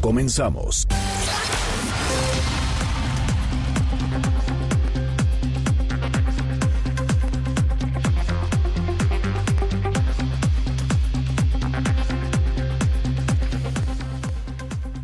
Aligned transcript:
Comenzamos. 0.00 0.86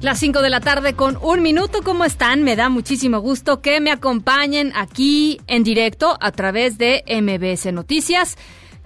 Las 0.05 0.19
5 0.19 0.43
de 0.43 0.51
la 0.51 0.61
tarde 0.61 0.93
con 0.93 1.17
un 1.23 1.41
minuto, 1.41 1.81
¿cómo 1.83 2.05
están? 2.05 2.43
Me 2.43 2.57
da 2.57 2.69
muchísimo 2.69 3.21
gusto 3.21 3.63
que 3.63 3.81
me 3.81 3.91
acompañen 3.91 4.71
aquí 4.77 5.41
en 5.47 5.65
directo 5.65 6.19
a 6.21 6.31
través 6.31 6.77
de 6.77 7.03
MBS 7.09 7.73
Noticias. 7.73 8.37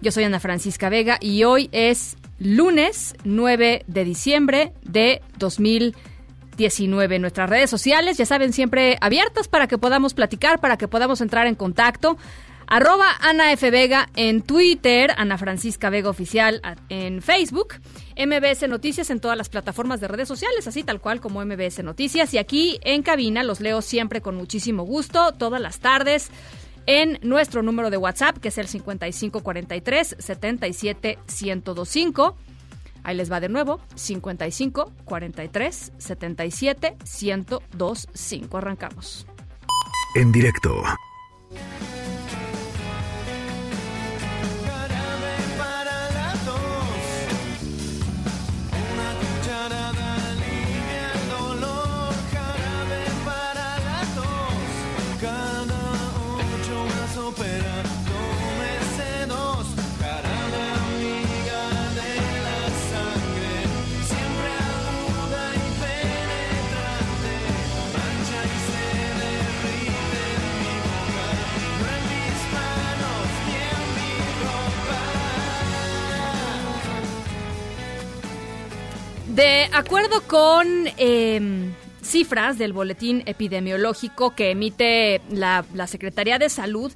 Yo 0.01 0.13
soy 0.13 0.23
Ana 0.23 0.39
Francisca 0.39 0.89
Vega 0.89 1.19
y 1.21 1.43
hoy 1.43 1.71
es 1.73 2.17
lunes 2.39 3.17
9 3.25 3.83
de 3.89 4.05
diciembre 4.05 4.73
de 4.83 5.21
2019. 6.59 7.19
Nuestras 7.21 7.49
redes 7.49 7.71
sociales, 7.71 8.19
ya 8.19 8.27
saben, 8.27 8.53
siempre 8.53 8.99
abiertas 9.01 9.49
para 9.49 9.69
que 9.69 9.79
podamos 9.79 10.13
platicar, 10.15 10.61
para 10.61 10.77
que 10.77 10.89
podamos 10.89 11.21
entrar 11.21 11.47
en 11.47 11.55
contacto. 11.55 12.19
Arroba 12.67 13.07
Ana 13.21 13.53
F. 13.53 13.71
Vega 13.71 14.11
en 14.15 14.43
Twitter, 14.43 15.15
Ana 15.17 15.39
Francisca 15.39 15.89
Vega 15.89 16.11
Oficial 16.11 16.61
en 16.91 17.23
Facebook, 17.23 17.77
MBS 18.15 18.69
Noticias 18.69 19.09
en 19.09 19.21
todas 19.21 19.39
las 19.39 19.49
plataformas 19.49 20.01
de 20.01 20.09
redes 20.09 20.29
sociales, 20.29 20.67
así 20.67 20.83
tal 20.83 21.01
cual 21.01 21.21
como 21.21 21.43
MBS 21.43 21.83
Noticias. 21.83 22.35
Y 22.35 22.39
aquí 22.39 22.79
en 22.83 23.03
cabina 23.03 23.43
los 23.43 23.61
leo 23.61 23.81
siempre 23.81 24.21
con 24.21 24.37
muchísimo 24.37 24.83
gusto, 24.83 25.33
todas 25.33 25.63
las 25.63 25.79
tardes, 25.79 26.31
en 26.85 27.19
nuestro 27.23 27.63
número 27.63 27.89
de 27.89 27.97
WhatsApp, 27.97 28.37
que 28.37 28.49
es 28.49 28.59
el 28.59 28.69
5543 28.69 30.17
77 30.19 31.19
1025. 31.41 32.37
Ahí 33.09 33.17
les 33.17 33.33
va 33.33 33.41
de 33.41 33.49
nuevo, 33.49 33.81
55 33.95 34.93
43 35.07 35.93
77 35.97 36.99
1025. 37.01 38.59
Arrancamos. 38.59 39.27
En 40.15 40.31
directo 40.31 40.83
De 79.39 79.71
acuerdo 79.73 80.21
con 80.23 80.67
eh, 80.97 81.71
cifras 82.03 82.59
del 82.59 82.73
boletín 82.73 83.23
epidemiológico 83.25 84.35
que 84.35 84.51
emite 84.51 85.21
la, 85.31 85.65
Secretaría 85.87 86.41
de 86.41 86.49
Salud, 86.49 86.91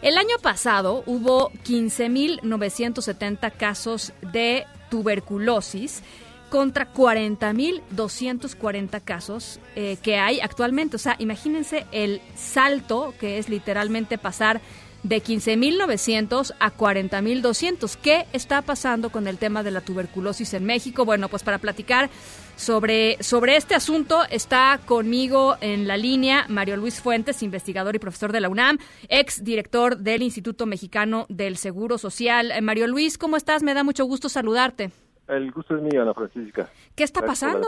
el 0.00 0.16
año 0.16 0.36
pasado 0.40 1.02
hubo 1.06 1.50
15.970 1.66 3.50
casos 3.50 4.12
de 4.22 4.64
tuberculosis 4.92 6.04
contra 6.50 6.94
40.240 6.94 9.02
casos 9.02 9.58
eh, 9.74 9.96
que 10.00 10.18
hay 10.18 10.38
actualmente. 10.38 10.94
O 10.94 11.00
sea, 11.00 11.16
imagínense 11.18 11.84
el 11.90 12.22
salto 12.36 13.12
que 13.18 13.38
es 13.38 13.48
literalmente 13.48 14.18
pasar 14.18 14.60
de 15.02 15.22
15.900 15.22 16.54
a 16.58 16.76
40.200. 16.76 17.96
¿Qué 17.96 18.26
está 18.32 18.62
pasando 18.62 19.10
con 19.10 19.26
el 19.26 19.38
tema 19.38 19.62
de 19.62 19.70
la 19.70 19.80
tuberculosis 19.80 20.54
en 20.54 20.64
México? 20.64 21.04
Bueno, 21.04 21.28
pues 21.28 21.42
para 21.42 21.58
platicar 21.58 22.10
sobre, 22.56 23.22
sobre 23.22 23.56
este 23.56 23.74
asunto 23.74 24.22
está 24.30 24.80
conmigo 24.84 25.56
en 25.60 25.86
la 25.86 25.96
línea 25.96 26.44
Mario 26.48 26.76
Luis 26.76 27.00
Fuentes, 27.00 27.42
investigador 27.42 27.94
y 27.94 28.00
profesor 28.00 28.32
de 28.32 28.40
la 28.40 28.48
UNAM, 28.48 28.78
ex 29.08 29.44
director 29.44 29.98
del 29.98 30.22
Instituto 30.22 30.66
Mexicano 30.66 31.26
del 31.28 31.56
Seguro 31.56 31.98
Social. 31.98 32.50
Eh, 32.50 32.60
Mario 32.60 32.86
Luis, 32.88 33.16
¿cómo 33.16 33.36
estás? 33.36 33.62
Me 33.62 33.74
da 33.74 33.84
mucho 33.84 34.04
gusto 34.04 34.28
saludarte. 34.28 34.90
El 35.28 35.52
gusto 35.52 35.76
es 35.76 35.82
mío, 35.82 36.02
Ana 36.02 36.14
Francisca. 36.14 36.70
¿Qué 36.96 37.04
está 37.04 37.20
pasando? 37.20 37.66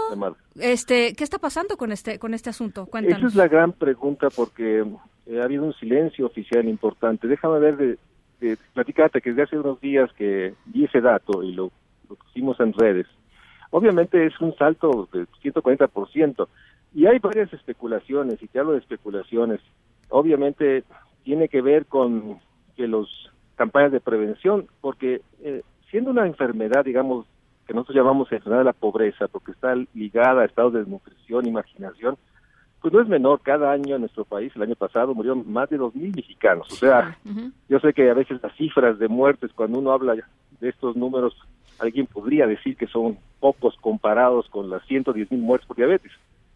Este, 0.56 1.15
¿qué 1.15 1.25
está 1.25 1.38
pasando 1.38 1.76
con 1.76 1.93
este 1.93 2.19
con 2.19 2.32
este 2.32 2.48
asunto? 2.48 2.87
Cuéntanos. 2.87 3.19
Esa 3.19 3.28
es 3.28 3.34
la 3.34 3.48
gran 3.48 3.72
pregunta 3.72 4.28
porque 4.34 4.84
eh, 5.26 5.41
ha 5.41 5.44
habido 5.44 5.65
un 5.65 5.75
silencio 5.75 6.26
oficial 6.26 6.66
importante. 6.66 7.28
Déjame 7.28 7.59
ver 7.59 7.76
de, 7.76 7.99
de 8.41 8.56
platicarte 8.72 9.20
que 9.20 9.31
desde 9.31 9.43
hace 9.43 9.59
unos 9.59 9.78
días 9.81 10.10
que 10.15 10.54
vi 10.66 10.84
ese 10.84 11.03
dato 11.03 11.43
y 11.43 11.53
lo, 11.53 11.70
lo 12.09 12.16
pusimos 12.16 12.59
en 12.60 12.72
redes. 12.72 13.06
Obviamente 13.70 14.26
es 14.26 14.41
un 14.41 14.56
salto 14.56 15.09
de 15.12 15.26
140% 15.43 16.49
y 16.94 17.06
hay 17.06 17.19
varias 17.19 17.53
especulaciones 17.53 18.43
y 18.43 18.49
te 18.49 18.59
hablo 18.59 18.72
de 18.72 18.78
especulaciones. 18.78 19.60
Obviamente 20.09 20.82
tiene 21.25 21.49
que 21.49 21.60
ver 21.60 21.87
con 21.87 22.41
que 22.76 22.88
los 22.88 23.31
campañas 23.56 23.93
de 23.93 24.00
prevención, 24.00 24.66
porque 24.81 25.20
eh, 25.43 25.62
siendo 25.91 26.10
una 26.10 26.26
enfermedad, 26.26 26.84
digamos, 26.84 27.26
que 27.70 27.75
nosotros 27.75 27.97
llamamos 27.98 28.32
enfermedad 28.32 28.62
de 28.62 28.64
la 28.64 28.72
pobreza, 28.72 29.28
porque 29.28 29.53
está 29.53 29.76
ligada 29.94 30.42
a 30.42 30.44
estados 30.44 30.72
de 30.72 30.81
desnutrición 30.81 31.47
y 31.47 31.53
marginación, 31.53 32.16
pues 32.82 32.92
no 32.92 33.00
es 33.00 33.06
menor. 33.06 33.41
Cada 33.44 33.70
año 33.70 33.94
en 33.94 34.00
nuestro 34.00 34.25
país, 34.25 34.50
el 34.56 34.62
año 34.62 34.75
pasado, 34.75 35.14
murieron 35.14 35.44
más 35.53 35.70
de 35.70 35.76
dos 35.76 35.94
mil 35.94 36.12
mexicanos. 36.12 36.66
O 36.72 36.75
sea, 36.75 37.16
yo 37.69 37.78
sé 37.78 37.92
que 37.92 38.10
a 38.10 38.14
veces 38.14 38.42
las 38.42 38.53
cifras 38.56 38.98
de 38.98 39.06
muertes, 39.06 39.53
cuando 39.54 39.78
uno 39.78 39.92
habla 39.92 40.16
de 40.60 40.69
estos 40.69 40.97
números, 40.97 41.36
alguien 41.78 42.06
podría 42.08 42.48
decir 42.48 42.76
que 42.76 42.88
son 42.88 43.19
pocos 43.38 43.76
comparados 43.81 44.48
con 44.50 44.69
las 44.69 44.84
110 44.87 45.31
mil 45.31 45.41
muertes 45.41 45.69
por 45.69 45.76
diabetes. 45.76 46.10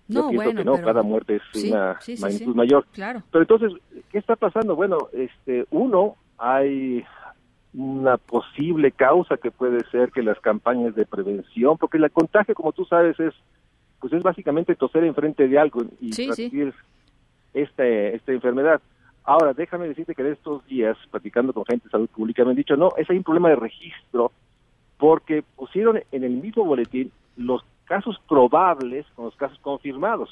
Yo 0.08 0.22
No, 0.22 0.28
pienso 0.31 0.44
bueno, 0.46 0.58
que 0.58 0.64
no, 0.64 0.72
pero- 0.75 0.84
cada 0.86 1.02
muerte 1.04 1.36
es 1.36 1.42
Sí, 1.52 1.70
una 1.70 2.00
sí, 2.00 2.16
sí, 2.16 2.22
magnitud 2.22 2.56
mayor. 2.56 2.86
Claro. 2.92 3.22
Pero 3.31 3.42
entonces, 3.42 3.72
¿qué 4.10 4.19
está 4.19 4.34
pasando? 4.34 4.75
Bueno, 4.75 4.98
este, 5.12 5.64
uno, 5.70 6.16
hay 6.38 7.04
una 7.74 8.16
posible 8.18 8.92
causa 8.92 9.36
que 9.36 9.50
puede 9.50 9.84
ser 9.90 10.10
que 10.12 10.22
las 10.22 10.38
campañas 10.40 10.94
de 10.94 11.06
prevención, 11.06 11.76
porque 11.76 11.98
el 11.98 12.10
contagio, 12.10 12.54
como 12.54 12.72
tú 12.72 12.84
sabes, 12.84 13.18
es 13.18 13.34
pues 14.00 14.12
es 14.12 14.22
básicamente 14.22 14.74
toser 14.74 15.02
enfrente 15.04 15.48
de 15.48 15.58
algo 15.58 15.82
y 15.98 16.12
Sí, 16.12 16.26
transmitir 16.26 16.74
este, 17.54 18.14
esta 18.14 18.32
enfermedad. 18.32 18.80
Ahora, 19.24 19.54
déjame 19.54 19.88
decirte 19.88 20.14
que 20.14 20.22
de 20.22 20.32
estos 20.32 20.64
días, 20.66 20.98
platicando 21.10 21.54
con 21.54 21.64
gente 21.64 21.86
de 21.86 21.90
salud 21.90 22.08
pública, 22.08 22.44
me 22.44 22.50
han 22.50 22.56
dicho, 22.56 22.76
no, 22.76 22.90
es 22.98 23.08
hay 23.08 23.16
un 23.16 23.22
problema 23.24 23.48
de 23.48 23.56
registro, 23.56 24.30
porque 24.98 25.42
pusieron 25.56 26.00
en 26.12 26.24
el 26.24 26.32
mismo 26.32 26.64
boletín 26.66 27.10
los 27.36 27.64
casos 27.86 28.20
probables 28.28 29.06
con 29.14 29.26
los 29.26 29.36
casos 29.36 29.58
confirmados. 29.60 30.28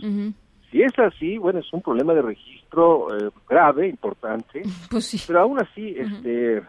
Si 0.71 0.83
es 0.83 0.99
así, 0.99 1.39
bueno, 1.39 1.61
es 1.61 1.73
un 1.73 1.81
problema 1.81 2.13
de 2.15 2.23
registro 2.23 3.09
eh, 3.17 3.31
grave, 3.49 3.89
importante, 3.89 4.63
Pues 4.91 5.07
sí. 5.07 5.23
pero 5.27 5.41
aún 5.41 5.61
así, 5.61 5.95
este, 5.97 6.63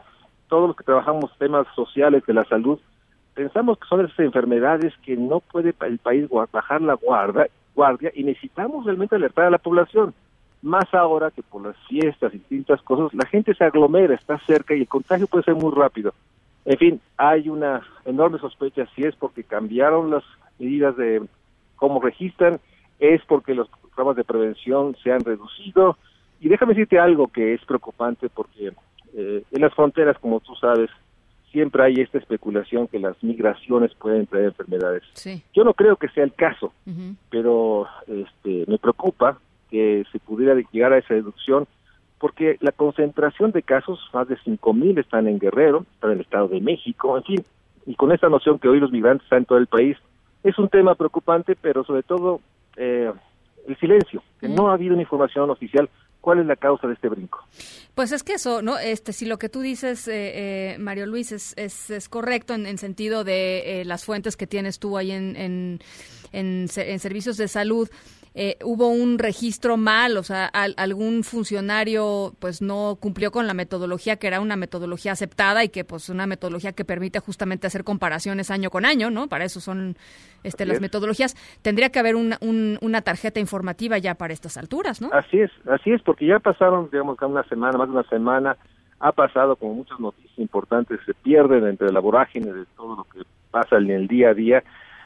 todos 0.53 0.67
los 0.67 0.77
que 0.77 0.83
trabajamos 0.83 1.35
temas 1.39 1.65
sociales 1.75 2.23
de 2.27 2.33
la 2.35 2.45
salud, 2.45 2.79
pensamos 3.33 3.79
que 3.79 3.87
son 3.87 4.05
esas 4.05 4.19
enfermedades 4.19 4.93
que 5.03 5.17
no 5.17 5.39
puede 5.39 5.73
el 5.81 5.97
país 5.97 6.29
bajar 6.51 6.79
la 6.79 6.93
guarda, 6.93 7.47
guardia 7.73 8.11
y 8.13 8.23
necesitamos 8.23 8.85
realmente 8.85 9.15
alertar 9.15 9.45
a 9.45 9.49
la 9.49 9.57
población. 9.57 10.13
Más 10.61 10.93
ahora 10.93 11.31
que 11.31 11.41
por 11.41 11.63
las 11.63 11.75
fiestas 11.87 12.35
y 12.35 12.37
distintas 12.37 12.79
cosas, 12.83 13.11
la 13.15 13.25
gente 13.25 13.55
se 13.55 13.63
aglomera, 13.63 14.13
está 14.13 14.37
cerca 14.45 14.75
y 14.75 14.81
el 14.81 14.87
contagio 14.87 15.25
puede 15.25 15.43
ser 15.43 15.55
muy 15.55 15.73
rápido. 15.73 16.13
En 16.65 16.77
fin, 16.77 17.01
hay 17.17 17.49
una 17.49 17.81
enorme 18.05 18.37
sospecha 18.37 18.85
si 18.95 19.05
es 19.05 19.15
porque 19.15 19.43
cambiaron 19.43 20.11
las 20.11 20.23
medidas 20.59 20.95
de 20.97 21.23
cómo 21.77 21.99
registran, 21.99 22.59
es 22.99 23.25
porque 23.25 23.55
los 23.55 23.67
programas 23.69 24.17
de 24.17 24.23
prevención 24.23 24.95
se 25.01 25.11
han 25.11 25.21
reducido. 25.21 25.97
Y 26.39 26.47
déjame 26.47 26.75
decirte 26.75 26.99
algo 26.99 27.27
que 27.29 27.55
es 27.55 27.65
preocupante 27.65 28.29
porque 28.29 28.71
eh, 29.15 29.43
en 29.51 29.61
las 29.61 29.73
fronteras, 29.73 30.17
como 30.19 30.39
tú 30.39 30.55
sabes, 30.55 30.89
siempre 31.51 31.83
hay 31.83 31.93
esta 32.01 32.17
especulación 32.17 32.87
que 32.87 32.99
las 32.99 33.21
migraciones 33.23 33.93
pueden 33.95 34.25
traer 34.25 34.45
enfermedades. 34.45 35.03
Sí. 35.13 35.43
Yo 35.53 35.63
no 35.63 35.73
creo 35.73 35.97
que 35.97 36.09
sea 36.09 36.23
el 36.23 36.33
caso, 36.33 36.73
pero 37.29 37.87
este, 38.07 38.65
me 38.67 38.79
preocupa 38.79 39.39
que 39.69 40.03
se 40.11 40.19
pudiera 40.19 40.55
llegar 40.71 40.93
a 40.93 40.97
esa 40.97 41.13
deducción 41.13 41.67
porque 42.17 42.57
la 42.61 42.71
concentración 42.71 43.51
de 43.51 43.63
casos, 43.63 43.99
más 44.13 44.27
de 44.29 44.37
5.000 44.37 44.99
están 44.99 45.27
en 45.27 45.39
Guerrero, 45.39 45.85
están 45.93 46.11
en 46.11 46.17
el 46.17 46.21
Estado 46.21 46.47
de 46.47 46.61
México, 46.61 47.17
en 47.17 47.23
fin, 47.23 47.45
y 47.85 47.95
con 47.95 48.11
esta 48.13 48.29
noción 48.29 48.59
que 48.59 48.69
hoy 48.69 48.79
los 48.79 48.91
migrantes 48.91 49.25
están 49.25 49.39
en 49.39 49.45
todo 49.45 49.57
el 49.57 49.67
país, 49.67 49.97
es 50.41 50.57
un 50.57 50.69
tema 50.69 50.95
preocupante, 50.95 51.55
pero 51.59 51.83
sobre 51.83 52.01
todo 52.01 52.39
eh, 52.77 53.11
el 53.67 53.77
silencio, 53.77 54.23
que 54.39 54.47
no 54.47 54.69
ha 54.69 54.73
habido 54.73 54.93
una 54.93 55.03
información 55.03 55.49
oficial 55.49 55.89
cuál 56.23 56.39
es 56.39 56.45
la 56.45 56.55
causa 56.55 56.87
de 56.87 56.93
este 56.93 57.09
brinco. 57.09 57.45
Pues 57.95 58.13
es 58.13 58.23
que 58.23 58.35
eso, 58.35 58.61
¿no? 58.61 58.79
Este, 58.79 59.11
si 59.11 59.25
lo 59.25 59.37
que 59.37 59.49
tú 59.49 59.59
dices, 59.59 60.07
eh, 60.07 60.71
eh, 60.73 60.77
Mario 60.79 61.05
Luis, 61.05 61.33
es, 61.33 61.53
es, 61.57 61.89
es 61.89 62.07
correcto 62.07 62.53
en, 62.53 62.65
en 62.65 62.77
sentido 62.77 63.25
de 63.25 63.81
eh, 63.81 63.85
las 63.85 64.05
fuentes 64.05 64.37
que 64.37 64.47
tienes 64.47 64.79
tú 64.79 64.97
ahí 64.97 65.11
en, 65.11 65.35
en, 65.35 65.79
en, 66.31 66.69
se- 66.69 66.93
en 66.93 66.99
servicios 66.99 67.35
de 67.35 67.49
salud, 67.49 67.89
eh, 68.35 68.57
hubo 68.63 68.87
un 68.89 69.19
registro 69.19 69.77
mal, 69.77 70.17
o 70.17 70.23
sea, 70.23 70.45
al- 70.47 70.73
algún 70.77 71.23
funcionario 71.23 72.33
pues 72.39 72.61
no 72.61 72.97
cumplió 72.99 73.31
con 73.31 73.45
la 73.47 73.53
metodología 73.53 74.15
que 74.15 74.27
era 74.27 74.39
una 74.41 74.55
metodología 74.55 75.11
aceptada 75.11 75.63
y 75.63 75.69
que 75.69 75.83
pues 75.83 76.09
una 76.09 76.25
metodología 76.25 76.71
que 76.73 76.83
permite 76.83 77.19
justamente 77.19 77.67
hacer 77.67 77.83
comparaciones 77.83 78.49
año 78.51 78.69
con 78.69 78.85
año, 78.85 79.09
¿no? 79.11 79.27
Para 79.27 79.45
eso 79.45 79.59
son 79.59 79.95
este, 80.43 80.65
las 80.65 80.75
es. 80.77 80.81
metodologías. 80.81 81.35
Tendría 81.61 81.89
que 81.89 81.99
haber 81.99 82.15
una, 82.15 82.37
un- 82.41 82.77
una 82.81 83.01
tarjeta 83.01 83.39
informativa 83.39 83.97
ya 83.99 84.15
para 84.15 84.33
estas 84.33 84.57
alturas, 84.57 84.99
¿no? 85.01 85.09
Así 85.13 85.39
es, 85.39 85.51
así 85.69 85.91
es, 85.91 86.01
porque 86.01 86.25
ya 86.25 86.39
pasaron, 86.39 86.89
digamos, 86.91 87.17
que 87.17 87.25
una 87.25 87.43
semana, 87.43 87.77
más 87.77 87.87
de 87.87 87.93
una 87.93 88.09
semana, 88.09 88.57
ha 88.99 89.11
pasado 89.11 89.55
como 89.57 89.75
muchas 89.75 89.99
noticias 89.99 90.39
importantes, 90.39 90.99
se 91.05 91.13
pierden 91.13 91.67
entre 91.67 91.91
la 91.91 91.99
vorágine 91.99 92.51
de 92.51 92.65
todo 92.75 92.95
lo 92.95 93.03
que 93.05 93.19
pasa 93.51 93.77
en 93.77 93.91
el 93.91 94.07
día 94.07 94.29
a 94.29 94.33
día. 94.33 94.63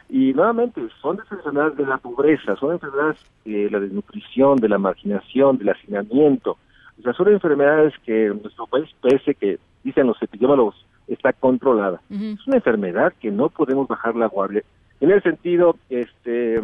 Y 0.09 0.33
nuevamente, 0.33 0.81
son 1.01 1.19
enfermedades 1.19 1.77
de 1.77 1.85
la 1.85 1.97
pobreza, 1.97 2.55
son 2.55 2.73
enfermedades 2.73 3.17
de 3.43 3.69
la 3.69 3.79
desnutrición, 3.79 4.57
de 4.57 4.69
la 4.69 4.77
marginación, 4.77 5.57
del 5.57 5.69
hacinamiento. 5.69 6.57
O 6.99 7.01
sea, 7.03 7.13
son 7.13 7.27
enfermedades 7.27 7.93
que 8.05 8.27
en 8.27 8.41
nuestro 8.41 8.67
país, 8.67 8.89
pese 9.01 9.35
que 9.35 9.59
dicen 9.83 10.07
los 10.07 10.21
epidemiólogos, 10.21 10.85
está 11.07 11.33
controlada. 11.33 12.01
Es 12.09 12.47
una 12.47 12.57
enfermedad 12.57 13.13
que 13.19 13.31
no 13.31 13.49
podemos 13.49 13.87
bajar 13.87 14.15
la 14.15 14.27
guardia. 14.27 14.63
En 14.99 15.11
ese 15.11 15.21
sentido, 15.21 15.75
este, 15.89 16.61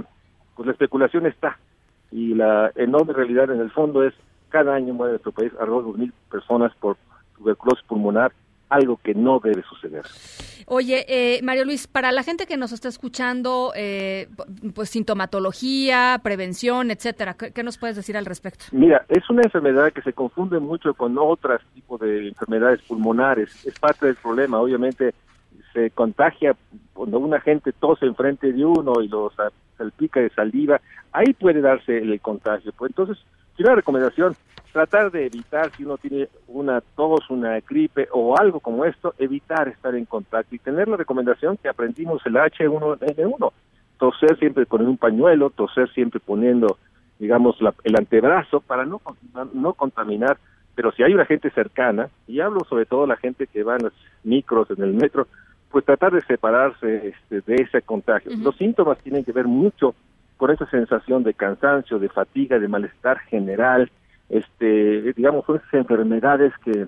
pues 0.55 0.65
la 0.65 0.71
especulación 0.71 1.25
está 1.25 1.57
y 2.11 2.33
la 2.35 2.71
enorme 2.75 3.13
realidad 3.13 3.51
en 3.51 3.59
el 3.59 3.71
fondo 3.71 4.03
es 4.03 4.13
cada 4.49 4.75
año 4.75 4.93
muere 4.93 5.11
en 5.11 5.13
nuestro 5.13 5.31
país 5.31 5.51
alrededor 5.59 5.97
de 5.97 6.05
2.000 6.05 6.11
personas 6.29 6.75
por 6.75 6.97
tuberculosis 7.37 7.83
pulmonar, 7.85 8.31
algo 8.73 8.97
que 9.03 9.13
no 9.13 9.39
debe 9.39 9.61
suceder. 9.63 10.03
Oye, 10.65 11.05
eh, 11.07 11.41
Mario 11.43 11.65
Luis, 11.65 11.87
para 11.87 12.11
la 12.11 12.23
gente 12.23 12.45
que 12.45 12.57
nos 12.57 12.71
está 12.71 12.87
escuchando, 12.87 13.73
eh, 13.75 14.27
pues 14.73 14.89
sintomatología, 14.89 16.19
prevención, 16.23 16.89
etcétera, 16.91 17.33
¿qué, 17.33 17.51
qué 17.51 17.63
nos 17.63 17.77
puedes 17.77 17.95
decir 17.95 18.15
al 18.17 18.25
respecto? 18.25 18.65
Mira, 18.71 19.05
es 19.09 19.29
una 19.29 19.41
enfermedad 19.43 19.91
que 19.91 20.01
se 20.01 20.13
confunde 20.13 20.59
mucho 20.59 20.93
con 20.93 21.17
otros 21.17 21.61
tipos 21.73 21.99
de 21.99 22.29
enfermedades 22.29 22.81
pulmonares. 22.83 23.65
Es 23.65 23.77
parte 23.79 24.05
del 24.05 24.15
problema. 24.15 24.59
Obviamente 24.59 25.13
se 25.73 25.89
contagia 25.91 26.55
cuando 26.93 27.19
una 27.19 27.39
gente 27.41 27.71
tose 27.73 28.05
enfrente 28.05 28.51
de 28.53 28.63
uno 28.63 29.01
y 29.01 29.07
lo 29.07 29.31
sa- 29.35 29.51
salpica 29.77 30.19
de 30.19 30.29
saliva. 30.29 30.79
Ahí 31.11 31.33
puede 31.33 31.61
darse 31.61 31.97
el 31.97 32.19
contagio. 32.21 32.71
Pues 32.77 32.91
entonces, 32.91 33.17
si 33.55 33.63
una 33.63 33.75
recomendación, 33.75 34.35
tratar 34.71 35.11
de 35.11 35.27
evitar 35.27 35.71
si 35.77 35.83
uno 35.83 35.97
tiene 35.97 36.29
una 36.47 36.81
tos, 36.81 37.29
una 37.29 37.59
gripe 37.59 38.07
o 38.11 38.35
algo 38.37 38.59
como 38.59 38.85
esto, 38.85 39.13
evitar 39.19 39.67
estar 39.67 39.93
en 39.95 40.05
contacto 40.05 40.55
y 40.55 40.59
tener 40.59 40.87
la 40.87 40.97
recomendación 40.97 41.57
que 41.57 41.69
aprendimos 41.69 42.25
el 42.25 42.33
H1N1. 42.35 43.51
Toser 43.99 44.37
siempre 44.39 44.65
con 44.65 44.85
un 44.85 44.97
pañuelo, 44.97 45.49
toser 45.51 45.89
siempre 45.93 46.19
poniendo 46.19 46.77
digamos, 47.19 47.61
la- 47.61 47.73
el 47.83 47.95
antebrazo 47.95 48.59
para 48.59 48.85
no, 48.85 48.99
no 49.53 49.73
contaminar, 49.73 50.37
pero 50.75 50.91
si 50.91 51.03
hay 51.03 51.13
una 51.13 51.25
gente 51.25 51.49
cercana, 51.51 52.09
y 52.27 52.41
hablo 52.41 52.61
sobre 52.67 52.85
todo 52.85 53.05
la 53.07 53.15
gente 53.15 53.47
que 53.47 53.63
va 53.63 53.75
en 53.77 53.83
los 53.83 53.93
micros, 54.23 54.69
en 54.71 54.83
el 54.83 54.93
metro, 54.93 55.27
pues 55.71 55.85
tratar 55.85 56.11
de 56.11 56.21
separarse 56.21 57.07
este, 57.09 57.41
de 57.41 57.63
ese 57.63 57.81
contagio. 57.83 58.31
Los 58.39 58.57
síntomas 58.57 58.97
tienen 58.99 59.23
que 59.23 59.31
ver 59.31 59.45
mucho 59.45 59.95
con 60.37 60.51
esa 60.51 60.65
sensación 60.67 61.23
de 61.23 61.33
cansancio, 61.33 61.99
de 61.99 62.09
fatiga, 62.09 62.59
de 62.59 62.67
malestar 62.67 63.19
general, 63.19 63.89
este, 64.29 65.13
digamos, 65.13 65.45
son 65.45 65.57
esas 65.57 65.73
enfermedades 65.73 66.53
que 66.63 66.87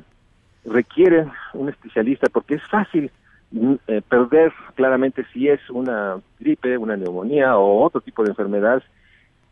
requieren 0.66 1.32
un 1.54 1.70
especialista 1.70 2.28
porque 2.30 2.56
es 2.56 2.64
fácil 2.64 3.12
mm, 3.52 3.74
eh, 3.88 4.02
perder 4.08 4.52
claramente 4.74 5.26
si 5.32 5.48
es 5.48 5.62
una 5.70 6.18
gripe, 6.40 6.78
una 6.78 6.98
neumonía 6.98 7.58
o 7.58 7.84
otro 7.84 8.02
tipo 8.02 8.24
de 8.24 8.30
enfermedad. 8.30 8.84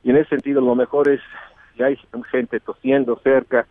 Y 0.03 0.09
en 0.09 0.17
ese 0.17 0.29
sentido 0.29 0.61
lo 0.61 0.75
mejor 0.75 1.09
es, 1.09 1.21
si 1.75 1.83
hay 1.83 1.97
gente 2.31 2.59
tosiendo 2.59 3.19
cerca, 3.23 3.67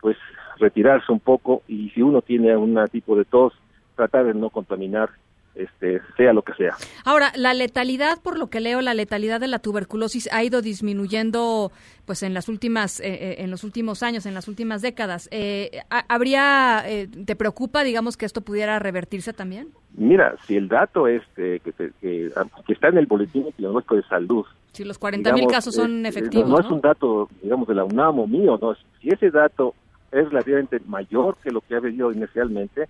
pues 0.00 0.16
retirarse 0.58 1.10
un 1.10 1.20
poco 1.20 1.62
y 1.66 1.90
si 1.90 2.02
uno 2.02 2.22
tiene 2.22 2.56
un 2.56 2.78
tipo 2.88 3.16
de 3.16 3.24
tos, 3.24 3.52
tratar 3.96 4.26
de 4.26 4.34
no 4.34 4.50
contaminar, 4.50 5.10
este, 5.54 6.00
sea 6.16 6.32
lo 6.32 6.42
que 6.42 6.52
sea. 6.54 6.76
Ahora, 7.04 7.32
la 7.36 7.54
letalidad, 7.54 8.20
por 8.22 8.38
lo 8.38 8.48
que 8.48 8.60
leo, 8.60 8.80
la 8.80 8.94
letalidad 8.94 9.40
de 9.40 9.48
la 9.48 9.58
tuberculosis 9.60 10.28
ha 10.32 10.42
ido 10.42 10.62
disminuyendo, 10.62 11.70
pues 12.06 12.22
en 12.22 12.34
las 12.34 12.48
últimas, 12.48 13.00
eh, 13.00 13.04
eh, 13.14 13.34
en 13.38 13.50
los 13.50 13.64
últimos 13.64 14.02
años, 14.02 14.26
en 14.26 14.34
las 14.34 14.48
últimas 14.48 14.82
décadas. 14.82 15.28
Eh, 15.30 15.80
ha- 15.90 16.04
¿Habría, 16.08 16.82
eh, 16.86 17.08
te 17.24 17.36
preocupa, 17.36 17.84
digamos, 17.84 18.16
que 18.16 18.26
esto 18.26 18.40
pudiera 18.40 18.78
revertirse 18.78 19.32
también? 19.32 19.68
Mira, 19.96 20.34
si 20.46 20.56
el 20.56 20.68
dato 20.68 21.06
este 21.06 21.60
que, 21.60 21.72
que, 21.72 21.90
que 22.00 22.72
está 22.72 22.88
en 22.88 22.98
el 22.98 23.06
boletín 23.06 23.46
epidemiológico 23.46 23.94
de 23.94 24.02
salud 24.02 24.44
Si 24.72 24.82
los 24.84 24.98
40 24.98 25.32
mil 25.32 25.46
casos 25.46 25.74
son 25.74 26.04
eh, 26.04 26.08
efectivos, 26.08 26.48
No, 26.48 26.56
¿no? 26.56 26.60
es 26.64 26.70
un 26.70 26.80
dato, 26.80 27.28
digamos, 27.42 27.68
de 27.68 27.74
la 27.76 27.84
UNAM 27.84 28.18
o 28.18 28.26
mío, 28.26 28.58
no. 28.60 28.74
Si 29.00 29.08
ese 29.10 29.30
dato 29.30 29.74
es 30.10 30.28
relativamente 30.28 30.80
mayor 30.86 31.36
que 31.42 31.50
lo 31.52 31.60
que 31.60 31.76
ha 31.76 31.80
venido 31.80 32.10
inicialmente, 32.12 32.88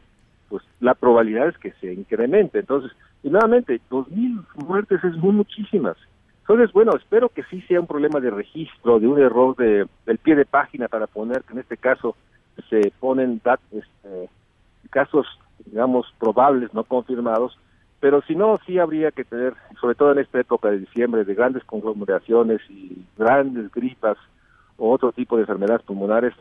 pues 0.49 0.62
la 0.81 0.94
probabilidad 0.94 1.49
es 1.49 1.58
que 1.58 1.73
se 1.81 1.93
incremente. 1.93 2.61
Entonces, 2.61 2.93
y 3.23 3.31
nuevamente, 3.31 3.81
dos 3.91 4.08
mil 4.11 4.41
muertes 4.55 5.02
es 5.02 5.17
muy 5.17 5.32
muchísimas. 5.32 5.96
Entonces, 6.41 6.73
bueno, 6.73 6.93
espero 6.94 7.31
que 7.31 7.43
sí 7.44 7.62
sea 7.62 7.81
un 7.81 7.87
problema 7.87 8.20
de 8.20 8.31
registro, 8.31 9.00
de 9.00 9.06
un 9.06 9.19
error 9.19 9.56
de, 9.56 9.87
del 10.05 10.19
pie 10.19 10.37
de 10.37 10.44
página 10.44 10.88
para 10.88 11.06
poner 11.06 11.43
que 11.43 11.55
en 11.55 11.61
este 11.61 11.79
caso 11.79 12.17
se 12.69 12.93
ponen 13.00 13.41
este, 13.73 14.29
casos, 14.91 15.26
digamos, 15.64 16.06
probables, 16.19 16.73
no 16.75 16.85
confirmados, 16.85 17.58
pero 17.99 18.20
si 18.23 18.35
no, 18.37 18.58
sí 18.67 18.79
habría 18.79 19.11
que 19.11 19.25
tener, 19.25 19.55
sobre 19.81 19.94
todo 19.94 20.12
en 20.12 20.19
esta 20.19 20.38
época 20.38 20.70
de 20.70 20.81
diciembre, 20.81 21.25
de 21.25 21.35
grandes 21.35 21.64
conglomeraciones 21.64 22.61
y 22.69 23.02
grandes 23.17 23.73
gripas 23.73 24.19
o 24.76 24.91
otro 24.93 25.12
tipo 25.12 25.37
de 25.37 25.43
enfermedades 25.43 25.82
pulmonares, 25.86 26.34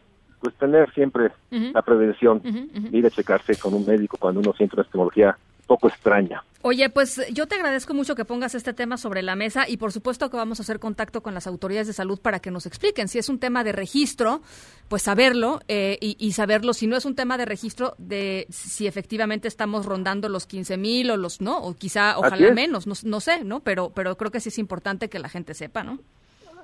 pues 0.43 0.55
tener 0.55 0.91
siempre 0.91 1.31
la 1.49 1.81
prevención 1.81 2.41
ujú. 2.43 2.89
de 2.89 2.97
ir 2.97 3.05
a 3.05 3.09
checarse 3.09 3.55
con 3.55 3.73
un 3.73 3.85
médico 3.85 4.17
cuando 4.19 4.41
uno 4.41 4.51
siente 4.51 4.75
una 4.75 4.83
estemología 4.83 5.37
poco 5.65 5.87
extraña. 5.87 6.43
Oye, 6.63 6.89
pues 6.89 7.25
yo 7.33 7.47
te 7.47 7.55
agradezco 7.55 7.93
mucho 7.93 8.13
que 8.13 8.25
pongas 8.25 8.53
este 8.53 8.73
tema 8.73 8.97
sobre 8.97 9.21
la 9.21 9.37
mesa 9.37 9.69
y 9.69 9.77
por 9.77 9.93
supuesto 9.93 10.29
que 10.29 10.35
vamos 10.35 10.59
a 10.59 10.63
hacer 10.63 10.81
contacto 10.81 11.23
con 11.23 11.33
las 11.33 11.47
autoridades 11.47 11.87
de 11.87 11.93
salud 11.93 12.19
para 12.21 12.39
que 12.39 12.51
nos 12.51 12.65
expliquen. 12.65 13.07
Si 13.07 13.19
es 13.19 13.29
un 13.29 13.39
tema 13.39 13.63
de 13.63 13.71
registro, 13.71 14.41
pues 14.89 15.03
saberlo 15.03 15.61
eh, 15.69 15.97
y, 16.01 16.17
y 16.19 16.33
saberlo. 16.33 16.73
Si 16.73 16.85
no 16.85 16.97
es 16.97 17.05
un 17.05 17.15
tema 17.15 17.37
de 17.37 17.45
registro, 17.45 17.93
de 17.97 18.45
si 18.49 18.85
efectivamente 18.85 19.47
estamos 19.47 19.85
rondando 19.85 20.27
los 20.27 20.45
15 20.45 20.75
mil 20.75 21.09
o 21.09 21.15
los 21.15 21.39
no, 21.39 21.57
o 21.57 21.73
quizá 21.73 22.17
ojalá 22.17 22.51
menos, 22.51 22.85
no, 22.85 22.95
no 23.05 23.19
sé, 23.21 23.45
¿no? 23.45 23.61
Pero, 23.61 23.91
pero 23.95 24.17
creo 24.17 24.31
que 24.31 24.41
sí 24.41 24.49
es 24.49 24.59
importante 24.59 25.07
que 25.07 25.19
la 25.19 25.29
gente 25.29 25.53
sepa, 25.53 25.83
¿no? 25.83 25.99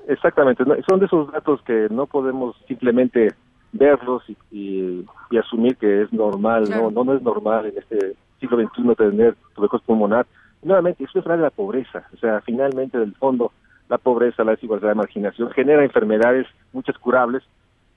Exactamente, 0.09 0.63
son 0.89 0.99
de 0.99 1.05
esos 1.05 1.31
datos 1.31 1.61
que 1.61 1.87
no 1.91 2.07
podemos 2.07 2.55
simplemente 2.67 3.29
verlos 3.71 4.23
y, 4.29 4.35
y- 4.51 5.05
y 5.31 5.37
asumir 5.37 5.77
que 5.77 6.01
es 6.03 6.11
normal, 6.13 6.65
Claro. 6.67 6.83
no, 6.83 6.91
no, 6.91 7.03
no 7.05 7.13
es 7.13 7.21
normal 7.21 7.65
en 7.67 7.77
este 7.77 8.15
siglo 8.39 8.57
XXI 8.57 8.95
tener 8.95 9.35
tuberculosis 9.55 9.85
pulmonar. 9.85 10.25
Y 10.63 10.67
nuevamente, 10.67 11.03
eso 11.03 11.19
es 11.19 11.25
de 11.25 11.37
la 11.37 11.49
pobreza, 11.51 12.07
o 12.13 12.17
sea, 12.17 12.41
finalmente 12.41 12.97
del 12.97 13.13
fondo 13.15 13.51
la 13.89 13.97
pobreza, 13.97 14.43
la 14.43 14.51
desigualdad, 14.51 14.89
la 14.89 14.95
marginación 14.95 15.49
genera 15.51 15.83
enfermedades, 15.83 16.45
muchas 16.73 16.97
curables, 16.99 17.43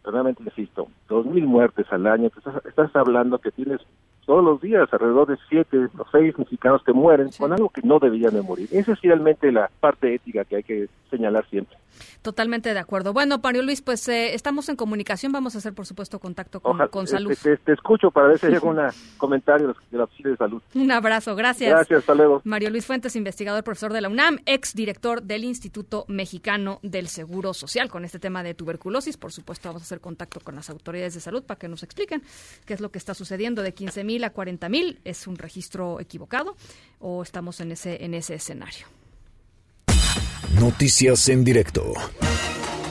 pero 0.02 0.12
nuevamente 0.12 0.42
insisto, 0.42 0.88
dos 1.08 1.26
mil 1.26 1.46
muertes 1.46 1.86
al 1.92 2.06
año, 2.06 2.28
estás, 2.34 2.64
estás 2.66 2.94
hablando 2.96 3.38
que 3.38 3.50
tienes 3.50 3.80
todos 4.26 4.44
los 4.44 4.60
días 4.60 4.88
alrededor 4.92 5.28
de 5.28 5.36
siete 5.48 5.76
o 5.98 6.04
seis 6.12 6.38
mexicanos 6.38 6.82
que 6.84 6.92
mueren 6.92 7.32
Sí. 7.32 7.38
con 7.38 7.52
algo 7.52 7.68
que 7.70 7.82
no 7.82 7.98
deberían 7.98 8.34
de 8.34 8.42
morir. 8.42 8.68
Esa 8.72 8.92
es 8.92 9.00
finalmente 9.00 9.50
la 9.52 9.70
parte 9.80 10.14
ética 10.14 10.44
que 10.44 10.56
hay 10.56 10.62
que 10.62 10.88
señalar 11.10 11.48
siempre. 11.50 11.76
Totalmente 12.22 12.72
de 12.72 12.78
acuerdo. 12.78 13.12
Bueno, 13.12 13.38
Mario 13.42 13.62
Luis, 13.62 13.82
pues 13.82 14.08
eh, 14.08 14.34
estamos 14.34 14.68
en 14.68 14.76
comunicación. 14.76 15.30
Vamos 15.32 15.54
a 15.54 15.58
hacer, 15.58 15.74
por 15.74 15.86
supuesto, 15.86 16.18
contacto 16.18 16.60
con, 16.60 16.72
Ojalá- 16.76 16.88
con 16.88 17.04
este, 17.04 17.16
salud. 17.16 17.36
Te, 17.42 17.56
te 17.58 17.72
escucho 17.72 18.10
para 18.10 18.28
ver 18.28 18.38
si 18.38 18.46
hay 18.46 18.54
algún 18.54 18.78
comentario 19.18 19.68
de 19.68 19.74
la- 19.74 19.80
de 19.90 19.98
la 19.98 20.04
oficina 20.04 20.30
de 20.30 20.36
salud. 20.36 20.62
Un 20.74 20.90
abrazo, 20.90 21.34
gracias. 21.36 21.70
Gracias, 21.70 21.98
hasta 22.00 22.14
luego. 22.14 22.40
Mario 22.44 22.70
Luis 22.70 22.86
Fuentes, 22.86 23.14
investigador, 23.16 23.62
profesor 23.64 23.92
de 23.92 24.00
la 24.00 24.08
UNAM, 24.08 24.38
ex 24.46 24.74
director 24.74 25.22
del 25.22 25.44
Instituto 25.44 26.04
Mexicano 26.08 26.78
del 26.82 27.08
Seguro 27.08 27.52
Social, 27.54 27.88
con 27.90 28.04
este 28.04 28.18
tema 28.18 28.42
de 28.42 28.54
tuberculosis. 28.54 29.16
Por 29.16 29.32
supuesto, 29.32 29.68
vamos 29.68 29.82
a 29.82 29.84
hacer 29.84 30.00
contacto 30.00 30.40
con 30.40 30.54
las 30.54 30.70
autoridades 30.70 31.14
de 31.14 31.20
salud 31.20 31.42
para 31.44 31.58
que 31.58 31.68
nos 31.68 31.82
expliquen 31.82 32.22
qué 32.66 32.74
es 32.74 32.80
lo 32.80 32.90
que 32.90 32.98
está 32.98 33.14
sucediendo 33.14 33.62
de 33.62 33.74
15 33.74 34.04
mil 34.04 34.12
a 34.25 34.31
40 34.31 34.69
mil. 34.69 35.00
¿Es 35.04 35.26
un 35.26 35.37
registro 35.37 36.00
equivocado 36.00 36.57
o 37.00 37.23
estamos 37.23 37.61
en 37.61 37.73
ese, 37.73 38.04
en 38.04 38.14
ese 38.14 38.35
escenario? 38.35 38.87
Noticias 40.61 41.28
en 41.28 41.45
directo. 41.45 41.95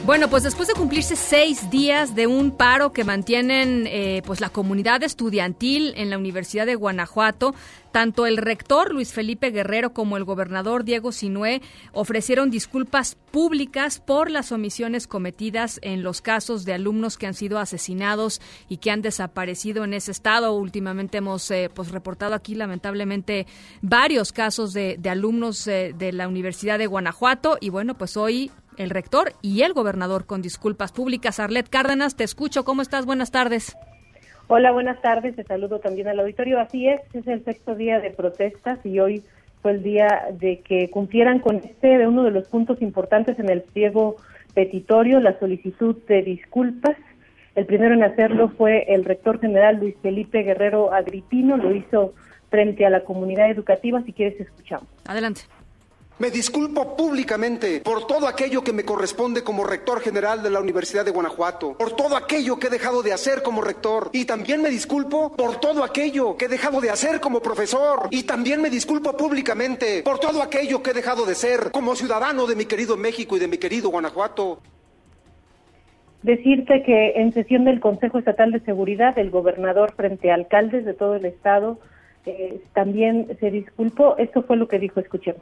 Bueno, 0.04 0.30
pues 0.30 0.42
después 0.42 0.68
de 0.68 0.74
cumplirse 0.74 1.16
seis 1.16 1.70
días 1.70 2.16
de 2.16 2.26
un 2.26 2.50
paro 2.50 2.92
que 2.92 3.04
mantienen 3.04 3.86
eh, 3.86 4.24
pues 4.26 4.42
la 4.42 4.50
comunidad 4.50 5.04
estudiantil 5.04 5.94
en 5.96 6.10
la 6.10 6.18
Universidad 6.18 6.66
de 6.66 6.74
Guanajuato, 6.74 7.54
tanto 7.92 8.26
el 8.26 8.38
rector 8.38 8.92
Luis 8.92 9.14
Felipe 9.14 9.52
Guerrero 9.52 9.94
como 9.94 10.18
el 10.18 10.24
gobernador 10.24 10.86
Diego 10.86 11.12
Sinué 11.12 11.62
ofrecieron 11.92 12.50
disculpas 12.50 13.16
públicas 13.30 14.00
por 14.00 14.32
las 14.32 14.52
omisiones 14.52 15.06
cometidas 15.06 15.80
en 15.84 16.02
los 16.02 16.22
casos 16.22 16.66
de 16.66 16.74
alumnos 16.74 17.18
que 17.18 17.28
han 17.28 17.36
sido 17.36 17.60
asesinados 17.60 18.42
y 18.70 18.78
que 18.78 18.90
han 18.90 19.04
desaparecido 19.04 19.84
en 19.84 19.94
ese 19.94 20.12
estado. 20.12 20.54
Últimamente 20.54 21.20
hemos 21.20 21.52
eh, 21.52 21.70
pues 21.72 21.92
reportado 21.92 22.34
aquí 22.34 22.56
lamentablemente 22.56 23.46
varios 23.82 24.32
casos 24.32 24.74
de, 24.74 25.00
alumnos 25.08 25.68
eh, 25.68 25.94
de 25.96 26.12
la 26.12 26.28
Universidad 26.28 26.80
de 26.80 26.88
Guanajuato 26.88 27.58
y 27.62 27.70
bueno, 27.70 27.96
pues 27.96 28.18
hoy 28.18 28.52
el 28.78 28.90
rector 28.90 29.34
y 29.42 29.62
el 29.62 29.74
gobernador 29.74 30.26
con 30.26 30.42
disculpas 30.42 30.92
públicas. 30.92 31.40
Arlet 31.40 31.70
Cárdenas, 31.70 32.16
te 32.16 32.24
escucho. 32.24 32.64
¿Cómo 32.64 32.82
estás? 32.82 33.06
Buenas 33.06 33.32
tardes. 33.32 33.76
Hola, 34.48 34.72
buenas 34.72 35.02
tardes. 35.02 35.36
Te 35.36 35.44
saludo 35.44 35.80
también 35.80 36.08
al 36.08 36.20
auditorio. 36.20 36.60
Así 36.60 36.88
es, 36.88 37.02
es 37.14 37.26
el 37.28 37.44
sexto 37.46 37.76
día 37.76 38.00
de 38.00 38.12
protestas 38.12 38.80
y 38.86 39.00
hoy 39.00 39.24
fue 39.62 39.72
el 39.72 39.84
día 39.84 40.26
de 40.34 40.60
que 40.60 40.90
cumplieran 40.90 41.40
con 41.40 41.58
este 41.58 41.98
de 41.98 42.08
uno 42.08 42.24
de 42.24 42.32
los 42.32 42.48
puntos 42.48 42.82
importantes 42.82 43.38
en 43.40 43.50
el 43.50 43.62
pliego 43.62 44.18
petitorio, 44.54 45.20
la 45.20 45.40
solicitud 45.40 45.96
de 46.08 46.22
disculpas. 46.24 46.98
El 47.56 47.66
primero 47.66 47.94
en 47.94 48.04
hacerlo 48.04 48.50
fue 48.58 48.86
el 48.88 49.06
rector 49.06 49.40
general 49.40 49.78
Luis 49.78 49.96
Felipe 50.02 50.44
Guerrero 50.44 50.94
Agripino, 50.94 51.58
lo 51.58 51.76
hizo 51.76 52.14
frente 52.50 52.86
a 52.86 52.90
la 52.90 53.04
comunidad 53.04 53.50
educativa. 53.50 54.02
Si 54.04 54.14
quieres, 54.14 54.40
escuchamos. 54.40 54.88
Adelante. 55.06 55.42
Me 56.22 56.30
disculpo 56.30 56.96
públicamente 56.96 57.82
por 57.82 58.06
todo 58.06 58.28
aquello 58.28 58.64
que 58.64 58.74
me 58.74 58.86
corresponde 58.86 59.44
como 59.44 59.64
rector 59.64 60.02
general 60.02 60.44
de 60.44 60.52
la 60.52 60.60
Universidad 60.60 61.04
de 61.04 61.10
Guanajuato, 61.10 61.76
por 61.76 61.96
todo 61.96 62.16
aquello 62.16 62.60
que 62.60 62.68
he 62.68 62.70
dejado 62.70 63.02
de 63.02 63.12
hacer 63.12 63.42
como 63.42 63.60
rector 63.64 64.12
y 64.14 64.26
también 64.26 64.62
me 64.62 64.70
disculpo 64.70 65.36
por 65.36 65.60
todo 65.60 65.84
aquello 65.84 66.38
que 66.38 66.46
he 66.46 66.48
dejado 66.48 66.80
de 66.80 66.92
hacer 66.92 67.20
como 67.22 67.42
profesor 67.42 68.08
y 68.12 68.22
también 68.22 68.62
me 68.62 68.70
disculpo 68.70 69.18
públicamente 69.18 70.04
por 70.04 70.20
todo 70.20 70.44
aquello 70.44 70.84
que 70.84 70.92
he 70.92 70.94
dejado 70.94 71.26
de 71.26 71.34
ser 71.34 71.72
como 71.72 71.96
ciudadano 71.96 72.46
de 72.46 72.56
mi 72.56 72.66
querido 72.66 72.98
México 72.98 73.36
y 73.36 73.40
de 73.40 73.48
mi 73.48 73.58
querido 73.58 73.90
Guanajuato. 73.90 74.60
Decirte 76.22 76.84
que 76.84 77.14
en 77.16 77.34
sesión 77.34 77.66
del 77.66 77.80
Consejo 77.80 78.20
Estatal 78.20 78.52
de 78.52 78.60
Seguridad, 78.60 79.18
el 79.18 79.32
gobernador 79.32 79.94
frente 79.96 80.30
a 80.30 80.36
alcaldes 80.36 80.86
de 80.86 80.94
todo 80.94 81.16
el 81.16 81.26
estado 81.26 81.80
eh, 82.28 82.62
también 82.74 83.36
se 83.40 83.50
disculpó. 83.50 84.18
Esto 84.20 84.44
fue 84.44 84.58
lo 84.58 84.68
que 84.68 84.78
dijo, 84.78 85.00
escuchemos. 85.00 85.42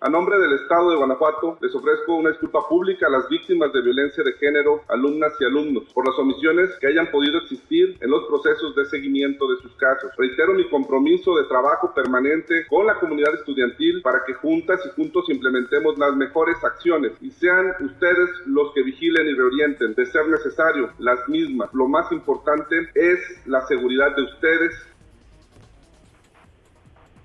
A 0.00 0.08
nombre 0.08 0.38
del 0.38 0.52
Estado 0.52 0.90
de 0.90 0.96
Guanajuato, 0.96 1.58
les 1.60 1.74
ofrezco 1.74 2.14
una 2.14 2.30
disculpa 2.30 2.60
pública 2.68 3.08
a 3.08 3.10
las 3.10 3.28
víctimas 3.28 3.72
de 3.72 3.82
violencia 3.82 4.22
de 4.22 4.32
género, 4.34 4.84
alumnas 4.86 5.32
y 5.40 5.44
alumnos, 5.44 5.92
por 5.92 6.06
las 6.06 6.16
omisiones 6.20 6.70
que 6.80 6.86
hayan 6.86 7.10
podido 7.10 7.38
existir 7.38 7.96
en 8.00 8.08
los 8.08 8.24
procesos 8.26 8.76
de 8.76 8.84
seguimiento 8.84 9.50
de 9.50 9.56
sus 9.60 9.74
casos. 9.74 10.12
Reitero 10.16 10.54
mi 10.54 10.68
compromiso 10.70 11.36
de 11.36 11.48
trabajo 11.48 11.92
permanente 11.92 12.64
con 12.68 12.86
la 12.86 12.94
comunidad 13.00 13.34
estudiantil 13.34 14.00
para 14.02 14.22
que 14.24 14.34
juntas 14.34 14.80
y 14.86 14.90
juntos 14.90 15.28
implementemos 15.30 15.98
las 15.98 16.14
mejores 16.14 16.62
acciones 16.62 17.14
y 17.20 17.32
sean 17.32 17.74
ustedes 17.80 18.30
los 18.46 18.72
que 18.74 18.84
vigilen 18.84 19.26
y 19.26 19.34
reorienten 19.34 19.94
de 19.94 20.06
ser 20.06 20.28
necesario 20.28 20.90
las 21.00 21.28
mismas. 21.28 21.74
Lo 21.74 21.88
más 21.88 22.12
importante 22.12 22.88
es 22.94 23.18
la 23.46 23.66
seguridad 23.66 24.14
de 24.14 24.22
ustedes 24.22 24.74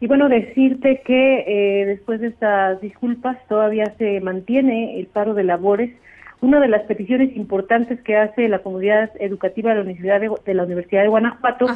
y 0.03 0.07
bueno, 0.07 0.27
decirte 0.27 1.01
que 1.05 1.45
eh, 1.47 1.85
después 1.85 2.19
de 2.19 2.27
estas 2.27 2.81
disculpas 2.81 3.37
todavía 3.47 3.85
se 3.97 4.19
mantiene 4.19 4.99
el 4.99 5.05
paro 5.07 5.33
de 5.33 5.45
labores. 5.45 5.95
Una 6.41 6.59
de 6.59 6.67
las 6.67 6.81
peticiones 6.81 7.33
importantes 7.37 8.01
que 8.01 8.17
hace 8.17 8.49
la 8.49 8.59
comunidad 8.59 9.11
educativa 9.21 9.69
de 9.69 9.77
la 9.77 9.81
Universidad 9.83 10.19
de, 10.19 10.53
la 10.53 10.63
Universidad 10.65 11.03
de 11.03 11.07
Guanajuato 11.07 11.67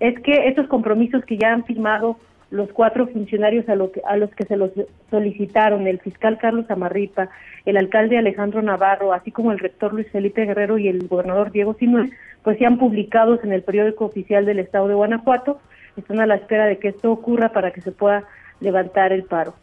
es 0.00 0.18
que 0.20 0.48
estos 0.48 0.66
compromisos 0.68 1.26
que 1.26 1.36
ya 1.36 1.52
han 1.52 1.66
firmado 1.66 2.16
los 2.50 2.72
cuatro 2.72 3.06
funcionarios 3.08 3.68
a, 3.68 3.72
a 3.72 4.16
los 4.16 4.30
que 4.30 4.46
se 4.46 4.56
los 4.56 4.70
solicitaron, 5.10 5.86
el 5.86 6.00
fiscal 6.00 6.38
Carlos 6.38 6.70
Amarripa, 6.70 7.28
el 7.66 7.76
alcalde 7.76 8.16
Alejandro 8.16 8.62
Navarro, 8.62 9.12
así 9.12 9.30
como 9.30 9.52
el 9.52 9.58
rector 9.58 9.92
Luis 9.92 10.10
Felipe 10.10 10.46
Guerrero 10.46 10.78
y 10.78 10.88
el 10.88 11.06
gobernador 11.06 11.52
Diego 11.52 11.74
Sinuel, 11.74 12.14
pues 12.42 12.56
sean 12.56 12.78
publicados 12.78 13.44
en 13.44 13.52
el 13.52 13.60
periódico 13.60 14.06
oficial 14.06 14.46
del 14.46 14.60
Estado 14.60 14.88
de 14.88 14.94
Guanajuato 14.94 15.60
están 16.00 16.20
a 16.20 16.26
la 16.26 16.36
espera 16.36 16.66
de 16.66 16.78
que 16.78 16.88
esto 16.88 17.10
ocurra 17.10 17.52
para 17.52 17.72
que 17.72 17.80
se 17.80 17.92
pueda 17.92 18.24
levantar 18.60 19.12
el 19.12 19.24
paro. 19.24 19.54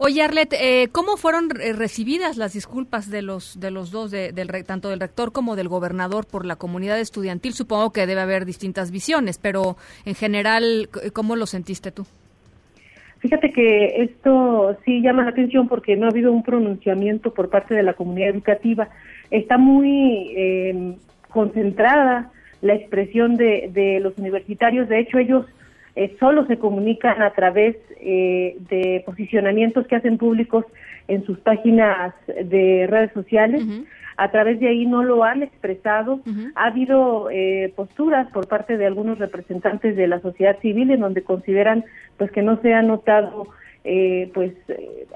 Oye, 0.00 0.22
Arlet, 0.22 0.52
eh, 0.52 0.88
¿cómo 0.92 1.16
fueron 1.16 1.50
recibidas 1.50 2.36
las 2.36 2.52
disculpas 2.52 3.10
de 3.10 3.20
los 3.20 3.58
de 3.58 3.72
los 3.72 3.90
dos, 3.90 4.12
del, 4.12 4.64
tanto 4.64 4.90
del 4.90 5.00
rector 5.00 5.32
como 5.32 5.56
del 5.56 5.68
gobernador 5.68 6.24
por 6.24 6.46
la 6.46 6.54
comunidad 6.54 7.00
estudiantil? 7.00 7.52
Supongo 7.52 7.92
que 7.92 8.06
debe 8.06 8.20
haber 8.20 8.44
distintas 8.44 8.92
visiones, 8.92 9.38
pero 9.38 9.76
en 10.04 10.14
general, 10.14 10.88
¿cómo 11.12 11.34
lo 11.34 11.46
sentiste 11.46 11.90
tú? 11.90 12.06
Fíjate 13.18 13.50
que 13.50 14.02
esto 14.02 14.76
sí 14.84 15.02
llama 15.02 15.24
la 15.24 15.30
atención 15.30 15.66
porque 15.66 15.96
no 15.96 16.06
ha 16.06 16.10
habido 16.10 16.30
un 16.30 16.44
pronunciamiento 16.44 17.34
por 17.34 17.50
parte 17.50 17.74
de 17.74 17.82
la 17.82 17.94
comunidad 17.94 18.30
educativa. 18.30 18.88
Está 19.32 19.58
muy 19.58 20.32
eh, 20.36 20.94
concentrada 21.28 22.30
la 22.60 22.74
expresión 22.74 23.36
de, 23.36 23.70
de 23.72 24.00
los 24.00 24.16
universitarios. 24.18 24.88
De 24.88 24.98
hecho, 24.98 25.18
ellos 25.18 25.46
eh, 25.98 26.14
solo 26.20 26.46
se 26.46 26.58
comunican 26.58 27.22
a 27.22 27.30
través 27.30 27.74
eh, 28.00 28.56
de 28.70 29.02
posicionamientos 29.04 29.84
que 29.88 29.96
hacen 29.96 30.16
públicos 30.16 30.64
en 31.08 31.24
sus 31.26 31.40
páginas 31.40 32.14
de 32.28 32.86
redes 32.88 33.10
sociales. 33.14 33.64
A 34.16 34.30
través 34.30 34.60
de 34.60 34.68
ahí 34.68 34.86
no 34.86 35.02
lo 35.02 35.24
han 35.24 35.42
expresado. 35.42 36.20
Ha 36.54 36.66
habido 36.66 37.30
eh, 37.32 37.72
posturas 37.74 38.30
por 38.30 38.46
parte 38.46 38.76
de 38.76 38.86
algunos 38.86 39.18
representantes 39.18 39.96
de 39.96 40.06
la 40.06 40.20
sociedad 40.20 40.56
civil 40.60 40.92
en 40.92 41.00
donde 41.00 41.24
consideran 41.24 41.84
pues 42.16 42.30
que 42.30 42.42
no 42.42 42.60
se 42.62 42.74
ha 42.74 42.82
notado 42.82 43.48
pues 44.34 44.52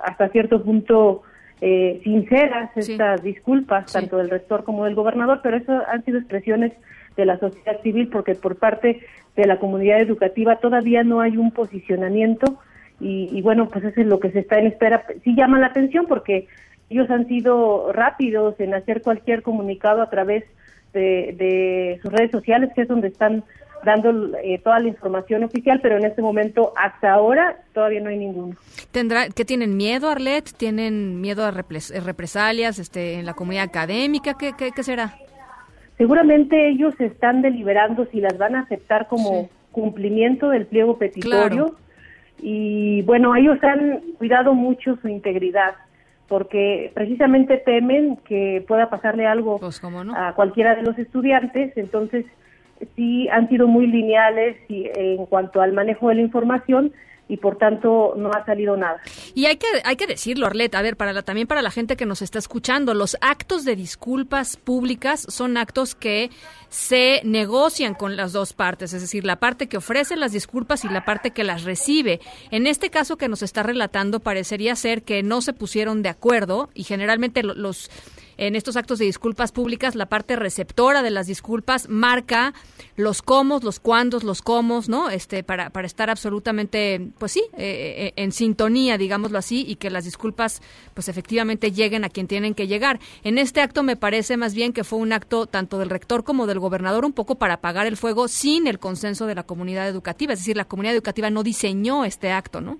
hasta 0.02 0.30
cierto 0.30 0.64
punto 0.64 1.22
sinceras 1.60 2.76
estas 2.76 3.22
disculpas 3.22 3.92
tanto 3.92 4.16
del 4.16 4.30
rector 4.30 4.64
como 4.64 4.84
del 4.84 4.96
gobernador, 4.96 5.40
pero 5.44 5.58
eso 5.58 5.80
han 5.88 6.04
sido 6.04 6.18
expresiones 6.18 6.72
de 7.16 7.26
la 7.26 7.38
sociedad 7.38 7.80
civil, 7.82 8.08
porque 8.08 8.34
por 8.34 8.56
parte 8.56 9.00
de 9.36 9.46
la 9.46 9.58
comunidad 9.58 10.00
educativa 10.00 10.56
todavía 10.56 11.02
no 11.04 11.20
hay 11.20 11.36
un 11.36 11.50
posicionamiento 11.50 12.58
y, 13.04 13.42
bueno, 13.42 13.68
pues 13.68 13.84
eso 13.84 14.00
es 14.00 14.06
lo 14.06 14.20
que 14.20 14.30
se 14.30 14.40
está 14.40 14.60
en 14.60 14.68
espera. 14.68 15.04
Sí 15.24 15.34
llama 15.34 15.58
la 15.58 15.66
atención 15.66 16.06
porque 16.06 16.46
ellos 16.88 17.10
han 17.10 17.26
sido 17.26 17.92
rápidos 17.92 18.54
en 18.60 18.74
hacer 18.74 19.02
cualquier 19.02 19.42
comunicado 19.42 20.02
a 20.02 20.08
través 20.08 20.44
de, 20.92 21.98
sus 22.00 22.12
redes 22.12 22.30
sociales, 22.30 22.70
que 22.76 22.82
es 22.82 22.88
donde 22.88 23.08
están 23.08 23.42
dando 23.84 24.36
eh, 24.38 24.60
toda 24.62 24.78
la 24.78 24.86
información 24.86 25.42
oficial, 25.42 25.80
pero 25.82 25.96
en 25.96 26.04
este 26.04 26.22
momento, 26.22 26.72
hasta 26.76 27.12
ahora, 27.12 27.56
todavía 27.74 28.00
no 28.00 28.10
hay 28.10 28.18
ninguno. 28.18 28.54
¿Tendrá, 28.92 29.26
¿Qué 29.30 29.44
tienen 29.44 29.76
miedo, 29.76 30.08
Arlet? 30.08 30.52
¿Tienen 30.56 31.20
miedo 31.20 31.44
a 31.44 31.50
represalias 31.50 32.78
este, 32.78 33.14
en 33.14 33.26
la 33.26 33.34
comunidad 33.34 33.64
académica? 33.64 34.34
¿Qué, 34.34 34.52
qué, 34.56 34.70
qué 34.70 34.82
será? 34.84 35.16
Seguramente 35.98 36.68
ellos 36.68 36.98
están 37.00 37.42
deliberando 37.42 38.06
si 38.06 38.20
las 38.20 38.36
van 38.38 38.56
a 38.56 38.60
aceptar 38.60 39.08
como 39.08 39.48
cumplimiento 39.70 40.48
del 40.50 40.66
pliego 40.66 40.98
petitorio. 40.98 41.76
Y 42.40 43.02
bueno, 43.02 43.36
ellos 43.36 43.62
han 43.62 44.00
cuidado 44.18 44.54
mucho 44.54 44.96
su 45.00 45.08
integridad 45.08 45.74
porque 46.28 46.90
precisamente 46.94 47.58
temen 47.58 48.16
que 48.24 48.64
pueda 48.66 48.88
pasarle 48.88 49.26
algo 49.26 49.58
pues, 49.58 49.82
a 50.16 50.32
cualquiera 50.34 50.74
de 50.74 50.82
los 50.82 50.98
estudiantes, 50.98 51.76
entonces 51.76 52.24
sí 52.96 53.28
han 53.28 53.50
sido 53.50 53.68
muy 53.68 53.86
lineales 53.86 54.56
y, 54.68 54.88
en 54.94 55.26
cuanto 55.26 55.60
al 55.60 55.74
manejo 55.74 56.08
de 56.08 56.14
la 56.14 56.22
información 56.22 56.92
y 57.32 57.38
por 57.38 57.56
tanto 57.56 58.12
no 58.14 58.30
ha 58.30 58.44
salido 58.44 58.76
nada. 58.76 59.00
Y 59.34 59.46
hay 59.46 59.56
que 59.56 59.66
hay 59.84 59.96
que 59.96 60.06
decirlo, 60.06 60.46
Arlet, 60.46 60.74
a 60.74 60.82
ver, 60.82 60.98
para 60.98 61.14
la, 61.14 61.22
también 61.22 61.46
para 61.46 61.62
la 61.62 61.70
gente 61.70 61.96
que 61.96 62.04
nos 62.04 62.20
está 62.20 62.38
escuchando, 62.38 62.92
los 62.92 63.16
actos 63.22 63.64
de 63.64 63.74
disculpas 63.74 64.58
públicas 64.58 65.24
son 65.30 65.56
actos 65.56 65.94
que 65.94 66.30
se 66.68 67.22
negocian 67.24 67.94
con 67.94 68.16
las 68.16 68.34
dos 68.34 68.52
partes, 68.52 68.92
es 68.92 69.00
decir, 69.00 69.24
la 69.24 69.36
parte 69.36 69.66
que 69.66 69.78
ofrece 69.78 70.14
las 70.14 70.32
disculpas 70.32 70.84
y 70.84 70.90
la 70.90 71.06
parte 71.06 71.30
que 71.30 71.42
las 71.42 71.64
recibe. 71.64 72.20
En 72.50 72.66
este 72.66 72.90
caso 72.90 73.16
que 73.16 73.28
nos 73.28 73.42
está 73.42 73.62
relatando 73.62 74.20
parecería 74.20 74.76
ser 74.76 75.02
que 75.02 75.22
no 75.22 75.40
se 75.40 75.54
pusieron 75.54 76.02
de 76.02 76.10
acuerdo 76.10 76.68
y 76.74 76.84
generalmente 76.84 77.42
los 77.42 77.90
en 78.36 78.56
estos 78.56 78.76
actos 78.76 78.98
de 78.98 79.04
disculpas 79.04 79.52
públicas, 79.52 79.94
la 79.94 80.06
parte 80.06 80.36
receptora 80.36 81.02
de 81.02 81.10
las 81.10 81.26
disculpas 81.26 81.88
marca 81.88 82.52
los 82.96 83.22
cómo, 83.22 83.60
los 83.62 83.80
cuándos, 83.80 84.24
los 84.24 84.42
cómo, 84.42 84.80
¿no? 84.88 85.10
Este, 85.10 85.42
para, 85.42 85.70
para 85.70 85.86
estar 85.86 86.10
absolutamente, 86.10 87.08
pues 87.18 87.32
sí, 87.32 87.42
eh, 87.56 87.94
eh, 88.08 88.12
en 88.16 88.32
sintonía, 88.32 88.98
digámoslo 88.98 89.38
así, 89.38 89.64
y 89.66 89.76
que 89.76 89.90
las 89.90 90.04
disculpas, 90.04 90.60
pues 90.94 91.08
efectivamente 91.08 91.72
lleguen 91.72 92.04
a 92.04 92.08
quien 92.08 92.26
tienen 92.26 92.54
que 92.54 92.66
llegar. 92.66 92.98
En 93.24 93.38
este 93.38 93.60
acto 93.60 93.82
me 93.82 93.96
parece 93.96 94.36
más 94.36 94.54
bien 94.54 94.72
que 94.72 94.84
fue 94.84 94.98
un 94.98 95.12
acto 95.12 95.46
tanto 95.46 95.78
del 95.78 95.90
rector 95.90 96.24
como 96.24 96.46
del 96.46 96.58
gobernador 96.58 97.04
un 97.04 97.12
poco 97.12 97.36
para 97.36 97.54
apagar 97.54 97.86
el 97.86 97.96
fuego 97.96 98.28
sin 98.28 98.66
el 98.66 98.78
consenso 98.78 99.26
de 99.26 99.34
la 99.34 99.42
comunidad 99.42 99.88
educativa. 99.88 100.32
Es 100.32 100.40
decir, 100.40 100.56
la 100.56 100.64
comunidad 100.64 100.94
educativa 100.94 101.30
no 101.30 101.42
diseñó 101.42 102.04
este 102.04 102.30
acto, 102.30 102.60
¿no? 102.60 102.78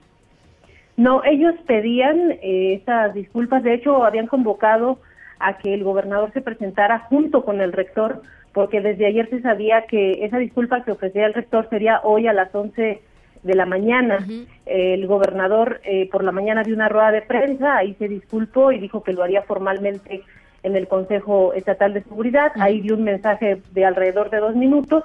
No, 0.97 1.23
ellos 1.25 1.55
pedían 1.67 2.33
eh, 2.43 2.75
esas 2.75 3.15
disculpas. 3.15 3.63
De 3.63 3.75
hecho, 3.75 4.05
habían 4.05 4.27
convocado 4.27 4.99
a 5.43 5.59
que 5.59 5.75
el 5.75 5.85
gobernador 5.85 6.33
se 6.33 6.41
presentara 6.41 7.01
junto 7.09 7.45
con 7.45 7.61
el 7.61 7.73
rector, 7.73 8.23
porque 8.53 8.81
desde 8.81 9.07
ayer 9.07 9.29
se 9.31 9.41
sabía 9.41 9.87
que 9.87 10.25
esa 10.25 10.39
disculpa 10.39 10.85
que 10.85 10.93
ofrecía 10.93 11.27
el 11.27 11.35
rector 11.35 11.69
sería 11.71 12.01
hoy 12.05 12.27
a 12.27 12.33
las 12.33 12.55
11 12.55 13.01
de 13.43 13.55
la 13.55 13.67
mañana. 13.67 14.27
El 14.67 15.07
gobernador 15.07 15.81
eh, 15.85 16.09
por 16.11 16.23
la 16.25 16.33
mañana 16.33 16.63
dio 16.63 16.75
una 16.75 16.89
rueda 16.89 17.11
de 17.11 17.23
prensa, 17.23 17.77
ahí 17.77 17.95
se 17.99 18.09
disculpó 18.09 18.73
y 18.73 18.79
dijo 18.79 19.03
que 19.03 19.13
lo 19.13 19.23
haría 19.23 19.43
formalmente 19.43 20.23
en 20.63 20.77
el 20.77 20.87
Consejo 20.87 21.53
Estatal 21.55 21.95
de 21.95 22.03
Seguridad. 22.03 22.53
Ahí 22.57 22.81
dio 22.81 22.95
un 22.95 23.05
mensaje 23.05 23.61
de 23.73 23.85
alrededor 23.85 24.31
de 24.31 24.39
dos 24.39 24.55
minutos 24.55 25.05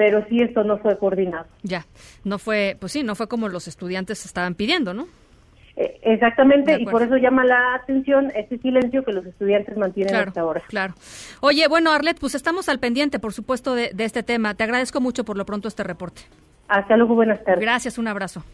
pero 0.00 0.24
sí 0.30 0.40
esto 0.40 0.64
no 0.64 0.78
fue 0.78 0.96
coordinado. 0.96 1.44
Ya, 1.62 1.84
no 2.24 2.38
fue, 2.38 2.74
pues 2.80 2.92
sí, 2.92 3.02
no 3.02 3.14
fue 3.14 3.28
como 3.28 3.50
los 3.50 3.68
estudiantes 3.68 4.24
estaban 4.24 4.54
pidiendo, 4.54 4.94
¿no? 4.94 5.08
Eh, 5.80 5.98
exactamente, 6.02 6.76
y 6.78 6.84
por 6.84 7.02
eso 7.02 7.16
llama 7.16 7.42
la 7.42 7.74
atención 7.74 8.30
ese 8.34 8.58
silencio 8.58 9.02
que 9.02 9.12
los 9.12 9.24
estudiantes 9.24 9.78
mantienen 9.78 10.14
hasta 10.14 10.42
ahora. 10.42 10.60
Claro. 10.68 10.92
Oye, 11.40 11.68
bueno, 11.68 11.90
Arlet, 11.90 12.20
pues 12.20 12.34
estamos 12.34 12.68
al 12.68 12.78
pendiente, 12.78 13.18
por 13.18 13.32
supuesto, 13.32 13.74
de, 13.74 13.90
de 13.94 14.04
este 14.04 14.22
tema. 14.22 14.54
Te 14.54 14.64
agradezco 14.64 15.00
mucho 15.00 15.24
por 15.24 15.38
lo 15.38 15.46
pronto 15.46 15.68
este 15.68 15.82
reporte. 15.82 16.20
Hasta 16.68 16.98
luego, 16.98 17.14
buenas 17.14 17.42
tardes. 17.44 17.62
Gracias, 17.62 17.96
un 17.96 18.08
abrazo. 18.08 18.44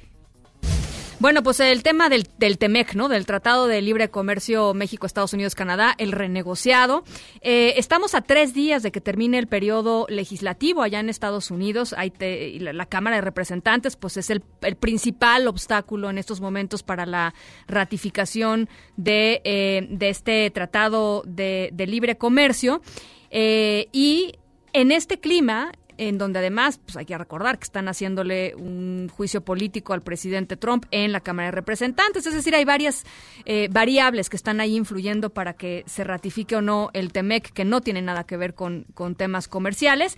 Bueno, 1.19 1.43
pues 1.43 1.61
el 1.61 1.83
tema 1.83 2.11
del, 2.11 2.29
del 2.37 2.59
TEMEC, 2.59 2.95
¿no? 2.95 3.09
Del 3.09 3.25
Tratado 3.25 3.67
de 3.67 3.81
Libre 3.81 4.11
Comercio 4.11 4.75
México, 4.75 5.07
Estados 5.07 5.33
Unidos, 5.33 5.55
Canadá, 5.55 5.95
el 5.97 6.13
renegociado. 6.13 7.05
Eh, 7.41 7.75
estamos 7.79 8.15
a 8.15 8.21
tres 8.21 8.53
días 8.53 8.83
de 8.83 8.93
que 8.93 9.01
termine 9.01 9.39
el 9.39 9.47
periodo 9.47 10.05
legislativo 10.11 10.83
allá 10.83 11.01
en 11.01 11.09
Estados 11.09 11.51
Unidos. 11.51 11.95
Hay 11.97 12.13
la, 12.61 12.85
Cámara 12.85 13.17
de 13.17 13.23
Representantes, 13.23 13.97
pues 13.97 14.19
es 14.19 14.29
el, 14.29 14.43
principal 14.79 15.49
obstáculo 15.49 16.11
en 16.11 16.19
estos 16.19 16.43
momentos 16.43 16.83
para 16.83 17.07
la 17.07 17.33
ratificación 17.67 18.69
de, 18.99 19.41
eh, 19.45 19.87
de 19.89 20.11
este 20.11 20.51
Tratado 20.51 21.23
de, 21.27 21.73
Libre 21.79 22.19
Comercio. 22.19 22.83
Eh, 23.31 23.89
y 23.91 24.35
en 24.75 24.93
este 24.93 25.19
clima, 25.19 25.73
en 25.99 26.19
donde 26.19 26.39
además, 26.41 26.79
pues 26.85 26.97
hay 26.97 27.05
que 27.05 27.17
recordar 27.17 27.59
que 27.59 27.65
están 27.65 27.89
haciéndole 27.89 28.55
un 28.55 29.09
juicio 29.09 29.43
político 29.43 29.93
al 29.93 30.03
presidente 30.03 30.57
Trump 30.57 30.87
en 30.91 31.13
la 31.13 31.21
Cámara 31.21 31.49
de 31.49 31.53
Representantes. 31.53 32.27
Es 32.27 32.35
decir, 32.35 32.55
hay 32.55 32.65
varias 32.65 33.05
eh, 33.45 33.69
variables 33.71 34.29
que 34.29 34.37
están 34.37 34.61
ahí 34.61 34.77
influyendo 34.77 35.31
para 35.31 35.55
que 35.55 35.85
se 35.87 36.05
ratifique 36.05 36.57
o 36.57 36.63
no 36.63 36.91
el 36.93 37.13
TEMEC, 37.13 37.53
que 37.53 37.65
no 37.65 37.81
tiene 37.81 38.03
nada 38.03 38.25
que 38.25 38.37
ver 38.37 38.55
con, 38.55 38.87
con 38.95 39.15
temas 39.15 39.49
comerciales. 39.49 40.17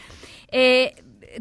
Eh, 0.51 0.95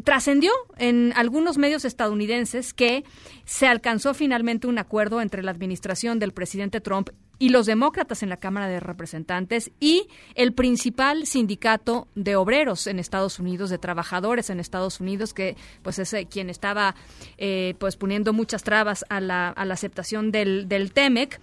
trascendió 0.04 0.52
en 0.76 1.12
algunos 1.16 1.58
medios 1.58 1.84
estadounidenses 1.84 2.74
que 2.74 3.04
se 3.44 3.66
alcanzó 3.66 4.14
finalmente 4.14 4.66
un 4.66 4.78
acuerdo 4.78 5.20
entre 5.20 5.42
la 5.42 5.50
administración 5.50 6.18
del 6.18 6.32
presidente 6.32 6.80
Trump 6.80 7.10
y 7.38 7.50
los 7.50 7.66
demócratas 7.66 8.22
en 8.22 8.28
la 8.28 8.36
Cámara 8.36 8.68
de 8.68 8.80
Representantes 8.80 9.70
y 9.80 10.08
el 10.34 10.52
principal 10.52 11.26
sindicato 11.26 12.08
de 12.14 12.36
obreros 12.36 12.86
en 12.86 12.98
Estados 12.98 13.38
Unidos, 13.38 13.70
de 13.70 13.78
trabajadores 13.78 14.50
en 14.50 14.60
Estados 14.60 15.00
Unidos, 15.00 15.34
que 15.34 15.56
pues 15.82 15.98
es 15.98 16.12
eh, 16.12 16.26
quien 16.26 16.50
estaba 16.50 16.94
eh, 17.36 17.74
pues 17.78 17.96
poniendo 17.96 18.32
muchas 18.32 18.62
trabas 18.62 19.04
a 19.08 19.20
la, 19.20 19.48
a 19.48 19.64
la 19.64 19.74
aceptación 19.74 20.32
del, 20.32 20.68
del 20.68 20.92
TEMEC. 20.92 21.40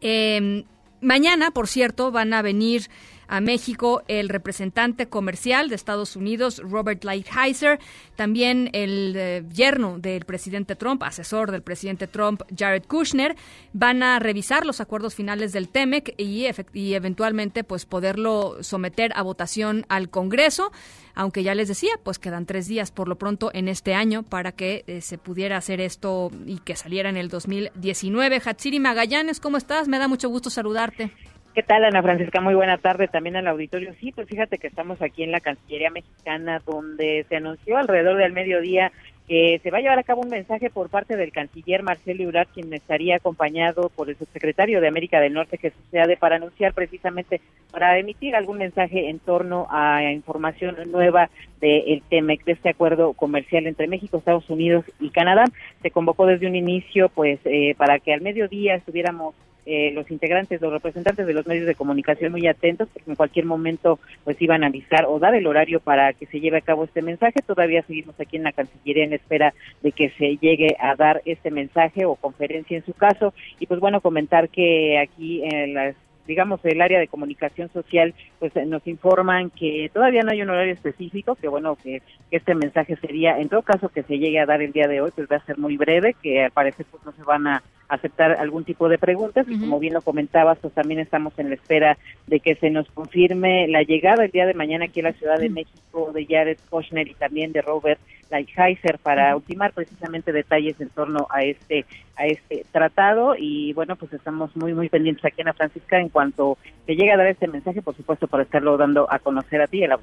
Em, 0.00 0.64
mañana, 1.00 1.50
por 1.50 1.66
cierto, 1.66 2.10
van 2.10 2.32
a 2.32 2.42
venir 2.42 2.88
a 3.28 3.40
México 3.40 4.02
el 4.08 4.28
representante 4.28 5.06
comercial 5.06 5.68
de 5.68 5.74
Estados 5.74 6.16
Unidos, 6.16 6.60
Robert 6.64 7.04
Lighthizer, 7.04 7.78
también 8.16 8.70
el 8.72 9.14
eh, 9.16 9.44
yerno 9.52 9.98
del 9.98 10.24
presidente 10.24 10.76
Trump, 10.76 11.02
asesor 11.02 11.50
del 11.50 11.62
presidente 11.62 12.06
Trump, 12.06 12.42
Jared 12.56 12.84
Kushner, 12.86 13.36
van 13.72 14.02
a 14.02 14.18
revisar 14.18 14.66
los 14.66 14.80
acuerdos 14.80 15.14
finales 15.14 15.52
del 15.52 15.68
TEMEC 15.68 16.14
y, 16.16 16.46
y 16.72 16.94
eventualmente 16.94 17.64
pues 17.64 17.86
poderlo 17.86 18.62
someter 18.62 19.12
a 19.14 19.22
votación 19.22 19.86
al 19.88 20.10
Congreso, 20.10 20.72
aunque 21.14 21.42
ya 21.42 21.54
les 21.54 21.68
decía, 21.68 21.92
pues 22.02 22.18
quedan 22.18 22.46
tres 22.46 22.66
días 22.66 22.90
por 22.90 23.08
lo 23.08 23.16
pronto 23.16 23.50
en 23.54 23.68
este 23.68 23.94
año 23.94 24.22
para 24.22 24.52
que 24.52 24.84
eh, 24.86 25.00
se 25.00 25.18
pudiera 25.18 25.56
hacer 25.56 25.80
esto 25.80 26.30
y 26.46 26.58
que 26.58 26.76
saliera 26.76 27.08
en 27.08 27.16
el 27.16 27.28
2019. 27.28 28.42
Hatsiri 28.44 28.80
Magallanes, 28.80 29.40
¿cómo 29.40 29.56
estás? 29.56 29.88
Me 29.88 29.98
da 29.98 30.08
mucho 30.08 30.28
gusto 30.28 30.50
saludarte. 30.50 31.12
¿Qué 31.54 31.62
tal, 31.62 31.84
Ana 31.84 32.02
Francisca? 32.02 32.40
Muy 32.40 32.56
buena 32.56 32.78
tarde 32.78 33.06
también 33.06 33.36
al 33.36 33.46
auditorio. 33.46 33.94
Sí, 34.00 34.10
pues 34.10 34.26
fíjate 34.26 34.58
que 34.58 34.66
estamos 34.66 35.00
aquí 35.00 35.22
en 35.22 35.30
la 35.30 35.38
Cancillería 35.38 35.88
Mexicana, 35.88 36.60
donde 36.66 37.24
se 37.28 37.36
anunció 37.36 37.78
alrededor 37.78 38.16
del 38.16 38.32
mediodía 38.32 38.90
que 39.28 39.60
se 39.62 39.70
va 39.70 39.78
a 39.78 39.80
llevar 39.80 40.00
a 40.00 40.02
cabo 40.02 40.22
un 40.22 40.30
mensaje 40.30 40.68
por 40.68 40.90
parte 40.90 41.16
del 41.16 41.30
canciller 41.30 41.84
Marcelo 41.84 42.24
Ebrard, 42.24 42.48
quien 42.48 42.74
estaría 42.74 43.16
acompañado 43.16 43.88
por 43.88 44.10
el 44.10 44.16
subsecretario 44.16 44.80
de 44.80 44.88
América 44.88 45.20
del 45.20 45.32
Norte, 45.32 45.56
Jesús 45.56 45.80
Seade, 45.92 46.16
para 46.16 46.36
anunciar 46.36 46.74
precisamente, 46.74 47.40
para 47.70 48.00
emitir 48.00 48.34
algún 48.34 48.58
mensaje 48.58 49.08
en 49.08 49.20
torno 49.20 49.68
a 49.70 50.02
información 50.10 50.76
nueva 50.90 51.30
del 51.60 52.02
TEMEC, 52.10 52.44
de 52.44 52.52
este 52.52 52.70
acuerdo 52.70 53.12
comercial 53.12 53.68
entre 53.68 53.86
México, 53.86 54.18
Estados 54.18 54.50
Unidos 54.50 54.84
y 54.98 55.10
Canadá. 55.10 55.44
Se 55.82 55.92
convocó 55.92 56.26
desde 56.26 56.48
un 56.48 56.56
inicio, 56.56 57.10
pues, 57.10 57.38
eh, 57.44 57.76
para 57.78 58.00
que 58.00 58.12
al 58.12 58.22
mediodía 58.22 58.74
estuviéramos 58.74 59.36
eh, 59.66 59.92
los 59.92 60.10
integrantes, 60.10 60.60
los 60.60 60.72
representantes 60.72 61.26
de 61.26 61.32
los 61.32 61.46
medios 61.46 61.66
de 61.66 61.74
comunicación 61.74 62.32
muy 62.32 62.46
atentos, 62.46 62.88
porque 62.92 63.10
en 63.10 63.16
cualquier 63.16 63.46
momento 63.46 63.98
pues 64.24 64.40
iban 64.40 64.64
a 64.64 64.66
avisar 64.66 65.06
o 65.06 65.18
dar 65.18 65.34
el 65.34 65.46
horario 65.46 65.80
para 65.80 66.12
que 66.12 66.26
se 66.26 66.40
lleve 66.40 66.58
a 66.58 66.62
cabo 66.62 66.84
este 66.84 67.02
mensaje. 67.02 67.40
Todavía 67.46 67.82
seguimos 67.82 68.18
aquí 68.20 68.36
en 68.36 68.44
la 68.44 68.52
Cancillería 68.52 69.04
en 69.04 69.12
espera 69.12 69.54
de 69.82 69.92
que 69.92 70.10
se 70.10 70.36
llegue 70.36 70.76
a 70.78 70.94
dar 70.96 71.22
este 71.24 71.50
mensaje 71.50 72.04
o 72.04 72.16
conferencia 72.16 72.76
en 72.76 72.84
su 72.84 72.92
caso. 72.92 73.32
Y 73.58 73.66
pues 73.66 73.80
bueno, 73.80 74.00
comentar 74.00 74.48
que 74.48 74.98
aquí 74.98 75.42
en 75.44 75.74
las 75.74 75.94
digamos, 76.26 76.64
el 76.64 76.80
área 76.80 76.98
de 76.98 77.08
comunicación 77.08 77.70
social, 77.72 78.14
pues 78.38 78.54
eh, 78.56 78.64
nos 78.66 78.86
informan 78.86 79.50
que 79.50 79.90
todavía 79.92 80.22
no 80.22 80.32
hay 80.32 80.42
un 80.42 80.50
horario 80.50 80.72
específico, 80.72 81.34
que 81.34 81.48
bueno, 81.48 81.76
que, 81.76 82.02
este 82.30 82.54
mensaje 82.54 82.96
sería, 82.96 83.38
en 83.38 83.48
todo 83.48 83.62
caso 83.62 83.88
que 83.88 84.02
se 84.02 84.18
llegue 84.18 84.40
a 84.40 84.46
dar 84.46 84.60
el 84.60 84.72
día 84.72 84.88
de 84.88 85.00
hoy, 85.00 85.10
pues 85.14 85.28
va 85.30 85.36
a 85.36 85.44
ser 85.44 85.58
muy 85.58 85.76
breve, 85.76 86.16
que 86.20 86.44
al 86.44 86.50
parecer 86.50 86.86
pues 86.90 87.04
no 87.04 87.12
se 87.12 87.22
van 87.22 87.46
a 87.46 87.62
aceptar 87.88 88.32
algún 88.32 88.64
tipo 88.64 88.88
de 88.88 88.98
preguntas. 88.98 89.46
Y 89.48 89.58
como 89.58 89.78
bien 89.78 89.94
lo 89.94 90.02
comentabas, 90.02 90.58
pues 90.58 90.72
también 90.74 91.00
estamos 91.00 91.38
en 91.38 91.48
la 91.48 91.56
espera 91.56 91.98
de 92.26 92.40
que 92.40 92.54
se 92.56 92.70
nos 92.70 92.90
confirme 92.90 93.68
la 93.68 93.82
llegada 93.82 94.24
el 94.24 94.30
día 94.30 94.46
de 94.46 94.54
mañana 94.54 94.86
aquí 94.86 95.00
a 95.00 95.04
la 95.04 95.12
Ciudad 95.12 95.38
de 95.38 95.50
México 95.50 96.10
de 96.12 96.26
Jared 96.26 96.58
Kushner 96.70 97.08
y 97.08 97.14
también 97.14 97.52
de 97.52 97.62
Robert 97.62 98.00
Lighthizer 98.30 98.98
para 98.98 99.36
ultimar 99.36 99.72
precisamente 99.72 100.32
detalles 100.32 100.80
en 100.80 100.88
torno 100.88 101.26
a 101.30 101.42
este 101.42 101.84
a 102.16 102.26
este 102.26 102.64
tratado. 102.72 103.34
Y 103.38 103.72
bueno 103.72 103.96
pues 103.96 104.12
estamos 104.12 104.56
muy 104.56 104.74
muy 104.74 104.88
pendientes 104.88 105.24
aquí 105.24 105.40
en 105.40 105.46
la 105.46 105.52
Francisca 105.52 105.98
en 105.98 106.08
cuanto 106.08 106.58
se 106.86 106.94
llegue 106.94 107.12
a 107.12 107.16
dar 107.16 107.26
este 107.26 107.48
mensaje 107.48 107.82
por 107.82 107.96
supuesto 107.96 108.26
para 108.26 108.42
estarlo 108.42 108.76
dando 108.76 109.06
a 109.10 109.18
conocer 109.18 109.60
a 109.60 109.66
ti 109.66 109.78
y 109.78 109.84
a 109.84 109.88
la 109.88 110.00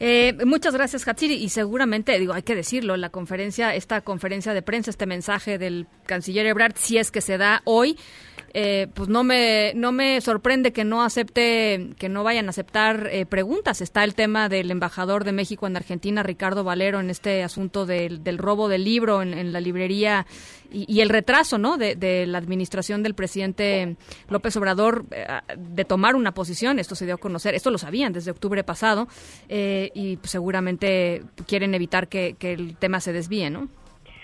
eh, 0.00 0.36
muchas 0.46 0.74
gracias 0.74 1.06
Hatsiri 1.06 1.34
y 1.34 1.48
seguramente 1.48 2.18
digo 2.18 2.32
hay 2.32 2.42
que 2.42 2.54
decirlo 2.54 2.96
la 2.96 3.10
conferencia 3.10 3.74
esta 3.74 4.00
conferencia 4.00 4.54
de 4.54 4.62
prensa 4.62 4.90
este 4.90 5.06
mensaje 5.06 5.58
del 5.58 5.86
canciller 6.06 6.46
Ebrard 6.46 6.74
si 6.76 6.97
es 7.00 7.10
que 7.10 7.20
se 7.20 7.38
da 7.38 7.62
hoy 7.64 7.96
eh, 8.54 8.88
pues 8.94 9.08
no 9.08 9.24
me 9.24 9.72
no 9.74 9.92
me 9.92 10.20
sorprende 10.20 10.72
que 10.72 10.84
no 10.84 11.02
acepte 11.02 11.90
que 11.98 12.08
no 12.08 12.24
vayan 12.24 12.46
a 12.46 12.50
aceptar 12.50 13.08
eh, 13.12 13.26
preguntas. 13.26 13.80
Está 13.80 14.04
el 14.04 14.14
tema 14.14 14.48
del 14.48 14.70
embajador 14.70 15.24
de 15.24 15.32
México 15.32 15.66
en 15.66 15.76
Argentina 15.76 16.22
Ricardo 16.22 16.64
Valero 16.64 17.00
en 17.00 17.10
este 17.10 17.42
asunto 17.42 17.84
del, 17.84 18.24
del 18.24 18.38
robo 18.38 18.68
del 18.68 18.84
libro 18.84 19.22
en, 19.22 19.52
la 19.52 19.60
librería 19.60 20.26
y, 20.70 21.00
el 21.00 21.08
retraso 21.08 21.58
no 21.58 21.76
de, 21.76 22.26
la 22.26 22.38
administración 22.38 23.02
del 23.02 23.14
presidente 23.14 23.96
López 24.28 24.56
Obrador 24.56 25.04
eh, 25.10 25.26
de 25.56 25.84
tomar 25.84 26.16
una 26.16 26.32
posición. 26.32 26.78
Esto 26.78 26.94
se 26.94 27.04
dio 27.04 27.14
a 27.14 27.18
conocer 27.18 27.54
esto 27.54 27.70
lo 27.70 27.78
sabían 27.78 28.12
desde 28.12 28.30
octubre 28.30 28.64
pasado 28.64 29.08
y 29.48 30.16
pues, 30.16 30.30
seguramente 30.30 31.22
quieren 31.46 31.74
evitar 31.74 32.08
que, 32.08 32.34
que 32.38 32.52
el 32.54 32.76
tema 32.76 33.00
se 33.00 33.12
desvíe 33.12 33.50
no 33.50 33.68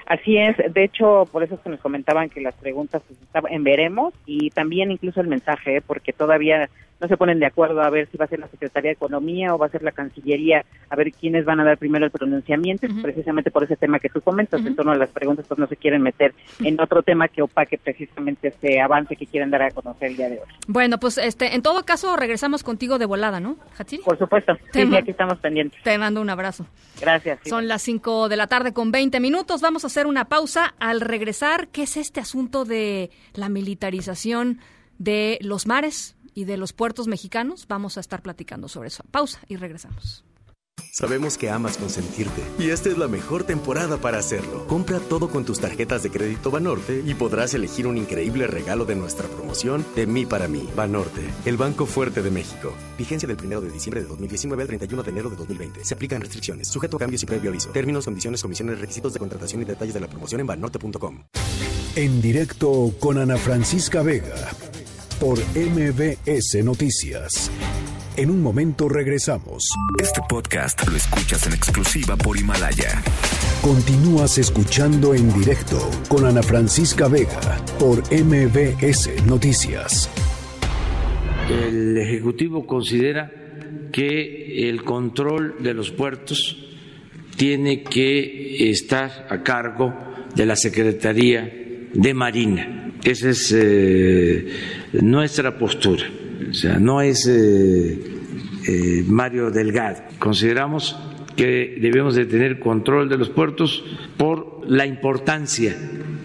Así 0.07 0.37
es, 0.37 0.57
de 0.57 0.85
hecho, 0.85 1.27
por 1.33 1.43
eso 1.43 1.59
se 1.63 1.71
nos 1.71 1.81
comentaban 1.81 2.29
que 2.29 2.41
las 2.41 2.55
preguntas 2.55 3.03
pues, 3.07 3.45
en 3.51 3.65
veremos 3.65 4.13
y 4.27 4.51
también 4.51 4.91
incluso 4.91 5.21
el 5.21 5.29
mensaje, 5.29 5.77
¿eh? 5.77 5.83
porque 5.85 6.13
todavía 6.13 6.69
no 7.05 7.09
se 7.09 7.19
ponen 7.19 7.39
de 7.39 7.45
acuerdo 7.45 7.83
a 7.83 7.91
ver 7.91 8.09
si 8.11 8.17
va 8.17 8.25
a 8.25 8.29
ser 8.29 8.39
la 8.39 8.49
Secretaría 8.49 8.89
de 8.89 8.95
Economía 8.95 9.55
o 9.55 9.59
va 9.59 9.67
a 9.67 9.69
ser 9.69 9.83
la 9.83 9.93
Cancillería, 9.93 10.65
a 10.89 10.97
ver 10.97 11.13
quiénes 11.13 11.45
van 11.45 11.61
a 11.61 11.65
dar 11.65 11.77
primero 11.77 12.07
el 12.07 12.11
pronunciamiento, 12.11 12.87
precisamente 13.03 13.51
por 13.51 13.65
ese 13.65 13.77
tema 13.77 13.99
que 13.99 14.09
tú 14.09 14.23
comentas, 14.23 14.65
en 14.65 14.75
torno 14.75 14.93
a 14.93 14.97
las 14.97 15.11
preguntas, 15.11 15.45
pues 15.47 15.59
no 15.59 15.67
se 15.67 15.77
quieren 15.77 16.01
meter 16.01 16.35
en 16.61 16.81
otro 16.81 17.03
tema 17.03 17.29
que 17.29 17.43
opaque 17.43 17.77
precisamente 17.77 18.49
este 18.49 18.81
avance 18.81 19.17
que 19.17 19.27
quieren 19.27 19.51
dar 19.51 19.63
a 19.63 19.71
conocer 19.71 20.09
el 20.09 20.17
día 20.17 20.31
de 20.31 20.39
hoy. 20.39 20.47
Bueno, 20.67 20.99
pues 20.99 21.19
este, 21.19 21.55
en 21.55 21.61
todo 21.61 21.85
caso 21.85 22.17
regresamos 22.17 22.63
contigo 22.63 22.99
de 22.99 23.05
volada, 23.05 23.39
¿no, 23.39 23.57
Hatsiri? 23.79 24.03
Por 24.03 24.19
supuesto, 24.19 24.57
sí, 24.73 24.81
aquí 24.97 25.11
estamos 25.11 25.39
pendientes. 25.41 25.83
Te 25.83 25.99
mando 25.99 26.23
un 26.23 26.31
abrazo. 26.31 26.67
Gracias. 27.01 27.41
Son 27.45 27.69
las 27.69 27.83
5 27.83 28.31
de 28.31 28.37
la 28.37 28.47
tarde 28.47 28.73
con 28.73 28.93
20 28.93 29.21
minutos, 29.21 29.61
vamos 29.61 29.85
a 29.85 29.89
hacer 29.89 30.07
una 30.07 30.25
pausa. 30.25 30.75
Al 30.79 31.03
regresar, 31.03 31.69
¿qué 31.69 31.83
es 31.83 31.99
este 31.99 32.21
asunto 32.21 32.65
de 32.65 33.11
la 33.35 33.51
militarización 33.51 34.61
de 34.99 35.39
los 35.43 35.67
mares? 35.67 36.14
Y 36.35 36.45
de 36.45 36.57
los 36.57 36.73
puertos 36.73 37.07
mexicanos, 37.07 37.67
vamos 37.69 37.97
a 37.97 38.01
estar 38.01 38.23
platicando 38.23 38.69
sobre 38.69 38.89
eso. 38.89 39.05
Pausa 39.11 39.41
y 39.49 39.57
regresamos. 39.57 40.25
Sabemos 40.93 41.39
que 41.39 41.51
amas 41.51 41.77
consentirte 41.77 42.41
y 42.57 42.71
esta 42.71 42.89
es 42.89 42.99
la 42.99 43.09
mejor 43.09 43.43
temporada 43.43 43.97
para 43.97 44.19
hacerlo. 44.19 44.65
Compra 44.69 45.01
todo 45.01 45.29
con 45.29 45.45
tus 45.45 45.59
tarjetas 45.59 46.05
de 46.05 46.11
crédito 46.11 46.53
Banorte 46.53 47.03
y 47.05 47.15
podrás 47.15 47.53
elegir 47.55 47.89
un 47.89 47.97
increíble 47.97 48.47
regalo 48.47 48.85
de 48.85 48.95
nuestra 48.95 49.27
promoción 49.27 49.85
de 49.97 50.07
mí 50.07 50.25
para 50.25 50.47
mí. 50.47 50.69
Banorte, 50.77 51.23
el 51.47 51.57
banco 51.57 51.87
fuerte 51.87 52.23
de 52.23 52.31
México. 52.31 52.73
Vigencia 52.97 53.27
del 53.27 53.37
1 53.45 53.61
de 53.61 53.71
diciembre 53.71 54.03
de 54.03 54.09
2019 54.09 54.63
al 54.63 54.69
31 54.69 55.03
de 55.03 55.11
enero 55.11 55.31
de 55.31 55.37
2020. 55.37 55.85
Se 55.85 55.95
aplican 55.95 56.21
restricciones, 56.21 56.69
sujeto 56.69 56.97
a 56.97 57.01
cambios 57.01 57.25
y 57.25 57.27
previo 57.27 57.51
aviso. 57.51 57.71
Términos, 57.71 58.05
condiciones, 58.05 58.41
comisiones, 58.41 58.79
requisitos 58.79 59.13
de 59.13 59.19
contratación 59.19 59.63
y 59.63 59.65
detalles 59.65 59.95
de 59.95 60.01
la 60.01 60.07
promoción 60.07 60.43
en 60.43 60.47
banorte.com. 60.47 61.25
En 61.97 62.21
directo 62.21 62.93
con 63.01 63.19
Ana 63.19 63.37
Francisca 63.37 64.03
Vega 64.03 64.35
por 65.19 65.39
MBS 65.55 66.65
Noticias. 66.65 67.51
En 68.17 68.31
un 68.31 68.43
momento 68.43 68.89
regresamos. 68.89 69.65
Este 70.01 70.21
podcast 70.29 70.89
lo 70.89 70.97
escuchas 70.97 71.47
en 71.47 71.53
exclusiva 71.53 72.17
por 72.17 72.39
Himalaya. 72.39 73.03
Continúas 73.63 74.39
escuchando 74.39 75.15
en 75.15 75.33
directo 75.33 75.79
con 76.09 76.25
Ana 76.27 76.43
Francisca 76.43 77.09
Vega 77.09 77.65
por 77.79 77.99
MBS 78.13 79.25
Noticias. 79.27 80.11
El 81.51 81.99
Ejecutivo 81.99 82.67
considera 82.67 83.31
que 83.93 84.69
el 84.69 84.85
control 84.85 85.57
de 85.61 85.75
los 85.75 85.91
puertos 85.91 86.57
tiene 87.37 87.83
que 87.83 88.71
estar 88.71 89.27
a 89.29 89.43
cargo 89.43 89.93
de 90.35 90.47
la 90.47 90.57
Secretaría 90.57 91.91
de 91.93 92.15
Marina 92.15 92.85
esa 93.05 93.31
es 93.31 93.53
eh, 93.57 94.47
nuestra 94.93 95.59
postura. 95.59 96.05
O 96.51 96.55
sea, 96.55 96.79
no 96.79 97.01
es 97.01 97.27
eh, 97.27 97.99
eh, 98.67 99.05
Mario 99.07 99.51
Delgado. 99.51 100.03
Consideramos 100.19 100.97
que 101.37 101.79
debemos 101.81 102.15
de 102.15 102.27
tener 102.27 102.59
control 102.59 103.09
de 103.09 103.19
los 103.19 103.29
puertos 103.29 103.85
por 104.17 104.63
la 104.67 104.87
importancia 104.87 105.77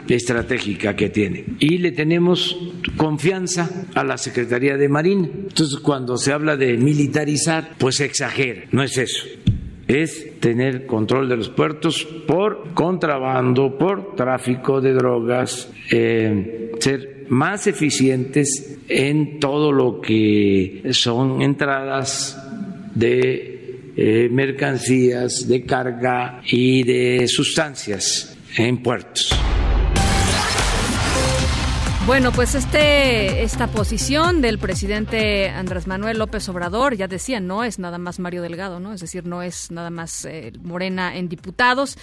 estratégica 0.08 0.96
que 0.96 1.10
tiene. 1.10 1.46
Y 1.60 1.80
le 1.80 1.92
tenemos 1.92 2.58
confianza 2.96 3.88
a 3.94 4.04
la 4.04 4.18
Secretaría 4.18 4.78
de 4.78 4.88
Marina. 4.88 5.28
Entonces, 5.34 5.80
cuando 5.80 6.18
se 6.18 6.32
habla 6.32 6.56
de 6.56 6.78
militarizar, 6.78 7.76
pues 7.78 8.00
exagera. 8.00 8.64
No 8.72 8.84
es 8.84 8.98
eso 8.98 9.26
es 9.90 10.40
tener 10.40 10.86
control 10.86 11.28
de 11.28 11.36
los 11.36 11.50
puertos 11.50 12.06
por 12.28 12.76
contrabando, 12.76 13.76
por 13.76 14.16
tráfico 14.16 14.82
de 14.82 14.94
drogas, 14.94 15.68
ser 16.80 17.26
más 17.30 17.68
eficientes 17.68 18.78
en 18.88 19.40
todo 19.40 19.72
lo 19.72 20.02
que 20.02 20.90
son 20.92 21.42
entradas 21.42 22.38
de 22.96 23.92
eh, 23.96 24.30
mercancías, 24.32 25.48
de 25.48 25.64
carga 25.66 26.42
y 26.46 26.84
de 26.84 27.28
sustancias 27.28 28.36
en 28.58 28.82
puertos. 28.82 29.30
Bueno, 32.10 32.32
pues 32.32 32.56
este 32.56 33.44
esta 33.44 33.68
posición 33.68 34.42
del 34.42 34.58
presidente 34.58 35.50
Andrés 35.50 35.86
Manuel 35.86 36.18
López 36.18 36.50
Obrador, 36.50 36.96
ya 36.96 37.08
decía, 37.08 37.40
no 37.40 37.64
es 37.64 37.78
nada 37.78 38.00
más 38.00 38.18
Mario 38.18 38.42
Delgado, 38.42 38.80
¿no? 38.80 38.94
Es 38.94 39.02
decir, 39.02 39.28
no 39.28 39.44
es 39.44 39.70
nada 39.70 39.92
más 39.92 40.26
eh, 40.26 40.52
Morena 40.64 41.16
en 41.16 41.30
diputados. 41.30 42.00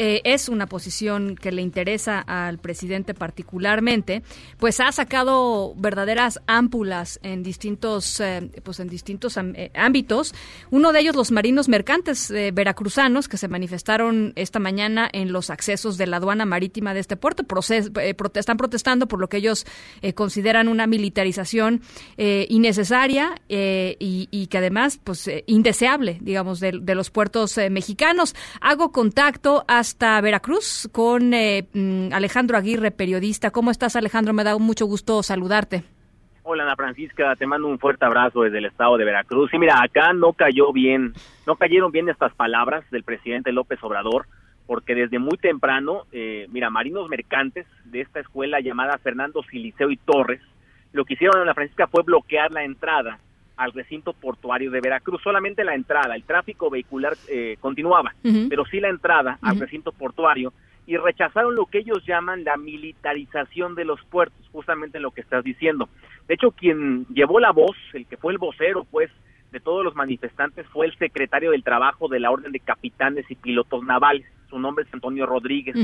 Eh, 0.00 0.22
es 0.22 0.48
una 0.48 0.68
posición 0.68 1.34
que 1.34 1.50
le 1.50 1.60
interesa 1.60 2.20
al 2.20 2.58
presidente 2.58 3.14
particularmente, 3.14 4.22
pues 4.56 4.78
ha 4.78 4.92
sacado 4.92 5.74
verdaderas 5.76 6.40
ámpulas 6.46 7.18
en 7.24 7.42
distintos, 7.42 8.20
eh, 8.20 8.48
pues 8.62 8.78
en 8.78 8.88
distintos 8.88 9.36
eh, 9.36 9.72
ámbitos. 9.74 10.36
Uno 10.70 10.92
de 10.92 11.00
ellos, 11.00 11.16
los 11.16 11.32
marinos 11.32 11.68
mercantes 11.68 12.32
veracruzanos 12.52 13.26
que 13.26 13.38
se 13.38 13.48
manifestaron 13.48 14.32
esta 14.36 14.60
mañana 14.60 15.08
en 15.12 15.32
los 15.32 15.50
accesos 15.50 15.98
de 15.98 16.06
la 16.06 16.18
aduana 16.18 16.46
marítima 16.46 16.94
de 16.94 17.00
este 17.00 17.16
puerto, 17.16 17.44
están 18.34 18.56
protestando 18.56 19.08
por 19.08 19.18
lo 19.18 19.28
que 19.28 19.38
ellos 19.38 19.66
consideran 20.14 20.68
una 20.68 20.86
militarización 20.86 21.82
innecesaria 22.16 23.34
y, 23.48 24.46
que 24.48 24.58
además, 24.58 25.00
pues, 25.02 25.28
indeseable, 25.46 26.18
digamos, 26.20 26.60
de, 26.60 26.78
de 26.80 26.94
los 26.94 27.10
puertos 27.10 27.56
mexicanos. 27.70 28.36
Hago 28.60 28.92
contacto 28.92 29.64
a 29.66 29.87
hasta 29.88 30.20
Veracruz 30.20 30.86
con 30.92 31.32
eh, 31.32 31.66
mm, 31.72 32.12
Alejandro 32.12 32.58
Aguirre, 32.58 32.90
periodista. 32.90 33.50
¿Cómo 33.50 33.70
estás, 33.70 33.96
Alejandro? 33.96 34.34
Me 34.34 34.44
da 34.44 34.58
mucho 34.58 34.84
gusto 34.84 35.22
saludarte. 35.22 35.82
Hola, 36.42 36.64
Ana 36.64 36.76
Francisca, 36.76 37.34
te 37.36 37.46
mando 37.46 37.68
un 37.68 37.78
fuerte 37.78 38.04
abrazo 38.04 38.42
desde 38.42 38.58
el 38.58 38.66
estado 38.66 38.98
de 38.98 39.06
Veracruz. 39.06 39.52
Y 39.54 39.58
mira, 39.58 39.82
acá 39.82 40.12
no 40.12 40.34
cayó 40.34 40.74
bien, 40.74 41.14
no 41.46 41.56
cayeron 41.56 41.90
bien 41.90 42.10
estas 42.10 42.34
palabras 42.34 42.84
del 42.90 43.02
presidente 43.02 43.50
López 43.50 43.82
Obrador, 43.82 44.26
porque 44.66 44.94
desde 44.94 45.18
muy 45.18 45.38
temprano, 45.38 46.02
eh, 46.12 46.46
mira, 46.50 46.68
marinos 46.68 47.08
mercantes 47.08 47.66
de 47.84 48.02
esta 48.02 48.20
escuela 48.20 48.60
llamada 48.60 48.98
Fernando 48.98 49.42
Siliceo 49.44 49.90
y 49.90 49.96
Torres, 49.96 50.42
lo 50.92 51.06
que 51.06 51.14
hicieron, 51.14 51.40
Ana 51.40 51.54
Francisca, 51.54 51.86
fue 51.86 52.02
bloquear 52.02 52.52
la 52.52 52.62
entrada 52.62 53.20
al 53.58 53.72
recinto 53.72 54.12
portuario 54.12 54.70
de 54.70 54.80
Veracruz, 54.80 55.20
solamente 55.22 55.64
la 55.64 55.74
entrada, 55.74 56.14
el 56.14 56.22
tráfico 56.22 56.70
vehicular 56.70 57.14
eh, 57.28 57.56
continuaba, 57.60 58.14
pero 58.48 58.64
sí 58.64 58.80
la 58.80 58.88
entrada 58.88 59.38
al 59.42 59.58
recinto 59.58 59.92
portuario 59.92 60.52
y 60.86 60.96
rechazaron 60.96 61.54
lo 61.54 61.66
que 61.66 61.80
ellos 61.80 62.02
llaman 62.06 62.44
la 62.44 62.56
militarización 62.56 63.74
de 63.74 63.84
los 63.84 64.02
puertos, 64.04 64.48
justamente 64.50 64.96
en 64.96 65.02
lo 65.02 65.10
que 65.10 65.20
estás 65.20 65.44
diciendo. 65.44 65.88
De 66.26 66.34
hecho, 66.34 66.52
quien 66.52 67.04
llevó 67.12 67.40
la 67.40 67.50
voz, 67.50 67.76
el 67.92 68.06
que 68.06 68.16
fue 68.16 68.32
el 68.32 68.38
vocero, 68.38 68.86
pues, 68.90 69.10
de 69.52 69.60
todos 69.60 69.84
los 69.84 69.94
manifestantes 69.94 70.66
fue 70.68 70.86
el 70.86 70.96
secretario 70.96 71.50
del 71.50 71.62
Trabajo 71.62 72.08
de 72.08 72.20
la 72.20 72.30
Orden 72.30 72.52
de 72.52 72.60
Capitanes 72.60 73.30
y 73.30 73.34
Pilotos 73.34 73.82
Navales, 73.82 74.26
su 74.48 74.58
nombre 74.58 74.84
es 74.86 74.94
Antonio 74.94 75.26
Rodríguez, 75.26 75.76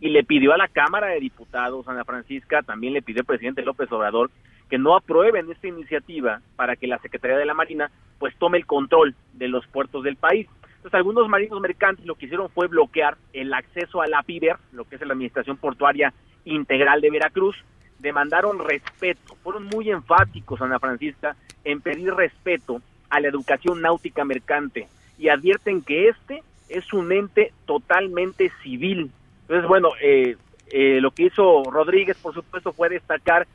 y 0.00 0.08
le 0.08 0.24
pidió 0.24 0.54
a 0.54 0.56
la 0.56 0.68
Cámara 0.68 1.08
de 1.08 1.20
Diputados, 1.20 1.86
Ana 1.86 2.04
Francisca, 2.04 2.62
también 2.62 2.94
le 2.94 3.02
pidió 3.02 3.20
al 3.20 3.26
presidente 3.26 3.62
López 3.62 3.92
Obrador, 3.92 4.30
que 4.68 4.78
no 4.78 4.96
aprueben 4.96 5.50
esta 5.50 5.68
iniciativa 5.68 6.40
para 6.56 6.76
que 6.76 6.86
la 6.86 6.98
Secretaría 6.98 7.36
de 7.36 7.46
la 7.46 7.54
Marina 7.54 7.90
pues 8.18 8.34
tome 8.36 8.58
el 8.58 8.66
control 8.66 9.14
de 9.34 9.48
los 9.48 9.66
puertos 9.66 10.02
del 10.02 10.16
país. 10.16 10.48
Entonces 10.76 10.94
algunos 10.94 11.28
marinos 11.28 11.60
mercantes 11.60 12.06
lo 12.06 12.14
que 12.14 12.26
hicieron 12.26 12.48
fue 12.50 12.66
bloquear 12.66 13.16
el 13.32 13.52
acceso 13.52 14.02
a 14.02 14.06
la 14.06 14.22
PIBER, 14.22 14.56
lo 14.72 14.84
que 14.84 14.96
es 14.96 15.00
la 15.02 15.12
Administración 15.12 15.56
Portuaria 15.56 16.12
Integral 16.44 17.00
de 17.00 17.10
Veracruz, 17.10 17.56
demandaron 17.98 18.58
respeto, 18.58 19.34
fueron 19.42 19.64
muy 19.64 19.90
enfáticos, 19.90 20.60
Ana 20.60 20.78
Francisca, 20.78 21.36
en 21.64 21.80
pedir 21.80 22.14
respeto 22.14 22.80
a 23.08 23.20
la 23.20 23.28
educación 23.28 23.80
náutica 23.80 24.24
mercante 24.24 24.88
y 25.18 25.28
advierten 25.28 25.82
que 25.82 26.08
este 26.08 26.42
es 26.68 26.92
un 26.92 27.12
ente 27.12 27.52
totalmente 27.64 28.50
civil. 28.62 29.10
Entonces, 29.42 29.68
bueno, 29.68 29.90
eh, 30.00 30.36
eh, 30.70 31.00
lo 31.00 31.10
que 31.10 31.24
hizo 31.24 31.64
Rodríguez, 31.64 32.16
por 32.18 32.34
supuesto, 32.34 32.72
fue 32.72 32.88
destacar 32.88 33.46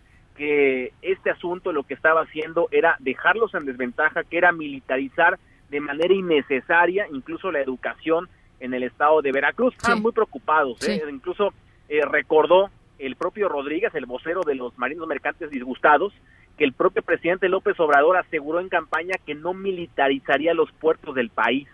que 0.42 0.92
este 1.04 1.30
asunto 1.30 1.72
lo 1.72 1.84
que 1.84 1.94
estaba 1.94 2.22
haciendo 2.22 2.68
era 2.72 2.96
dejarlos 2.98 3.54
en 3.54 3.64
desventaja, 3.64 4.24
que 4.24 4.40
era 4.40 4.52
militarizar 4.52 5.38
de 5.70 5.80
manera 5.80 6.16
innecesaria 6.16 7.06
incluso 7.14 7.52
la 7.52 7.62
educación 7.62 8.28
en 8.60 8.74
el 8.74 8.82
estado 8.82 9.22
de 9.22 9.32
Veracruz. 9.32 9.76
Estaban 9.76 10.02
muy 10.02 10.14
preocupados, 10.14 10.82
¿eh? 10.90 11.00
incluso 11.12 11.54
eh, 11.90 12.02
recordó 12.10 12.72
el 12.98 13.18
propio 13.18 13.50
Rodríguez, 13.50 13.94
el 13.94 14.08
vocero 14.08 14.42
de 14.42 14.56
los 14.56 14.76
marinos 14.80 15.08
mercantes 15.08 15.52
disgustados, 15.52 16.12
que 16.58 16.64
el 16.64 16.74
propio 16.74 17.04
presidente 17.04 17.48
López 17.48 17.80
Obrador 17.80 18.18
aseguró 18.18 18.60
en 18.62 18.70
campaña 18.70 19.18
que 19.24 19.36
no 19.36 19.54
militarizaría 19.54 20.56
los 20.56 20.72
puertos 20.72 21.14
del 21.14 21.30
país. 21.30 21.68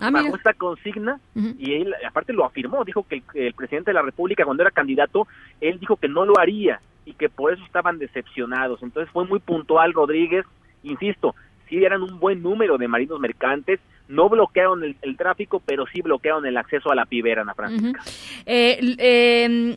Ah, 0.00 0.12
bajo 0.12 0.36
esta 0.36 0.54
consigna, 0.54 1.18
y 1.34 1.74
él 1.74 1.92
aparte 2.08 2.32
lo 2.32 2.44
afirmó, 2.44 2.84
dijo 2.84 3.04
que 3.04 3.20
el, 3.34 3.54
presidente 3.54 3.90
de 3.90 3.94
la 3.94 4.02
República 4.02 4.44
cuando 4.44 4.62
era 4.62 4.70
candidato, 4.70 5.26
él 5.60 5.80
dijo 5.80 5.96
que 5.96 6.08
no 6.08 6.24
lo 6.24 6.38
haría 6.38 6.80
y 7.04 7.14
que 7.14 7.28
por 7.28 7.52
eso 7.52 7.64
estaban 7.64 7.98
decepcionados. 7.98 8.82
Entonces 8.82 9.12
fue 9.12 9.26
muy 9.26 9.40
puntual 9.40 9.92
Rodríguez, 9.92 10.44
insisto, 10.82 11.34
sí 11.68 11.84
eran 11.84 12.02
un 12.02 12.18
buen 12.20 12.42
número 12.42 12.78
de 12.78 12.88
marinos 12.88 13.20
mercantes, 13.20 13.80
no 14.08 14.28
bloquearon 14.28 14.82
el, 14.84 15.16
tráfico, 15.16 15.62
pero 15.64 15.86
sí 15.86 16.02
bloquearon 16.02 16.44
el 16.46 16.56
acceso 16.56 16.90
a 16.90 16.94
la 16.94 17.06
pibera, 17.06 17.42
Ana 17.42 17.54
Francisca. 17.54 18.02
Eh, 18.44 18.78
em, 18.98 19.76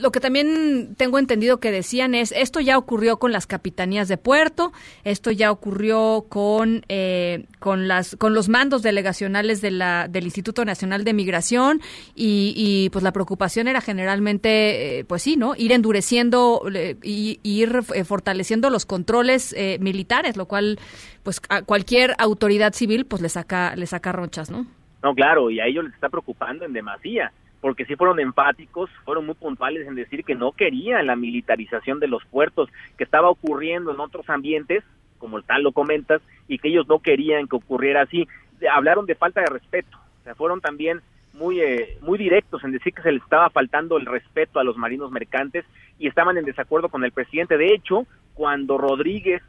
lo 0.00 0.10
que 0.10 0.20
también 0.20 0.94
tengo 0.96 1.18
entendido 1.18 1.60
que 1.60 1.70
decían 1.70 2.14
es, 2.14 2.32
esto 2.32 2.60
ya 2.60 2.78
ocurrió 2.78 3.18
con 3.18 3.32
las 3.32 3.46
capitanías 3.46 4.08
de 4.08 4.16
puerto, 4.16 4.72
esto 5.04 5.30
ya 5.30 5.52
ocurrió 5.52 6.26
con, 6.28 6.84
eh, 6.88 7.46
con, 7.58 7.86
las, 7.88 8.16
con 8.16 8.34
los 8.34 8.48
mandos 8.48 8.82
delegacionales 8.82 9.60
de 9.60 9.70
la, 9.70 10.08
del 10.08 10.24
Instituto 10.24 10.64
Nacional 10.64 11.04
de 11.04 11.12
Migración 11.12 11.80
y, 12.14 12.88
pues 12.92 13.02
la 13.02 13.12
preocupación 13.12 13.68
era 13.68 13.80
generalmente, 13.80 14.98
eh, 14.98 15.04
pues 15.04 15.22
sí, 15.22 15.36
¿no? 15.36 15.54
Ir 15.56 15.72
endureciendo 15.72 16.62
y 17.02 17.38
ir 17.42 17.82
fortaleciendo 17.82 18.70
los 18.70 18.86
controles 18.86 19.54
militares, 19.80 20.36
lo 20.36 20.46
cual 20.46 20.78
pues 21.26 21.40
a 21.48 21.62
cualquier 21.62 22.14
autoridad 22.18 22.72
civil 22.72 23.04
pues 23.04 23.20
le 23.20 23.28
saca 23.28 23.65
le 23.74 23.86
saca 23.86 24.12
¿no? 24.12 24.66
No, 25.02 25.14
claro, 25.14 25.50
y 25.50 25.60
a 25.60 25.66
ellos 25.66 25.84
les 25.84 25.94
está 25.94 26.08
preocupando 26.08 26.64
en 26.64 26.72
demasía, 26.72 27.32
porque 27.60 27.84
sí 27.84 27.96
fueron 27.96 28.20
enfáticos, 28.20 28.90
fueron 29.04 29.26
muy 29.26 29.34
puntuales 29.34 29.86
en 29.86 29.94
decir 29.94 30.24
que 30.24 30.34
no 30.34 30.52
querían 30.52 31.06
la 31.06 31.16
militarización 31.16 32.00
de 32.00 32.08
los 32.08 32.24
puertos 32.26 32.68
que 32.96 33.04
estaba 33.04 33.30
ocurriendo 33.30 33.92
en 33.92 34.00
otros 34.00 34.28
ambientes, 34.28 34.84
como 35.18 35.40
tal 35.42 35.62
lo 35.62 35.72
comentas, 35.72 36.22
y 36.48 36.58
que 36.58 36.68
ellos 36.68 36.86
no 36.88 37.00
querían 37.00 37.48
que 37.48 37.56
ocurriera 37.56 38.02
así. 38.02 38.28
Hablaron 38.72 39.06
de 39.06 39.14
falta 39.14 39.40
de 39.40 39.46
respeto, 39.46 39.98
o 40.20 40.24
sea, 40.24 40.34
fueron 40.34 40.60
también 40.60 41.00
muy 41.34 41.60
eh, 41.60 41.98
muy 42.00 42.18
directos 42.18 42.64
en 42.64 42.72
decir 42.72 42.94
que 42.94 43.02
se 43.02 43.12
les 43.12 43.22
estaba 43.22 43.50
faltando 43.50 43.98
el 43.98 44.06
respeto 44.06 44.58
a 44.58 44.64
los 44.64 44.76
marinos 44.76 45.10
mercantes 45.10 45.64
y 45.98 46.08
estaban 46.08 46.38
en 46.38 46.44
desacuerdo 46.44 46.88
con 46.88 47.04
el 47.04 47.12
presidente. 47.12 47.58
De 47.58 47.74
hecho, 47.74 48.06
cuando 48.34 48.78
Rodríguez 48.78 49.42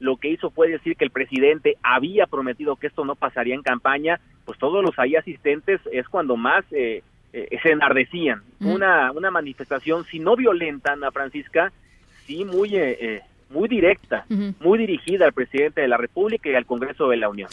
lo 0.00 0.16
que 0.16 0.28
hizo 0.28 0.50
fue 0.50 0.68
decir 0.68 0.96
que 0.96 1.04
el 1.04 1.10
presidente 1.10 1.76
había 1.82 2.26
prometido 2.26 2.76
que 2.76 2.88
esto 2.88 3.04
no 3.04 3.14
pasaría 3.14 3.54
en 3.54 3.62
campaña, 3.62 4.20
pues 4.44 4.58
todos 4.58 4.84
los 4.84 4.98
ahí 4.98 5.16
asistentes 5.16 5.80
es 5.92 6.08
cuando 6.08 6.36
más 6.36 6.64
eh, 6.72 7.02
eh, 7.32 7.58
se 7.62 7.70
enardecían. 7.70 8.42
Una, 8.60 9.12
una 9.12 9.30
manifestación, 9.30 10.04
si 10.04 10.18
no 10.18 10.36
violenta, 10.36 10.92
Ana 10.92 11.10
Francisca, 11.10 11.72
sí 12.26 12.44
muy 12.44 12.76
eh, 12.76 13.22
muy 13.50 13.68
directa, 13.68 14.26
muy 14.60 14.78
dirigida 14.78 15.26
al 15.26 15.32
presidente 15.32 15.80
de 15.80 15.88
la 15.88 15.96
República 15.96 16.50
y 16.50 16.54
al 16.54 16.66
Congreso 16.66 17.08
de 17.08 17.16
la 17.16 17.28
Unión. 17.28 17.48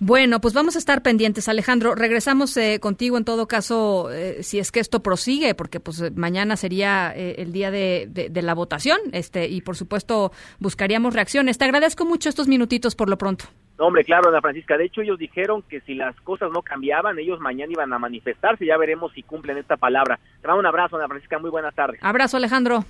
Bueno, 0.00 0.40
pues 0.40 0.54
vamos 0.54 0.76
a 0.76 0.78
estar 0.78 1.02
pendientes, 1.02 1.48
Alejandro. 1.48 1.94
Regresamos 1.94 2.56
eh, 2.56 2.78
contigo 2.80 3.18
en 3.18 3.24
todo 3.24 3.46
caso, 3.46 4.10
eh, 4.10 4.42
si 4.42 4.58
es 4.58 4.72
que 4.72 4.80
esto 4.80 5.02
prosigue, 5.02 5.54
porque 5.54 5.78
pues 5.78 6.16
mañana 6.16 6.56
sería 6.56 7.12
eh, 7.14 7.34
el 7.38 7.52
día 7.52 7.70
de, 7.70 8.06
de, 8.08 8.42
la 8.42 8.54
votación, 8.54 8.98
este 9.12 9.48
y 9.48 9.60
por 9.60 9.76
supuesto 9.76 10.32
buscaríamos 10.58 11.14
reacciones. 11.14 11.58
Te 11.58 11.66
agradezco 11.66 12.06
mucho 12.06 12.30
estos 12.30 12.48
minutitos 12.48 12.94
por 12.94 13.10
lo 13.10 13.18
pronto. 13.18 13.44
hombre, 13.78 14.04
claro, 14.04 14.30
Ana 14.30 14.40
Francisca. 14.40 14.78
De 14.78 14.86
hecho, 14.86 15.02
ellos 15.02 15.18
dijeron 15.18 15.62
que 15.68 15.80
si 15.82 15.94
las 15.94 16.18
cosas 16.20 16.50
no 16.50 16.62
cambiaban, 16.62 17.18
ellos 17.18 17.38
mañana 17.40 17.72
iban 17.72 17.92
a 17.92 17.98
manifestarse. 17.98 18.64
Ya 18.64 18.78
veremos 18.78 19.12
si 19.12 19.22
cumplen 19.22 19.58
esta 19.58 19.76
palabra. 19.76 20.18
Te 20.40 20.46
mando 20.46 20.60
un 20.60 20.66
abrazo, 20.66 20.96
Ana 20.96 21.08
Francisca. 21.08 21.38
Muy 21.38 21.50
buenas 21.50 21.74
tardes. 21.74 22.00
Abrazo, 22.02 22.38
Alejandro 22.38 22.84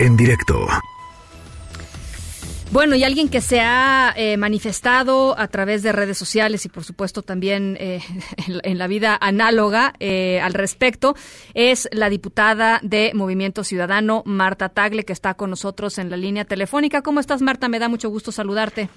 en 0.00 0.16
directo. 0.16 0.66
Bueno, 2.72 2.96
y 2.96 3.04
alguien 3.04 3.28
que 3.28 3.40
se 3.40 3.60
ha 3.60 4.12
eh, 4.16 4.36
manifestado 4.36 5.38
a 5.38 5.46
través 5.46 5.84
de 5.84 5.92
redes 5.92 6.18
sociales 6.18 6.66
y 6.66 6.68
por 6.68 6.82
supuesto 6.82 7.22
también 7.22 7.76
eh, 7.78 8.00
en, 8.64 8.78
la 8.78 8.88
vida 8.88 9.16
análoga 9.20 9.92
eh, 10.00 10.40
al 10.40 10.54
respecto 10.54 11.14
es 11.54 11.88
la 11.92 12.08
diputada 12.08 12.80
de 12.82 13.12
Movimiento 13.14 13.62
Ciudadano, 13.62 14.22
Marta 14.26 14.70
Tagle, 14.70 15.04
que 15.04 15.12
está 15.12 15.34
con 15.34 15.50
nosotros 15.50 15.98
en 15.98 16.10
la 16.10 16.16
línea 16.16 16.44
telefónica. 16.44 17.02
¿Cómo 17.02 17.20
estás, 17.20 17.42
Marta? 17.42 17.68
Me 17.68 17.78
da 17.78 17.88
mucho 17.88 18.08
gusto 18.08 18.32
saludarte. 18.32 18.88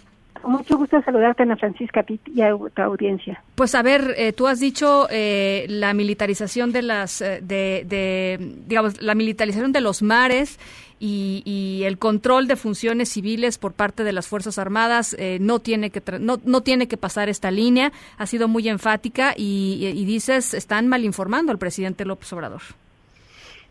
Mucho 0.44 0.78
gusto 0.78 1.02
saludarte, 1.02 1.44
Ana 1.44 1.58
Francisca 1.58 2.06
y 2.26 2.42
a 2.42 2.56
tu 2.74 2.82
audiencia. 2.82 3.42
Pues 3.56 3.76
a 3.76 3.82
ver, 3.82 4.14
eh, 4.18 4.34
tú 4.34 4.48
has 4.48 4.60
dicho 4.60 5.08
eh, 5.10 5.66
la 5.68 5.94
militarización 5.94 6.72
de 6.72 6.82
las, 6.82 7.22
eh, 7.22 7.40
de, 7.42 8.38
digamos, 8.66 9.02
la 9.02 9.16
militarización 9.16 9.72
de 9.72 9.82
los 9.82 10.02
mares 10.02 10.60
y, 11.00 11.84
el 11.84 11.98
control 11.98 12.48
de 12.48 12.56
funciones 12.56 13.10
civiles 13.10 13.58
por 13.58 13.74
parte 13.74 14.04
de 14.04 14.12
las 14.12 14.28
Fuerzas 14.28 14.58
Armadas 14.58 15.16
no 15.40 15.60
tiene 15.60 15.90
que 15.90 16.02
no, 16.20 16.38
no 16.44 16.62
tiene 16.62 16.88
que 16.88 16.98
pasar 16.98 17.30
esta 17.30 17.52
línea. 17.52 17.92
Ha 18.18 18.26
sido 18.26 18.48
muy 18.48 18.68
enfática 18.68 19.34
y, 19.38 19.80
y 19.82 20.06
dices 20.06 20.54
están 20.54 20.88
mal 20.88 21.06
informando 21.06 21.52
al 21.52 21.58
presidente 21.58 22.04
López 22.04 22.32
Obrador. 22.34 22.62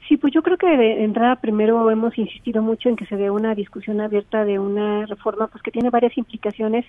Sí, 0.08 0.16
pues 0.16 0.32
yo 0.32 0.42
creo 0.42 0.56
que 0.56 0.68
de 0.68 1.02
entrada 1.02 1.36
primero 1.36 1.90
hemos 1.90 2.16
insistido 2.16 2.62
mucho 2.62 2.88
en 2.88 2.96
que 2.96 3.06
se 3.06 3.16
dé 3.16 3.30
una 3.30 3.54
discusión 3.54 4.00
abierta 4.00 4.44
de 4.44 4.58
una 4.58 5.04
reforma 5.06 5.48
pues 5.48 5.62
que 5.62 5.72
tiene 5.72 5.90
varias 5.90 6.16
implicaciones 6.16 6.84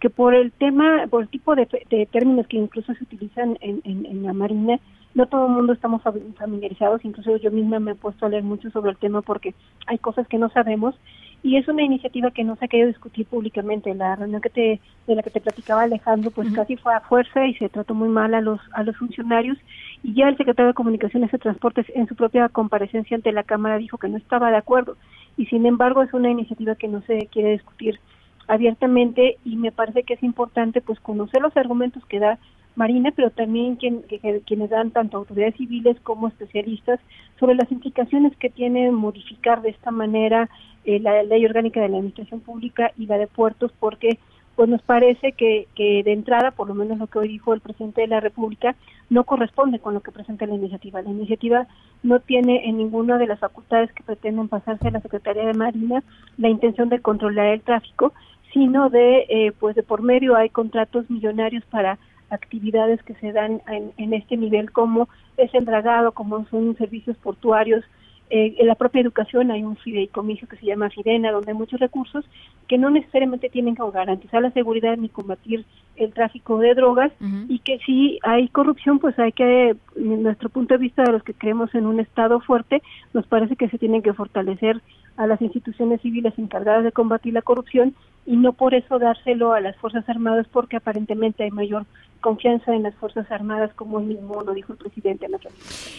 que 0.00 0.10
por 0.10 0.34
el 0.34 0.52
tema, 0.52 1.06
por 1.08 1.22
el 1.22 1.28
tipo 1.28 1.54
de, 1.54 1.66
términos 2.10 2.46
que 2.48 2.56
incluso 2.56 2.92
se 2.94 3.04
utilizan 3.04 3.56
en, 3.60 3.80
en, 3.84 4.22
la 4.24 4.32
Marina, 4.32 4.78
no 5.16 5.26
todo 5.26 5.46
el 5.46 5.52
mundo 5.52 5.72
estamos 5.72 6.02
familiarizados, 6.36 7.02
incluso 7.02 7.38
yo 7.38 7.50
misma 7.50 7.80
me 7.80 7.92
he 7.92 7.94
puesto 7.94 8.26
a 8.26 8.28
leer 8.28 8.42
mucho 8.42 8.70
sobre 8.70 8.90
el 8.90 8.98
tema 8.98 9.22
porque 9.22 9.54
hay 9.86 9.96
cosas 9.96 10.28
que 10.28 10.36
no 10.36 10.50
sabemos 10.50 10.94
y 11.42 11.56
es 11.56 11.66
una 11.68 11.82
iniciativa 11.82 12.30
que 12.32 12.44
no 12.44 12.54
se 12.56 12.66
ha 12.66 12.68
querido 12.68 12.88
discutir 12.88 13.24
públicamente. 13.24 13.94
La 13.94 14.14
reunión 14.16 14.42
que 14.42 14.50
te, 14.50 14.80
de 15.06 15.14
la 15.14 15.22
que 15.22 15.30
te 15.30 15.40
platicaba 15.40 15.84
Alejandro, 15.84 16.30
pues 16.32 16.52
casi 16.52 16.76
fue 16.76 16.94
a 16.94 17.00
fuerza 17.00 17.46
y 17.46 17.54
se 17.54 17.70
trató 17.70 17.94
muy 17.94 18.10
mal 18.10 18.34
a 18.34 18.42
los, 18.42 18.60
a 18.74 18.82
los 18.82 18.94
funcionarios 18.98 19.56
y 20.02 20.12
ya 20.12 20.28
el 20.28 20.36
secretario 20.36 20.68
de 20.68 20.74
Comunicaciones 20.74 21.32
y 21.32 21.38
Transportes 21.38 21.86
en 21.94 22.06
su 22.08 22.14
propia 22.14 22.50
comparecencia 22.50 23.16
ante 23.16 23.32
la 23.32 23.44
Cámara 23.44 23.78
dijo 23.78 23.96
que 23.96 24.08
no 24.08 24.18
estaba 24.18 24.50
de 24.50 24.58
acuerdo 24.58 24.98
y 25.38 25.46
sin 25.46 25.64
embargo 25.64 26.02
es 26.02 26.12
una 26.12 26.28
iniciativa 26.28 26.74
que 26.74 26.88
no 26.88 27.00
se 27.02 27.28
quiere 27.32 27.52
discutir 27.52 28.00
abiertamente 28.48 29.38
y 29.46 29.56
me 29.56 29.72
parece 29.72 30.02
que 30.02 30.12
es 30.12 30.22
importante 30.22 30.82
pues 30.82 31.00
conocer 31.00 31.40
los 31.40 31.56
argumentos 31.56 32.04
que 32.04 32.20
da 32.20 32.38
Marina, 32.76 33.10
pero 33.16 33.30
también 33.30 33.76
quien, 33.76 34.04
quienes 34.46 34.70
dan 34.70 34.90
tanto 34.90 35.16
autoridades 35.16 35.56
civiles 35.56 35.98
como 36.02 36.28
especialistas 36.28 37.00
sobre 37.40 37.54
las 37.54 37.72
implicaciones 37.72 38.36
que 38.36 38.50
tiene 38.50 38.90
modificar 38.90 39.62
de 39.62 39.70
esta 39.70 39.90
manera 39.90 40.48
eh, 40.84 41.00
la 41.00 41.22
ley 41.22 41.44
orgánica 41.44 41.80
de 41.80 41.88
la 41.88 41.96
administración 41.96 42.40
pública 42.40 42.92
y 42.96 43.06
la 43.06 43.18
de 43.18 43.26
puertos, 43.26 43.72
porque 43.80 44.18
pues 44.54 44.68
nos 44.70 44.80
parece 44.82 45.32
que, 45.32 45.68
que 45.74 46.02
de 46.02 46.12
entrada, 46.12 46.50
por 46.50 46.68
lo 46.68 46.74
menos 46.74 46.98
lo 46.98 47.08
que 47.08 47.18
hoy 47.18 47.28
dijo 47.28 47.52
el 47.52 47.60
presidente 47.60 48.00
de 48.00 48.06
la 48.06 48.20
República, 48.20 48.74
no 49.10 49.24
corresponde 49.24 49.80
con 49.80 49.92
lo 49.92 50.00
que 50.00 50.12
presenta 50.12 50.46
la 50.46 50.54
iniciativa. 50.54 51.02
La 51.02 51.10
iniciativa 51.10 51.66
no 52.02 52.20
tiene 52.20 52.66
en 52.66 52.78
ninguna 52.78 53.18
de 53.18 53.26
las 53.26 53.38
facultades 53.38 53.92
que 53.92 54.02
pretenden 54.02 54.48
pasarse 54.48 54.88
a 54.88 54.92
la 54.92 55.00
Secretaría 55.00 55.44
de 55.44 55.52
Marina 55.52 56.02
la 56.38 56.48
intención 56.48 56.88
de 56.88 57.00
controlar 57.00 57.48
el 57.48 57.60
tráfico, 57.60 58.14
sino 58.54 58.88
de, 58.88 59.26
eh, 59.28 59.52
pues 59.60 59.76
de 59.76 59.82
por 59.82 60.00
medio 60.00 60.36
hay 60.36 60.48
contratos 60.48 61.10
millonarios 61.10 61.64
para 61.66 61.98
actividades 62.30 63.02
que 63.02 63.14
se 63.14 63.32
dan 63.32 63.62
en, 63.68 63.92
en 63.96 64.14
este 64.14 64.36
nivel, 64.36 64.72
como 64.72 65.08
es 65.36 65.54
el 65.54 65.64
dragado, 65.64 66.12
como 66.12 66.46
son 66.48 66.76
servicios 66.76 67.16
portuarios, 67.18 67.84
eh, 68.28 68.56
en 68.58 68.66
la 68.66 68.74
propia 68.74 69.02
educación 69.02 69.52
hay 69.52 69.62
un 69.62 69.76
fideicomiso 69.76 70.48
que 70.48 70.56
se 70.56 70.66
llama 70.66 70.90
Fidena, 70.90 71.30
donde 71.30 71.52
hay 71.52 71.56
muchos 71.56 71.78
recursos 71.78 72.24
que 72.66 72.76
no 72.76 72.90
necesariamente 72.90 73.48
tienen 73.48 73.76
que 73.76 73.82
garantizar 73.92 74.42
la 74.42 74.50
seguridad 74.50 74.96
ni 74.96 75.08
combatir 75.08 75.64
el 75.94 76.12
tráfico 76.12 76.58
de 76.58 76.74
drogas 76.74 77.12
y 77.48 77.60
que 77.60 77.78
si 77.86 78.18
hay 78.24 78.48
corrupción, 78.48 78.98
pues 78.98 79.16
hay 79.20 79.30
que, 79.30 79.76
en 79.94 80.22
nuestro 80.24 80.48
punto 80.48 80.74
de 80.74 80.78
vista 80.78 81.04
de 81.04 81.12
los 81.12 81.22
que 81.22 81.34
creemos 81.34 81.72
en 81.76 81.86
un 81.86 82.00
Estado 82.00 82.40
fuerte, 82.40 82.82
nos 83.14 83.26
parece 83.28 83.54
que 83.54 83.68
se 83.68 83.78
tienen 83.78 84.02
que 84.02 84.12
fortalecer 84.12 84.82
a 85.16 85.28
las 85.28 85.40
instituciones 85.40 86.00
civiles 86.00 86.34
encargadas 86.36 86.82
de 86.82 86.92
combatir 86.92 87.32
la 87.32 87.42
corrupción 87.42 87.94
y 88.26 88.36
no 88.36 88.52
por 88.52 88.74
eso 88.74 88.98
dárselo 88.98 89.52
a 89.52 89.60
las 89.60 89.76
Fuerzas 89.76 90.08
Armadas 90.08 90.46
porque 90.50 90.76
aparentemente 90.76 91.44
hay 91.44 91.50
mayor 91.50 91.86
confianza 92.20 92.74
en 92.74 92.82
las 92.82 92.94
Fuerzas 92.96 93.30
Armadas, 93.30 93.70
como 93.74 94.00
mismo 94.00 94.42
lo 94.42 94.52
dijo 94.52 94.72
el 94.72 94.78
presidente. 94.78 95.28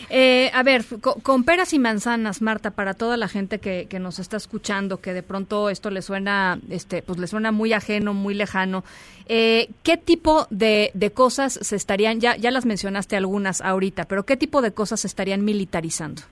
Eh, 0.09 0.51
a 0.53 0.61
ver, 0.61 0.83
con, 0.99 1.45
peras 1.45 1.71
y 1.71 1.79
manzanas, 1.79 2.41
Marta, 2.41 2.71
para 2.71 2.95
toda 2.95 3.15
la 3.15 3.29
gente 3.29 3.59
que, 3.59 3.87
que, 3.89 3.99
nos 3.99 4.19
está 4.19 4.35
escuchando, 4.35 4.97
que 4.97 5.13
de 5.13 5.23
pronto 5.23 5.69
esto 5.69 5.89
le 5.89 6.01
suena, 6.01 6.59
este, 6.69 7.01
pues 7.01 7.17
le 7.17 7.27
suena 7.27 7.53
muy 7.53 7.71
ajeno, 7.71 8.13
muy 8.13 8.33
lejano, 8.33 8.83
eh, 9.27 9.69
¿qué 9.83 9.95
tipo 9.95 10.47
de, 10.49 10.91
de 10.93 11.11
cosas 11.11 11.53
se 11.53 11.77
estarían, 11.77 12.19
ya, 12.19 12.35
ya 12.35 12.51
las 12.51 12.65
mencionaste 12.65 13.15
algunas 13.15 13.61
ahorita, 13.61 14.05
pero 14.05 14.25
qué 14.25 14.35
tipo 14.35 14.61
de 14.61 14.71
cosas 14.71 14.99
se 14.99 15.07
estarían 15.07 15.45
militarizando? 15.45 16.23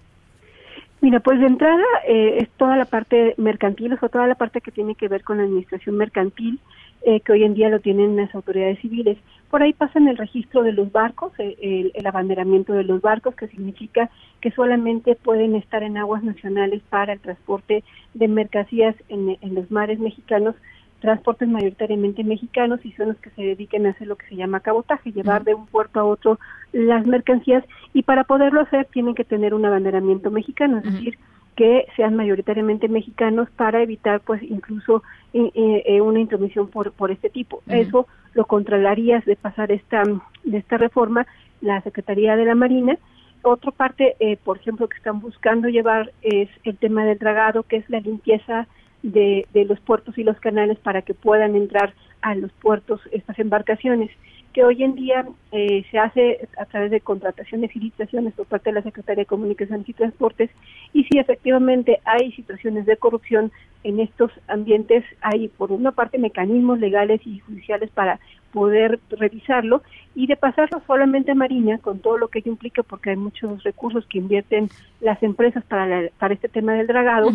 Mira, 1.01 1.19
pues 1.19 1.39
de 1.39 1.45
entrada 1.45 1.84
eh, 2.08 2.38
es 2.41 2.49
toda 2.58 2.77
la 2.77 2.86
parte 2.86 3.36
mercantil, 3.38 3.93
o 3.93 3.99
sea, 3.99 4.10
toda 4.10 4.27
la 4.27 4.36
parte 4.36 4.62
que 4.62 4.71
tiene 4.71 4.95
que 4.95 5.08
ver 5.08 5.23
con 5.23 5.38
la 5.38 5.43
administración 5.43 5.97
mercantil, 5.97 6.60
eh, 7.03 7.19
que 7.19 7.34
hoy 7.34 7.43
en 7.43 7.53
día 7.53 7.69
lo 7.69 7.79
tienen 7.79 8.15
las 8.15 8.34
autoridades 8.34 8.79
civiles. 8.79 9.17
Por 9.51 9.62
ahí 9.62 9.73
pasan 9.73 10.08
el 10.08 10.17
registro 10.17 10.63
de 10.63 10.71
los 10.71 10.91
barcos, 10.91 11.31
eh, 11.38 11.91
el, 11.93 12.08
abanderamiento 12.08 12.73
de 12.73 12.84
los 12.84 13.01
barcos, 13.01 13.36
que 13.36 13.47
significa 13.47 14.10
que 14.41 14.51
solamente 14.51 15.15
pueden 15.15 15.55
estar 15.55 15.84
en 15.84 15.97
aguas 15.97 16.23
nacionales 16.23 16.81
para 16.89 17.13
el 17.13 17.19
transporte 17.19 17.84
de 18.13 18.27
mercancías 18.27 18.95
en 19.10 19.38
los 19.53 19.69
mares 19.69 19.99
mexicanos 19.99 20.55
transportes 20.99 21.47
mayoritariamente 21.47 22.23
mexicanos 22.23 22.79
y 22.84 22.91
son 22.93 23.10
los 23.10 23.17
que 23.17 23.29
se 23.31 23.41
dediquen 23.41 23.86
a 23.86 23.91
hacer 23.91 24.08
lo 24.08 24.15
que 24.15 24.27
se 24.27 24.36
llama 24.36 24.60
cabotaje, 24.60 25.12
llevar 25.12 25.43
de 25.43 25.53
un 25.53 25.67
puerto 25.67 25.99
a 25.99 26.03
otro 26.05 26.39
las 26.71 27.05
mercancías 27.05 27.63
y 27.93 28.03
para 28.03 28.23
poderlo 28.23 28.62
hacer 28.62 28.88
tienen 28.91 29.15
que 29.15 29.23
tener 29.23 29.53
un 29.53 29.65
abanderamiento 29.65 30.31
mexicano, 30.31 30.77
es 30.79 30.84
decir, 30.84 31.17
que 31.55 31.86
sean 31.95 32.15
mayoritariamente 32.15 32.89
mexicanos 32.89 33.49
para 33.55 33.81
evitar 33.81 34.19
pues 34.21 34.41
incluso 34.43 35.03
eh, 35.34 36.01
una 36.01 36.19
intromisión 36.19 36.67
por, 36.67 36.91
por 36.91 37.12
este 37.12 37.29
tipo. 37.29 37.62
Eso 37.67 38.08
lo 38.34 38.45
controlaría 38.45 39.21
de 39.25 39.36
pasar 39.36 39.71
esta, 39.71 40.03
de 40.43 40.58
esta 40.58 40.77
reforma 40.77 41.25
la 41.62 41.81
Secretaría 41.81 42.36
de 42.36 42.45
la 42.45 42.55
Marina. 42.55 42.97
Otra 43.41 43.71
parte, 43.71 44.15
eh, 44.19 44.38
por 44.43 44.58
ejemplo, 44.58 44.88
que 44.88 44.97
están 44.97 45.19
buscando 45.19 45.69
llevar 45.69 46.12
es 46.21 46.49
el 46.63 46.77
tema 46.77 47.05
del 47.05 47.19
dragado, 47.19 47.63
que 47.63 47.77
es 47.77 47.89
la 47.89 47.99
limpieza 47.99 48.67
de, 49.06 49.48
de 49.54 49.65
los 49.65 49.80
puertos 49.80 50.18
y 50.18 50.24
los 50.24 50.39
canales 50.39 50.80
para 50.80 51.02
que 51.02 51.13
puedan 51.13 51.56
entrar 51.56 51.94
a 52.22 52.36
los 52.36 52.52
puertos 52.54 53.02
estas 53.12 53.38
embarcaciones 53.39 54.10
que 54.56 54.63
hoy 54.63 54.84
en 54.84 54.96
día 54.96 55.28
eh, 55.52 55.84
se 55.91 56.00
hace 56.00 56.48
a 56.58 56.63
través 56.63 56.89
de 56.89 57.02
contrataciones 57.02 57.76
y 57.76 57.80
licitaciones 57.80 58.34
por 58.36 58.46
parte 58.46 58.70
de 58.70 58.76
la 58.76 58.84
Secretaría 58.84 59.24
de 59.24 59.28
Comunicaciones 59.28 59.88
y 59.89 59.91
Transportes 59.91 60.50
y 60.94 61.04
si 61.04 61.20
efectivamente 61.20 62.00
hay 62.06 62.32
situaciones 62.32 62.86
de 62.86 62.96
corrupción 62.96 63.52
en 63.84 64.00
estos 64.00 64.32
ambientes, 64.48 65.04
hay 65.20 65.50
por 65.50 65.74
una 65.74 65.91
parte 65.91 66.18
mecanismos 66.20 66.80
legales 66.80 67.20
y 67.26 67.39
judiciales 67.39 67.89
para 67.91 68.22
poder 68.56 69.02
revisarlo 69.10 69.84
y 70.15 70.28
de 70.28 70.38
pasarlo 70.38 70.82
solamente 70.88 71.32
a 71.32 71.36
Marina 71.36 71.78
con 71.80 72.00
todo 72.00 72.18
lo 72.18 72.30
que 72.30 72.39
ello 72.39 72.54
implica 72.54 72.84
porque 72.84 73.10
hay 73.10 73.18
muchos 73.18 73.62
recursos 73.63 74.06
que 74.08 74.20
invierten 74.20 74.70
las 75.02 75.22
empresas 75.22 75.62
para, 75.65 76.10
para 76.18 76.34
este 76.34 76.48
tema 76.48 76.72
del 76.74 76.88
dragado, 76.88 77.32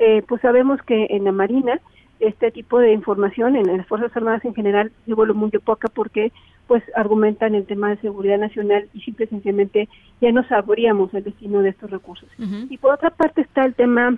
eh, 0.00 0.22
pues 0.26 0.42
sabemos 0.42 0.82
que 0.82 1.06
en 1.10 1.22
la 1.22 1.30
Marina 1.30 1.80
este 2.18 2.50
tipo 2.50 2.80
de 2.80 2.92
información 2.92 3.54
en 3.54 3.76
las 3.76 3.86
Fuerzas 3.86 4.16
Armadas 4.16 4.44
en 4.44 4.54
general 4.54 4.90
se 5.06 5.14
vuelve 5.14 5.34
muy 5.34 5.50
poca 5.50 5.86
porque 5.88 6.32
pues 6.66 6.82
argumentan 6.96 7.54
el 7.54 7.66
tema 7.66 7.90
de 7.90 7.98
seguridad 7.98 8.38
nacional 8.38 8.88
y 8.94 9.00
simple 9.02 9.28
sencillamente 9.28 9.88
ya 10.20 10.32
no 10.32 10.42
sabríamos 10.48 11.14
el 11.14 11.22
destino 11.22 11.62
de 11.62 11.68
estos 11.68 11.90
recursos. 11.90 12.28
Y 12.68 12.78
por 12.78 12.94
otra 12.94 13.10
parte 13.10 13.42
está 13.42 13.64
el 13.64 13.74
tema 13.74 14.16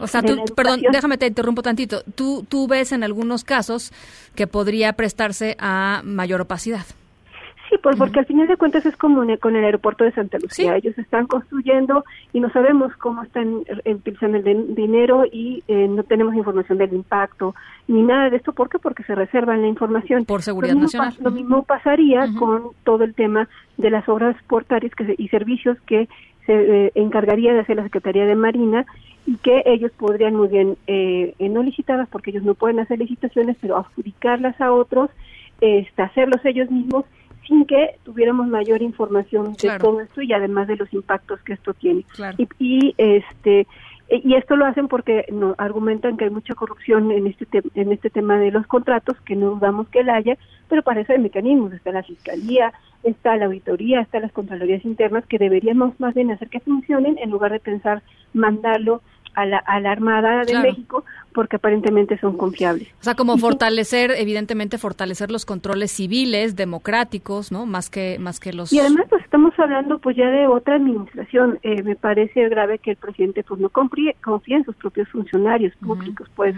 o 0.00 0.06
sea, 0.06 0.22
tú, 0.22 0.44
perdón, 0.54 0.82
déjame 0.90 1.18
te 1.18 1.26
interrumpo 1.26 1.62
tantito. 1.62 2.02
Tú, 2.14 2.44
tú 2.48 2.66
ves 2.66 2.92
en 2.92 3.04
algunos 3.04 3.44
casos 3.44 3.92
que 4.34 4.46
podría 4.46 4.92
prestarse 4.94 5.56
a 5.58 6.02
mayor 6.04 6.40
opacidad. 6.40 6.86
Sí, 7.70 7.76
pues 7.80 7.96
porque 7.96 8.18
al 8.18 8.26
final 8.26 8.48
de 8.48 8.56
cuentas 8.56 8.84
es 8.84 8.96
como 8.96 9.22
con 9.38 9.54
el 9.54 9.64
aeropuerto 9.64 10.02
de 10.02 10.10
Santa 10.10 10.38
Lucía. 10.40 10.76
Ellos 10.76 10.98
están 10.98 11.28
construyendo 11.28 12.04
y 12.32 12.40
no 12.40 12.50
sabemos 12.50 12.92
cómo 12.96 13.22
están 13.22 13.62
utilizando 13.86 14.38
el 14.38 14.74
dinero 14.74 15.24
y 15.30 15.62
eh, 15.68 15.86
no 15.88 16.02
tenemos 16.02 16.34
información 16.34 16.78
del 16.78 16.92
impacto 16.92 17.54
ni 17.86 18.02
nada 18.02 18.28
de 18.28 18.38
esto. 18.38 18.52
¿Por 18.52 18.70
qué? 18.70 18.80
Porque 18.80 19.04
se 19.04 19.14
reservan 19.14 19.62
la 19.62 19.68
información. 19.68 20.24
Por 20.24 20.42
seguridad 20.42 20.74
nacional. 20.74 21.14
Lo 21.20 21.30
mismo 21.30 21.62
pasaría 21.62 22.26
con 22.36 22.70
todo 22.82 23.04
el 23.04 23.14
tema 23.14 23.48
de 23.76 23.90
las 23.90 24.08
obras 24.08 24.36
portarias 24.48 24.92
que 24.96 25.14
y 25.16 25.28
servicios 25.28 25.78
que 25.86 26.08
se 26.50 26.86
eh, 26.86 26.92
encargaría 26.96 27.52
de 27.54 27.60
hacer 27.60 27.76
la 27.76 27.84
Secretaría 27.84 28.26
de 28.26 28.34
Marina 28.34 28.84
y 29.24 29.36
que 29.36 29.62
ellos 29.66 29.92
podrían 29.96 30.34
muy 30.34 30.48
bien 30.48 30.76
eh, 30.88 31.34
no 31.38 31.62
licitadas 31.62 32.08
porque 32.08 32.30
ellos 32.30 32.42
no 32.42 32.54
pueden 32.54 32.80
hacer 32.80 32.98
licitaciones, 32.98 33.56
pero 33.60 33.76
adjudicarlas 33.76 34.60
a 34.60 34.72
otros, 34.72 35.10
este, 35.60 36.02
hacerlos 36.02 36.44
ellos 36.44 36.70
mismos 36.70 37.04
sin 37.46 37.66
que 37.66 37.96
tuviéramos 38.04 38.48
mayor 38.48 38.82
información 38.82 39.54
de 39.54 39.78
todo 39.78 40.00
esto 40.00 40.22
y 40.22 40.32
además 40.32 40.66
de 40.66 40.76
los 40.76 40.92
impactos 40.92 41.40
que 41.42 41.52
esto 41.52 41.74
tiene. 41.74 42.04
Y, 42.58 42.94
este 42.98 43.66
y 44.10 44.34
esto 44.34 44.56
lo 44.56 44.66
hacen 44.66 44.88
porque 44.88 45.24
no, 45.30 45.54
argumentan 45.56 46.16
que 46.16 46.24
hay 46.24 46.30
mucha 46.30 46.54
corrupción 46.54 47.12
en 47.12 47.28
este 47.28 47.46
en 47.74 47.92
este 47.92 48.10
tema 48.10 48.38
de 48.38 48.50
los 48.50 48.66
contratos, 48.66 49.16
que 49.20 49.36
no 49.36 49.50
dudamos 49.50 49.88
que 49.88 50.02
la 50.02 50.16
haya, 50.16 50.36
pero 50.68 50.82
para 50.82 51.00
eso 51.00 51.12
hay 51.12 51.20
mecanismos, 51.20 51.72
está 51.72 51.92
la 51.92 52.02
fiscalía, 52.02 52.72
está 53.04 53.36
la 53.36 53.46
auditoría, 53.46 54.00
está 54.00 54.18
las 54.18 54.32
contralorías 54.32 54.84
internas 54.84 55.24
que 55.26 55.38
deberíamos 55.38 55.98
más 56.00 56.14
bien 56.14 56.32
hacer 56.32 56.48
que 56.48 56.60
funcionen 56.60 57.18
en 57.18 57.30
lugar 57.30 57.52
de 57.52 57.60
pensar 57.60 58.02
mandarlo 58.34 59.00
a 59.34 59.46
la, 59.46 59.58
a 59.58 59.80
la 59.80 59.92
Armada 59.92 60.44
de 60.44 60.58
México 60.58 61.04
porque 61.32 61.56
aparentemente 61.56 62.18
son 62.18 62.36
confiables. 62.36 62.88
O 63.00 63.04
sea, 63.04 63.14
como 63.14 63.38
fortalecer, 63.38 64.10
evidentemente 64.10 64.78
fortalecer 64.78 65.30
los 65.30 65.46
controles 65.46 65.92
civiles, 65.92 66.56
democráticos, 66.56 67.52
¿no? 67.52 67.66
Más 67.66 67.88
que 67.88 68.18
más 68.18 68.40
que 68.40 68.52
los 68.52 68.72
Y 68.72 68.80
además 68.80 69.06
pues 69.08 69.22
estamos 69.22 69.56
hablando 69.58 69.98
pues 69.98 70.16
ya 70.16 70.28
de 70.30 70.46
otra 70.46 70.76
administración. 70.76 71.58
Eh, 71.62 71.82
me 71.82 71.96
parece 71.96 72.48
grave 72.48 72.78
que 72.78 72.92
el 72.92 72.96
presidente 72.96 73.44
pues 73.44 73.60
no 73.60 73.68
confíe, 73.68 74.16
en 74.48 74.64
sus 74.64 74.74
propios 74.76 75.08
funcionarios 75.08 75.74
públicos, 75.76 76.28
pues 76.34 76.54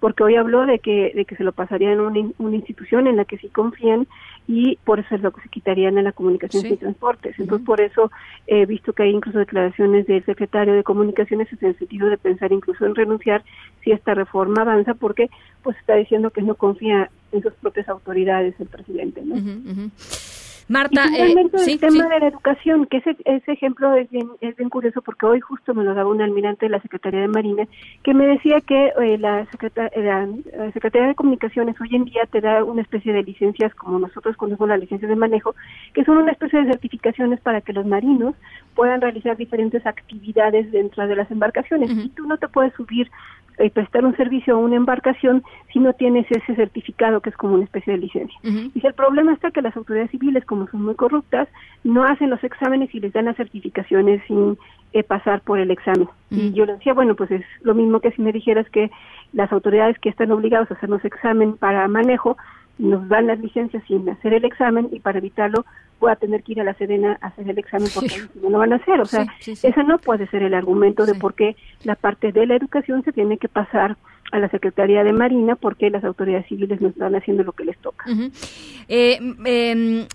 porque 0.00 0.24
hoy 0.24 0.36
habló 0.36 0.66
de 0.66 0.78
que 0.78 1.12
de 1.14 1.24
que 1.24 1.36
se 1.36 1.44
lo 1.44 1.52
pasaría 1.52 1.92
en 1.92 2.00
una, 2.00 2.28
una 2.38 2.56
institución 2.56 3.06
en 3.06 3.16
la 3.16 3.24
que 3.24 3.38
sí 3.38 3.48
confían 3.48 4.06
y 4.48 4.78
por 4.84 5.00
eso 5.00 5.14
es 5.14 5.22
lo 5.22 5.32
que 5.32 5.42
se 5.42 5.48
quitarían 5.48 5.98
a 5.98 6.02
la 6.02 6.12
comunicación 6.12 6.66
y 6.66 6.76
transportes. 6.76 7.38
Entonces, 7.38 7.66
por 7.66 7.80
eso 7.80 8.10
he 8.46 8.64
visto 8.66 8.92
que 8.92 9.02
hay 9.04 9.10
incluso 9.10 9.38
declaraciones 9.38 10.06
del 10.06 10.24
secretario 10.24 10.74
de 10.74 10.84
Comunicaciones 10.84 11.48
en 11.52 11.68
el 11.68 11.78
sentido 11.78 12.08
de 12.08 12.16
pensar 12.16 12.52
incluso 12.52 12.86
en 12.86 12.94
renunciar 12.94 13.42
si 13.82 13.90
esta 13.90 14.14
reforma 14.14 14.62
avanza, 14.62 14.94
porque 14.94 15.30
pues 15.62 15.76
está 15.78 15.96
diciendo 15.96 16.30
que 16.30 16.42
no 16.42 16.54
confía 16.54 17.10
en 17.32 17.42
sus 17.42 17.52
propias 17.54 17.88
autoridades 17.88 18.54
el 18.60 18.68
presidente. 18.68 19.22
¿no? 19.24 19.34
Marta, 20.68 21.06
y 21.10 21.14
eh, 21.14 21.34
el 21.66 21.78
tema 21.78 22.08
de 22.08 22.20
la 22.20 22.26
educación, 22.26 22.86
que 22.86 22.96
ese, 22.96 23.16
ese 23.24 23.52
ejemplo 23.52 23.94
es 23.94 24.10
bien, 24.10 24.28
es 24.40 24.56
bien 24.56 24.68
curioso 24.68 25.00
porque 25.00 25.24
hoy 25.24 25.40
justo 25.40 25.74
me 25.74 25.84
lo 25.84 25.94
daba 25.94 26.10
un 26.10 26.20
almirante 26.20 26.66
de 26.66 26.70
la 26.70 26.82
Secretaría 26.82 27.20
de 27.20 27.28
Marina 27.28 27.68
que 28.02 28.14
me 28.14 28.26
decía 28.26 28.60
que 28.60 28.92
eh, 29.00 29.16
la, 29.18 29.46
la, 29.94 30.72
Secretaría 30.72 31.08
de 31.08 31.14
Comunicaciones 31.14 31.80
hoy 31.80 31.94
en 31.94 32.04
día 32.04 32.26
te 32.30 32.40
da 32.40 32.64
una 32.64 32.82
especie 32.82 33.12
de 33.12 33.22
licencias 33.22 33.72
como 33.76 34.00
nosotros 34.00 34.36
conocemos 34.36 34.68
las 34.68 34.80
licencias 34.80 35.08
de 35.08 35.16
manejo, 35.16 35.54
que 35.94 36.04
son 36.04 36.18
una 36.18 36.32
especie 36.32 36.60
de 36.60 36.72
certificaciones 36.72 37.40
para 37.40 37.60
que 37.60 37.72
los 37.72 37.86
marinos 37.86 38.34
puedan 38.74 39.00
realizar 39.00 39.36
diferentes 39.36 39.86
actividades 39.86 40.72
dentro 40.72 41.06
de 41.06 41.14
las 41.14 41.30
embarcaciones. 41.30 41.90
Y 41.90 42.08
tú 42.10 42.26
no 42.26 42.38
te 42.38 42.48
puedes 42.48 42.74
subir 42.74 43.10
y 43.58 43.70
prestar 43.70 44.04
un 44.04 44.16
servicio 44.16 44.54
a 44.54 44.58
una 44.58 44.76
embarcación 44.76 45.42
si 45.72 45.78
no 45.78 45.92
tienes 45.94 46.26
ese 46.30 46.54
certificado 46.54 47.20
que 47.20 47.30
es 47.30 47.36
como 47.36 47.54
una 47.54 47.64
especie 47.64 47.94
de 47.94 48.00
licencia. 48.00 48.38
Y 48.42 48.86
el 48.86 48.94
problema 48.94 49.32
está 49.32 49.50
que 49.50 49.62
las 49.62 49.76
autoridades 49.76 50.10
civiles, 50.10 50.44
como 50.44 50.55
son 50.70 50.82
muy 50.82 50.94
corruptas, 50.94 51.48
no 51.84 52.04
hacen 52.04 52.30
los 52.30 52.42
exámenes 52.42 52.94
y 52.94 53.00
les 53.00 53.12
dan 53.12 53.26
las 53.26 53.36
certificaciones 53.36 54.22
sin 54.26 54.58
eh, 54.92 55.02
pasar 55.02 55.40
por 55.42 55.58
el 55.58 55.70
examen. 55.70 56.08
Y 56.30 56.52
yo 56.52 56.64
le 56.64 56.74
decía, 56.74 56.94
bueno, 56.94 57.14
pues 57.14 57.30
es 57.30 57.44
lo 57.60 57.74
mismo 57.74 58.00
que 58.00 58.12
si 58.12 58.22
me 58.22 58.32
dijeras 58.32 58.68
que 58.70 58.90
las 59.32 59.52
autoridades 59.52 59.98
que 59.98 60.08
están 60.08 60.30
obligadas 60.32 60.70
a 60.70 60.74
hacernos 60.74 61.04
examen 61.04 61.56
para 61.56 61.86
manejo 61.88 62.36
nos 62.78 63.08
dan 63.08 63.26
las 63.26 63.38
licencias 63.40 63.82
sin 63.86 64.08
hacer 64.08 64.34
el 64.34 64.44
examen 64.44 64.88
y 64.92 65.00
para 65.00 65.18
evitarlo 65.18 65.64
pueda 65.98 66.16
tener 66.16 66.42
que 66.42 66.52
ir 66.52 66.60
a 66.60 66.64
la 66.64 66.74
Sedena 66.74 67.18
a 67.20 67.28
hacer 67.28 67.48
el 67.48 67.58
examen 67.58 67.88
porque 67.94 68.22
no 68.42 68.50
lo 68.50 68.58
van 68.58 68.72
a 68.72 68.76
hacer. 68.76 69.00
O 69.00 69.06
sea, 69.06 69.26
ese 69.40 69.84
no 69.84 69.98
puede 69.98 70.26
ser 70.28 70.42
el 70.42 70.54
argumento 70.54 71.06
de 71.06 71.14
por 71.14 71.34
qué 71.34 71.56
la 71.84 71.94
parte 71.94 72.32
de 72.32 72.46
la 72.46 72.54
educación 72.56 73.02
se 73.02 73.12
tiene 73.12 73.38
que 73.38 73.48
pasar 73.48 73.96
a 74.32 74.38
la 74.38 74.48
Secretaría 74.48 75.04
de 75.04 75.12
Marina 75.12 75.56
porque 75.56 75.90
las 75.90 76.04
autoridades 76.04 76.46
civiles 76.48 76.80
no 76.80 76.88
están 76.88 77.14
haciendo 77.14 77.44
lo 77.44 77.52
que 77.52 77.64
les 77.64 77.78
toca. 77.78 78.04
Eh, 78.88 79.18
em, 79.44 80.06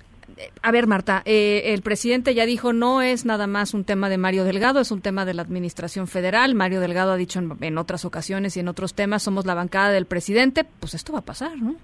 a 0.61 0.71
ver, 0.71 0.87
Marta, 0.87 1.21
eh, 1.25 1.73
el 1.73 1.81
presidente 1.81 2.33
ya 2.33 2.45
dijo 2.45 2.73
no 2.73 3.01
es 3.01 3.25
nada 3.25 3.47
más 3.47 3.73
un 3.73 3.83
tema 3.83 4.09
de 4.09 4.17
Mario 4.17 4.43
Delgado, 4.43 4.79
es 4.79 4.91
un 4.91 5.01
tema 5.01 5.25
de 5.25 5.33
la 5.33 5.41
Administración 5.41 6.07
Federal. 6.07 6.55
Mario 6.55 6.79
Delgado 6.79 7.11
ha 7.11 7.17
dicho 7.17 7.39
en, 7.39 7.57
en 7.61 7.77
otras 7.77 8.05
ocasiones 8.05 8.57
y 8.57 8.59
en 8.59 8.67
otros 8.67 8.93
temas 8.93 9.23
somos 9.23 9.45
la 9.45 9.53
bancada 9.53 9.91
del 9.91 10.05
presidente. 10.05 10.65
Pues 10.79 10.93
esto 10.93 11.13
va 11.13 11.19
a 11.19 11.25
pasar, 11.25 11.57
¿no? 11.57 11.75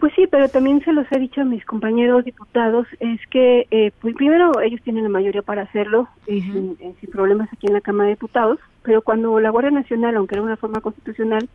Pues 0.00 0.14
sí, 0.14 0.26
pero 0.26 0.48
también 0.48 0.82
se 0.82 0.94
los 0.94 1.06
he 1.12 1.18
dicho 1.18 1.42
a 1.42 1.44
mis 1.44 1.62
compañeros 1.66 2.24
diputados, 2.24 2.86
es 3.00 3.20
que 3.26 3.66
eh, 3.70 3.92
pues 4.00 4.14
primero 4.14 4.58
ellos 4.62 4.80
tienen 4.82 5.02
la 5.02 5.10
mayoría 5.10 5.42
para 5.42 5.62
hacerlo 5.62 6.08
sin, 6.26 6.78
problemas 7.12 7.52
aquí 7.52 7.66
en 7.66 7.74
la 7.74 7.82
Cámara 7.82 8.06
de 8.06 8.14
Diputados, 8.14 8.58
pero 8.82 9.02
cuando 9.02 9.38
la 9.40 9.50
Guardia 9.50 9.72
Nacional, 9.72 10.16
aunque 10.16 10.36
era 10.36 10.42
una 10.42 10.56
forma 10.56 10.80
constitucional, 10.80 11.50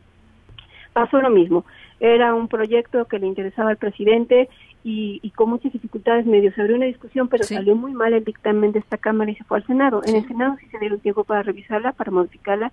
pasó 0.94 1.20
lo 1.22 1.32
mismo. 1.32 1.66
Era 2.00 2.34
un 2.34 2.48
proyecto 2.48 3.06
que 3.06 3.20
le 3.20 3.28
interesaba 3.28 3.70
al 3.70 3.78
presidente 3.78 4.50
y, 4.84 5.32
con 5.32 5.50
muchas 5.50 5.74
dificultades 5.74 6.28
medio 6.28 6.54
se 6.54 6.62
abrió 6.62 6.76
una 6.76 6.86
discusión, 6.86 7.28
pero 7.28 7.44
salió 7.44 7.76
muy 7.76 7.94
mal 7.94 8.14
el 8.14 8.24
dictamen 8.24 8.72
de 8.72 8.80
esta 8.80 8.98
Cámara 8.98 9.32
y 9.32 9.36
se 9.36 9.44
fue 9.44 9.58
al 9.58 9.66
Senado. 9.66 10.02
En 10.06 10.16
el 10.16 10.28
Senado 10.28 10.58
sí 10.60 10.68
se 10.68 10.78
dieron 10.78 11.00
tiempo 11.00 11.24
para 11.24 11.42
revisarla, 11.42 11.92
para 11.94 12.12
modificarla, 12.12 12.72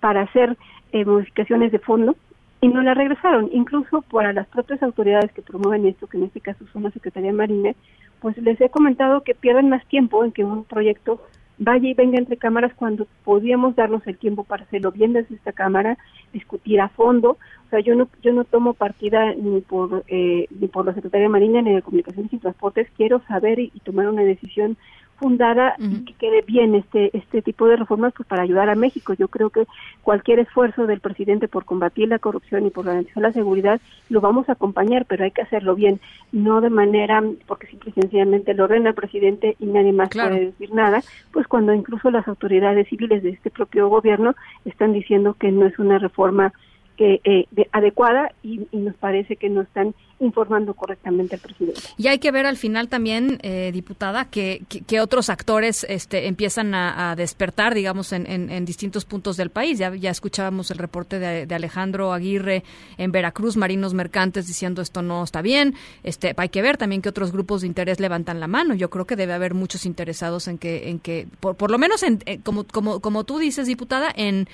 para 0.00 0.22
hacer 0.22 0.58
eh, 0.92 1.04
modificaciones 1.06 1.72
de 1.72 1.78
fondo 1.78 2.16
y 2.60 2.68
no 2.68 2.82
la 2.82 2.92
regresaron. 2.92 3.48
Incluso 3.52 4.02
para 4.02 4.32
las 4.32 4.46
propias 4.48 4.82
autoridades 4.82 5.32
que 5.32 5.40
promueven 5.40 5.86
esto, 5.86 6.06
que 6.06 6.18
en 6.18 6.24
este 6.24 6.40
caso 6.40 6.66
son 6.72 6.82
la 6.82 6.90
Secretaría 6.90 7.30
de 7.30 7.36
Marina, 7.36 7.72
pues 8.20 8.36
les 8.38 8.60
he 8.60 8.68
comentado 8.68 9.22
que 9.22 9.34
pierden 9.34 9.70
más 9.70 9.86
tiempo 9.86 10.24
en 10.24 10.32
que 10.32 10.44
un 10.44 10.64
proyecto 10.64 11.20
vaya 11.58 11.88
y 11.88 11.94
venga 11.94 12.18
entre 12.18 12.36
cámaras 12.36 12.72
cuando 12.74 13.06
podíamos 13.24 13.76
darnos 13.76 14.06
el 14.06 14.18
tiempo 14.18 14.44
para 14.44 14.64
hacerlo 14.64 14.92
bien 14.92 15.12
desde 15.12 15.34
esta 15.34 15.52
cámara, 15.52 15.98
discutir 16.32 16.80
a 16.80 16.88
fondo. 16.88 17.38
O 17.66 17.70
sea, 17.70 17.80
yo 17.80 17.94
no 17.94 18.08
yo 18.22 18.32
no 18.32 18.44
tomo 18.44 18.74
partida 18.74 19.34
ni 19.34 19.60
por 19.60 20.04
eh, 20.08 20.46
ni 20.50 20.68
por 20.68 20.86
la 20.86 20.94
Secretaría 20.94 21.26
de 21.26 21.32
Marina 21.32 21.62
ni 21.62 21.74
de 21.74 21.82
Comunicaciones 21.82 22.32
y 22.32 22.38
Transportes. 22.38 22.88
Quiero 22.96 23.20
saber 23.26 23.58
y 23.58 23.70
tomar 23.84 24.08
una 24.08 24.22
decisión 24.22 24.76
fundada 25.24 25.74
y 25.78 26.04
que 26.04 26.12
quede 26.12 26.42
bien 26.42 26.74
este 26.74 27.16
este 27.16 27.40
tipo 27.40 27.66
de 27.66 27.76
reformas 27.76 28.12
pues 28.14 28.28
para 28.28 28.42
ayudar 28.42 28.68
a 28.68 28.74
México. 28.74 29.14
Yo 29.14 29.28
creo 29.28 29.48
que 29.48 29.64
cualquier 30.02 30.38
esfuerzo 30.38 30.86
del 30.86 31.00
presidente 31.00 31.48
por 31.48 31.64
combatir 31.64 32.08
la 32.08 32.18
corrupción 32.18 32.66
y 32.66 32.70
por 32.70 32.84
garantizar 32.84 33.22
la 33.22 33.32
seguridad 33.32 33.80
lo 34.10 34.20
vamos 34.20 34.50
a 34.50 34.52
acompañar, 34.52 35.06
pero 35.06 35.24
hay 35.24 35.30
que 35.30 35.40
hacerlo 35.40 35.74
bien, 35.76 35.98
no 36.30 36.60
de 36.60 36.68
manera 36.68 37.24
porque 37.46 37.68
simple 37.68 37.94
y 37.96 38.00
sencillamente 38.02 38.52
lo 38.52 38.64
ordena 38.64 38.90
el 38.90 38.94
presidente 38.94 39.56
y 39.58 39.64
nadie 39.64 39.94
más 39.94 40.10
puede 40.10 40.52
decir 40.52 40.74
nada, 40.74 41.02
pues 41.32 41.46
cuando 41.46 41.72
incluso 41.72 42.10
las 42.10 42.28
autoridades 42.28 42.86
civiles 42.88 43.22
de 43.22 43.30
este 43.30 43.48
propio 43.48 43.88
gobierno 43.88 44.34
están 44.66 44.92
diciendo 44.92 45.36
que 45.40 45.50
no 45.50 45.64
es 45.64 45.78
una 45.78 45.98
reforma 45.98 46.52
que 46.96 47.20
eh, 47.24 47.46
adecuada 47.72 48.32
y, 48.42 48.66
nos 48.72 48.94
parece 48.96 49.36
que 49.36 49.48
no 49.48 49.62
están 49.62 49.94
informando 50.20 50.74
correctamente 50.74 51.34
al 51.34 51.40
presidente. 51.40 51.80
Y 51.96 52.08
hay 52.08 52.18
que 52.18 52.30
ver 52.30 52.46
al 52.46 52.56
final 52.56 52.88
también, 52.88 53.38
eh, 53.42 53.70
diputada, 53.72 54.26
que, 54.26 54.62
que, 54.68 55.00
otros 55.00 55.28
actores 55.28 55.84
este, 55.88 56.28
empiezan 56.28 56.74
a, 56.74 57.14
despertar, 57.16 57.74
digamos, 57.74 58.12
en, 58.12 58.26
en, 58.26 58.64
distintos 58.64 59.04
puntos 59.04 59.36
del 59.36 59.50
país. 59.50 59.78
Ya, 59.78 59.94
ya 59.94 60.10
escuchábamos 60.10 60.70
el 60.70 60.78
reporte 60.78 61.18
de, 61.18 61.54
Alejandro 61.54 62.12
Aguirre 62.12 62.64
en 62.96 63.12
Veracruz, 63.12 63.56
marinos 63.56 63.94
mercantes, 63.94 64.46
diciendo 64.46 64.82
esto 64.82 65.02
no 65.02 65.22
está 65.22 65.42
bien. 65.42 65.74
Este, 66.02 66.34
hay 66.36 66.48
que 66.48 66.62
ver 66.62 66.76
también 66.76 67.02
que 67.02 67.08
otros 67.08 67.32
grupos 67.32 67.60
de 67.60 67.66
interés 67.66 68.00
levantan 68.00 68.40
la 68.40 68.46
mano. 68.46 68.74
Yo 68.74 68.90
creo 68.90 69.06
que 69.06 69.16
debe 69.16 69.32
haber 69.32 69.54
muchos 69.54 69.86
interesados 69.86 70.48
en 70.48 70.58
que, 70.58 70.90
en 70.90 70.98
que 71.00 71.26
por, 71.40 71.56
por 71.56 71.70
lo 71.70 71.78
menos, 71.78 72.02
en, 72.02 72.20
eh, 72.26 72.40
como, 72.42 72.64
como, 72.64 73.00
como 73.00 73.24
tú 73.24 73.38
dices, 73.38 73.66
diputada, 73.66 74.12
en 74.14 74.48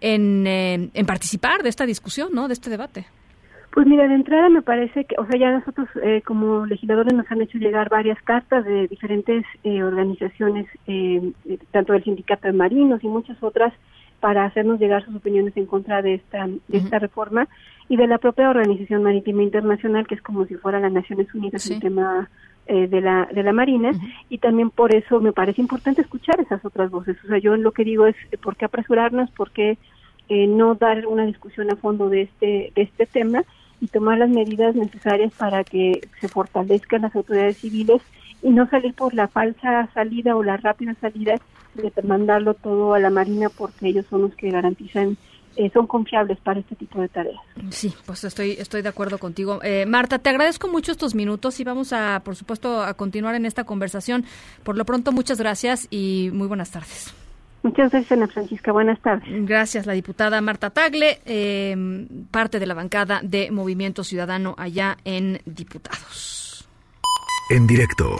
en, 0.00 0.46
eh, 0.46 0.90
en 0.92 1.06
participar 1.06 1.62
de 1.62 1.68
esta 1.68 1.86
discusión, 1.86 2.30
¿no? 2.32 2.48
De 2.48 2.54
este 2.54 2.70
debate. 2.70 3.06
Pues 3.72 3.86
mira, 3.86 4.08
de 4.08 4.14
entrada 4.14 4.48
me 4.48 4.62
parece 4.62 5.04
que, 5.04 5.14
o 5.16 5.26
sea, 5.26 5.38
ya 5.38 5.52
nosotros 5.52 5.88
eh, 6.02 6.22
como 6.26 6.66
legisladores 6.66 7.14
nos 7.14 7.30
han 7.30 7.40
hecho 7.40 7.58
llegar 7.58 7.88
varias 7.88 8.20
cartas 8.22 8.64
de 8.64 8.88
diferentes 8.88 9.44
eh, 9.62 9.82
organizaciones, 9.82 10.66
tanto 11.70 11.92
del 11.92 12.02
Sindicato 12.02 12.48
de 12.48 12.52
Marinos 12.52 13.04
y 13.04 13.08
muchas 13.08 13.40
otras, 13.42 13.72
para 14.18 14.44
hacernos 14.44 14.80
llegar 14.80 15.04
sus 15.04 15.14
opiniones 15.16 15.56
en 15.56 15.66
contra 15.66 16.02
de 16.02 16.14
esta, 16.14 16.46
de 16.46 16.78
esta 16.78 16.98
reforma 16.98 17.48
y 17.88 17.96
de 17.96 18.06
la 18.06 18.18
propia 18.18 18.50
Organización 18.50 19.02
Marítima 19.02 19.42
Internacional, 19.42 20.06
que 20.06 20.14
es 20.14 20.22
como 20.22 20.46
si 20.46 20.56
fuera 20.56 20.78
las 20.78 20.92
Naciones 20.92 21.32
Unidas 21.34 21.68
en 21.70 21.76
el 21.76 22.28
tema 22.70 22.86
de 22.88 23.00
la 23.00 23.28
de 23.32 23.42
la 23.42 23.52
marina 23.52 23.92
y 24.28 24.38
también 24.38 24.70
por 24.70 24.94
eso 24.94 25.20
me 25.20 25.32
parece 25.32 25.60
importante 25.60 26.02
escuchar 26.02 26.40
esas 26.40 26.64
otras 26.64 26.90
voces. 26.90 27.16
O 27.24 27.28
sea 27.28 27.38
yo 27.38 27.56
lo 27.56 27.72
que 27.72 27.84
digo 27.84 28.06
es 28.06 28.16
por 28.42 28.56
qué 28.56 28.66
apresurarnos 28.66 29.30
por 29.30 29.50
qué 29.50 29.78
eh, 30.28 30.46
no 30.46 30.74
dar 30.74 31.06
una 31.06 31.26
discusión 31.26 31.70
a 31.70 31.76
fondo 31.76 32.08
de 32.08 32.22
este, 32.22 32.72
de 32.74 32.82
este 32.82 33.06
tema 33.06 33.42
y 33.80 33.88
tomar 33.88 34.18
las 34.18 34.30
medidas 34.30 34.74
necesarias 34.76 35.32
para 35.36 35.64
que 35.64 36.00
se 36.20 36.28
fortalezcan 36.28 37.02
las 37.02 37.16
autoridades 37.16 37.58
civiles 37.58 38.02
y 38.42 38.50
no 38.50 38.68
salir 38.68 38.94
por 38.94 39.14
la 39.14 39.28
falsa 39.28 39.88
salida 39.92 40.36
o 40.36 40.42
la 40.42 40.56
rápida 40.56 40.94
salida 41.00 41.34
de 41.74 41.92
mandarlo 42.02 42.54
todo 42.54 42.94
a 42.94 43.00
la 43.00 43.10
Marina 43.10 43.48
porque 43.48 43.88
ellos 43.88 44.06
son 44.08 44.22
los 44.22 44.34
que 44.34 44.50
garantizan 44.50 45.16
eh, 45.56 45.70
son 45.72 45.86
confiables 45.86 46.38
para 46.40 46.60
este 46.60 46.76
tipo 46.76 47.00
de 47.00 47.08
tareas. 47.08 47.40
Sí, 47.70 47.92
pues 48.06 48.24
estoy 48.24 48.52
estoy 48.52 48.82
de 48.82 48.88
acuerdo 48.88 49.18
contigo. 49.18 49.60
Eh, 49.62 49.86
Marta, 49.86 50.18
te 50.18 50.30
agradezco 50.30 50.68
mucho 50.68 50.92
estos 50.92 51.14
minutos 51.14 51.60
y 51.60 51.64
vamos 51.64 51.92
a, 51.92 52.20
por 52.24 52.36
supuesto, 52.36 52.82
a 52.82 52.94
continuar 52.94 53.34
en 53.34 53.46
esta 53.46 53.64
conversación. 53.64 54.24
Por 54.62 54.76
lo 54.76 54.84
pronto, 54.84 55.12
muchas 55.12 55.38
gracias 55.38 55.88
y 55.90 56.30
muy 56.32 56.48
buenas 56.48 56.70
tardes. 56.70 57.14
Muchas 57.62 57.90
gracias, 57.90 58.12
Ana 58.12 58.26
Francisca. 58.26 58.72
Buenas 58.72 59.00
tardes. 59.00 59.46
Gracias, 59.46 59.84
la 59.84 59.92
diputada 59.92 60.40
Marta 60.40 60.70
Tagle, 60.70 61.20
eh, 61.26 62.06
parte 62.30 62.58
de 62.58 62.66
la 62.66 62.74
bancada 62.74 63.20
de 63.22 63.50
Movimiento 63.50 64.02
Ciudadano 64.02 64.54
allá 64.56 64.96
en 65.04 65.40
Diputados. 65.44 66.66
En 67.50 67.66
directo. 67.66 68.16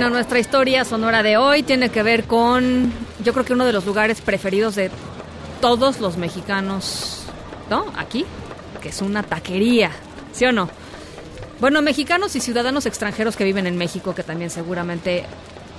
Bueno, 0.00 0.14
nuestra 0.14 0.38
historia 0.38 0.86
sonora 0.86 1.22
de 1.22 1.36
hoy 1.36 1.62
tiene 1.62 1.90
que 1.90 2.02
ver 2.02 2.24
con, 2.24 2.90
yo 3.22 3.34
creo 3.34 3.44
que 3.44 3.52
uno 3.52 3.66
de 3.66 3.74
los 3.74 3.84
lugares 3.84 4.22
preferidos 4.22 4.74
de 4.74 4.90
todos 5.60 6.00
los 6.00 6.16
mexicanos, 6.16 7.26
¿no? 7.68 7.84
Aquí, 7.98 8.24
que 8.80 8.88
es 8.88 9.02
una 9.02 9.22
taquería, 9.22 9.90
¿sí 10.32 10.46
o 10.46 10.52
no? 10.52 10.70
Bueno, 11.60 11.82
mexicanos 11.82 12.34
y 12.34 12.40
ciudadanos 12.40 12.86
extranjeros 12.86 13.36
que 13.36 13.44
viven 13.44 13.66
en 13.66 13.76
México, 13.76 14.14
que 14.14 14.22
también 14.22 14.48
seguramente 14.48 15.26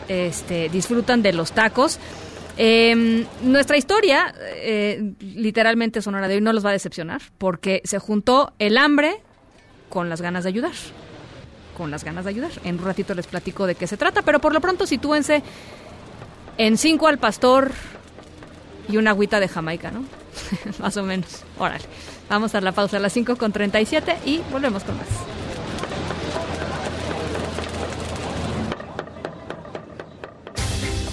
este, 0.08 0.70
disfrutan 0.70 1.24
de 1.24 1.34
los 1.34 1.54
tacos. 1.54 1.98
Em, 2.58 3.26
nuestra 3.42 3.76
historia, 3.76 4.36
eh, 4.40 5.14
literalmente 5.20 6.00
sonora 6.00 6.28
de 6.28 6.36
hoy, 6.36 6.42
no 6.42 6.54
los 6.54 6.64
va 6.64 6.70
a 6.70 6.74
decepcionar, 6.74 7.24
porque 7.40 7.82
se 7.86 7.98
juntó 7.98 8.54
el 8.60 8.78
hambre 8.78 9.20
con 9.90 10.10
las 10.10 10.22
ganas 10.22 10.44
de 10.44 10.50
ayudar 10.50 10.74
con 11.78 11.92
las 11.92 12.04
ganas 12.04 12.26
de 12.26 12.32
ayudar. 12.32 12.52
En 12.64 12.80
un 12.80 12.86
ratito 12.86 13.14
les 13.14 13.28
platico 13.28 13.68
de 13.68 13.76
qué 13.76 13.88
se 13.88 13.98
trata, 13.98 14.22
pero 14.22 14.40
por 14.40 14.54
lo 14.54 14.62
pronto 14.62 14.86
sitúense 14.86 15.42
en 16.58 16.78
cinco 16.78 17.08
al 17.08 17.18
pastor 17.18 17.72
y 18.88 18.98
una 18.98 19.12
agüita 19.12 19.40
de 19.40 19.48
Jamaica, 19.48 19.92
¿no? 19.92 20.04
más 20.80 20.98
o 20.98 21.04
menos. 21.04 21.44
Órale. 21.58 21.86
Vamos 22.30 22.56
a 22.56 22.62
la 22.62 22.72
pausa 22.72 22.98
a 22.98 23.00
las 23.00 23.12
5 23.14 23.36
con 23.36 23.52
37 23.52 24.20
y 24.26 24.40
volvemos 24.52 24.84
con 24.84 24.96
más. 24.98 25.08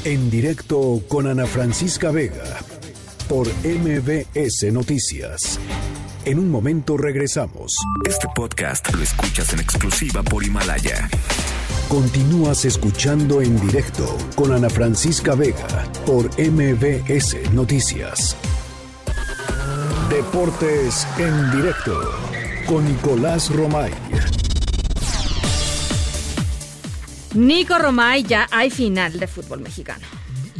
En 0.05 0.31
directo 0.31 1.03
con 1.09 1.27
Ana 1.27 1.47
Francisca 1.47 2.13
Vega 2.13 2.45
por 3.29 3.49
MBS 3.65 4.73
Noticias. 4.73 5.59
En 6.25 6.39
un 6.39 6.51
momento 6.51 6.97
regresamos. 6.97 7.75
Este 8.07 8.29
podcast 8.35 8.93
lo 8.95 9.03
escuchas 9.03 9.53
en 9.53 9.61
exclusiva 9.61 10.23
por 10.23 10.45
Himalaya. 10.45 11.09
Continúas 11.89 12.65
escuchando 12.65 13.41
en 13.41 13.59
directo 13.61 14.17
con 14.35 14.53
Ana 14.53 14.69
Francisca 14.69 15.35
Vega 15.35 15.91
por 16.05 16.27
MBS 16.39 17.53
Noticias. 17.53 18.37
Deportes 20.11 21.07
en 21.19 21.51
directo 21.51 21.99
con 22.67 22.85
Nicolás 22.85 23.51
Romay. 23.51 23.93
Nico 27.35 27.79
Romay, 27.79 28.25
ya 28.25 28.49
hay 28.51 28.71
final 28.71 29.19
de 29.19 29.27
fútbol 29.27 29.61
mexicano. 29.61 30.07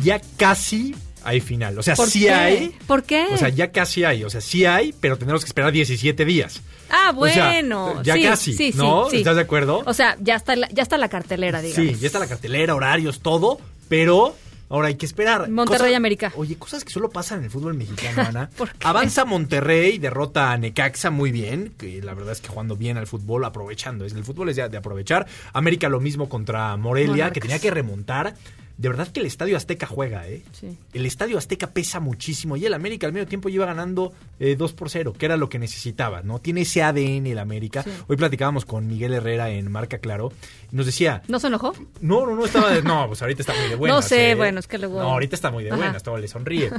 Ya 0.03 0.21
casi 0.37 0.95
hay 1.25 1.41
final. 1.41 1.79
O 1.79 1.83
sea, 1.83 1.97
sí 1.97 2.29
hay. 2.29 2.75
¿Por 2.87 3.05
qué? 3.05 3.27
O 3.33 3.37
sea, 3.37 3.49
ya 3.49 3.71
casi 3.71 4.05
hay. 4.05 4.25
O 4.25 4.31
sea, 4.31 4.41
sí 4.41 4.65
hay, 4.65 4.93
pero 5.01 5.19
tenemos 5.19 5.43
que 5.43 5.49
esperar 5.49 5.73
17 5.73 6.25
días. 6.25 6.61
Ah, 6.91 7.13
bueno. 7.15 8.03
ya 8.03 8.21
casi, 8.21 8.55
sí, 8.55 8.73
¿no? 8.75 9.11
¿Estás 9.11 9.37
de 9.37 9.43
acuerdo? 9.43 9.83
O 9.87 9.95
sea, 9.95 10.17
ya 10.21 10.37
está, 10.37 10.57
la, 10.57 10.69
ya 10.71 10.83
está 10.83 10.99
la 10.99 11.09
cartelera, 11.09 11.61
digamos. 11.61 11.95
Sí, 11.95 12.01
ya 12.01 12.07
está 12.07 12.19
la 12.19 12.27
cartelera, 12.27 12.75
horarios, 12.75 13.21
todo, 13.21 13.61
pero 13.89 14.35
ahora 14.71 14.89
hay 14.89 14.95
que 14.95 15.07
esperar. 15.07 15.51
Monterrey 15.51 15.95
América. 15.95 16.33
Oye, 16.37 16.57
cosas 16.57 16.85
que 16.85 16.91
solo 16.91 17.11
pasan 17.11 17.41
en 17.41 17.45
el 17.47 17.51
fútbol 17.51 17.75
mexicano, 17.75 18.23
Ana. 18.29 18.51
Avanza 18.83 19.25
Monterrey, 19.25 19.99
derrota 19.99 20.53
a 20.53 20.57
Necaxa 20.57 21.11
muy 21.11 21.31
bien, 21.31 21.75
que 21.77 22.01
la 22.03 22.15
verdad 22.15 22.33
es 22.33 22.41
que 22.41 22.49
jugando 22.49 22.77
bien 22.77 22.97
al 22.97 23.07
fútbol, 23.07 23.45
aprovechando. 23.45 24.05
El 24.05 24.25
fútbol 24.25 24.49
es 24.49 24.57
de, 24.57 24.69
de 24.69 24.77
aprovechar. 24.77 25.27
América 25.53 25.89
lo 25.89 26.01
mismo 26.01 26.29
contra 26.29 26.77
Morelia, 26.77 27.33
que 27.33 27.41
tenía 27.41 27.59
que 27.59 27.71
remontar 27.71 28.35
de 28.79 28.89
verdad 28.89 29.09
que 29.09 29.19
el 29.19 29.27
Estadio 29.27 29.57
Azteca 29.57 29.87
juega, 29.87 30.29
¿eh? 30.29 30.45
Sí. 30.53 30.79
El 30.93 31.05
Estadio 31.05 31.37
Azteca 31.37 31.67
pesa 31.71 31.99
muchísimo 31.99 32.57
y 32.57 32.65
el 32.65 32.73
América 32.73 33.09
al 33.09 33.13
medio 33.13 33.27
tiempo 33.27 33.49
iba 33.49 33.67
ganando 33.67 34.13
eh, 34.39 34.55
2 34.57 34.73
por 34.73 34.89
0, 34.89 35.15
que 35.19 35.27
era 35.27 35.37
lo 35.37 35.49
que 35.49 35.59
necesitaba, 35.59 36.23
¿no? 36.23 36.39
Tiene 36.39 36.61
ese 36.61 36.85
ADN 36.85 37.27
el 37.27 37.41
América. 37.41 37.85
Hoy 38.07 38.17
platicábamos 38.17 38.65
con 38.65 38.87
Miguel 38.87 39.15
Herrera 39.15 39.51
en 39.51 39.71
Marca 39.71 39.99
Claro 39.99 40.33
y 40.73 40.77
nos 40.77 40.87
decía... 40.87 41.23
¿No 41.27 41.41
se 41.41 41.49
enojó? 41.49 41.75
No, 42.01 42.25
no, 42.25 42.37
no 42.37 42.45
estaba 42.45 42.71
de... 42.71 42.83
No, 42.83 43.09
pues 43.09 43.21
ahorita 43.21 43.43
está 43.43 43.53
muy 43.53 43.69
de 43.69 43.75
buenas. 43.75 43.97
No 43.97 44.03
sé, 44.03 44.31
¿eh? 44.31 44.35
bueno, 44.37 44.61
es 44.61 44.69
que 44.69 44.79
luego... 44.79 45.03
No, 45.03 45.11
ahorita 45.11 45.35
está 45.35 45.51
muy 45.51 45.65
de 45.65 45.71
buenas, 45.73 46.05
todo 46.05 46.17
le 46.17 46.29
sonríe. 46.29 46.71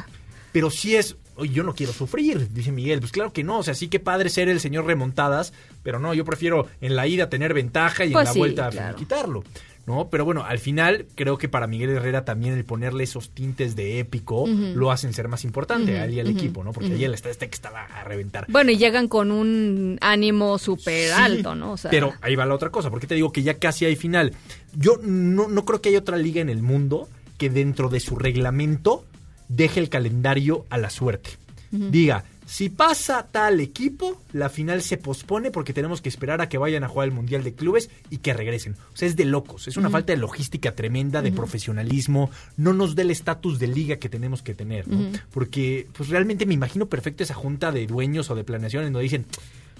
Pero 0.53 0.71
sí 0.71 0.95
es, 0.95 1.17
oye, 1.35 1.53
yo 1.53 1.63
no 1.63 1.75
quiero 1.75 1.93
sufrir, 1.93 2.51
dice 2.51 2.71
Miguel. 2.71 3.01
Pues 3.01 3.11
claro 3.11 3.33
que 3.33 3.43
no, 3.43 3.59
o 3.59 3.63
sea, 3.63 3.75
sí 3.75 3.87
que 3.87 3.99
padre 3.99 4.29
ser 4.29 4.49
el 4.49 4.59
señor 4.59 4.85
remontadas, 4.85 5.53
pero 5.83 5.99
no, 5.99 6.13
yo 6.13 6.25
prefiero 6.25 6.67
en 6.81 6.95
la 6.95 7.07
ida 7.07 7.29
tener 7.29 7.53
ventaja 7.53 8.05
y 8.05 8.07
en 8.07 8.13
pues 8.13 8.25
la 8.25 8.33
vuelta 8.33 8.95
quitarlo. 8.95 9.43
¿No? 9.89 10.09
Pero 10.09 10.23
bueno, 10.23 10.43
al 10.45 10.59
final 10.59 11.07
creo 11.15 11.39
que 11.39 11.49
para 11.49 11.65
Miguel 11.65 11.89
Herrera 11.89 12.23
también 12.23 12.53
el 12.53 12.63
ponerle 12.63 13.03
esos 13.03 13.31
tintes 13.31 13.75
de 13.75 13.99
épico 13.99 14.45
lo 14.47 14.91
hacen 14.91 15.13
ser 15.13 15.27
más 15.27 15.43
importante 15.43 15.93
Ujú, 15.93 16.01
a 16.01 16.05
él 16.05 16.13
y 16.13 16.19
al 16.19 16.29
equipo, 16.29 16.63
¿no? 16.63 16.71
Porque 16.73 16.93
el 16.93 17.13
Estadio 17.13 17.31
Azteca 17.31 17.55
estaba 17.55 17.85
a 17.85 18.03
reventar. 18.03 18.45
Bueno, 18.49 18.69
y 18.69 18.77
llegan 18.77 19.07
con 19.07 19.31
un 19.31 19.97
ánimo 20.01 20.59
súper 20.59 21.09
Sí, 21.09 21.15
alto, 21.15 21.55
¿no? 21.55 21.71
O 21.71 21.77
sea, 21.77 21.89
Pero 21.89 22.13
ahí 22.21 22.35
va 22.35 22.45
la 22.45 22.53
otra 22.53 22.69
cosa, 22.69 22.91
porque 22.91 23.07
te 23.07 23.15
digo 23.15 23.31
que 23.31 23.41
ya 23.41 23.55
casi 23.55 23.85
hay 23.85 23.95
final. 23.95 24.33
Yo 24.77 24.99
no, 25.01 25.47
no 25.47 25.65
creo 25.65 25.81
que 25.81 25.89
haya 25.89 25.99
otra 25.99 26.17
liga 26.17 26.39
en 26.39 26.49
el 26.49 26.61
mundo 26.61 27.09
que 27.39 27.49
dentro 27.49 27.89
de 27.89 27.99
su 27.99 28.15
reglamento 28.15 29.05
deje 29.47 29.79
el 29.79 29.89
calendario 29.89 30.65
a 30.69 30.77
la 30.77 30.91
suerte. 30.91 31.31
Diga, 31.71 32.23
si 32.49 32.69
pasa 32.69 33.27
tal 33.31 33.59
equipo, 33.59 34.19
la 34.33 34.49
final 34.49 34.81
se 34.81 34.97
pospone 34.97 35.51
porque 35.51 35.71
tenemos 35.71 36.01
que 36.01 36.09
esperar 36.09 36.41
a 36.41 36.49
que 36.49 36.57
vayan 36.57 36.83
a 36.83 36.87
jugar 36.87 37.07
el 37.07 37.13
Mundial 37.13 37.43
de 37.43 37.53
Clubes 37.53 37.91
y 38.09 38.17
que 38.17 38.33
regresen. 38.33 38.73
O 38.91 38.97
sea, 38.97 39.07
es 39.07 39.15
de 39.15 39.25
locos. 39.25 39.67
Es 39.67 39.77
una 39.77 39.91
falta 39.91 40.13
de 40.13 40.17
logística 40.17 40.73
tremenda, 40.73 41.21
de 41.21 41.31
profesionalismo. 41.31 42.31
No 42.57 42.73
nos 42.73 42.95
da 42.95 43.03
el 43.03 43.11
estatus 43.11 43.59
de 43.59 43.67
liga 43.67 43.97
que 43.97 44.09
tenemos 44.09 44.41
que 44.41 44.55
tener, 44.55 44.87
¿no? 44.87 45.11
Porque, 45.29 45.87
pues 45.93 46.09
realmente 46.09 46.47
me 46.47 46.55
imagino 46.55 46.87
perfecto 46.87 47.21
esa 47.21 47.35
junta 47.35 47.71
de 47.71 47.85
dueños 47.85 48.31
o 48.31 48.35
de 48.35 48.43
planeación 48.43 48.83
en 48.83 48.93
donde 48.93 49.03
dicen, 49.03 49.27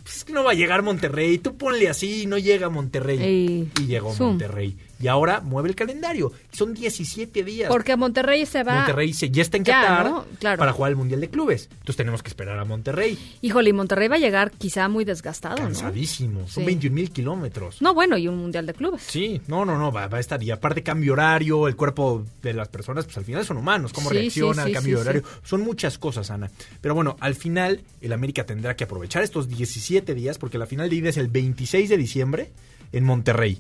pues 0.04 0.18
es 0.18 0.24
que 0.24 0.34
no 0.34 0.44
va 0.44 0.52
a 0.52 0.56
llegar 0.56 0.84
Monterrey, 0.84 1.40
tú 1.40 1.58
ponle 1.58 1.90
así, 1.90 2.28
no 2.28 2.38
llega 2.38 2.70
Monterrey. 2.70 3.18
Ey, 3.20 3.72
y 3.80 3.86
llegó 3.88 4.14
zoom. 4.14 4.30
Monterrey. 4.30 4.78
Y 5.02 5.08
ahora 5.08 5.40
mueve 5.42 5.70
el 5.70 5.76
calendario. 5.76 6.32
Son 6.52 6.74
17 6.74 7.44
días. 7.44 7.70
porque 7.70 7.92
a 7.94 7.98
Monterrey 7.98 8.46
se 8.46 8.64
va. 8.64 8.76
Monterrey 8.78 9.14
se, 9.14 9.30
ya 9.30 9.42
está 9.42 9.58
en 9.58 9.64
Ya, 9.64 9.82
Qatar 9.82 10.06
¿no? 10.06 10.26
Claro. 10.40 10.60
para 10.60 10.74
jugar 10.74 10.92
el 10.92 10.98
Mundial 10.98 11.22
de 11.22 11.30
Clubes. 11.30 11.70
Entonces 11.72 11.96
tenemos 11.96 12.22
que 12.22 12.28
esperar 12.30 12.60
a 12.60 12.66
Monterrey. 12.66 13.18
Híjole, 13.42 13.70
y 13.70 13.74
Monterrey 13.74 14.08
va 14.10 14.16
a 14.18 14.20
llegar 14.20 14.52
quizá 14.52 14.88
muy 14.90 15.06
desgastado, 15.06 15.58
¿no? 15.58 15.64
Cansadísimo. 15.64 16.42
Son 16.48 16.64
Sí. 16.64 16.66
21 16.66 16.94
mil 16.96 17.12
kilómetros. 17.12 17.82
No, 17.82 17.94
bueno, 17.94 18.18
y 18.18 18.28
un 18.28 18.38
mundial 18.38 18.66
de 18.66 18.74
clubes. 18.74 19.02
Sí, 19.04 19.42
no, 19.48 19.64
no, 19.66 19.78
no, 19.78 19.92
va, 19.92 20.08
va 20.08 20.18
a 20.18 20.22
estar. 20.22 20.42
Y 20.44 20.52
aparte 20.52 20.84
cambio 20.84 21.14
horario, 21.14 21.68
el 21.68 21.76
cuerpo 21.76 22.26
de 22.42 22.54
las 22.54 22.68
personas, 22.68 23.06
pues 23.06 23.18
al 23.18 23.26
final 23.26 23.46
son 23.46 23.58
humanos. 23.58 23.94
¿Cómo 23.94 24.10
Sí, 24.10 24.16
reacciona 24.18 24.56
sí, 24.56 24.60
al 24.62 24.68
sí, 24.68 24.74
cambio 24.74 24.96
de 24.98 25.02
horario? 25.02 25.24
Son 25.44 25.62
muchas 25.62 25.98
cosas, 25.98 26.30
Ana. 26.32 26.50
Pero 26.82 26.94
bueno, 26.96 27.16
al 27.22 27.36
final 27.36 27.82
el 28.02 28.12
América 28.12 28.46
tendrá 28.46 28.76
que 28.76 28.84
aprovechar 28.84 29.24
estos 29.24 29.48
17 29.48 30.14
días 30.14 30.38
porque 30.38 30.58
la 30.58 30.66
final 30.66 30.90
de 30.90 30.96
ida 30.98 31.10
es 31.10 31.18
el 31.18 31.28
26 31.30 31.90
de 31.90 31.98
diciembre 31.98 32.52
en 32.92 33.04
Monterrey. 33.06 33.60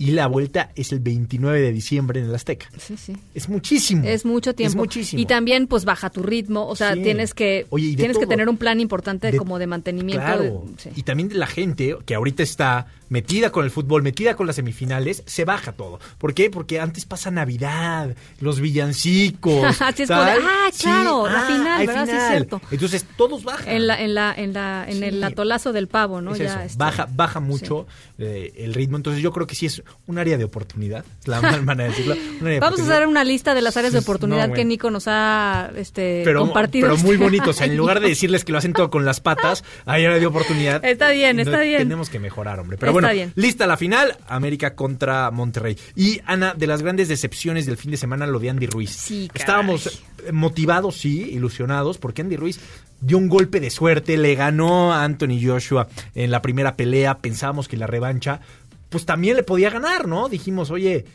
Y 0.00 0.12
la 0.12 0.26
vuelta 0.28 0.70
es 0.76 0.92
el 0.92 1.00
29 1.00 1.60
de 1.60 1.72
diciembre 1.72 2.20
en 2.20 2.26
el 2.26 2.34
Azteca. 2.34 2.66
Sí, 2.78 2.96
sí. 2.96 3.14
Es 3.34 3.50
muchísimo. 3.50 4.02
Es 4.04 4.24
mucho 4.24 4.54
tiempo. 4.54 4.70
Es 4.70 4.76
muchísimo. 4.76 5.20
Y 5.20 5.26
también, 5.26 5.66
pues, 5.66 5.84
baja 5.84 6.08
tu 6.08 6.22
ritmo. 6.22 6.66
O 6.66 6.74
sea, 6.74 6.94
Sí. 6.94 7.02
tienes 7.02 7.34
que 7.34 7.66
Oye, 7.68 7.94
tienes 7.96 8.16
que 8.16 8.26
tener 8.26 8.48
un 8.48 8.56
plan 8.56 8.80
importante 8.80 9.30
De- 9.30 9.36
como 9.36 9.58
de 9.58 9.66
mantenimiento. 9.66 10.24
Claro. 10.24 10.42
de- 10.42 10.82
sí. 10.82 10.88
Y 10.96 11.02
también 11.02 11.28
de 11.28 11.34
la 11.34 11.46
gente 11.46 11.96
que 12.06 12.14
ahorita 12.14 12.42
está 12.42 12.86
metida 13.10 13.50
con 13.50 13.64
el 13.64 13.70
fútbol, 13.72 14.02
metida 14.02 14.36
con 14.36 14.46
las 14.46 14.56
semifinales, 14.56 15.22
se 15.26 15.44
baja 15.44 15.72
todo. 15.72 15.98
¿Por 16.18 16.32
qué? 16.32 16.48
Porque 16.48 16.80
antes 16.80 17.04
pasa 17.04 17.30
Navidad, 17.30 18.14
los 18.40 18.60
villancicos. 18.60 19.64
Así 19.82 20.02
es 20.04 20.08
como 20.08 20.22
de, 20.22 20.30
ah, 20.30 20.70
Sí, 20.72 20.84
claro, 20.84 21.26
la 21.26 21.40
ah, 21.40 21.46
final, 21.46 21.86
¿verdad? 21.86 22.04
Sí, 22.06 22.10
es 22.12 22.16
final. 22.16 22.30
cierto. 22.30 22.62
Entonces 22.70 23.04
todos 23.16 23.42
bajan. 23.44 23.68
En 23.68 23.86
la, 23.86 24.00
en 24.00 24.14
la, 24.14 24.34
en 24.36 24.52
la, 24.52 24.84
en 24.88 25.02
el 25.02 25.22
atolazo 25.24 25.72
del 25.72 25.88
pavo, 25.88 26.20
¿no? 26.20 26.32
Es 26.32 26.38
ya, 26.38 26.64
este, 26.64 26.78
baja, 26.78 27.08
baja 27.12 27.40
mucho 27.40 27.86
eh, 28.18 28.52
el 28.56 28.74
ritmo. 28.74 28.96
Entonces 28.96 29.22
yo 29.22 29.32
creo 29.32 29.46
que 29.46 29.54
sí 29.56 29.66
es 29.66 29.82
un 30.06 30.18
área 30.18 30.36
de 30.36 30.44
oportunidad. 30.44 31.04
Es 31.20 31.28
la 31.28 31.40
mal 31.42 31.62
manera 31.62 31.90
de 31.90 31.96
decirlo. 31.96 32.60
Vamos 32.60 32.80
a 32.80 32.82
hacer 32.82 33.06
una 33.06 33.24
lista 33.24 33.54
de 33.54 33.62
las 33.62 33.76
áreas 33.76 33.92
de 33.92 34.00
oportunidad 34.00 34.48
no, 34.48 34.54
que. 34.54 34.64
Nico 34.64 34.90
nos 34.90 35.04
ha 35.08 35.70
este, 35.76 36.22
pero, 36.24 36.40
compartido. 36.40 36.88
pero 36.88 37.02
muy 37.02 37.16
bonito. 37.16 37.50
O 37.50 37.52
sea, 37.52 37.66
en 37.66 37.76
lugar 37.76 38.00
de 38.00 38.08
decirles 38.08 38.44
que 38.44 38.52
lo 38.52 38.58
hacen 38.58 38.72
todo 38.72 38.90
con 38.90 39.04
las 39.04 39.20
patas, 39.20 39.64
hay 39.86 40.04
área 40.04 40.18
de 40.18 40.26
oportunidad. 40.26 40.84
Está 40.90 41.10
bien, 41.10 41.36
No, 41.36 41.42
está 41.42 41.60
bien. 41.60 41.78
Tenemos 41.78 42.10
que 42.10 42.18
mejorar, 42.18 42.60
hombre. 42.60 42.76
Pero 42.76 42.90
Está 42.90 42.92
bueno, 42.92 43.12
bien. 43.12 43.32
lista 43.36 43.66
la 43.66 43.76
final, 43.76 44.16
América 44.28 44.74
contra 44.74 45.30
Monterrey. 45.30 45.76
Y 45.96 46.20
Ana, 46.26 46.54
de 46.54 46.66
las 46.66 46.82
grandes 46.82 47.08
decepciones 47.08 47.66
del 47.66 47.76
fin 47.76 47.90
de 47.90 47.96
semana, 47.96 48.26
lo 48.26 48.38
de 48.38 48.50
Andy 48.50 48.66
Ruiz. 48.66 48.90
Sí, 48.90 49.28
caray. 49.28 49.40
Estábamos 49.40 49.86
eh, 50.26 50.32
motivados, 50.32 50.96
sí, 50.96 51.30
ilusionados, 51.30 51.98
porque 51.98 52.22
Andy 52.22 52.36
Ruiz 52.36 52.60
dio 53.00 53.18
un 53.18 53.28
golpe 53.28 53.60
de 53.60 53.70
suerte, 53.70 54.16
le 54.16 54.34
ganó 54.34 54.92
a 54.92 55.04
Anthony 55.04 55.40
Joshua 55.42 55.88
en 56.14 56.30
la 56.30 56.42
primera 56.42 56.76
pelea, 56.76 57.18
pensábamos 57.18 57.68
que 57.68 57.76
la 57.76 57.86
revancha, 57.86 58.40
pues 58.90 59.06
también 59.06 59.36
le 59.36 59.42
podía 59.42 59.70
ganar, 59.70 60.06
¿no? 60.06 60.28
Dijimos, 60.28 60.70
oye, 60.70 61.06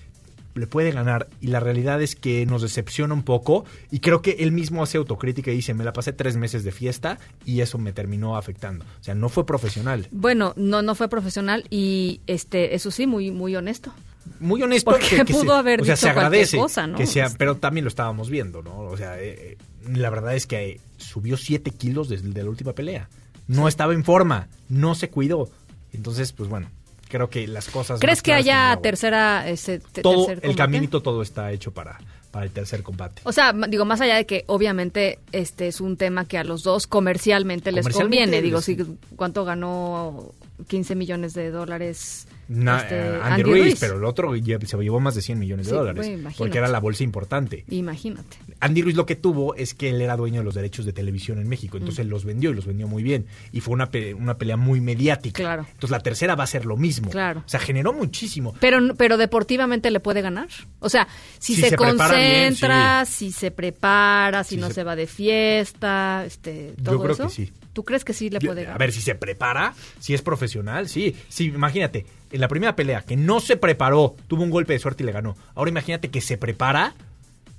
le 0.55 0.67
puede 0.67 0.91
ganar 0.91 1.27
y 1.41 1.47
la 1.47 1.59
realidad 1.59 2.01
es 2.01 2.15
que 2.15 2.45
nos 2.45 2.61
decepciona 2.61 3.13
un 3.13 3.23
poco 3.23 3.65
y 3.91 3.99
creo 3.99 4.21
que 4.21 4.37
él 4.39 4.53
mismo 4.53 4.81
hace 4.83 4.97
autocrítica 4.97 5.51
y 5.51 5.55
dice 5.57 5.73
me 5.73 5.83
la 5.83 5.91
pasé 5.91 6.13
tres 6.13 6.37
meses 6.37 6.63
de 6.63 6.71
fiesta 6.71 7.19
y 7.45 7.59
eso 7.59 7.77
me 7.77 7.91
terminó 7.91 8.37
afectando 8.37 8.85
o 8.85 9.03
sea 9.03 9.15
no 9.15 9.27
fue 9.27 9.45
profesional. 9.45 10.07
Bueno, 10.11 10.53
no, 10.55 10.81
no 10.81 10.95
fue 10.95 11.09
profesional 11.09 11.65
y 11.69 12.21
este, 12.25 12.73
eso 12.73 12.89
sí, 12.89 13.05
muy, 13.05 13.31
muy 13.31 13.53
honesto. 13.57 13.93
muy 14.39 14.63
honesto 14.63 14.91
Porque 14.91 15.07
que- 15.09 15.15
que 15.17 15.25
pudo 15.25 15.43
se- 15.43 15.51
haber 15.59 15.81
o 15.81 15.83
sea, 15.83 15.95
dicho 15.95 16.07
se 16.07 16.13
cualquier 16.13 16.25
agradece 16.25 16.57
cosa, 16.57 16.87
¿no? 16.87 16.97
que 16.97 17.05
sea 17.05 17.29
pero 17.37 17.57
también 17.57 17.83
lo 17.83 17.89
estábamos 17.89 18.29
viendo 18.29 18.63
no 18.63 18.77
o 18.79 18.95
sea 18.95 19.19
eh, 19.21 19.35
eh, 19.37 19.57
la 19.93 20.09
verdad 20.09 20.35
es 20.37 20.47
que 20.47 20.79
subió 20.95 21.35
siete 21.35 21.71
kilos 21.71 22.07
desde 22.07 22.29
de 22.29 22.43
la 22.43 22.49
última 22.49 22.71
pelea. 22.71 23.09
No 23.49 23.67
estaba 23.67 23.93
en 23.93 24.05
forma 24.05 24.47
no 24.69 24.95
se 24.95 25.09
cuidó. 25.09 25.49
Entonces 25.91 26.31
pues 26.31 26.47
bueno 26.49 26.69
creo 27.07 27.29
que 27.29 27.47
las 27.47 27.67
cosas 27.69 27.99
¿Crees 27.99 28.21
que 28.21 28.33
haya 28.33 28.77
tercera, 28.81 29.45
te- 29.55 30.01
todo 30.01 30.25
tercer 30.27 30.45
el 30.49 30.55
caminito 30.55 31.01
todo 31.01 31.21
está 31.21 31.51
hecho 31.51 31.71
para 31.71 31.97
para 32.31 32.45
el 32.47 32.51
tercer 32.51 32.83
combate. 32.83 33.21
O 33.23 33.31
sea, 33.31 33.53
digo, 33.53 33.85
más 33.85 34.01
allá 34.01 34.15
de 34.17 34.25
que 34.25 34.43
obviamente 34.47 35.19
este 35.31 35.67
es 35.69 35.79
un 35.79 35.95
tema 35.95 36.25
que 36.25 36.37
a 36.37 36.43
los 36.43 36.63
dos 36.63 36.85
comercialmente 36.85 37.71
les 37.71 37.83
Comercialmente 37.85 38.23
conviene. 38.25 38.41
Digo, 38.41 38.57
les- 38.57 38.65
si 38.65 38.77
cuánto 39.15 39.45
ganó 39.45 40.33
15 40.67 40.95
millones 40.95 41.33
de 41.33 41.49
dólares 41.51 42.27
Na- 42.47 42.79
este, 42.79 42.95
eh, 42.95 43.09
Andy, 43.21 43.21
Andy, 43.21 43.43
Ruiz, 43.43 43.61
Ruiz. 43.63 43.77
pero 43.79 43.97
el 43.97 44.05
otro 44.05 44.33
se 44.35 44.77
llevó 44.77 44.99
más 44.99 45.15
de 45.15 45.21
100 45.21 45.39
millones 45.39 45.65
de 45.65 45.71
Sí, 45.71 45.75
dólares. 45.77 46.11
porque 46.37 46.57
era 46.57 46.67
la 46.67 46.79
bolsa 46.79 47.03
importante. 47.03 47.65
Imagínate. 47.69 48.37
Andy 48.59 48.81
Ruiz 48.81 48.95
lo 48.95 49.05
que 49.05 49.15
tuvo 49.15 49.55
es 49.55 49.73
que 49.73 49.89
él 49.89 50.01
era 50.01 50.15
dueño 50.15 50.41
de 50.41 50.45
los 50.45 50.55
derechos 50.55 50.85
de 50.85 50.93
televisión 50.93 51.39
en 51.39 51.47
México. 51.49 51.77
Entonces 51.77 51.99
Mm. 51.99 52.07
él 52.07 52.09
los 52.09 52.25
vendió 52.25 52.51
y 52.51 52.53
los 52.53 52.65
vendió 52.65 52.87
muy 52.87 53.03
bien. 53.03 53.25
Y 53.51 53.61
fue 53.61 53.73
una, 53.73 53.89
pe- 53.91 54.13
una 54.13 54.37
pelea 54.37 54.57
muy 54.57 54.81
mediática. 54.81 55.41
Claro. 55.41 55.65
Entonces 55.67 55.89
la 55.91 55.99
tercera 55.99 56.35
va 56.35 56.43
a 56.43 56.47
ser 56.47 56.65
lo 56.65 56.77
mismo. 56.77 57.09
Claro. 57.09 57.41
O 57.45 57.49
sea, 57.49 57.59
generó 57.59 57.93
muchísimo. 57.93 58.53
Pero, 58.59 58.79
pero 58.95 59.17
deportivamente 59.17 59.89
le 59.91 59.99
puede 59.99 60.21
ganar. 60.21 60.47
O 60.79 60.89
sea, 60.89 61.07
si, 61.39 61.55
Si 61.55 61.61
se, 61.61 61.69
se 61.71 61.77
prepara 61.77 62.15
bien, 62.17 62.43
concentra, 62.49 63.05
si 63.05 63.31
se 63.31 63.51
prepara, 63.51 64.43
si, 64.43 64.55
Si 64.55 64.61
no 64.61 64.67
se- 64.67 64.73
se... 64.75 64.83
va 64.83 64.95
de 64.95 65.07
fiesta, 65.07 66.23
este, 66.25 66.73
todo 66.83 66.95
Yo 66.95 67.01
creo 67.01 67.13
eso. 67.13 67.23
que 67.27 67.29
sí. 67.33 67.53
¿Tú 67.73 67.83
crees 67.83 68.05
que 68.05 68.13
sí 68.13 68.29
le 68.29 68.39
puede 68.39 68.61
a 68.61 68.63
ganar? 68.65 68.79
ver, 68.79 68.91
si 68.93 69.01
se 69.01 69.15
prepara, 69.15 69.73
si 69.99 70.13
es 70.13 70.21
profesional, 70.21 70.87
sí. 70.87 71.13
Sí, 71.27 71.45
imagínate, 71.45 72.05
en 72.35 72.41
la 72.41 72.47
primera 72.47 72.75
pelea 72.75 73.01
que 73.01 73.15
no 73.15 73.39
se 73.39 73.57
preparó, 73.57 74.15
tuvo 74.27 74.43
un 74.43 74.49
golpe 74.49 74.73
de 74.73 74.79
suerte 74.79 75.03
y 75.03 75.05
le 75.05 75.11
ganó. 75.11 75.35
Ahora 75.55 75.71
imagínate 75.71 76.09
que 76.09 76.19
se 76.21 76.37
prepara, 76.37 76.93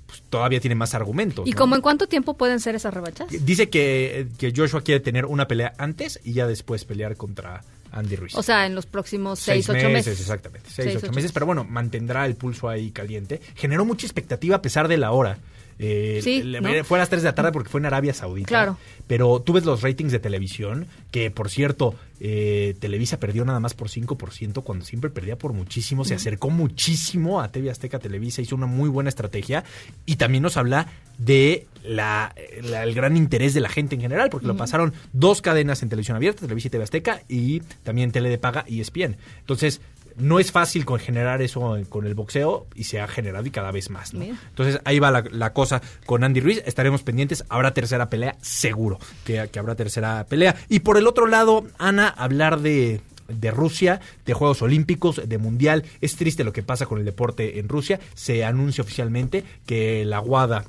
pues 0.05 0.21
todavía 0.29 0.59
tiene 0.59 0.75
más 0.75 0.93
argumentos. 0.93 1.47
¿Y 1.47 1.51
¿no? 1.51 1.57
como 1.57 1.75
en 1.75 1.81
cuánto 1.81 2.07
tiempo 2.07 2.35
pueden 2.35 2.59
ser 2.59 2.75
esas 2.75 2.93
revanchas? 2.93 3.27
Dice 3.29 3.69
que, 3.69 4.27
que 4.37 4.53
Joshua 4.55 4.81
quiere 4.81 4.99
tener 4.99 5.25
una 5.25 5.47
pelea 5.47 5.73
antes 5.77 6.19
y 6.23 6.33
ya 6.33 6.45
después 6.45 6.85
pelear 6.85 7.17
contra 7.17 7.63
Andy 7.91 8.15
Ruiz. 8.15 8.35
O 8.35 8.43
sea, 8.43 8.65
en 8.67 8.75
los 8.75 8.85
próximos 8.85 9.39
seis, 9.39 9.67
ocho 9.67 9.89
meses. 9.89 10.19
Exactamente, 10.19 10.69
seis, 10.69 10.75
Seis, 10.75 10.97
ocho 10.97 11.07
ocho 11.07 11.15
meses. 11.15 11.31
Pero 11.31 11.47
bueno, 11.47 11.63
mantendrá 11.63 12.25
el 12.25 12.35
pulso 12.35 12.69
ahí 12.69 12.91
caliente. 12.91 13.41
Generó 13.55 13.83
mucha 13.83 14.05
expectativa 14.05 14.57
a 14.57 14.61
pesar 14.61 14.87
de 14.87 14.97
la 14.97 15.11
hora. 15.11 15.39
Eh, 15.79 16.21
Sí, 16.23 16.41
le- 16.43 16.59
¿no? 16.61 16.83
Fue 16.83 16.97
a 16.97 17.01
las 17.01 17.09
3 17.09 17.21
de 17.21 17.29
la 17.29 17.35
tarde 17.35 17.51
porque 17.51 17.69
fue 17.69 17.79
en 17.79 17.85
Arabia 17.85 18.13
Saudita. 18.13 18.47
Claro. 18.47 18.77
Pero 19.07 19.39
tú 19.41 19.53
ves 19.53 19.63
los 19.65 19.81
ratings 19.81 20.11
de 20.11 20.19
televisión, 20.19 20.87
que 21.11 21.29
por 21.31 21.49
cierto, 21.49 21.93
eh, 22.19 22.75
Televisa 22.79 23.19
perdió 23.19 23.45
nada 23.45 23.59
más 23.59 23.73
por 23.75 23.89
5%, 23.89 24.63
cuando 24.63 24.83
siempre 24.85 25.09
perdía 25.11 25.37
por 25.37 25.53
muchísimo. 25.53 26.03
Se 26.03 26.15
acercó 26.15 26.49
muchísimo 26.49 27.41
a 27.41 27.51
TV 27.51 27.69
Azteca 27.69 27.99
Televisa, 27.99 28.41
hizo 28.41 28.55
una 28.55 28.65
muy 28.65 28.89
buena 28.89 29.09
estrategia. 29.09 29.63
Y 30.05 30.15
también 30.15 30.43
nos 30.43 30.57
habla 30.57 30.87
de 31.17 31.67
la, 31.83 32.33
la- 32.63 32.83
el 32.83 32.93
gran 32.93 33.15
interés 33.15 33.53
de 33.53 33.61
la 33.61 33.69
gente 33.69 33.95
en 33.95 34.01
general, 34.01 34.29
porque 34.29 34.47
lo 34.47 34.57
pasaron 34.57 34.93
dos 35.13 35.41
cadenas 35.41 35.83
en 35.83 35.89
televisión 35.89 36.17
abierta, 36.17 36.41
Televisa 36.41 36.67
y 36.67 36.71
TV 36.71 36.83
Azteca, 36.83 37.21
y 37.29 37.59
también 37.83 38.11
Tele 38.11 38.29
de 38.29 38.37
Paga 38.37 38.65
y 38.67 38.81
ESPN. 38.81 39.15
Entonces, 39.39 39.79
no 40.17 40.39
es 40.39 40.51
fácil 40.51 40.85
con 40.85 40.99
generar 40.99 41.41
eso 41.41 41.77
con 41.89 42.05
el 42.05 42.15
boxeo 42.15 42.67
y 42.75 42.85
se 42.85 42.99
ha 42.99 43.07
generado 43.07 43.45
y 43.45 43.51
cada 43.51 43.71
vez 43.71 43.89
más. 43.89 44.13
¿no? 44.13 44.23
Entonces 44.23 44.79
ahí 44.85 44.99
va 44.99 45.11
la, 45.11 45.23
la 45.31 45.53
cosa 45.53 45.81
con 46.05 46.23
Andy 46.23 46.41
Ruiz. 46.41 46.63
Estaremos 46.65 47.03
pendientes. 47.03 47.43
Habrá 47.49 47.73
tercera 47.73 48.09
pelea, 48.09 48.35
seguro 48.41 48.99
que, 49.23 49.49
que 49.51 49.59
habrá 49.59 49.75
tercera 49.75 50.25
pelea. 50.27 50.55
Y 50.69 50.79
por 50.79 50.97
el 50.97 51.07
otro 51.07 51.27
lado, 51.27 51.65
Ana, 51.77 52.07
hablar 52.07 52.61
de 52.61 53.01
de 53.27 53.51
Rusia, 53.51 53.99
de 54.25 54.33
Juegos 54.33 54.61
Olímpicos, 54.61 55.21
de 55.27 55.37
Mundial. 55.37 55.83
Es 56.01 56.15
triste 56.15 56.43
lo 56.43 56.53
que 56.53 56.63
pasa 56.63 56.85
con 56.85 56.99
el 56.99 57.05
deporte 57.05 57.59
en 57.59 57.67
Rusia. 57.67 57.99
Se 58.13 58.45
anuncia 58.45 58.83
oficialmente 58.83 59.43
que 59.65 60.05
la 60.05 60.21
WADA 60.21 60.65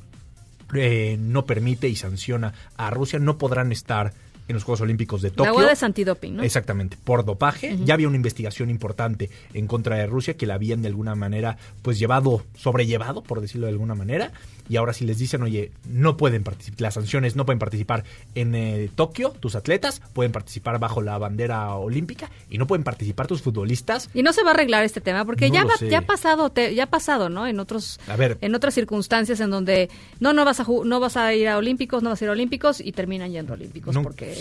eh, 0.74 1.16
no 1.20 1.46
permite 1.46 1.88
y 1.88 1.96
sanciona 1.96 2.52
a 2.76 2.90
Rusia. 2.90 3.18
No 3.18 3.38
podrán 3.38 3.72
estar 3.72 4.12
en 4.48 4.54
los 4.54 4.64
Juegos 4.64 4.80
Olímpicos 4.80 5.22
de 5.22 5.30
Tokio. 5.30 5.52
La 5.52 5.56
huelga 5.56 5.72
es 5.72 5.82
antidoping, 5.82 6.36
¿no? 6.36 6.42
Exactamente, 6.42 6.96
por 7.02 7.24
dopaje. 7.24 7.76
Ya 7.84 7.94
había 7.94 8.08
una 8.08 8.16
investigación 8.16 8.70
importante 8.70 9.30
en 9.54 9.66
contra 9.66 9.96
de 9.96 10.06
Rusia 10.06 10.34
que 10.34 10.46
la 10.46 10.54
habían 10.54 10.82
de 10.82 10.88
alguna 10.88 11.14
manera 11.14 11.58
pues 11.82 11.98
llevado, 11.98 12.42
sobrellevado, 12.56 13.22
por 13.22 13.40
decirlo 13.40 13.66
de 13.66 13.72
alguna 13.72 13.94
manera. 13.94 14.32
Y 14.68 14.76
ahora 14.76 14.92
si 14.92 15.06
les 15.06 15.18
dicen, 15.18 15.42
oye, 15.42 15.72
no 15.88 16.16
pueden 16.16 16.44
participar, 16.44 16.80
las 16.82 16.94
sanciones 16.94 17.36
no 17.36 17.46
pueden 17.46 17.58
participar 17.58 18.04
en 18.34 18.54
eh, 18.54 18.90
Tokio, 18.94 19.30
tus 19.30 19.54
atletas, 19.54 20.02
pueden 20.12 20.30
participar 20.32 20.78
bajo 20.78 21.00
la 21.00 21.16
bandera 21.16 21.74
olímpica 21.74 22.30
y 22.50 22.58
no 22.58 22.66
pueden 22.66 22.84
participar 22.84 23.26
tus 23.26 23.40
futbolistas. 23.40 24.10
Y 24.12 24.22
no 24.22 24.32
se 24.32 24.42
va 24.42 24.50
a 24.50 24.54
arreglar 24.54 24.84
este 24.84 25.00
tema 25.00 25.24
porque 25.24 25.50
ya, 25.50 25.64
ya 25.88 25.98
ha 25.98 26.02
pasado, 26.02 26.52
ya 26.54 26.84
ha 26.84 26.86
pasado, 26.86 27.30
¿no? 27.30 27.46
En 27.46 27.60
otros, 27.60 27.98
en 28.18 28.54
otras 28.54 28.74
circunstancias 28.74 29.40
en 29.40 29.50
donde 29.50 29.88
no, 30.20 30.32
no 30.32 30.44
vas 30.44 30.60
a 30.60 30.66
no 30.84 31.00
vas 31.00 31.16
a 31.16 31.34
ir 31.34 31.48
a 31.48 31.56
Olímpicos, 31.56 32.02
no 32.02 32.10
vas 32.10 32.20
a 32.20 32.24
ir 32.26 32.28
a 32.28 32.32
Olímpicos 32.32 32.80
y 32.80 32.92
terminan 32.92 33.30
yendo 33.30 33.54
a 33.54 33.56
Olímpicos 33.56 33.96
porque 34.02 34.34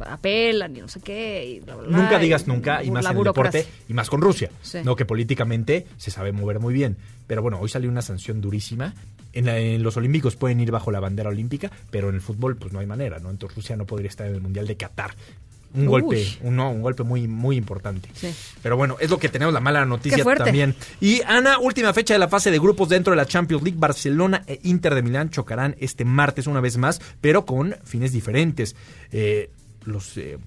apelan 0.00 0.76
y 0.76 0.80
no 0.80 0.88
sé 0.88 1.00
qué. 1.00 1.62
nunca 1.88 2.18
digas 2.18 2.46
nunca 2.46 2.82
y 2.82 2.90
más 2.90 3.06
en 3.06 3.16
el 3.16 3.24
deporte 3.24 3.66
y 3.88 3.94
más 3.94 4.08
con 4.08 4.20
Rusia, 4.20 4.50
no 4.84 4.96
que 4.96 5.04
políticamente 5.04 5.86
se 5.96 6.10
sabe 6.10 6.32
mover 6.32 6.60
muy 6.60 6.74
bien. 6.74 6.96
Pero 7.26 7.42
bueno, 7.42 7.58
hoy 7.60 7.68
salió 7.68 7.90
una 7.90 8.02
sanción 8.02 8.40
durísima. 8.40 8.94
En, 9.32 9.82
los 9.82 9.96
Olímpicos 9.96 10.36
pueden 10.36 10.58
ir 10.60 10.70
bajo 10.70 10.90
la 10.90 11.00
bandera 11.00 11.28
olímpica, 11.28 11.70
pero 11.90 12.08
en 12.08 12.14
el 12.14 12.20
fútbol 12.20 12.56
pues 12.56 12.72
no 12.72 12.80
hay 12.80 12.86
manera, 12.86 13.18
¿no? 13.18 13.30
Entonces 13.30 13.56
Rusia 13.56 13.76
no 13.76 13.86
podría 13.86 14.08
estar 14.08 14.26
en 14.26 14.34
el 14.34 14.40
Mundial 14.40 14.66
de 14.66 14.76
Qatar. 14.76 15.14
Un 15.74 15.86
golpe, 15.86 16.26
un, 16.42 16.58
un 16.58 16.82
golpe 16.82 17.02
muy, 17.02 17.28
muy 17.28 17.56
importante. 17.56 18.08
Pero 18.62 18.76
bueno, 18.76 18.96
es 19.00 19.10
lo 19.10 19.18
que 19.18 19.28
tenemos 19.28 19.52
la 19.52 19.60
mala 19.60 19.84
noticia 19.84 20.24
también. 20.36 20.74
Y 21.00 21.20
Ana, 21.26 21.58
última 21.58 21.92
fecha 21.92 22.14
de 22.14 22.18
la 22.18 22.28
fase 22.28 22.50
de 22.50 22.58
grupos 22.58 22.88
dentro 22.88 23.12
de 23.12 23.16
la 23.16 23.26
Champions 23.26 23.62
League. 23.62 23.78
Barcelona 23.78 24.42
e 24.46 24.60
Inter 24.64 24.94
de 24.94 25.02
Milán 25.02 25.30
chocarán 25.30 25.76
este 25.78 26.04
martes 26.04 26.46
una 26.46 26.60
vez 26.60 26.78
más, 26.78 27.00
pero 27.20 27.44
con 27.44 27.76
fines 27.84 28.12
diferentes. 28.12 28.76
Eh, 29.12 29.50
los 29.84 30.16
eh, 30.16 30.38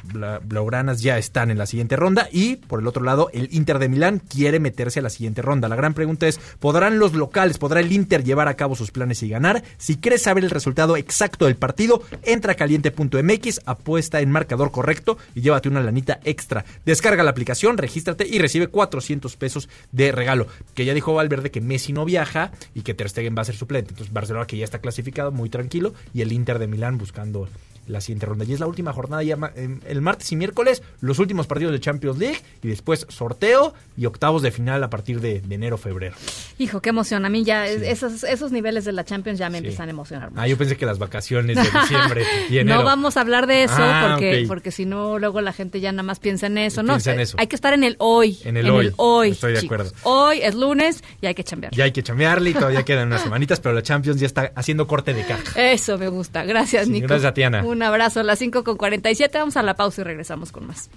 blaugranas 0.43 1.01
ya 1.01 1.17
están 1.17 1.51
en 1.51 1.57
la 1.57 1.65
siguiente 1.65 1.95
ronda 1.95 2.27
y 2.31 2.57
por 2.57 2.79
el 2.79 2.87
otro 2.87 3.03
lado 3.03 3.29
el 3.33 3.49
Inter 3.51 3.79
de 3.79 3.89
Milán 3.89 4.19
quiere 4.19 4.59
meterse 4.59 4.99
a 4.99 5.03
la 5.03 5.09
siguiente 5.09 5.41
ronda. 5.41 5.67
La 5.67 5.75
gran 5.75 5.93
pregunta 5.93 6.27
es, 6.27 6.39
¿podrán 6.59 6.99
los 6.99 7.13
locales, 7.13 7.57
podrá 7.57 7.79
el 7.79 7.91
Inter 7.91 8.23
llevar 8.23 8.47
a 8.47 8.55
cabo 8.55 8.75
sus 8.75 8.91
planes 8.91 9.23
y 9.23 9.29
ganar? 9.29 9.63
Si 9.77 9.97
quieres 9.97 10.21
saber 10.21 10.43
el 10.43 10.49
resultado 10.49 10.97
exacto 10.97 11.45
del 11.45 11.55
partido, 11.55 12.03
entra 12.23 12.53
a 12.53 12.55
caliente.mx, 12.55 13.61
apuesta 13.65 14.21
en 14.21 14.31
marcador 14.31 14.71
correcto 14.71 15.17
y 15.35 15.41
llévate 15.41 15.69
una 15.69 15.81
lanita 15.81 16.19
extra. 16.23 16.65
Descarga 16.85 17.23
la 17.23 17.31
aplicación, 17.31 17.77
regístrate 17.77 18.27
y 18.27 18.39
recibe 18.39 18.67
400 18.67 19.35
pesos 19.37 19.69
de 19.91 20.11
regalo. 20.11 20.47
Que 20.75 20.85
ya 20.85 20.93
dijo 20.93 21.13
Valverde 21.13 21.51
que 21.51 21.61
Messi 21.61 21.93
no 21.93 22.05
viaja 22.05 22.51
y 22.75 22.81
que 22.81 22.93
Ter 22.93 23.09
Stegen 23.09 23.35
va 23.37 23.41
a 23.41 23.45
ser 23.45 23.55
suplente. 23.55 23.91
Entonces 23.91 24.13
Barcelona 24.13 24.45
que 24.45 24.57
ya 24.57 24.65
está 24.65 24.79
clasificado, 24.79 25.31
muy 25.31 25.49
tranquilo 25.49 25.93
y 26.13 26.21
el 26.21 26.31
Inter 26.31 26.59
de 26.59 26.67
Milán 26.67 26.97
buscando 26.97 27.47
la 27.91 28.01
siguiente 28.01 28.25
ronda. 28.25 28.45
Y 28.45 28.53
es 28.53 28.59
la 28.59 28.67
última 28.67 28.93
jornada 28.93 29.23
ya 29.23 29.37
el 29.55 30.01
martes 30.01 30.31
y 30.31 30.35
miércoles, 30.35 30.81
los 31.01 31.19
últimos 31.19 31.47
partidos 31.47 31.73
de 31.73 31.79
Champions 31.79 32.17
League 32.17 32.39
y 32.63 32.67
después 32.67 33.05
sorteo 33.09 33.73
y 33.97 34.05
octavos 34.05 34.41
de 34.41 34.51
final 34.51 34.83
a 34.83 34.89
partir 34.89 35.21
de, 35.21 35.41
enero, 35.49 35.77
febrero. 35.77 36.15
Hijo, 36.57 36.81
qué 36.81 36.89
emoción. 36.89 37.25
A 37.25 37.29
mí 37.29 37.43
ya 37.43 37.67
esos, 37.67 38.23
esos 38.23 38.51
niveles 38.51 38.85
de 38.85 38.93
la 38.93 39.03
Champions 39.03 39.37
ya 39.37 39.49
me 39.49 39.59
empiezan 39.59 39.89
a 39.89 39.91
emocionar. 39.91 40.29
Ah, 40.35 40.47
yo 40.47 40.57
pensé 40.57 40.77
que 40.77 40.85
las 40.85 40.99
vacaciones 40.99 41.57
de 41.57 41.63
diciembre 41.81 42.25
y 42.49 42.57
enero. 42.57 42.79
No 42.79 42.85
vamos 42.85 43.17
a 43.17 43.21
hablar 43.21 43.47
de 43.47 43.63
eso 43.63 43.75
ah, 43.77 44.11
porque, 44.11 44.45
porque 44.47 44.71
si 44.71 44.85
no, 44.85 45.19
luego 45.19 45.41
la 45.41 45.53
gente 45.53 45.79
ya 45.79 45.91
nada 45.91 46.03
más 46.03 46.19
piensa 46.19 46.47
en 46.47 46.57
eso. 46.57 46.83
no, 46.83 46.97
en 47.03 47.19
eso. 47.19 47.37
hay 47.39 47.47
que 47.47 47.55
estar 47.55 47.73
en 47.73 47.83
el 47.83 47.95
hoy. 47.99 48.39
En 48.43 48.57
el, 48.57 48.69
hoy. 48.69 48.91
hoy. 48.97 49.31
Estoy 49.31 49.53
de 49.53 49.59
acuerdo. 49.59 49.91
Hoy 50.03 50.39
es 50.41 50.55
lunes 50.55 51.03
y 51.21 51.27
hay 51.27 51.35
que 51.35 51.43
chambear. 51.43 51.73
Ya 51.73 51.83
hay 51.83 51.91
que 51.91 52.03
chambearle 52.03 52.51
y 52.51 52.53
todavía 52.53 52.83
quedan 52.83 53.07
unas 53.07 53.21
semanitas, 53.21 53.59
pero 53.59 53.75
la 53.75 53.81
Champions 53.81 54.19
ya 54.19 54.27
está 54.27 54.51
haciendo 54.55 54.87
corte 54.87 55.13
de 55.13 55.25
caja. 55.25 55.71
Eso 55.71 55.97
me 55.97 56.07
gusta. 56.07 56.43
Gracias, 56.43 56.87
Nico. 56.87 57.07
Gracias, 57.07 57.33
Tiana. 57.33 57.63
Un 57.63 57.80
abrazo 57.83 58.19
a 58.19 58.23
las 58.23 58.39
5 58.39 58.63
con 58.63 58.77
47. 58.77 59.37
Vamos 59.37 59.57
a 59.57 59.63
la 59.63 59.75
pausa 59.75 60.01
y 60.01 60.03
regresamos 60.03 60.51
con 60.51 60.67
más. 60.67 60.89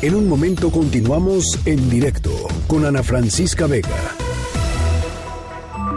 En 0.00 0.14
un 0.14 0.28
momento 0.28 0.70
continuamos 0.70 1.58
en 1.66 1.90
directo 1.90 2.30
con 2.68 2.84
Ana 2.84 3.02
Francisca 3.02 3.66
Vega. 3.66 3.88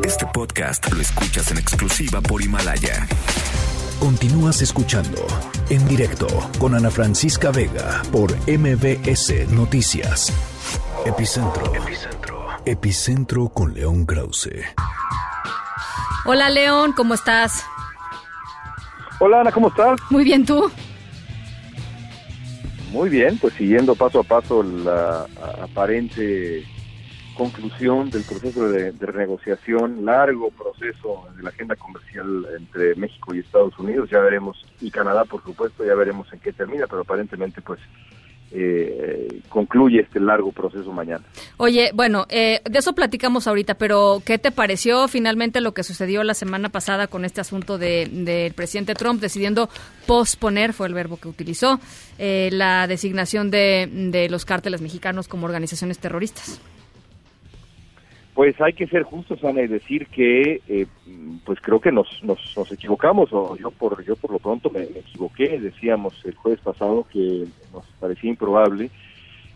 Este 0.04 0.26
podcast 0.34 0.92
lo 0.92 1.00
escuchas 1.00 1.52
en 1.52 1.60
exclusiva 1.60 2.20
por 2.20 2.42
Himalaya. 2.42 3.08
Continúas 4.00 4.64
escuchando 4.64 5.28
en 5.70 5.88
directo 5.88 6.26
con 6.58 6.74
Ana 6.74 6.90
Francisca 6.90 7.52
Vega 7.52 8.02
por 8.12 8.32
MBS 8.48 9.48
Noticias. 9.52 10.34
Epicentro. 11.06 11.72
Epicentro. 11.76 12.48
Epicentro 12.66 13.50
con 13.50 13.76
León 13.76 14.08
Krause. 14.08 14.50
Hola 16.26 16.50
León, 16.50 16.94
¿cómo 16.94 17.14
estás? 17.14 17.64
Hola 19.24 19.42
Ana, 19.42 19.52
¿cómo 19.52 19.68
estás? 19.68 20.00
Muy 20.10 20.24
bien, 20.24 20.44
¿tú? 20.44 20.72
Muy 22.92 23.08
bien, 23.08 23.38
pues 23.38 23.54
siguiendo 23.54 23.94
paso 23.94 24.22
a 24.22 24.24
paso 24.24 24.64
la 24.64 25.28
aparente 25.62 26.66
conclusión 27.38 28.10
del 28.10 28.24
proceso 28.24 28.68
de, 28.68 28.92
de, 28.94 29.06
renegociación, 29.06 30.06
largo 30.06 30.50
proceso 30.50 31.28
de 31.38 31.44
la 31.44 31.50
agenda 31.50 31.76
comercial 31.76 32.48
entre 32.58 32.96
México 32.96 33.36
y 33.36 33.40
Estados 33.42 33.78
Unidos, 33.78 34.10
ya 34.10 34.22
veremos, 34.22 34.66
y 34.82 34.90
Canadá 34.90 35.24
por 35.26 35.44
supuesto, 35.44 35.86
ya 35.86 35.94
veremos 35.94 36.34
en 36.34 36.40
qué 36.40 36.52
termina, 36.52 36.88
pero 36.88 37.04
aparentemente 37.04 37.62
pues 37.62 37.80
eh, 38.54 39.42
concluye 39.50 40.02
este 40.02 40.20
largo 40.20 40.52
proceso 40.52 40.92
mañana. 40.92 41.24
Oye, 41.58 41.92
bueno, 41.94 42.26
eh, 42.30 42.62
de 42.70 42.80
eso 42.80 42.94
platicamos 42.94 43.48
ahorita, 43.48 43.76
pero 43.76 44.22
¿qué 44.26 44.38
te 44.38 44.52
pareció 44.52 45.08
finalmente 45.08 45.62
lo 45.62 45.74
que 45.74 45.84
sucedió 45.84 46.24
la 46.24 46.34
semana 46.34 46.70
pasada 46.70 47.08
con 47.08 47.24
este 47.24 47.42
asunto 47.42 47.78
del 47.78 48.26
de, 48.26 48.52
presidente 48.56 48.94
Trump 48.94 49.22
decidiendo 49.22 49.70
posponer, 50.06 50.74
fue 50.74 50.88
el 50.88 50.94
verbo 50.94 51.18
que 51.18 51.30
utilizó, 51.30 51.80
eh, 52.20 52.50
la 52.52 52.88
designación 52.88 53.52
de, 53.52 53.90
de 54.12 54.30
los 54.30 54.46
cárteles 54.46 54.82
mexicanos 54.82 55.28
como 55.28 55.46
organizaciones 55.46 56.00
terroristas? 56.00 56.60
Pues 58.42 58.60
hay 58.60 58.74
que 58.74 58.88
ser 58.88 59.04
justos, 59.04 59.44
Ana, 59.44 59.62
y 59.62 59.68
decir 59.68 60.08
que, 60.08 60.64
eh, 60.68 60.88
pues 61.46 61.60
creo 61.62 61.80
que 61.80 61.92
nos, 61.92 62.08
nos, 62.24 62.72
equivocamos, 62.72 63.32
o 63.32 63.56
yo 63.56 63.70
por 63.70 64.04
yo 64.04 64.16
por 64.16 64.32
lo 64.32 64.40
pronto 64.40 64.72
me, 64.72 64.82
equivoqué. 64.82 65.60
Decíamos 65.60 66.20
el 66.26 66.34
jueves 66.34 66.60
pasado 66.60 67.06
que 67.14 67.46
nos 67.72 67.86
parecía 68.00 68.32
improbable 68.32 68.90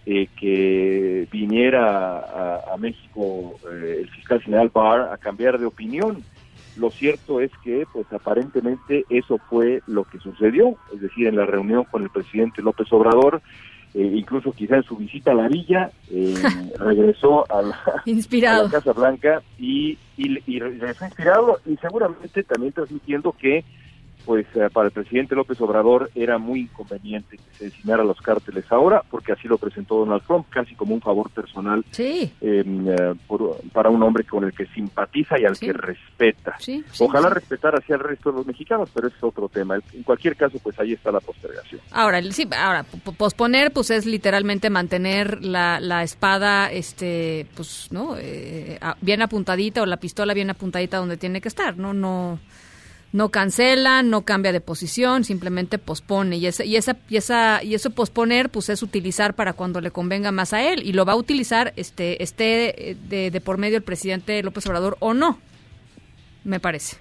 eh, 0.05 0.27
que 0.39 1.27
viniera 1.31 2.61
a, 2.71 2.77
México 2.77 3.55
eh, 3.71 4.01
el 4.01 4.09
fiscal 4.11 4.39
general 4.43 4.69
Barr 4.71 5.11
a 5.11 5.17
cambiar 5.17 5.57
de 5.57 5.65
opinión. 5.65 6.23
Lo 6.77 6.91
cierto 6.91 7.41
es 7.41 7.49
que, 7.63 7.87
pues 7.91 8.05
aparentemente 8.13 9.03
eso 9.09 9.39
fue 9.49 9.81
lo 9.87 10.03
que 10.03 10.19
sucedió, 10.19 10.75
es 10.93 11.01
decir, 11.01 11.25
en 11.25 11.37
la 11.37 11.47
reunión 11.47 11.85
con 11.85 12.03
el 12.03 12.11
presidente 12.11 12.61
López 12.61 12.93
Obrador, 12.93 13.41
eh, 13.95 14.11
incluso 14.13 14.51
quizá 14.51 14.75
en 14.75 14.83
su 14.83 14.97
visita 14.97 15.31
a 15.31 15.35
la 15.35 15.47
villa, 15.47 15.89
eh, 16.11 16.35
regresó 16.77 17.49
a 17.49 17.61
la, 17.61 18.03
Casa 18.69 18.91
Blanca 18.91 19.41
y, 19.57 19.97
y, 20.17 20.37
y 20.45 20.59
regresó 20.59 21.05
inspirado 21.05 21.59
y 21.65 21.77
seguramente 21.77 22.43
también 22.43 22.73
transmitiendo 22.73 23.31
que 23.31 23.63
pues 24.25 24.45
eh, 24.55 24.69
para 24.71 24.87
el 24.87 24.91
presidente 24.91 25.35
López 25.35 25.59
Obrador 25.61 26.09
era 26.15 26.37
muy 26.37 26.61
inconveniente 26.61 27.37
que 27.37 27.57
se 27.57 27.65
designara 27.65 28.03
los 28.03 28.19
cárteles 28.21 28.65
ahora, 28.71 29.03
porque 29.09 29.33
así 29.33 29.47
lo 29.47 29.57
presentó 29.57 29.97
Donald 29.97 30.23
Trump, 30.25 30.47
casi 30.49 30.75
como 30.75 30.95
un 30.95 31.01
favor 31.01 31.29
personal 31.29 31.85
sí. 31.91 32.31
Em, 32.41 32.89
eh, 32.89 33.15
para 33.73 33.89
un 33.89 34.01
hombre 34.03 34.23
con 34.23 34.43
el 34.43 34.53
que 34.53 34.65
simpatiza 34.67 35.39
y 35.39 35.45
al 35.45 35.57
que 35.57 35.73
respeta. 35.73 36.57
Ojalá 36.99 37.29
respetara 37.29 37.79
así 37.79 37.93
al 37.93 37.99
resto 37.99 38.31
de 38.31 38.37
los 38.37 38.47
mexicanos, 38.47 38.89
pero 38.93 39.07
ese 39.07 39.17
es 39.17 39.23
otro 39.23 39.49
tema. 39.49 39.77
En 39.93 40.03
cualquier 40.03 40.35
caso, 40.35 40.57
pues 40.59 40.79
ahí 40.79 40.93
está 40.93 41.11
la 41.11 41.19
postergación. 41.19 41.81
Ahora, 41.91 42.21
sí, 42.31 42.47
ahora 42.57 42.85
posponer, 43.17 43.71
pues 43.71 43.91
es 43.91 44.05
literalmente 44.05 44.69
mantener 44.69 45.43
la, 45.43 45.79
la 45.79 46.03
espada, 46.03 46.71
este, 46.71 47.47
pues, 47.55 47.87
¿no? 47.91 48.15
Eh, 48.17 48.79
bien 49.01 49.21
apuntadita 49.21 49.81
o 49.81 49.85
la 49.85 49.97
pistola 49.97 50.33
bien 50.33 50.49
apuntadita 50.49 50.97
donde 50.97 51.17
tiene 51.17 51.41
que 51.41 51.47
estar, 51.47 51.77
¿no? 51.77 51.93
No 51.93 52.05
no 52.05 52.39
cancela, 53.29 54.03
no 54.03 54.23
cambia 54.23 54.51
de 54.51 54.59
posición, 54.59 55.23
simplemente 55.23 55.77
pospone 55.77 56.35
y 56.35 56.47
esa 56.47 56.65
y 56.65 56.75
esa 56.75 56.97
y 57.07 57.15
esa 57.15 57.63
y 57.63 57.73
eso 57.73 57.91
posponer 57.91 58.49
pues 58.49 58.67
es 58.67 58.83
utilizar 58.83 59.35
para 59.35 59.53
cuando 59.53 59.79
le 59.79 59.89
convenga 59.89 60.33
más 60.33 60.51
a 60.51 60.61
él 60.61 60.83
y 60.83 60.91
lo 60.91 61.05
va 61.05 61.13
a 61.13 61.15
utilizar 61.15 61.71
este 61.77 62.21
esté 62.21 62.91
eh, 62.91 63.31
de, 63.31 63.39
por 63.39 63.57
medio 63.57 63.77
el 63.77 63.83
presidente 63.83 64.43
López 64.43 64.67
Obrador 64.67 64.97
o 64.99 65.13
no. 65.13 65.39
Me 66.43 66.59
parece. 66.59 66.97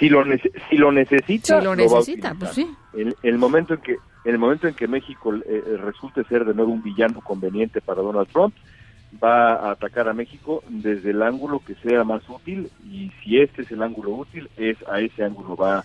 Si 0.00 0.08
lo 0.08 0.24
si 0.68 0.76
lo 0.76 0.90
necesita, 0.90 1.60
si 1.60 1.64
lo 1.64 1.76
necesita, 1.76 2.34
pues 2.34 2.50
sí. 2.50 2.68
El, 2.92 3.14
el, 3.22 3.38
momento 3.38 3.74
en 3.74 3.80
que 3.80 3.96
el 4.24 4.38
momento 4.38 4.66
en 4.66 4.74
que 4.74 4.88
México 4.88 5.32
eh, 5.36 5.62
resulte 5.80 6.24
ser 6.24 6.44
de 6.44 6.52
nuevo 6.52 6.72
un 6.72 6.82
villano 6.82 7.20
conveniente 7.20 7.80
para 7.80 8.02
Donald 8.02 8.26
Trump, 8.32 8.54
va 9.22 9.54
a 9.54 9.70
atacar 9.72 10.08
a 10.08 10.14
México 10.14 10.62
desde 10.68 11.10
el 11.10 11.22
ángulo 11.22 11.60
que 11.64 11.74
sea 11.76 12.04
más 12.04 12.22
útil 12.28 12.70
y 12.84 13.10
si 13.22 13.38
este 13.38 13.62
es 13.62 13.70
el 13.70 13.82
ángulo 13.82 14.10
útil, 14.12 14.48
es 14.56 14.76
a 14.88 15.00
ese 15.00 15.24
ángulo 15.24 15.56
va 15.56 15.82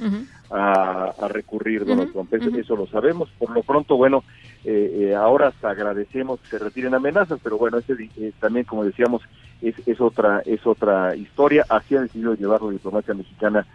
a, 0.49 1.27
recurrir 1.29 1.85
Donald 1.85 2.11
Trump. 2.11 2.33
Eso 2.33 2.75
lo 2.75 2.87
sabemos. 2.87 3.29
Por 3.37 3.51
lo 3.51 3.61
pronto, 3.61 3.97
bueno, 3.97 4.23
eh, 4.65 5.09
eh, 5.09 5.15
ahora 5.15 5.47
hasta 5.47 5.69
agradecemos 5.69 6.39
que 6.39 6.47
se 6.47 6.59
retiren 6.59 6.93
amenazas, 6.93 7.39
pero 7.43 7.57
bueno, 7.57 7.77
ese 7.77 7.93
eh, 8.17 8.31
también, 8.39 8.65
como 8.65 8.83
decíamos, 8.83 9.21
es, 9.61 9.75
es 9.85 10.01
otra 10.01 10.41
es 10.45 10.65
otra 10.65 11.15
historia. 11.15 11.65
Así 11.69 11.95
ha 11.95 12.01
decidido 12.01 12.33
llevar 12.33 12.61
la 12.61 12.71
diplomacia 12.71 13.13
mexicana 13.13 13.65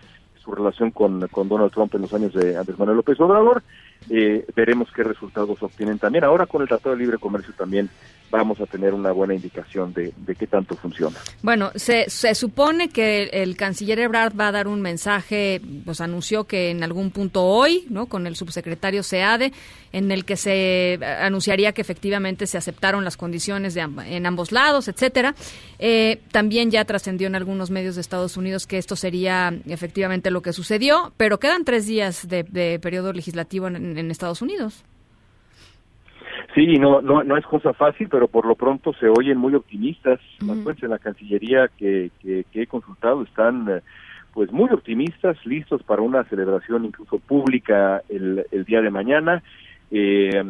su 0.44 0.52
relación 0.52 0.90
con, 0.90 1.26
con 1.28 1.48
Donald 1.48 1.72
Trump 1.72 1.94
en 1.94 2.02
los 2.02 2.12
años 2.12 2.34
de 2.34 2.56
Andrés 2.56 2.78
Manuel 2.78 2.98
López 2.98 3.18
Obrador. 3.20 3.62
Eh, 4.10 4.44
veremos 4.54 4.88
qué 4.94 5.02
resultados 5.02 5.62
obtienen 5.62 5.98
también. 5.98 6.24
Ahora 6.24 6.46
con 6.46 6.62
el 6.62 6.68
Tratado 6.68 6.94
de 6.94 7.02
Libre 7.02 7.18
Comercio 7.18 7.54
también 7.56 7.88
vamos 8.30 8.60
a 8.60 8.66
tener 8.66 8.94
una 8.94 9.12
buena 9.12 9.34
indicación 9.34 9.92
de, 9.92 10.12
de 10.16 10.34
qué 10.34 10.46
tanto 10.48 10.74
funciona. 10.74 11.16
Bueno, 11.42 11.70
se, 11.76 12.10
se, 12.10 12.34
supone 12.34 12.88
que 12.88 13.30
el 13.32 13.56
canciller 13.56 14.00
Ebrard 14.00 14.38
va 14.38 14.48
a 14.48 14.52
dar 14.52 14.66
un 14.66 14.80
mensaje, 14.80 15.60
pues 15.84 16.00
anunció 16.00 16.44
que 16.44 16.70
en 16.70 16.82
algún 16.82 17.12
punto 17.12 17.44
hoy, 17.44 17.86
¿no? 17.90 18.06
Con 18.06 18.26
el 18.26 18.34
subsecretario 18.34 19.04
SEADE, 19.04 19.52
en 19.92 20.10
el 20.10 20.24
que 20.24 20.36
se 20.36 20.98
anunciaría 21.20 21.72
que 21.72 21.80
efectivamente 21.80 22.48
se 22.48 22.58
aceptaron 22.58 23.04
las 23.04 23.16
condiciones 23.16 23.74
de, 23.74 23.82
en 23.82 24.26
ambos 24.26 24.50
lados, 24.50 24.88
etcétera. 24.88 25.36
Eh, 25.78 26.20
también 26.32 26.72
ya 26.72 26.84
trascendió 26.84 27.28
en 27.28 27.36
algunos 27.36 27.70
medios 27.70 27.94
de 27.94 28.00
Estados 28.00 28.36
Unidos 28.36 28.66
que 28.66 28.78
esto 28.78 28.96
sería 28.96 29.54
efectivamente 29.66 30.32
lo 30.32 30.42
que 30.42 30.52
sucedió, 30.52 31.12
pero 31.16 31.38
quedan 31.38 31.64
tres 31.64 31.86
días 31.86 32.26
de, 32.26 32.42
de 32.42 32.80
periodo 32.80 33.12
legislativo 33.12 33.68
en, 33.68 33.93
en 33.98 34.10
Estados 34.10 34.42
Unidos. 34.42 34.84
Sí, 36.54 36.78
no, 36.78 37.00
no, 37.00 37.24
no 37.24 37.36
es 37.36 37.44
cosa 37.46 37.72
fácil, 37.72 38.08
pero 38.08 38.28
por 38.28 38.46
lo 38.46 38.54
pronto 38.54 38.92
se 38.94 39.08
oyen 39.08 39.38
muy 39.38 39.54
optimistas. 39.54 40.20
Las 40.40 40.82
en 40.82 40.90
la 40.90 40.98
Cancillería 40.98 41.68
que, 41.76 42.10
que, 42.20 42.44
he 42.54 42.66
consultado 42.66 43.22
están 43.22 43.68
eh, 43.68 43.80
pues 44.32 44.52
muy 44.52 44.70
optimistas, 44.70 45.36
listos 45.46 45.82
para 45.82 46.02
una 46.02 46.24
celebración 46.24 46.84
incluso 46.84 47.18
pública 47.18 48.02
el, 48.08 48.46
el 48.52 48.64
día 48.64 48.82
de 48.82 48.90
mañana. 48.90 49.42
Eh, 49.90 50.42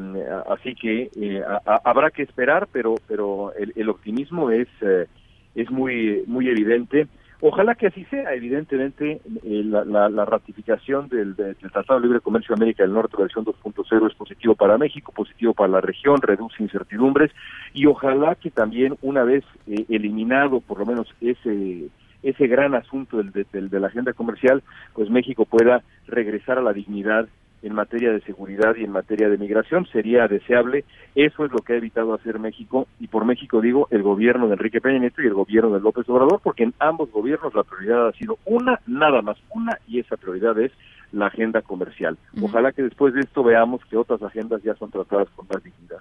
así 0.49 0.75
que 0.75 1.11
eh, 1.21 1.43
habrá 1.85 2.11
que 2.11 2.23
esperar, 2.23 2.69
pero 2.73 2.95
pero 3.07 3.53
el, 3.55 3.73
el 3.77 3.89
optimismo 3.91 4.51
es 4.51 4.69
eh, 4.81 5.07
es 5.55 5.71
muy 5.71 6.25
muy 6.27 6.49
evidente. 6.49 7.09
Ojalá 7.47 7.75
que 7.75 7.89
así 7.89 8.07
sea. 8.07 8.33
Evidentemente, 8.33 9.21
eh, 9.43 9.63
la, 9.65 10.25
ratificación 10.25 11.11
del, 11.11 11.37
del, 11.37 11.55
Tratado 11.57 12.01
de 12.01 12.07
Libre 12.07 12.21
Comercio 12.23 12.55
de 12.55 12.63
América 12.63 12.85
del 12.85 12.95
Norte, 12.95 13.19
versión 13.19 13.45
2.0, 13.45 14.11
es 14.11 14.15
positivo 14.15 14.55
para 14.55 14.79
México, 14.79 15.13
positivo 15.13 15.53
para 15.53 15.69
la 15.69 15.83
región, 15.83 16.23
reduce 16.23 16.63
incertidumbres 16.63 17.31
y 17.75 17.85
ojalá 17.85 18.35
que 18.37 18.51
también, 18.51 18.97
una 19.03 19.25
vez 19.25 19.45
eh, 19.67 19.85
eliminado 19.91 20.61
por 20.61 20.79
lo 20.79 20.87
menos 20.87 21.07
ese 21.21 21.91
ese 22.23 22.47
gran 22.47 22.75
asunto 22.75 23.19
del, 23.19 23.31
del, 23.53 23.69
de 23.69 23.81
la 23.81 23.89
agenda 23.89 24.15
comercial, 24.15 24.63
pues 24.95 25.11
México 25.11 25.45
pueda 25.45 25.83
regresar 26.07 26.57
a 26.57 26.63
la 26.63 26.73
dignidad 26.73 27.29
en 27.65 27.75
materia 27.75 28.13
de 28.13 28.21
seguridad 28.21 28.77
y 28.77 28.85
en 28.85 28.93
materia 28.93 29.29
de 29.29 29.39
migración. 29.39 29.87
Sería 29.87 30.29
deseable. 30.29 30.85
Eso 31.15 31.45
es 31.45 31.53
lo 31.53 31.59
que 31.59 31.73
ha 31.73 31.77
evitado 31.77 32.15
hacer 32.15 32.39
México, 32.39 32.87
y 33.01 33.09
por 33.09 33.25
México 33.25 33.61
digo 33.61 33.89
el 33.91 34.03
gobierno 34.03 34.47
de 34.47 34.55
Enrique 34.55 34.81
Peña 34.81 34.99
Nieto 34.99 35.23
y 35.23 35.27
el 35.27 35.35
gobierno 35.35 35.75
de 35.75 35.81
López 35.81 36.09
Obrador, 36.09 36.41
porque 36.43 36.65
en 36.65 36.75
ambos 36.79 37.11
gobiernos 37.11 37.55
la 37.55 37.65
prioridad 37.65 38.09
ha 38.09 38.13
sido 38.13 38.39
una, 38.45 38.81
nada 38.87 39.23
más 39.23 39.39
una, 39.51 39.79
y 39.89 40.01
esa 40.01 40.17
prioridad 40.17 40.59
es 40.59 40.73
la 41.15 41.27
agenda 41.27 41.63
comercial. 41.63 42.19
Ojalá 42.43 42.73
que 42.73 42.83
después 42.83 43.15
de 43.15 43.21
esto 43.21 43.43
veamos 43.43 43.81
que 43.89 43.97
otras 43.97 44.23
agendas 44.23 44.63
ya 44.63 44.75
son 44.75 44.91
tratadas 44.91 45.29
con 45.37 45.47
más 45.53 45.63
dignidad. 45.63 45.99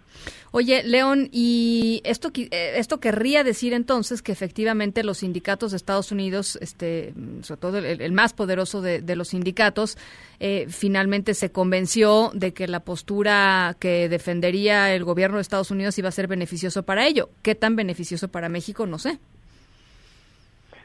Oye, 0.51 0.83
León, 0.83 1.29
y 1.31 2.01
esto 2.03 2.29
eh, 2.35 2.73
esto 2.77 2.99
querría 2.99 3.43
decir 3.43 3.73
entonces 3.73 4.21
que 4.21 4.31
efectivamente 4.31 5.03
los 5.03 5.19
sindicatos 5.19 5.71
de 5.71 5.77
Estados 5.77 6.11
Unidos, 6.11 6.57
este, 6.61 7.13
sobre 7.41 7.59
todo 7.59 7.77
el, 7.77 8.11
más 8.11 8.33
poderoso 8.33 8.81
de, 8.81 9.15
los 9.15 9.29
sindicatos, 9.29 9.97
eh, 10.39 10.65
finalmente 10.69 11.33
se 11.33 11.51
convenció 11.51 12.31
de 12.33 12.53
que 12.53 12.67
la 12.67 12.81
postura 12.81 13.75
que 13.79 14.09
defendería 14.09 14.93
el 14.93 15.03
gobierno 15.03 15.37
de 15.37 15.41
Estados 15.41 15.71
Unidos 15.71 15.97
iba 15.99 16.09
a 16.09 16.11
ser 16.11 16.27
beneficioso 16.27 16.83
para 16.83 17.05
ello. 17.05 17.29
¿Qué 17.41 17.55
tan 17.55 17.75
beneficioso 17.75 18.27
para 18.29 18.49
México? 18.49 18.85
No 18.87 18.97
sé. 18.97 19.19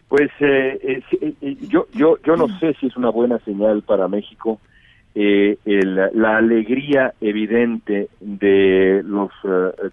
Pues 0.09 0.31
eh, 0.41 0.79
eh, 0.83 1.35
eh, 1.41 1.57
yo, 1.69 1.87
yo, 1.93 2.17
yo 2.25 2.37
no 2.37 2.49
sé 2.59 2.75
si 2.81 2.87
es 2.87 2.97
una 2.97 3.11
buena 3.11 3.39
señal 3.41 3.83
para 3.83 4.09
México 4.09 4.61
el, 5.15 5.97
la 6.15 6.37
alegría 6.37 7.13
evidente 7.21 8.09
de 8.21 9.03
los 9.05 9.33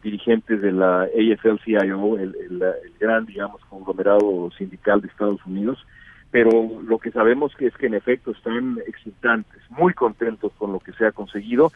dirigentes 0.04 0.62
de 0.62 0.72
la 0.72 1.06
AFL-CIO, 1.06 2.20
el, 2.20 2.36
el, 2.36 2.64
gran, 3.00 3.26
digamos, 3.26 3.60
conglomerado 3.66 4.52
sindical 4.56 5.02
de 5.02 5.08
Estados 5.08 5.44
Unidos, 5.48 5.84
pero 6.30 6.50
lo 6.86 7.00
que 7.00 7.10
sabemos 7.10 7.56
que 7.56 7.66
es 7.66 7.74
que 7.76 7.88
en 7.88 7.96
efecto 7.96 8.32
están 8.32 8.78
exultantes, 8.86 9.64
muy 9.72 9.96
contentos 9.96 10.52
con 10.60 10.72
lo 10.74 10.80
que 10.80 10.92
se 10.92 11.08
ha 11.08 11.12
conseguido, 11.12 11.72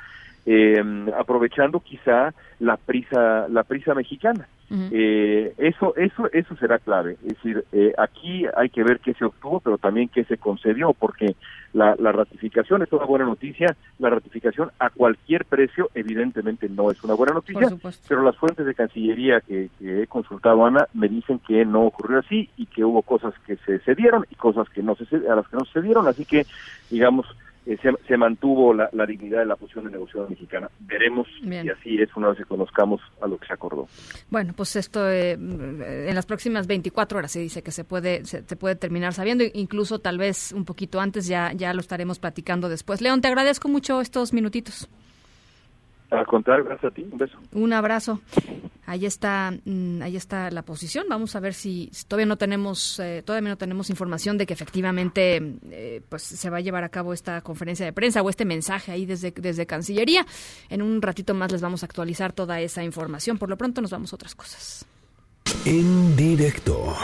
aprovechando 1.17 1.79
quizá 1.79 2.33
la 2.59 2.77
prisa, 2.77 3.47
la 3.49 3.63
prisa 3.63 3.93
mexicana 3.93 4.47
eh, 4.71 5.53
eso, 5.57 5.95
eso, 5.95 6.29
eso 6.31 6.55
será 6.57 6.77
clave. 6.79 7.17
Es 7.25 7.35
decir, 7.35 7.65
eh, 7.71 7.93
aquí 7.97 8.45
hay 8.55 8.69
que 8.69 8.83
ver 8.83 8.99
qué 8.99 9.13
se 9.15 9.25
obtuvo, 9.25 9.59
pero 9.59 9.77
también 9.77 10.09
qué 10.09 10.23
se 10.25 10.37
concedió, 10.37 10.93
porque 10.93 11.35
la, 11.73 11.95
la 11.97 12.11
ratificación 12.11 12.83
es 12.83 12.91
una 12.91 13.05
buena 13.05 13.25
noticia. 13.25 13.75
La 13.97 14.09
ratificación 14.09 14.71
a 14.79 14.91
cualquier 14.91 15.45
precio, 15.45 15.89
evidentemente, 15.95 16.69
no 16.69 16.91
es 16.91 17.03
una 17.03 17.15
buena 17.15 17.33
noticia, 17.33 17.67
pero 18.07 18.21
las 18.21 18.37
fuentes 18.37 18.65
de 18.65 18.75
Cancillería 18.75 19.41
que, 19.41 19.69
que, 19.79 20.03
he 20.03 20.07
consultado, 20.07 20.65
Ana, 20.65 20.87
me 20.93 21.07
dicen 21.07 21.39
que 21.39 21.65
no 21.65 21.85
ocurrió 21.85 22.19
así 22.19 22.49
y 22.57 22.67
que 22.67 22.85
hubo 22.85 23.01
cosas 23.01 23.33
que 23.47 23.57
se 23.57 23.79
cedieron 23.79 24.25
y 24.29 24.35
cosas 24.35 24.69
que 24.69 24.83
no 24.83 24.95
se 24.95 25.03
a 25.15 25.35
las 25.35 25.47
que 25.47 25.57
no 25.57 25.65
se 25.65 25.81
cedieron. 25.81 26.07
Así 26.07 26.25
que, 26.25 26.45
digamos, 26.91 27.25
eh, 27.69 27.77
se, 28.07 28.17
mantuvo 28.17 28.73
la, 28.73 28.89
dignidad 29.05 29.39
de 29.41 29.45
la 29.45 29.55
posición 29.55 29.85
de 29.85 29.91
negociación 29.91 30.27
mexicana. 30.31 30.71
Veremos 30.79 31.27
si 31.39 31.69
así 31.69 32.01
es 32.01 32.09
una 32.15 32.29
vez 32.29 32.39
que 32.39 32.45
conozcamos 32.45 32.99
a 33.21 33.27
lo 33.27 33.37
que 33.37 33.45
se 33.45 33.53
acordó. 33.53 33.87
Bueno, 34.31 34.53
pues 34.55 34.75
esto 34.75 35.07
eh, 35.07 35.33
en 35.33 36.15
las 36.15 36.25
próximas 36.25 36.65
24 36.65 37.19
horas 37.19 37.31
se 37.31 37.41
dice 37.41 37.61
que 37.61 37.69
se 37.69 37.83
puede 37.83 38.25
se, 38.25 38.41
puede 38.55 38.75
terminar 38.75 39.13
sabiendo, 39.13 39.43
incluso 39.53 39.99
tal 39.99 40.17
vez 40.17 40.51
un 40.51 40.65
poquito 40.65 40.99
antes 40.99 41.27
ya 41.27 41.53
ya 41.53 41.71
lo 41.75 41.81
estaremos 41.81 42.17
platicando 42.17 42.69
después. 42.69 43.01
León, 43.01 43.21
te 43.21 43.27
agradezco 43.27 43.67
mucho 43.67 44.01
estos 44.01 44.33
minutitos. 44.33 44.89
Al 46.11 46.25
contrario, 46.25 46.65
gracias 46.65 46.91
a 46.91 46.95
ti. 46.95 47.07
Un 47.11 47.17
beso. 47.17 47.37
Un 47.53 47.73
abrazo. 47.73 48.19
Ahí 48.87 49.05
está, 49.05 49.53
mm, 49.65 50.01
ahí 50.01 50.15
está 50.15 50.49
la 50.49 50.63
posición. 50.63 51.05
Vamos 51.07 51.35
a 51.35 51.39
ver 51.39 51.53
si 51.53 51.91
todavía 52.07 52.25
no 52.25 52.37
tenemos, 52.37 52.99
eh, 52.99 53.21
todavía 53.23 53.49
no 53.49 53.57
tenemos 53.57 53.91
información 53.91 54.37
de 54.37 54.47
que 54.47 54.53
efectivamente, 54.53 55.57
eh, 55.69 56.01
pues 56.09 56.23
se 56.23 56.49
va 56.49 56.57
a 56.57 56.61
llevar 56.61 56.83
a 56.83 56.89
cabo 56.89 57.13
esta 57.13 57.41
conferencia 57.41 57.85
de 57.85 57.93
prensa 57.93 58.23
o 58.23 58.29
este 58.29 58.45
mensaje 58.45 58.91
ahí 58.91 59.05
desde 59.05 59.31
desde 59.31 59.67
Cancillería. 59.67 60.25
En 60.69 60.81
un 60.81 61.01
ratito 61.01 61.35
más 61.35 61.51
les 61.51 61.61
vamos 61.61 61.83
a 61.83 61.85
actualizar 61.85 62.33
toda 62.33 62.59
esa 62.59 62.83
información. 62.83 63.37
Por 63.37 63.49
lo 63.49 63.57
pronto 63.57 63.79
nos 63.81 63.91
vamos 63.91 64.11
a 64.11 64.15
otras 64.15 64.33
cosas. 64.33 64.87
En 65.65 66.15
directo. 66.15 66.95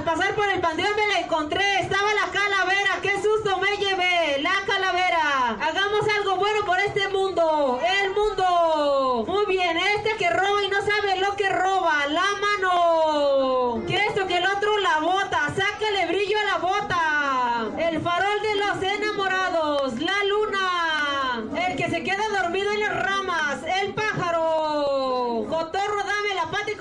Al 0.00 0.06
pasar 0.06 0.34
por 0.34 0.48
el 0.48 0.62
panteón 0.62 0.96
me 0.96 1.06
la 1.08 1.20
encontré, 1.20 1.80
estaba 1.80 2.08
la 2.14 2.32
calavera, 2.32 3.00
qué 3.02 3.20
susto 3.20 3.58
me 3.58 3.76
llevé, 3.76 4.40
la 4.40 4.54
calavera. 4.66 5.58
Hagamos 5.60 6.08
algo 6.16 6.36
bueno 6.36 6.64
por 6.64 6.80
este 6.80 7.06
mundo, 7.08 7.78
el 7.84 8.10
mundo. 8.14 9.26
Muy 9.28 9.44
bien, 9.44 9.76
este 9.76 10.16
que 10.16 10.30
roba 10.30 10.62
y 10.62 10.70
no 10.70 10.78
sabe 10.78 11.18
lo 11.18 11.36
que 11.36 11.50
roba, 11.50 12.06
la 12.06 12.24
mano. 12.40 13.82
Que 13.86 13.96
esto, 14.06 14.26
que 14.26 14.38
el 14.38 14.46
otro 14.46 14.78
la 14.78 15.00
bota, 15.00 15.52
sáquele 15.54 16.06
brillo 16.06 16.38
a 16.38 16.44
la 16.44 16.56
bota. 16.56 17.66
El 17.76 18.00
farol 18.00 18.40
de 18.40 18.56
los 18.56 18.82
enamorados, 18.82 20.00
la 20.00 20.24
luna. 20.24 21.66
El 21.68 21.76
que 21.76 21.90
se 21.90 22.02
queda 22.02 22.26
dormido 22.40 22.72
en 22.72 22.80
las 22.80 23.04
ramas, 23.04 23.58
el 23.82 23.92
pájaro. 23.92 25.44
Cotorro, 25.46 25.98
dame 26.04 26.30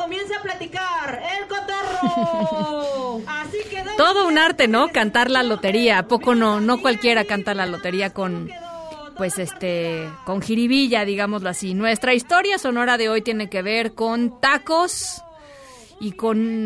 comienza 0.10 0.38
a 0.40 0.42
platicar, 0.42 1.22
el 1.40 1.48
cotorro. 1.48 3.22
Todo 3.98 4.28
un 4.28 4.40
arte, 4.40 4.68
¿no? 4.68 4.88
Cantar 4.88 5.30
la 5.30 5.44
lotería. 5.44 6.00
¿A 6.00 6.08
poco 6.08 6.34
no? 6.34 6.60
No 6.60 6.82
cualquiera 6.82 7.26
canta 7.26 7.54
la 7.54 7.68
lotería 7.68 8.12
con, 8.12 8.50
pues 9.18 9.38
este, 9.38 10.10
con 10.26 10.42
jiribilla, 10.42 11.06
digámoslo 11.06 11.48
así. 11.48 11.76
Nuestra 11.76 12.16
historia 12.16 12.58
sonora 12.58 12.98
de 12.98 13.08
hoy 13.08 13.22
tiene 13.22 13.52
que 13.52 13.62
ver 13.62 13.94
con 13.94 14.42
tacos 14.42 15.22
y 16.00 16.14
con, 16.14 16.66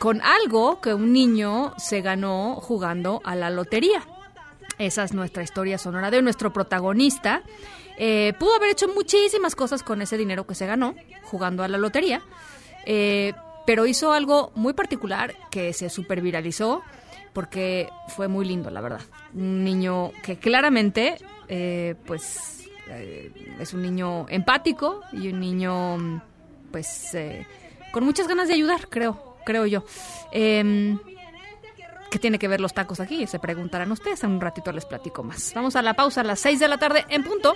con 0.00 0.20
algo 0.20 0.80
que 0.80 0.92
un 0.92 1.12
niño 1.12 1.72
se 1.78 2.00
ganó 2.00 2.56
jugando 2.56 3.20
a 3.22 3.36
la 3.36 3.50
lotería. 3.50 4.02
Esa 4.76 5.04
es 5.04 5.12
nuestra 5.12 5.44
historia 5.44 5.78
sonora 5.78 6.10
de 6.10 6.20
nuestro 6.20 6.52
protagonista. 6.52 7.42
Eh, 8.02 8.32
pudo 8.38 8.54
haber 8.54 8.70
hecho 8.70 8.88
muchísimas 8.88 9.54
cosas 9.54 9.82
con 9.82 10.00
ese 10.00 10.16
dinero 10.16 10.46
que 10.46 10.54
se 10.54 10.64
ganó 10.64 10.94
jugando 11.24 11.62
a 11.62 11.68
la 11.68 11.76
lotería. 11.76 12.22
Eh, 12.86 13.34
pero 13.66 13.84
hizo 13.84 14.14
algo 14.14 14.52
muy 14.54 14.72
particular 14.72 15.34
que 15.50 15.74
se 15.74 15.90
superviralizó 15.90 16.82
porque 17.34 17.90
fue 18.08 18.26
muy 18.26 18.46
lindo, 18.46 18.70
la 18.70 18.80
verdad. 18.80 19.02
Un 19.34 19.64
niño 19.64 20.12
que 20.22 20.38
claramente, 20.38 21.18
eh, 21.46 21.94
pues, 22.06 22.64
eh, 22.88 23.30
es 23.60 23.74
un 23.74 23.82
niño 23.82 24.26
empático 24.30 25.02
y 25.12 25.28
un 25.28 25.38
niño, 25.38 26.22
pues, 26.72 27.14
con 27.92 28.04
muchas 28.04 28.26
ganas 28.26 28.48
de 28.48 28.54
ayudar, 28.54 28.88
creo, 28.88 29.36
creo 29.44 29.66
yo. 29.66 29.84
¿Qué 32.10 32.18
tiene 32.18 32.38
que 32.38 32.48
ver 32.48 32.60
los 32.60 32.74
tacos 32.74 32.98
aquí? 33.00 33.26
Se 33.26 33.38
preguntarán 33.38 33.92
ustedes. 33.92 34.24
En 34.24 34.32
un 34.32 34.40
ratito 34.40 34.72
les 34.72 34.84
platico 34.84 35.22
más. 35.22 35.52
Vamos 35.54 35.76
a 35.76 35.82
la 35.82 35.94
pausa 35.94 36.22
a 36.22 36.24
las 36.24 36.40
6 36.40 36.58
de 36.58 36.68
la 36.68 36.76
tarde 36.78 37.06
en 37.08 37.22
punto. 37.22 37.54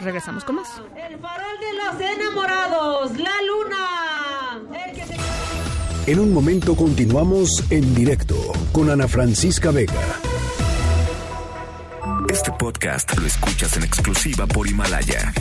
Regresamos 0.00 0.44
con 0.44 0.56
más. 0.56 0.68
El 0.96 1.18
farol 1.18 1.60
de 1.60 1.72
los 1.74 2.18
enamorados, 2.18 3.12
la 3.18 3.32
luna. 3.46 3.86
En 6.06 6.18
un 6.18 6.32
momento 6.32 6.74
continuamos 6.74 7.62
en 7.70 7.94
directo 7.94 8.34
con 8.72 8.90
Ana 8.90 9.06
Francisca 9.06 9.70
Vega. 9.70 10.00
Este 12.28 12.50
podcast 12.52 13.16
lo 13.18 13.26
escuchas 13.26 13.76
en 13.76 13.84
exclusiva 13.84 14.46
por 14.46 14.66
Himalaya. 14.66 15.32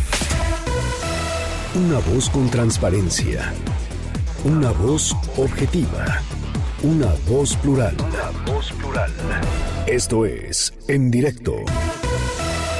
Una 1.75 1.99
voz 1.99 2.29
con 2.29 2.49
transparencia. 2.49 3.53
Una 4.43 4.71
voz 4.71 5.15
objetiva. 5.37 6.21
Una 6.81 7.13
voz 7.27 7.57
plural. 7.57 7.93
Una 7.99 8.53
voz 8.53 8.71
plural. 8.71 9.11
Esto 9.85 10.25
es 10.25 10.73
En 10.87 11.11
Directo 11.11 11.57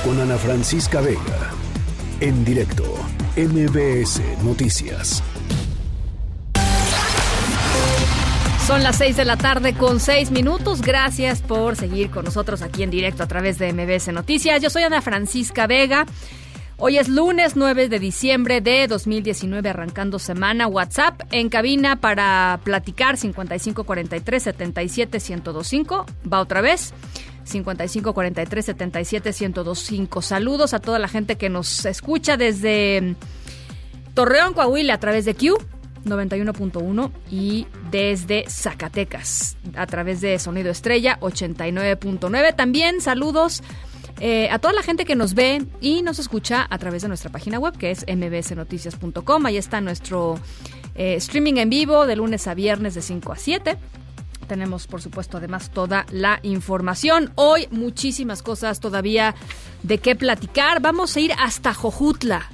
con 0.06 0.18
Ana 0.22 0.38
Francisca 0.38 1.02
Vega. 1.02 1.52
En 2.22 2.46
directo, 2.46 2.86
MBS 3.36 4.22
Noticias. 4.42 5.22
Son 8.66 8.84
las 8.84 8.98
6 9.00 9.18
de 9.18 9.26
la 9.26 9.36
tarde 9.36 9.74
con 9.74 10.00
6 10.00 10.32
minutos. 10.32 10.82
Gracias 10.82 11.42
por 11.42 11.76
seguir 11.76 12.10
con 12.10 12.24
nosotros 12.24 12.62
aquí 12.62 12.84
en 12.84 12.92
directo 12.92 13.24
a 13.24 13.28
través 13.28 13.58
de 13.60 13.74
MBS 13.74 14.14
Noticias. 14.14 14.62
Yo 14.62 14.70
soy 14.70 14.84
Ana 14.84 15.02
Francisca 15.02 15.68
Vega. 15.68 16.06
Hoy 16.82 16.98
es 16.98 17.10
lunes 17.10 17.58
9 17.58 17.90
de 17.90 18.00
diciembre 18.00 18.62
de 18.62 18.88
2019, 18.88 19.68
arrancando 19.68 20.18
semana. 20.18 20.66
WhatsApp 20.66 21.24
en 21.30 21.50
cabina 21.50 21.98
para 21.98 22.62
platicar 22.64 23.18
5543 23.18 24.44
77 24.44 25.18
1025. 25.20 26.06
Va 26.32 26.40
otra 26.40 26.62
vez. 26.62 26.94
55 27.44 28.14
43 28.14 28.66
77 28.66 29.30
1025. 29.30 30.22
Saludos 30.22 30.74
a 30.74 30.80
toda 30.80 31.00
la 31.00 31.10
gente 31.10 31.36
que 31.36 31.50
nos 31.50 31.86
escucha 31.86 32.38
desde 32.38 33.16
Torreón, 34.14 34.54
Coahuila, 34.54 34.94
a 34.94 35.00
través 35.02 35.26
de 35.26 35.36
Q 35.36 35.58
91.1 36.06 37.12
y 37.30 37.68
desde 37.92 38.46
Zacatecas 38.48 39.58
a 39.76 39.86
través 39.86 40.22
de 40.22 40.40
Sonido 40.40 40.72
Estrella 40.72 41.20
89.9. 41.20 42.56
También 42.56 43.02
saludos 43.02 43.64
eh, 44.20 44.50
a 44.52 44.60
toda 44.60 44.74
la 44.74 44.84
gente 44.84 45.06
que 45.06 45.16
nos 45.16 45.34
ve 45.34 45.66
y 45.82 46.02
nos 46.02 46.20
escucha 46.20 46.68
a 46.70 46.78
través 46.78 47.02
de 47.02 47.08
nuestra 47.08 47.32
página 47.32 47.60
web 47.60 47.78
que 47.78 47.92
es 47.92 48.06
mbsnoticias.com. 48.08 49.46
Ahí 49.46 49.58
está 49.58 49.82
nuestro 49.82 50.40
eh, 50.96 51.16
streaming 51.16 51.56
en 51.56 51.70
vivo 51.70 52.06
de 52.06 52.16
lunes 52.16 52.48
a 52.48 52.54
viernes 52.54 52.96
de 52.96 53.02
5 53.02 53.32
a 53.32 53.36
7 53.36 53.78
tenemos, 54.50 54.88
por 54.88 55.00
supuesto, 55.00 55.38
además 55.38 55.70
toda 55.70 56.08
la 56.10 56.40
información. 56.42 57.32
Hoy 57.36 57.68
muchísimas 57.70 58.42
cosas 58.42 58.80
todavía 58.80 59.36
de 59.84 60.00
qué 60.00 60.16
platicar. 60.16 60.82
Vamos 60.82 61.16
a 61.16 61.20
ir 61.20 61.32
hasta 61.38 61.74
Jojutla. 61.74 62.50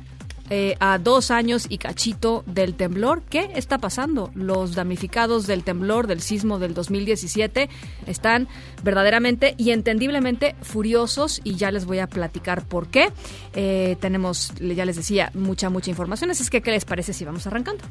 Eh, 0.52 0.76
a 0.80 1.00
dos 1.00 1.32
años 1.32 1.66
y 1.70 1.80
cachito 1.80 2.44
del 2.46 2.76
temblor. 2.76 3.24
¿Qué 3.24 3.50
está 3.56 3.80
pasando? 3.80 4.32
Los 4.36 4.76
damnificados 4.76 5.48
del 5.48 5.64
temblor 5.64 6.06
del 6.06 6.22
sismo 6.22 6.60
del 6.60 6.76
2017 6.76 7.68
están 8.06 8.48
verdaderamente 8.84 9.56
y 9.58 9.72
entendiblemente 9.72 10.56
furiosos 10.62 11.42
y 11.44 11.56
ya 11.56 11.72
les 11.72 11.86
voy 11.86 11.98
a 11.98 12.06
platicar 12.06 12.64
por 12.64 12.88
qué. 12.90 13.10
Eh, 13.56 13.98
tenemos, 14.00 14.54
ya 14.60 14.86
les 14.86 14.98
decía, 14.98 15.32
mucha, 15.34 15.72
mucha 15.72 15.90
información. 15.90 16.30
Así 16.30 16.44
es 16.44 16.52
que, 16.52 16.62
¿qué 16.62 16.70
les 16.70 16.86
parece 16.86 17.14
si 17.14 17.26
vamos 17.26 17.48
arrancando? 17.48 17.84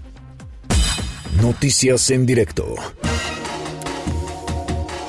Noticias 1.42 2.10
en 2.10 2.24
directo. 2.24 2.76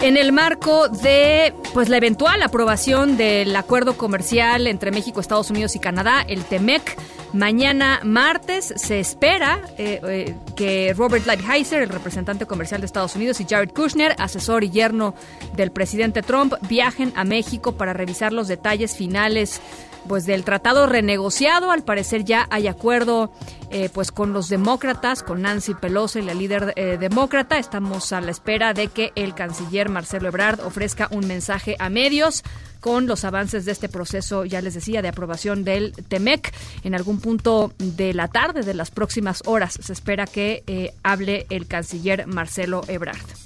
En 0.02 0.18
el 0.18 0.32
marco 0.32 0.88
de 0.88 1.54
pues 1.74 1.90
la 1.90 1.98
eventual 1.98 2.42
aprobación 2.44 3.18
del 3.18 3.56
acuerdo 3.56 3.98
comercial 3.98 4.68
entre 4.68 4.92
México, 4.92 5.20
Estados 5.20 5.50
Unidos 5.50 5.76
y 5.76 5.80
Canadá, 5.80 6.24
el 6.28 6.46
TEMEC, 6.46 6.96
mañana 7.34 8.00
martes 8.04 8.74
se 8.76 9.00
espera 9.00 9.60
eh, 9.78 10.00
eh, 10.08 10.36
que 10.56 10.94
Robert 10.96 11.26
Lighthizer, 11.26 11.82
el 11.82 11.90
representante 11.90 12.46
comercial 12.46 12.82
de 12.82 12.86
Estados 12.86 13.16
Unidos, 13.16 13.40
y 13.42 13.46
Jared 13.46 13.72
Kushner, 13.72 14.16
asesor 14.18 14.64
y 14.64 14.70
yerno 14.70 15.16
del 15.56 15.72
presidente 15.72 16.22
Trump, 16.22 16.54
viajen 16.68 17.14
a 17.16 17.24
México 17.24 17.74
para 17.74 17.94
revisar 17.94 18.34
los 18.34 18.48
detalles 18.48 18.96
finales 18.96 19.62
pues 20.08 20.26
del 20.26 20.44
tratado 20.44 20.86
renegociado. 20.86 21.72
Al 21.72 21.84
parecer 21.84 22.24
ya 22.24 22.48
hay 22.50 22.68
acuerdo 22.68 23.32
eh, 23.72 23.90
pues 23.94 24.12
con 24.12 24.34
los 24.34 24.50
demócratas, 24.50 25.24
con 25.24 25.42
Nancy 25.42 25.74
Pelosi, 25.74 26.22
la 26.22 26.34
líder 26.34 26.74
eh, 26.76 26.98
demócrata. 27.00 27.58
Estamos 27.58 28.14
a 28.14 28.22
la 28.22 28.32
espera 28.32 28.74
de 28.74 28.88
que 28.88 29.12
el 29.16 29.34
canciller 29.34 29.90
Marcelo 29.90 30.28
Ebrard 30.28 30.62
ofrezca 30.62 31.08
un 31.12 31.28
mensaje 31.28 31.76
a 31.80 31.90
medios 31.90 32.44
con 32.80 33.08
los 33.08 33.26
avances 33.26 33.66
de 33.66 33.72
este 33.72 33.90
proceso, 33.90 34.46
ya 34.46 34.62
les 34.62 34.76
decía, 34.76 35.02
de 35.02 35.08
aprobación 35.08 35.64
del 35.64 35.94
TEMEC. 36.08 36.54
En 36.84 36.94
algún 36.94 37.20
punto 37.20 37.74
de 37.80 38.14
la 38.14 38.28
tarde, 38.28 38.62
de 38.62 38.76
las 38.76 38.92
próximas 38.92 39.42
horas, 39.46 39.80
se 39.82 39.92
espera 39.92 40.28
que 40.28 40.64
eh, 40.68 40.94
hable 41.02 41.48
el 41.50 41.68
canciller 41.68 42.28
Marcelo 42.28 42.84
Ebrard. 42.88 43.45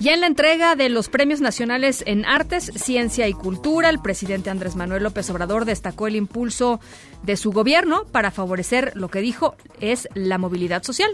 Ya 0.00 0.14
en 0.14 0.22
la 0.22 0.28
entrega 0.28 0.76
de 0.76 0.88
los 0.88 1.10
premios 1.10 1.42
nacionales 1.42 2.02
en 2.06 2.24
artes, 2.24 2.72
ciencia 2.74 3.28
y 3.28 3.34
cultura, 3.34 3.90
el 3.90 4.00
presidente 4.00 4.48
Andrés 4.48 4.74
Manuel 4.74 5.02
López 5.02 5.28
Obrador 5.28 5.66
destacó 5.66 6.06
el 6.06 6.16
impulso 6.16 6.80
de 7.22 7.36
su 7.36 7.52
gobierno 7.52 8.04
para 8.10 8.30
favorecer 8.30 8.92
lo 8.94 9.08
que 9.08 9.20
dijo 9.20 9.56
es 9.78 10.08
la 10.14 10.38
movilidad 10.38 10.82
social. 10.84 11.10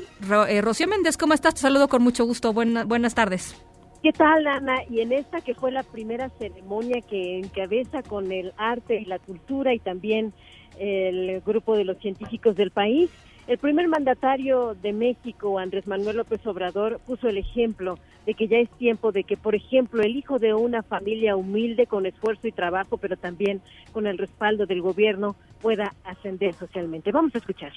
Eh, 0.49 0.61
Rocío 0.61 0.87
Méndez, 0.87 1.16
¿cómo 1.16 1.34
estás? 1.34 1.55
Te 1.55 1.62
saludo 1.62 1.89
con 1.89 2.01
mucho 2.01 2.24
gusto. 2.24 2.53
buenas 2.53 3.14
tardes. 3.16 3.61
¿Qué 4.05 4.12
tal, 4.12 4.47
Ana? 4.47 4.76
Y 4.89 5.01
en 5.01 5.11
esta 5.11 5.41
que 5.41 5.57
fue 5.57 5.72
la 5.72 5.82
primera 5.82 6.28
ceremonia 6.39 7.01
que 7.01 7.41
encabeza 7.41 8.05
con 8.05 8.30
el 8.30 8.53
arte 8.57 9.01
y 9.01 9.05
la 9.07 9.18
cultura 9.18 9.74
y 9.74 9.80
también 9.80 10.32
el 10.78 11.41
grupo 11.41 11.76
de 11.76 11.82
los 11.82 11.99
científicos 11.99 12.55
del 12.55 12.70
país, 12.70 13.11
el 13.47 13.59
primer 13.59 13.87
mandatario 13.87 14.75
de 14.75 14.93
México, 14.93 15.59
Andrés 15.59 15.87
Manuel 15.87 16.17
López 16.17 16.45
Obrador, 16.47 17.01
puso 17.07 17.29
el 17.29 17.39
ejemplo 17.39 17.99
de 18.27 18.35
que 18.35 18.49
ya 18.49 18.59
es 18.59 18.69
tiempo 18.71 19.13
de 19.13 19.23
que, 19.23 19.37
por 19.37 19.55
ejemplo, 19.55 20.03
el 20.03 20.17
hijo 20.17 20.41
de 20.41 20.53
una 20.53 20.83
familia 20.83 21.37
humilde 21.37 21.87
con 21.87 22.07
esfuerzo 22.07 22.49
y 22.49 22.53
trabajo, 22.53 22.97
pero 22.99 23.17
también 23.17 23.63
con 23.93 24.09
el 24.09 24.19
respaldo 24.19 24.67
del 24.67 24.83
gobierno, 24.83 25.37
pueda 25.63 25.95
ascender 26.05 26.55
socialmente. 26.55 27.13
Vamos 27.13 27.35
a 27.37 27.39
escuchar. 27.39 27.73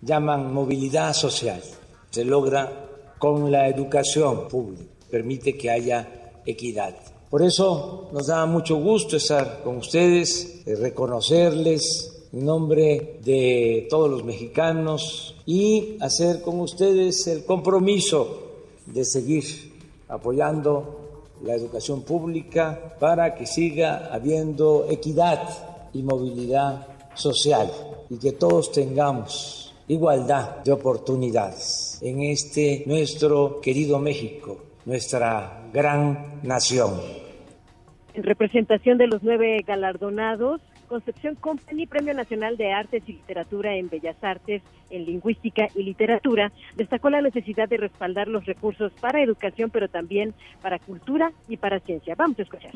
Llaman 0.00 0.54
movilidad 0.54 1.12
social. 1.14 1.60
Se 2.10 2.24
logra 2.24 2.70
con 3.18 3.50
la 3.50 3.68
educación 3.68 4.46
pública. 4.48 4.84
Permite 5.10 5.58
que 5.58 5.70
haya 5.70 6.06
equidad. 6.46 6.94
Por 7.28 7.42
eso 7.42 8.10
nos 8.12 8.28
da 8.28 8.46
mucho 8.46 8.76
gusto 8.76 9.16
estar 9.16 9.62
con 9.64 9.78
ustedes, 9.78 10.62
eh, 10.64 10.76
reconocerles 10.76 12.13
en 12.34 12.44
nombre 12.44 13.20
de 13.24 13.86
todos 13.88 14.10
los 14.10 14.24
mexicanos 14.24 15.36
y 15.46 15.96
hacer 16.00 16.42
con 16.42 16.58
ustedes 16.58 17.28
el 17.28 17.44
compromiso 17.44 18.64
de 18.86 19.04
seguir 19.04 19.44
apoyando 20.08 21.22
la 21.44 21.54
educación 21.54 22.02
pública 22.02 22.96
para 22.98 23.36
que 23.36 23.46
siga 23.46 24.08
habiendo 24.12 24.86
equidad 24.90 25.48
y 25.92 26.02
movilidad 26.02 26.88
social 27.14 27.70
y 28.10 28.18
que 28.18 28.32
todos 28.32 28.72
tengamos 28.72 29.72
igualdad 29.86 30.64
de 30.64 30.72
oportunidades 30.72 32.00
en 32.02 32.20
este 32.22 32.82
nuestro 32.86 33.60
querido 33.60 34.00
México, 34.00 34.58
nuestra 34.86 35.68
gran 35.72 36.40
nación. 36.42 36.94
En 38.14 38.24
representación 38.24 38.98
de 38.98 39.06
los 39.06 39.22
nueve 39.22 39.62
galardonados, 39.64 40.60
Concepción 40.84 41.34
Company, 41.34 41.86
Premio 41.86 42.14
Nacional 42.14 42.56
de 42.56 42.72
Artes 42.72 43.02
y 43.06 43.14
Literatura 43.14 43.76
en 43.76 43.88
Bellas 43.88 44.16
Artes, 44.22 44.62
en 44.90 45.04
Lingüística 45.04 45.68
y 45.74 45.82
Literatura, 45.82 46.52
destacó 46.76 47.10
la 47.10 47.20
necesidad 47.20 47.68
de 47.68 47.76
respaldar 47.76 48.28
los 48.28 48.44
recursos 48.46 48.92
para 49.00 49.22
educación, 49.22 49.70
pero 49.70 49.88
también 49.88 50.34
para 50.62 50.78
cultura 50.78 51.32
y 51.48 51.56
para 51.56 51.80
ciencia. 51.80 52.14
Vamos 52.16 52.38
a 52.38 52.42
escuchar. 52.42 52.72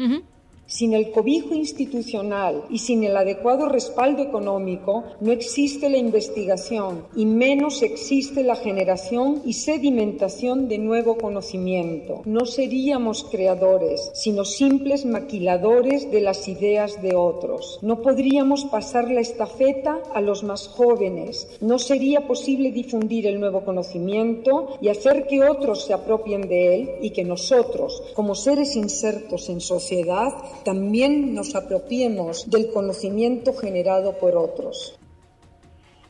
Sin 0.68 0.92
el 0.92 1.12
cobijo 1.12 1.54
institucional 1.54 2.64
y 2.68 2.80
sin 2.80 3.02
el 3.02 3.16
adecuado 3.16 3.70
respaldo 3.70 4.22
económico, 4.22 5.04
no 5.18 5.32
existe 5.32 5.88
la 5.88 5.96
investigación 5.96 7.06
y 7.16 7.24
menos 7.24 7.80
existe 7.80 8.42
la 8.42 8.54
generación 8.54 9.40
y 9.46 9.54
sedimentación 9.54 10.68
de 10.68 10.76
nuevo 10.76 11.16
conocimiento. 11.16 12.20
No 12.26 12.44
seríamos 12.44 13.24
creadores, 13.24 14.10
sino 14.12 14.44
simples 14.44 15.06
maquiladores 15.06 16.10
de 16.10 16.20
las 16.20 16.46
ideas 16.48 17.00
de 17.00 17.16
otros. 17.16 17.78
No 17.80 18.02
podríamos 18.02 18.66
pasar 18.66 19.10
la 19.10 19.22
estafeta 19.22 20.02
a 20.12 20.20
los 20.20 20.42
más 20.42 20.68
jóvenes. 20.68 21.48
No 21.62 21.78
sería 21.78 22.26
posible 22.26 22.72
difundir 22.72 23.26
el 23.26 23.40
nuevo 23.40 23.64
conocimiento 23.64 24.76
y 24.82 24.88
hacer 24.88 25.26
que 25.28 25.48
otros 25.48 25.86
se 25.86 25.94
apropien 25.94 26.42
de 26.42 26.74
él 26.74 26.90
y 27.00 27.08
que 27.12 27.24
nosotros, 27.24 28.02
como 28.12 28.34
seres 28.34 28.76
insertos 28.76 29.48
en 29.48 29.62
sociedad, 29.62 30.34
también 30.64 31.34
nos 31.34 31.54
apropiemos 31.54 32.50
del 32.50 32.70
conocimiento 32.72 33.52
generado 33.54 34.18
por 34.18 34.36
otros. 34.36 34.98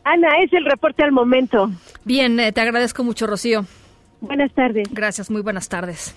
Ana, 0.05 0.28
es 0.42 0.53
el 0.53 0.64
reporte 0.64 1.03
al 1.03 1.12
momento. 1.12 1.70
Bien, 2.05 2.40
eh, 2.40 2.53
te 2.53 2.61
agradezco 2.61 3.05
mucho, 3.05 3.26
Rocío. 3.26 3.66
Buenas 4.20 4.53
tardes. 4.55 4.88
Gracias, 4.90 5.30
muy 5.30 5.42
buenas 5.42 5.68
tardes. 5.68 6.14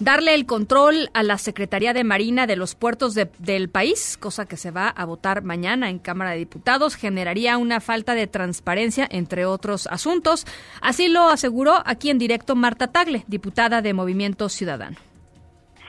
darle 0.00 0.34
el 0.34 0.46
control 0.46 1.10
a 1.12 1.22
la 1.22 1.36
Secretaría 1.36 1.92
de 1.92 2.04
Marina 2.04 2.46
de 2.46 2.56
los 2.56 2.74
puertos 2.74 3.14
del 3.14 3.68
país, 3.68 4.16
cosa 4.16 4.46
que 4.46 4.56
se 4.56 4.70
va 4.70 4.88
a 4.88 5.04
votar 5.04 5.42
mañana 5.42 5.90
en 5.90 5.98
Cámara 5.98 6.30
de 6.30 6.38
Diputados, 6.38 6.96
generaría 6.96 7.58
una 7.58 7.80
falta 7.80 8.14
de 8.14 8.26
transparencia, 8.26 9.06
entre 9.10 9.44
otros 9.44 9.86
asuntos. 9.88 10.46
Así 10.80 11.08
lo 11.08 11.28
aseguró 11.28 11.82
aquí 11.84 12.08
en 12.08 12.18
directo 12.18 12.56
Marta 12.56 12.88
Tagle, 12.88 13.24
diputada 13.28 13.82
de 13.82 13.92
Movimiento 13.92 14.48
Ciudadano. 14.48 14.96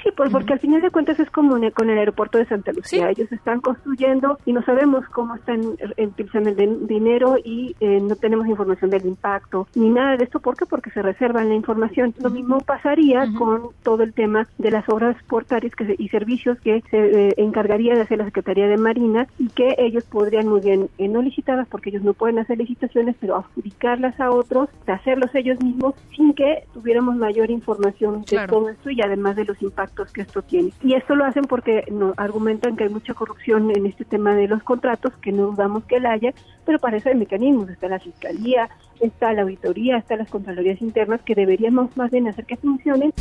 Sí, 0.04 0.10
pues 0.16 0.32
porque 0.32 0.54
al 0.54 0.60
final 0.60 0.82
de 0.82 0.90
cuentas 0.90 1.20
es 1.20 1.30
como 1.30 1.52
con 1.72 1.90
el 1.90 1.98
aeropuerto 1.98 2.38
de 2.38 2.46
Santa 2.46 2.72
Lucía. 2.72 3.10
Ellos 3.10 3.32
están 3.32 3.62
construyendo 3.62 4.40
y 4.46 4.54
no 4.54 4.64
sabemos 4.64 5.06
cómo 5.10 5.36
están 5.36 5.62
utilizando 5.98 6.50
el 6.50 6.88
dinero 6.88 7.36
y 7.44 7.76
eh, 7.80 8.00
no 8.02 8.16
tenemos 8.16 8.48
información 8.48 8.90
del 8.90 9.06
impacto 9.06 9.68
ni 9.76 9.90
nada 9.90 10.18
de 10.18 10.24
esto. 10.24 10.40
¿Por 10.40 10.56
qué? 10.58 10.66
Porque 10.66 10.90
se 10.92 11.02
reservan 11.02 11.50
la 11.50 11.56
información. 11.56 12.16
Lo 12.20 12.30
mismo 12.30 12.60
pasaría 12.62 13.28
con 13.38 13.70
todo 13.84 14.02
el 14.04 14.14
tema 14.14 14.48
de 14.58 14.72
las 14.72 14.88
obras 14.90 15.16
portarias 15.28 15.76
que 15.76 15.96
y 15.98 16.10
servicios 16.10 16.60
que 16.62 16.82
se 16.90 16.98
eh, 16.98 17.34
encargaría 17.38 17.94
de 17.94 18.02
hacer 18.02 18.18
la 18.18 18.26
Secretaría 18.26 18.68
de 18.68 18.78
Marina 18.78 19.28
y 19.38 19.50
que 19.50 19.76
ellos 19.78 20.04
podrían 20.06 20.48
muy 20.48 20.62
bien 20.62 20.90
eh, 20.98 21.08
no 21.08 21.22
licitarlas 21.22 21.68
porque 21.68 21.90
ellos 21.90 22.04
no 22.04 22.14
pueden 22.14 22.40
hacer 22.40 22.58
licitaciones, 22.58 23.16
pero 23.20 23.36
adjudicarlas 23.36 24.20
a 24.20 24.32
otros, 24.32 24.70
hacerlos 24.88 25.34
ellos 25.36 25.62
mismos 25.62 25.96
sin 26.16 26.34
que 26.34 26.64
tuviéramos 26.74 27.16
mayor 27.16 27.52
información 27.52 28.24
de 28.30 28.48
todo 28.48 28.70
esto 28.70 28.90
y 28.90 29.02
además 29.02 29.36
de 29.36 29.46
los 29.46 29.62
impactos 29.62 29.91
que 30.14 30.22
esto 30.22 30.42
tiene. 30.42 30.72
Y 30.84 30.94
esto 30.96 31.16
lo 31.16 31.26
hacen 31.26 31.44
porque 31.44 31.86
no, 31.92 32.14
argumentan 32.18 32.76
que 32.76 32.86
hay 32.86 32.90
mucha 32.90 33.14
corrupción 33.14 33.72
en 33.72 33.86
este 33.86 34.06
tema 34.06 34.36
de 34.36 34.48
los 34.48 34.64
contratos, 34.64 35.14
que 35.22 35.32
no 35.32 35.48
dudamos 35.48 35.84
que 35.86 36.00
la 36.00 36.12
haya, 36.12 36.34
pero 36.66 36.80
para 36.80 36.98
eso 36.98 37.10
hay 37.10 37.16
mecanismos, 37.16 37.70
está 37.70 37.88
la 37.88 38.00
Fiscalía, 38.00 38.70
está 39.00 39.34
la 39.34 39.44
Auditoría, 39.44 39.98
está 39.98 40.16
las 40.16 40.30
Contralorías 40.30 40.82
Internas, 40.82 41.22
que 41.24 41.36
deberíamos 41.36 41.96
más 41.96 42.12
bien 42.12 42.28
hacer 42.28 42.46
que 42.46 42.58
funcionen. 42.58 43.14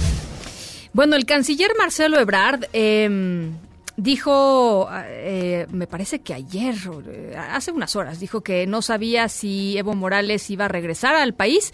Bueno, 0.93 1.17
el 1.17 1.25
canciller 1.25 1.71
Marcelo 1.79 2.19
Ebrard 2.19 2.65
eh, 2.73 3.51
dijo, 3.97 4.89
eh, 4.93 5.67
me 5.71 5.87
parece 5.87 6.21
que 6.21 6.35
ayer, 6.35 6.75
eh, 7.09 7.37
hace 7.37 7.71
unas 7.71 7.95
horas, 7.97 8.19
dijo 8.19 8.41
que 8.41 8.67
no 8.67 8.83
sabía 8.83 9.29
si 9.29 9.77
Evo 9.79 9.95
Morales 9.95 10.51
iba 10.51 10.65
a 10.65 10.69
regresar 10.69 11.15
al 11.15 11.35
país 11.35 11.73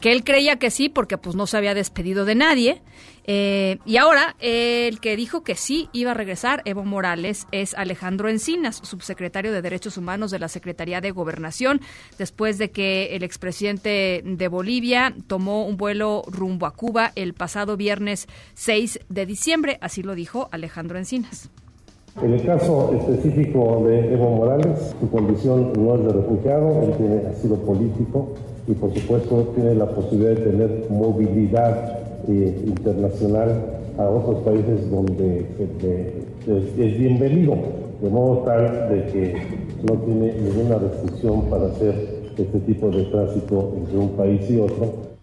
que 0.00 0.12
él 0.12 0.24
creía 0.24 0.58
que 0.58 0.70
sí 0.70 0.88
porque 0.88 1.18
pues 1.18 1.34
no 1.34 1.46
se 1.46 1.56
había 1.56 1.74
despedido 1.74 2.24
de 2.24 2.34
nadie. 2.34 2.82
Eh, 3.26 3.78
y 3.86 3.96
ahora 3.96 4.36
el 4.38 5.00
que 5.00 5.16
dijo 5.16 5.42
que 5.42 5.54
sí 5.54 5.88
iba 5.92 6.10
a 6.10 6.14
regresar, 6.14 6.62
Evo 6.64 6.84
Morales, 6.84 7.46
es 7.52 7.74
Alejandro 7.74 8.28
Encinas, 8.28 8.80
subsecretario 8.82 9.52
de 9.52 9.62
Derechos 9.62 9.96
Humanos 9.96 10.30
de 10.30 10.38
la 10.38 10.48
Secretaría 10.48 11.00
de 11.00 11.10
Gobernación, 11.10 11.80
después 12.18 12.58
de 12.58 12.70
que 12.70 13.16
el 13.16 13.22
expresidente 13.22 14.22
de 14.24 14.48
Bolivia 14.48 15.14
tomó 15.26 15.66
un 15.66 15.76
vuelo 15.76 16.22
rumbo 16.26 16.66
a 16.66 16.72
Cuba 16.72 17.12
el 17.14 17.34
pasado 17.34 17.76
viernes 17.76 18.28
6 18.54 19.00
de 19.08 19.26
diciembre, 19.26 19.78
así 19.80 20.02
lo 20.02 20.14
dijo 20.14 20.48
Alejandro 20.52 20.98
Encinas. 20.98 21.50
En 22.22 22.32
el 22.32 22.44
caso 22.44 22.94
específico 22.94 23.84
de 23.88 24.12
Evo 24.12 24.36
Morales, 24.36 24.94
su 25.00 25.10
condición 25.10 25.72
no 25.72 25.96
es 25.96 26.04
de 26.04 26.12
refugiado, 26.12 26.82
él 26.82 26.94
tiene 26.96 27.26
asilo 27.26 27.56
político 27.56 28.34
y 28.68 28.72
por 28.74 28.94
supuesto 28.94 29.52
tiene 29.56 29.74
la 29.74 29.86
posibilidad 29.86 30.30
de 30.30 30.36
tener 30.36 30.86
movilidad 30.90 32.03
internacional 32.28 33.80
a 33.98 34.08
otros 34.08 34.42
países 34.42 34.90
donde 34.90 35.46
eh, 35.58 36.24
es 36.46 36.98
bienvenido, 36.98 37.56
de 38.00 38.10
modo 38.10 38.38
tal 38.38 38.88
de 38.88 39.06
que 39.12 39.34
no 39.82 39.94
tiene 40.00 40.34
ninguna 40.40 40.78
restricción 40.78 41.42
para 41.50 41.66
hacer 41.66 41.94
este 42.36 42.58
tipo 42.60 42.90
de 42.90 43.04
tránsito 43.04 43.74
entre 43.78 43.98
un 43.98 44.08
país 44.10 44.50
y 44.50 44.58
otro 44.58 45.13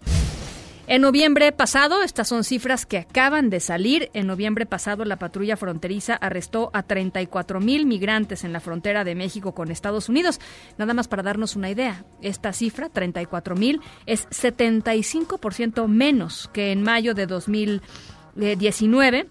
en 0.91 1.01
noviembre 1.03 1.53
pasado, 1.53 2.03
estas 2.03 2.27
son 2.27 2.43
cifras 2.43 2.85
que 2.85 2.97
acaban 2.97 3.49
de 3.49 3.61
salir, 3.61 4.09
en 4.13 4.27
noviembre 4.27 4.65
pasado 4.65 5.05
la 5.05 5.15
patrulla 5.15 5.55
fronteriza 5.55 6.15
arrestó 6.15 6.69
a 6.73 6.83
34 6.83 7.61
mil 7.61 7.85
migrantes 7.85 8.43
en 8.43 8.51
la 8.51 8.59
frontera 8.59 9.05
de 9.05 9.15
México 9.15 9.53
con 9.53 9.71
Estados 9.71 10.09
Unidos. 10.09 10.41
Nada 10.77 10.93
más 10.93 11.07
para 11.07 11.23
darnos 11.23 11.55
una 11.55 11.69
idea, 11.69 12.03
esta 12.21 12.51
cifra, 12.51 12.89
34 12.89 13.55
mil, 13.55 13.79
es 14.05 14.27
75% 14.31 15.87
menos 15.87 16.49
que 16.51 16.73
en 16.73 16.83
mayo 16.83 17.13
de 17.13 17.25
2019 17.25 19.29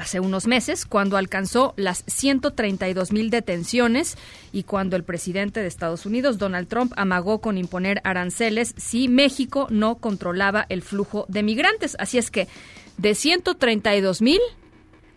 hace 0.00 0.18
unos 0.18 0.46
meses, 0.46 0.86
cuando 0.86 1.16
alcanzó 1.16 1.74
las 1.76 2.04
132 2.06 3.12
mil 3.12 3.30
detenciones 3.30 4.16
y 4.50 4.62
cuando 4.62 4.96
el 4.96 5.04
presidente 5.04 5.60
de 5.60 5.66
Estados 5.66 6.06
Unidos, 6.06 6.38
Donald 6.38 6.68
Trump, 6.68 6.92
amagó 6.96 7.40
con 7.40 7.58
imponer 7.58 8.00
aranceles 8.02 8.74
si 8.76 9.08
México 9.08 9.66
no 9.70 9.96
controlaba 9.96 10.64
el 10.68 10.82
flujo 10.82 11.26
de 11.28 11.42
migrantes. 11.42 11.96
Así 11.98 12.18
es 12.18 12.30
que 12.30 12.48
de 12.96 13.14
132 13.14 14.22
mil 14.22 14.40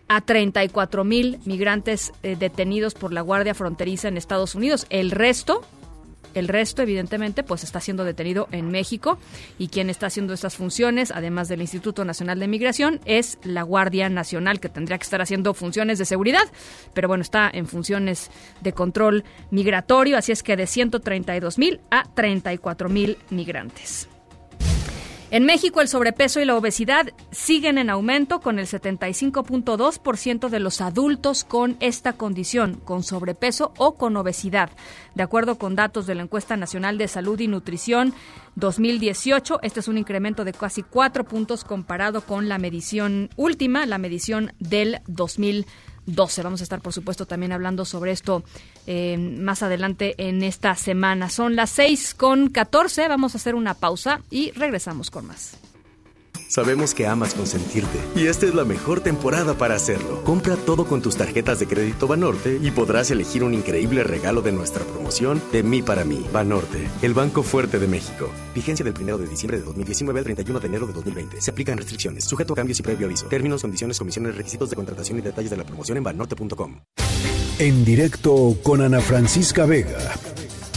a 0.08 0.20
34 0.20 1.02
mil 1.04 1.38
migrantes 1.46 2.12
eh, 2.22 2.36
detenidos 2.38 2.94
por 2.94 3.12
la 3.12 3.22
Guardia 3.22 3.54
Fronteriza 3.54 4.08
en 4.08 4.18
Estados 4.18 4.54
Unidos. 4.54 4.86
El 4.90 5.10
resto 5.10 5.62
el 6.34 6.48
resto, 6.48 6.82
evidentemente, 6.82 7.42
pues 7.42 7.64
está 7.64 7.80
siendo 7.80 8.04
detenido 8.04 8.48
en 8.52 8.68
México. 8.68 9.18
Y 9.58 9.68
quien 9.68 9.90
está 9.90 10.06
haciendo 10.06 10.34
estas 10.34 10.56
funciones, 10.56 11.10
además 11.10 11.48
del 11.48 11.60
Instituto 11.60 12.04
Nacional 12.04 12.38
de 12.38 12.48
Migración, 12.48 13.00
es 13.04 13.38
la 13.42 13.62
Guardia 13.62 14.08
Nacional, 14.08 14.60
que 14.60 14.68
tendría 14.68 14.98
que 14.98 15.04
estar 15.04 15.20
haciendo 15.20 15.54
funciones 15.54 15.98
de 15.98 16.04
seguridad, 16.04 16.44
pero 16.92 17.08
bueno, 17.08 17.22
está 17.22 17.50
en 17.52 17.66
funciones 17.66 18.30
de 18.60 18.72
control 18.72 19.24
migratorio, 19.50 20.16
así 20.16 20.32
es 20.32 20.42
que 20.42 20.56
de 20.56 20.66
132 20.66 21.58
mil 21.58 21.80
a 21.90 22.04
34 22.14 22.88
mil 22.88 23.18
migrantes. 23.30 24.08
En 25.34 25.46
México 25.46 25.80
el 25.80 25.88
sobrepeso 25.88 26.38
y 26.38 26.44
la 26.44 26.54
obesidad 26.54 27.12
siguen 27.32 27.76
en 27.78 27.90
aumento 27.90 28.40
con 28.40 28.60
el 28.60 28.68
75.2% 28.68 30.48
de 30.48 30.60
los 30.60 30.80
adultos 30.80 31.42
con 31.42 31.76
esta 31.80 32.12
condición, 32.12 32.74
con 32.84 33.02
sobrepeso 33.02 33.74
o 33.76 33.96
con 33.96 34.16
obesidad. 34.16 34.70
De 35.16 35.24
acuerdo 35.24 35.58
con 35.58 35.74
datos 35.74 36.06
de 36.06 36.14
la 36.14 36.22
encuesta 36.22 36.56
nacional 36.56 36.98
de 36.98 37.08
salud 37.08 37.40
y 37.40 37.48
nutrición 37.48 38.14
2018, 38.54 39.58
este 39.62 39.80
es 39.80 39.88
un 39.88 39.98
incremento 39.98 40.44
de 40.44 40.52
casi 40.52 40.84
cuatro 40.84 41.24
puntos 41.24 41.64
comparado 41.64 42.20
con 42.20 42.48
la 42.48 42.58
medición 42.58 43.28
última, 43.34 43.86
la 43.86 43.98
medición 43.98 44.52
del 44.60 45.00
2018. 45.08 45.93
12. 46.06 46.42
Vamos 46.42 46.60
a 46.60 46.64
estar, 46.64 46.80
por 46.80 46.92
supuesto, 46.92 47.26
también 47.26 47.52
hablando 47.52 47.84
sobre 47.84 48.12
esto 48.12 48.42
eh, 48.86 49.16
más 49.18 49.62
adelante 49.62 50.14
en 50.18 50.42
esta 50.42 50.74
semana. 50.74 51.30
Son 51.30 51.56
las 51.56 51.70
6 51.70 52.14
con 52.14 52.48
14. 52.48 53.08
Vamos 53.08 53.34
a 53.34 53.38
hacer 53.38 53.54
una 53.54 53.74
pausa 53.74 54.22
y 54.30 54.50
regresamos 54.52 55.10
con 55.10 55.26
más. 55.26 55.56
Sabemos 56.48 56.94
que 56.94 57.06
amas 57.06 57.34
consentirte 57.34 57.98
y 58.14 58.26
esta 58.26 58.46
es 58.46 58.54
la 58.54 58.64
mejor 58.64 59.00
temporada 59.00 59.54
para 59.54 59.74
hacerlo. 59.74 60.22
Compra 60.24 60.56
todo 60.56 60.86
con 60.86 61.02
tus 61.02 61.16
tarjetas 61.16 61.58
de 61.58 61.66
crédito 61.66 62.06
Banorte 62.06 62.58
y 62.62 62.70
podrás 62.70 63.10
elegir 63.10 63.44
un 63.44 63.54
increíble 63.54 64.04
regalo 64.04 64.42
de 64.42 64.52
nuestra 64.52 64.84
promoción 64.84 65.42
de 65.52 65.62
mí 65.62 65.82
para 65.82 66.04
mí. 66.04 66.24
Banorte, 66.32 66.88
el 67.02 67.14
Banco 67.14 67.42
Fuerte 67.42 67.78
de 67.78 67.88
México. 67.88 68.30
Vigencia 68.54 68.84
del 68.84 68.94
1 68.98 69.18
de 69.18 69.26
diciembre 69.26 69.58
de 69.58 69.64
2019 69.64 70.18
al 70.20 70.24
31 70.24 70.60
de 70.60 70.66
enero 70.66 70.86
de 70.86 70.92
2020. 70.92 71.40
Se 71.40 71.50
aplican 71.50 71.78
restricciones, 71.78 72.24
sujeto 72.24 72.52
a 72.52 72.56
cambios 72.56 72.78
y 72.80 72.82
previo 72.82 73.06
aviso. 73.06 73.26
Términos, 73.26 73.62
condiciones, 73.62 73.98
comisiones, 73.98 74.36
requisitos 74.36 74.70
de 74.70 74.76
contratación 74.76 75.18
y 75.18 75.22
detalles 75.22 75.50
de 75.50 75.56
la 75.56 75.64
promoción 75.64 75.98
en 75.98 76.04
banorte.com. 76.04 76.80
En 77.58 77.84
directo 77.84 78.56
con 78.62 78.82
Ana 78.82 79.00
Francisca 79.00 79.64
Vega 79.64 79.98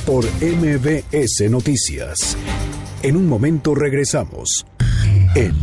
por 0.06 0.26
MBS 0.42 1.50
Noticias. 1.50 2.38
En 3.04 3.18
un 3.18 3.28
momento 3.28 3.76
regresamos 3.76 4.66
en 5.38 5.54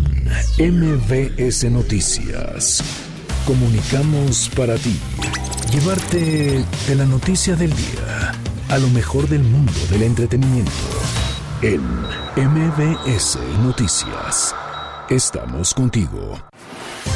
MBS 0.59 1.65
Noticias. 1.65 2.83
Comunicamos 3.45 4.49
para 4.55 4.77
ti. 4.77 4.97
Llevarte 5.73 6.65
de 6.87 6.95
la 6.95 7.05
noticia 7.05 7.57
del 7.57 7.71
día 7.71 8.33
a 8.69 8.79
lo 8.79 8.89
mejor 8.91 9.29
del 9.29 9.43
mundo 9.43 9.73
del 9.91 10.05
entretenimiento. 10.05 10.71
En 11.61 11.81
MBS 12.37 13.39
Noticias. 13.63 14.55
Estamos 15.11 15.75
contigo. 15.75 16.39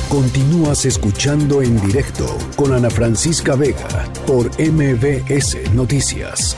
Continúas 0.08 0.84
escuchando 0.84 1.62
en 1.62 1.80
directo 1.86 2.26
con 2.56 2.72
Ana 2.72 2.90
Francisca 2.90 3.54
Vega 3.54 4.10
por 4.26 4.50
MBS 4.58 5.72
Noticias. 5.74 6.56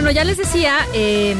Bueno, 0.00 0.12
ya 0.12 0.24
les 0.24 0.38
decía, 0.38 0.78
eh, 0.94 1.36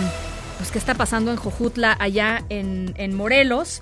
pues 0.59 0.71
qué 0.71 0.77
está 0.77 0.95
pasando 0.95 1.31
en 1.31 1.39
Jojutla, 1.39 1.97
allá 1.99 2.45
en, 2.51 3.15
Morelos 3.15 3.81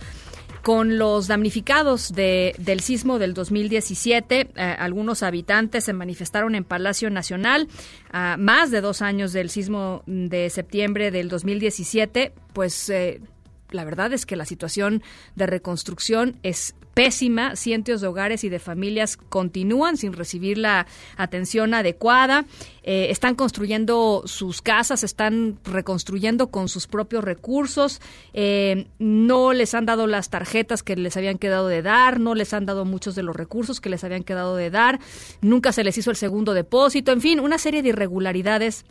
con 0.63 0.99
los 0.99 1.27
damnificados 1.27 2.13
del 2.13 2.79
sismo 2.79 3.19
del 3.19 3.35
2017. 3.35 4.41
Eh, 4.41 4.77
algunos 4.79 5.25
habitantes 5.25 5.83
se 5.83 5.93
manifestaron 5.93 6.55
en 6.55 6.63
Palacio 6.63 7.11
Nacional 7.11 7.67
a 8.13 8.37
más 8.39 8.71
de 8.71 8.81
dos 8.81 9.03
años 9.03 9.33
del 9.33 9.51
sismo 9.51 10.05
de 10.07 10.49
septiembre 10.49 11.11
del 11.11 11.29
2017. 11.29 12.33
Pues 12.53 12.89
eh, 12.89 13.21
la 13.71 13.85
verdad 13.85 14.13
es 14.13 14.27
que 14.27 14.37
la 14.37 14.45
situación 14.45 15.03
de 15.37 15.47
reconstrucción 15.47 16.37
es 16.43 16.75
pésima. 16.95 17.55
Cientos 17.55 18.01
de 18.01 18.09
hogares 18.09 18.43
y 18.43 18.49
de 18.49 18.59
familias 18.59 19.17
continúan 19.17 19.97
sin 19.97 20.13
recibir 20.13 20.59
la 20.59 20.87
atención 21.17 21.73
adecuada. 21.75 22.45
Eh, 22.83 23.07
están 23.11 23.37
construyendo 23.37 24.23
sus 24.25 24.63
casas, 24.63 25.05
están 25.05 25.59
reconstruyendo 25.65 26.51
con 26.51 26.69
sus 26.69 26.89
propios 26.89 27.23
recursos. 27.23 28.01
Eh, 28.35 28.89
no 28.99 29.53
les 29.53 29.75
han 29.75 29.87
dado 29.87 30.09
las 30.09 30.31
tarjetas 30.31 30.83
que 30.83 30.97
les 30.97 31.17
habían 31.17 31.39
quedado 31.39 31.69
de 31.69 31.83
dar, 31.83 32.19
no 32.19 32.35
les 32.35 32.53
han 32.53 32.67
dado 32.67 32.85
muchos 32.85 33.15
de 33.15 33.23
los 33.23 33.37
recursos 33.37 33.81
que 33.81 33.91
les 33.91 34.03
habían 34.03 34.25
quedado 34.25 34.57
de 34.57 34.71
dar. 34.71 34.99
Nunca 35.41 35.71
se 35.71 35.85
les 35.85 35.97
hizo 35.99 36.11
el 36.11 36.17
segundo 36.17 36.53
depósito. 36.53 37.13
En 37.13 37.21
fin, 37.21 37.39
una 37.39 37.59
serie 37.59 37.83
de 37.83 37.91
irregularidades 37.91 38.85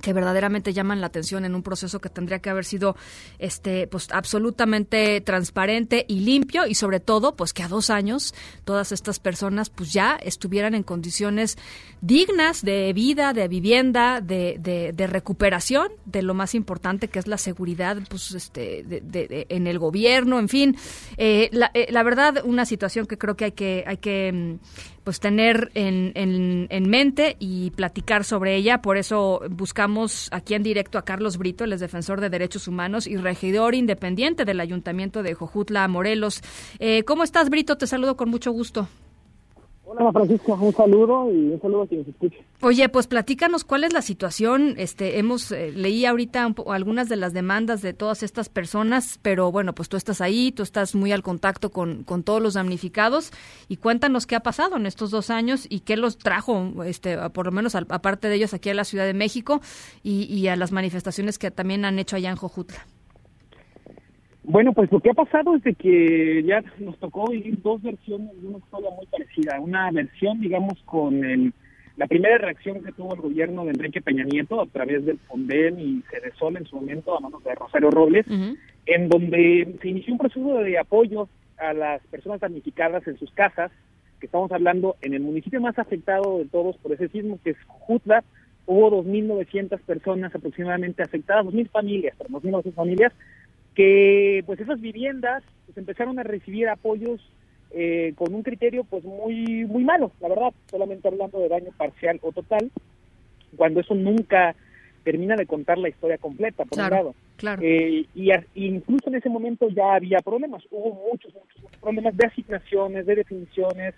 que 0.00 0.12
verdaderamente 0.12 0.72
llaman 0.72 1.00
la 1.00 1.08
atención 1.08 1.44
en 1.44 1.54
un 1.54 1.62
proceso 1.62 2.00
que 2.00 2.08
tendría 2.08 2.40
que 2.40 2.50
haber 2.50 2.64
sido 2.64 2.96
este 3.38 3.86
pues 3.86 4.08
absolutamente 4.10 5.20
transparente 5.20 6.04
y 6.08 6.20
limpio 6.20 6.66
y 6.66 6.74
sobre 6.74 7.00
todo 7.00 7.36
pues 7.36 7.52
que 7.52 7.62
a 7.62 7.68
dos 7.68 7.90
años 7.90 8.34
todas 8.64 8.92
estas 8.92 9.18
personas 9.18 9.70
pues 9.70 9.92
ya 9.92 10.16
estuvieran 10.16 10.74
en 10.74 10.82
condiciones 10.82 11.58
dignas 12.00 12.62
de 12.62 12.92
vida 12.92 13.32
de 13.32 13.48
vivienda 13.48 14.20
de, 14.20 14.56
de, 14.60 15.06
recuperación 15.06 15.88
de 16.04 16.22
lo 16.22 16.34
más 16.34 16.54
importante 16.54 17.08
que 17.08 17.18
es 17.18 17.26
la 17.26 17.38
seguridad 17.38 17.96
pues 18.08 18.32
este 18.32 18.84
de, 18.84 19.46
en 19.48 19.66
el 19.66 19.78
gobierno 19.78 20.38
en 20.38 20.48
fin. 20.48 20.76
Eh, 21.16 21.48
la, 21.52 21.70
eh, 21.74 21.88
la 21.90 22.02
verdad 22.02 22.42
una 22.44 22.64
situación 22.64 23.06
que 23.06 23.18
creo 23.18 23.36
que 23.36 23.46
hay 23.46 23.52
que 23.52 23.84
hay 23.86 23.96
que 23.96 24.32
mm, 24.32 24.99
pues 25.04 25.20
tener 25.20 25.70
en, 25.74 26.12
en, 26.14 26.90
mente 26.90 27.36
y 27.38 27.70
platicar 27.70 28.24
sobre 28.24 28.56
ella. 28.56 28.82
Por 28.82 28.96
eso 28.96 29.40
buscamos 29.50 30.28
aquí 30.32 30.54
en 30.54 30.62
directo 30.62 30.98
a 30.98 31.04
Carlos 31.04 31.38
Brito, 31.38 31.64
el 31.64 31.78
defensor 31.78 32.20
de 32.20 32.30
derechos 32.30 32.68
humanos 32.68 33.06
y 33.06 33.16
regidor 33.16 33.74
independiente 33.74 34.44
del 34.44 34.60
Ayuntamiento 34.60 35.22
de 35.22 35.34
Jojutla, 35.34 35.88
Morelos. 35.88 36.42
Eh, 36.78 37.02
¿Cómo 37.04 37.24
estás, 37.24 37.50
Brito? 37.50 37.76
Te 37.76 37.86
saludo 37.86 38.16
con 38.16 38.28
mucho 38.28 38.52
gusto. 38.52 38.88
Hola 39.92 40.12
Francisco, 40.12 40.56
un 40.60 40.72
saludo 40.72 41.32
y 41.32 41.50
un 41.50 41.60
saludo 41.60 41.82
a 41.82 41.86
quien 41.88 42.02
nos 42.02 42.08
escuche. 42.08 42.44
Oye, 42.60 42.88
pues 42.88 43.08
platícanos 43.08 43.64
cuál 43.64 43.82
es 43.82 43.92
la 43.92 44.02
situación. 44.02 44.74
Este, 44.76 45.18
hemos 45.18 45.50
eh, 45.50 45.72
leí 45.72 46.06
ahorita 46.06 46.54
algunas 46.68 47.08
de 47.08 47.16
las 47.16 47.32
demandas 47.32 47.82
de 47.82 47.92
todas 47.92 48.22
estas 48.22 48.48
personas, 48.48 49.18
pero 49.20 49.50
bueno, 49.50 49.74
pues 49.74 49.88
tú 49.88 49.96
estás 49.96 50.20
ahí, 50.20 50.52
tú 50.52 50.62
estás 50.62 50.94
muy 50.94 51.10
al 51.10 51.24
contacto 51.24 51.72
con, 51.72 52.04
con 52.04 52.22
todos 52.22 52.40
los 52.40 52.54
damnificados 52.54 53.32
y 53.66 53.78
cuéntanos 53.78 54.28
qué 54.28 54.36
ha 54.36 54.44
pasado 54.44 54.76
en 54.76 54.86
estos 54.86 55.10
dos 55.10 55.28
años 55.28 55.66
y 55.68 55.80
qué 55.80 55.96
los 55.96 56.18
trajo, 56.18 56.84
este, 56.84 57.18
por 57.30 57.46
lo 57.46 57.52
menos 57.52 57.74
aparte 57.74 58.28
de 58.28 58.36
ellos 58.36 58.54
aquí 58.54 58.70
a 58.70 58.74
la 58.74 58.84
Ciudad 58.84 59.06
de 59.06 59.14
México 59.14 59.60
y, 60.04 60.32
y 60.32 60.46
a 60.46 60.54
las 60.54 60.70
manifestaciones 60.70 61.36
que 61.36 61.50
también 61.50 61.84
han 61.84 61.98
hecho 61.98 62.14
allá 62.14 62.30
en 62.30 62.36
Jojutla. 62.36 62.86
Bueno, 64.42 64.72
pues 64.72 64.90
lo 64.90 65.00
que 65.00 65.10
ha 65.10 65.14
pasado 65.14 65.54
es 65.54 65.62
de 65.62 65.74
que 65.74 66.42
ya 66.44 66.62
nos 66.78 66.98
tocó 66.98 67.30
vivir 67.30 67.60
dos 67.62 67.82
versiones 67.82 68.30
de 68.40 68.48
una 68.48 68.58
historia 68.58 68.90
muy 68.96 69.06
parecida. 69.06 69.60
Una 69.60 69.90
versión, 69.90 70.40
digamos, 70.40 70.78
con 70.86 71.24
el, 71.24 71.52
la 71.96 72.06
primera 72.06 72.38
reacción 72.38 72.82
que 72.82 72.92
tuvo 72.92 73.14
el 73.14 73.20
gobierno 73.20 73.64
de 73.64 73.72
Enrique 73.72 74.00
Peña 74.00 74.24
Nieto 74.24 74.60
a 74.60 74.66
través 74.66 75.04
del 75.04 75.18
Fonden 75.18 75.78
y 75.78 76.02
Cedesol 76.10 76.56
en 76.56 76.64
su 76.64 76.76
momento 76.76 77.16
a 77.16 77.20
manos 77.20 77.44
de 77.44 77.54
Rosario 77.54 77.90
Robles, 77.90 78.26
en 78.86 79.08
donde 79.08 79.76
se 79.82 79.88
inició 79.88 80.14
un 80.14 80.18
proceso 80.18 80.58
de 80.58 80.78
apoyo 80.78 81.28
a 81.58 81.74
las 81.74 82.00
personas 82.06 82.40
damnificadas 82.40 83.06
en 83.06 83.18
sus 83.18 83.30
casas, 83.32 83.70
que 84.18 84.26
estamos 84.26 84.50
hablando 84.52 84.96
en 85.02 85.14
el 85.14 85.20
municipio 85.20 85.60
más 85.60 85.78
afectado 85.78 86.38
de 86.38 86.46
todos 86.46 86.76
por 86.78 86.92
ese 86.92 87.08
sismo, 87.08 87.38
que 87.44 87.50
es 87.50 87.56
Jutla, 87.66 88.24
hubo 88.66 89.02
2.900 89.02 89.80
personas 89.80 90.34
aproximadamente 90.34 91.02
afectadas, 91.02 91.44
2.000 91.46 91.70
familias, 91.70 92.14
pero 92.16 92.30
2.900 92.40 92.72
familias, 92.74 93.12
que 93.80 94.42
pues 94.44 94.60
esas 94.60 94.78
viviendas 94.78 95.42
pues, 95.64 95.78
empezaron 95.78 96.18
a 96.18 96.22
recibir 96.22 96.68
apoyos 96.68 97.18
eh, 97.70 98.12
con 98.14 98.34
un 98.34 98.42
criterio 98.42 98.84
pues 98.84 99.04
muy 99.04 99.64
muy 99.64 99.84
malo, 99.84 100.12
la 100.20 100.28
verdad, 100.28 100.52
solamente 100.70 101.08
hablando 101.08 101.38
de 101.38 101.48
daño 101.48 101.70
parcial 101.78 102.18
o 102.20 102.30
total, 102.30 102.70
cuando 103.56 103.80
eso 103.80 103.94
nunca 103.94 104.54
termina 105.02 105.34
de 105.34 105.46
contar 105.46 105.78
la 105.78 105.88
historia 105.88 106.18
completa, 106.18 106.66
por 106.66 106.78
un 106.78 106.90
lado. 106.90 107.14
Claro. 107.38 107.62
Eh, 107.64 108.04
y 108.14 108.32
incluso 108.54 109.08
en 109.08 109.14
ese 109.14 109.30
momento 109.30 109.70
ya 109.70 109.94
había 109.94 110.18
problemas, 110.18 110.62
hubo 110.70 111.08
muchos, 111.10 111.32
muchos 111.32 111.80
problemas 111.80 112.14
de 112.18 112.26
asignaciones, 112.26 113.06
de 113.06 113.14
definiciones, 113.14 113.94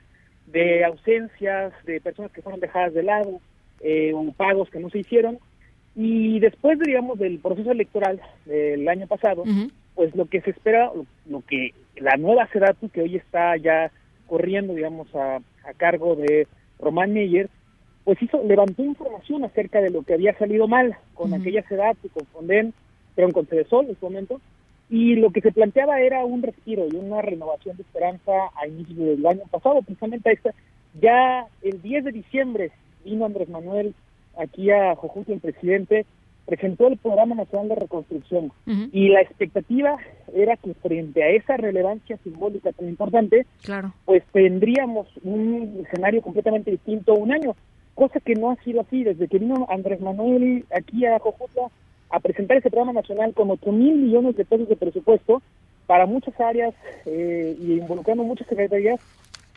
de 0.46 0.84
ausencias, 0.84 1.72
de 1.84 2.00
personas 2.00 2.30
que 2.30 2.42
fueron 2.42 2.60
dejadas 2.60 2.94
de 2.94 3.02
lado, 3.02 3.40
eh, 3.80 4.12
pagos 4.36 4.70
que 4.70 4.78
no 4.78 4.90
se 4.90 5.00
hicieron, 5.00 5.40
y 5.94 6.40
después, 6.40 6.78
digamos, 6.78 7.18
del 7.18 7.38
proceso 7.38 7.70
electoral 7.70 8.20
del 8.46 8.88
año 8.88 9.06
pasado, 9.06 9.44
pues 9.94 10.14
lo 10.16 10.26
que 10.26 10.40
se 10.40 10.50
espera, 10.50 10.90
lo, 11.26 11.42
que 11.42 11.74
la 11.96 12.16
nueva 12.16 12.48
SEDATU, 12.52 12.88
que 12.88 13.02
hoy 13.02 13.16
está 13.16 13.56
ya 13.56 13.90
corriendo, 14.26 14.74
digamos, 14.74 15.14
a, 15.14 15.36
a 15.36 15.74
cargo 15.76 16.16
de 16.16 16.46
Román 16.78 17.12
Meyer, 17.12 17.50
pues 18.04 18.20
hizo, 18.22 18.42
levantó 18.42 18.82
información 18.82 19.44
acerca 19.44 19.80
de 19.80 19.90
lo 19.90 20.02
que 20.02 20.14
había 20.14 20.36
salido 20.38 20.66
mal 20.66 20.96
con 21.14 21.34
aquella 21.34 21.62
SEDATU, 21.68 22.08
con 22.08 22.26
Fonden, 22.26 22.72
pero 23.14 23.30
con 23.30 23.46
Cedesol 23.46 23.86
en 23.88 23.98
su 23.98 24.06
momento, 24.06 24.40
y 24.88 25.16
lo 25.16 25.30
que 25.30 25.40
se 25.40 25.52
planteaba 25.52 26.00
era 26.00 26.24
un 26.24 26.42
respiro 26.42 26.86
y 26.90 26.96
una 26.96 27.22
renovación 27.22 27.76
de 27.76 27.82
esperanza 27.82 28.32
a 28.60 28.66
inicios 28.66 28.98
del 28.98 29.26
año 29.26 29.42
pasado, 29.50 29.80
precisamente 29.82 30.28
a 30.28 30.32
esta. 30.32 30.54
Ya 31.00 31.46
el 31.62 31.80
10 31.80 32.04
de 32.04 32.12
diciembre 32.12 32.72
vino 33.04 33.24
Andrés 33.24 33.48
Manuel 33.48 33.94
aquí 34.38 34.70
a 34.70 34.94
Jojutla, 34.94 35.34
el 35.34 35.40
presidente, 35.40 36.06
presentó 36.46 36.88
el 36.88 36.96
Programa 36.96 37.34
Nacional 37.34 37.68
de 37.68 37.74
Reconstrucción 37.76 38.52
y 38.92 39.08
la 39.08 39.20
expectativa 39.20 39.96
era 40.34 40.56
que 40.56 40.74
frente 40.74 41.22
a 41.22 41.28
esa 41.28 41.56
relevancia 41.56 42.16
simbólica 42.24 42.72
tan 42.72 42.88
importante, 42.88 43.46
claro. 43.62 43.94
pues 44.04 44.22
tendríamos 44.32 45.06
un 45.22 45.84
escenario 45.86 46.20
completamente 46.20 46.70
distinto 46.70 47.14
un 47.14 47.32
año, 47.32 47.54
cosa 47.94 48.20
que 48.20 48.34
no 48.34 48.50
ha 48.50 48.56
sido 48.56 48.80
así. 48.80 49.04
Desde 49.04 49.28
que 49.28 49.38
vino 49.38 49.66
Andrés 49.70 50.00
Manuel 50.00 50.64
aquí 50.74 51.06
a 51.06 51.18
Jojutla 51.18 51.68
a 52.10 52.20
presentar 52.20 52.56
ese 52.56 52.70
programa 52.70 52.92
nacional 52.92 53.32
con 53.34 53.50
8 53.50 53.72
mil 53.72 53.96
millones 53.96 54.36
de 54.36 54.44
pesos 54.44 54.68
de 54.68 54.76
presupuesto 54.76 55.42
para 55.86 56.06
muchas 56.06 56.38
áreas 56.40 56.74
eh, 57.06 57.56
y 57.60 57.72
involucrando 57.74 58.24
muchas 58.24 58.48
secretarías, 58.48 59.00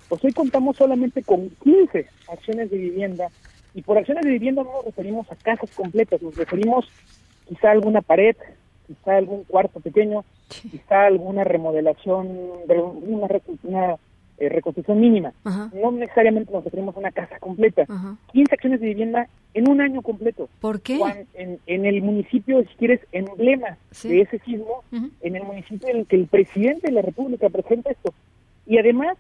pues 0.08 0.24
hoy 0.24 0.34
contamos 0.34 0.78
solamente 0.78 1.24
con 1.24 1.50
15 1.64 2.06
acciones 2.30 2.70
de 2.70 2.78
vivienda 2.78 3.28
y 3.76 3.82
por 3.82 3.98
acciones 3.98 4.24
de 4.24 4.32
vivienda 4.32 4.64
no 4.64 4.72
nos 4.72 4.86
referimos 4.86 5.30
a 5.30 5.36
casas 5.36 5.70
completas, 5.76 6.22
nos 6.22 6.36
referimos 6.36 6.88
quizá 7.46 7.70
a 7.70 7.72
alguna 7.74 8.02
pared, 8.02 8.36
quizá 8.88 9.14
a 9.14 9.18
algún 9.18 9.44
cuarto 9.44 9.82
pequeño, 9.82 10.24
quizá 10.48 11.02
a 11.02 11.08
alguna 11.08 11.44
remodelación, 11.44 12.28
una, 13.06 13.28
una 13.64 13.96
eh, 14.38 14.48
reconstrucción 14.48 15.02
mínima. 15.02 15.34
No 15.74 15.92
necesariamente 15.92 16.54
nos 16.54 16.64
referimos 16.64 16.96
a 16.96 17.00
una 17.00 17.12
casa 17.12 17.38
completa. 17.40 17.86
15 18.32 18.56
acciones 18.56 18.80
de 18.80 18.88
vivienda 18.88 19.28
en 19.54 19.70
un 19.70 19.82
año 19.82 20.02
completo. 20.02 20.48
¿Por 20.62 20.80
qué? 20.80 20.98
en, 21.34 21.60
en, 21.68 21.86
el 21.86 22.02
municipio, 22.02 22.62
si 22.62 22.76
quieres, 22.76 23.02
emblema 23.12 23.78
de 24.04 24.22
ese 24.22 24.40
sismo, 24.40 24.84
en 25.22 25.36
el 25.36 25.44
municipio 25.44 25.90
en 25.90 25.98
el 25.98 26.06
que 26.06 26.16
el 26.16 26.28
presidente 26.28 26.88
de 26.88 26.94
la 26.94 27.02
República 27.02 27.50
presenta 27.50 27.92
esto. 27.92 28.14
Y 28.66 28.78
además, 28.78 29.18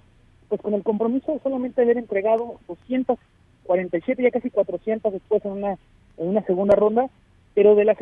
pues 0.47 0.61
con 0.61 0.73
el 0.73 0.83
compromiso 0.83 1.33
de 1.33 1.39
solamente 1.39 1.81
haber 1.81 1.97
entregado 1.97 2.59
200 2.69 3.19
47, 3.65 4.23
ya 4.23 4.31
casi 4.31 4.49
400 4.49 5.13
después 5.13 5.43
en 5.45 5.51
una, 5.51 5.77
en 6.17 6.27
una 6.27 6.43
segunda 6.43 6.75
ronda, 6.75 7.09
pero 7.53 7.75
de 7.75 7.85
las 7.85 7.97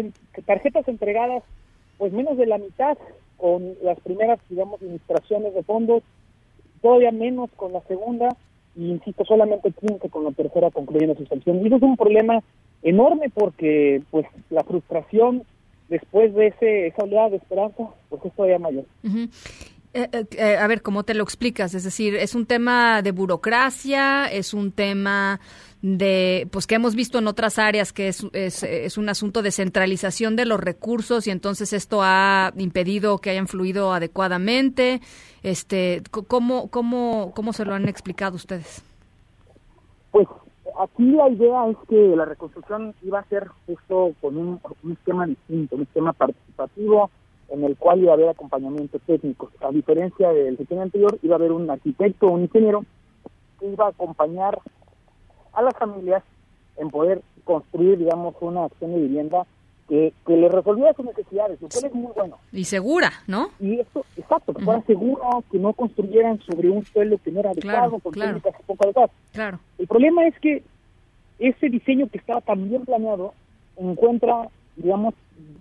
tarjetas 0.45 0.87
entregadas, 0.87 1.43
pues 1.97 2.11
menos 2.13 2.37
de 2.37 2.45
la 2.45 2.57
mitad 2.57 2.97
con 3.37 3.73
las 3.83 3.99
primeras, 3.99 4.39
digamos, 4.49 4.81
administraciones 4.81 5.53
de 5.53 5.63
fondos, 5.63 6.03
todavía 6.81 7.11
menos 7.11 7.49
con 7.55 7.73
la 7.73 7.81
segunda, 7.81 8.29
y 8.75 8.89
insisto, 8.89 9.23
solamente 9.25 9.71
15 9.71 10.09
con 10.09 10.23
la 10.23 10.31
tercera 10.31 10.71
concluyendo 10.71 11.15
su 11.15 11.25
sanción. 11.25 11.61
Y 11.61 11.67
eso 11.67 11.75
es 11.75 11.83
un 11.83 11.97
problema 11.97 12.41
enorme 12.81 13.29
porque, 13.33 14.01
pues, 14.11 14.25
la 14.49 14.63
frustración 14.63 15.43
después 15.89 16.33
de 16.33 16.47
ese, 16.47 16.87
esa 16.87 17.03
oleada 17.03 17.29
de 17.29 17.37
esperanza, 17.37 17.89
pues 18.09 18.25
es 18.25 18.33
todavía 18.33 18.59
mayor. 18.59 18.85
Eh, 19.03 19.27
eh, 19.93 20.25
eh, 20.31 20.57
a 20.57 20.65
ver, 20.65 20.81
¿cómo 20.81 21.03
te 21.03 21.13
lo 21.13 21.23
explicas? 21.23 21.75
Es 21.75 21.83
decir, 21.83 22.15
¿es 22.15 22.33
un 22.33 22.47
tema 22.47 23.03
de 23.03 23.11
burocracia? 23.11 24.25
¿Es 24.25 24.53
un 24.55 24.71
tema 24.71 25.39
de, 25.83 26.47
pues 26.51 26.65
que 26.65 26.75
hemos 26.75 26.95
visto 26.95 27.19
en 27.19 27.27
otras 27.27 27.59
áreas 27.59 27.93
que 27.93 28.07
es, 28.07 28.25
es, 28.33 28.63
es, 28.63 28.97
un 28.97 29.09
asunto 29.09 29.43
de 29.43 29.51
centralización 29.51 30.35
de 30.35 30.45
los 30.45 30.59
recursos 30.59 31.27
y 31.27 31.31
entonces 31.31 31.73
esto 31.73 31.99
ha 32.01 32.53
impedido 32.57 33.19
que 33.19 33.29
hayan 33.29 33.47
fluido 33.47 33.93
adecuadamente? 33.93 35.01
Este, 35.43 36.01
¿cómo, 36.09 36.69
cómo, 36.69 37.31
¿Cómo 37.35 37.53
se 37.53 37.63
lo 37.63 37.75
han 37.75 37.87
explicado 37.87 38.35
ustedes? 38.35 38.81
Pues 40.09 40.27
aquí 40.79 41.11
la 41.11 41.29
idea 41.29 41.67
es 41.69 41.77
que 41.87 42.15
la 42.15 42.25
reconstrucción 42.25 42.95
iba 43.03 43.19
a 43.19 43.25
ser 43.25 43.47
justo 43.67 44.13
con 44.21 44.37
un, 44.37 44.59
un 44.81 44.91
esquema 44.93 45.27
distinto, 45.27 45.75
un 45.75 45.83
esquema 45.83 46.13
participativo, 46.13 47.11
en 47.53 47.63
el 47.63 47.77
cual 47.77 48.01
iba 48.01 48.11
a 48.11 48.15
haber 48.15 48.29
acompañamiento 48.29 48.97
técnico. 49.05 49.51
A 49.61 49.69
diferencia 49.69 50.33
del 50.33 50.57
sexenio 50.57 50.83
anterior, 50.83 51.19
iba 51.21 51.35
a 51.35 51.37
haber 51.37 51.51
un 51.51 51.69
arquitecto 51.69 52.25
o 52.27 52.31
un 52.31 52.41
ingeniero 52.41 52.83
que 53.59 53.67
iba 53.67 53.85
a 53.85 53.89
acompañar 53.89 54.59
a 55.53 55.61
las 55.61 55.77
familias 55.77 56.23
en 56.77 56.89
poder 56.89 57.21
construir, 57.43 57.99
digamos, 57.99 58.33
una 58.41 58.65
acción 58.65 58.93
de 58.93 59.01
vivienda 59.01 59.45
que, 59.87 60.13
que 60.25 60.35
le 60.35 60.49
resolviera 60.49 60.93
sus 60.95 61.05
necesidades, 61.05 61.61
lo 61.61 61.69
cual 61.69 61.85
es 61.85 61.93
muy 61.93 62.11
bueno. 62.15 62.37
Y 62.51 62.63
segura, 62.63 63.11
¿no? 63.27 63.49
Y 63.59 63.79
esto, 63.81 64.03
exacto, 64.17 64.51
que 64.55 64.63
fuera 64.63 64.81
segura, 64.87 65.23
que 65.51 65.59
no 65.59 65.73
construyeran 65.73 66.39
sobre 66.39 66.71
un 66.71 66.83
suelo 66.85 67.19
que 67.23 67.31
no 67.31 67.41
era 67.41 67.51
adecuado, 67.51 67.99
con 67.99 68.13
claro. 68.13 68.39
técnicas 68.39 68.65
poco 68.65 68.83
adecuadas. 68.83 69.11
Claro. 69.31 69.59
El 69.77 69.85
problema 69.85 70.25
es 70.25 70.39
que 70.39 70.63
ese 71.37 71.69
diseño 71.69 72.07
que 72.07 72.17
estaba 72.17 72.41
tan 72.41 72.67
bien 72.67 72.83
planeado 72.83 73.35
encuentra, 73.77 74.49
digamos, 74.75 75.13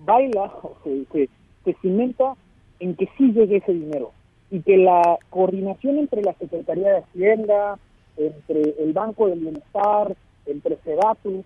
baila 0.06 0.44
o 0.62 0.74
se, 0.84 1.04
se, 1.12 1.28
se 1.64 1.74
cimenta 1.82 2.34
en 2.80 2.94
que 2.96 3.08
sí 3.16 3.32
llegue 3.32 3.56
ese 3.56 3.72
dinero 3.72 4.12
y 4.50 4.60
que 4.60 4.76
la 4.76 5.18
coordinación 5.30 5.98
entre 5.98 6.22
la 6.22 6.34
Secretaría 6.34 6.92
de 6.92 6.98
Hacienda, 6.98 7.78
entre 8.16 8.74
el 8.78 8.92
Banco 8.92 9.28
del 9.28 9.40
Bienestar, 9.40 10.14
entre 10.46 10.76
Sedatu 10.84 11.44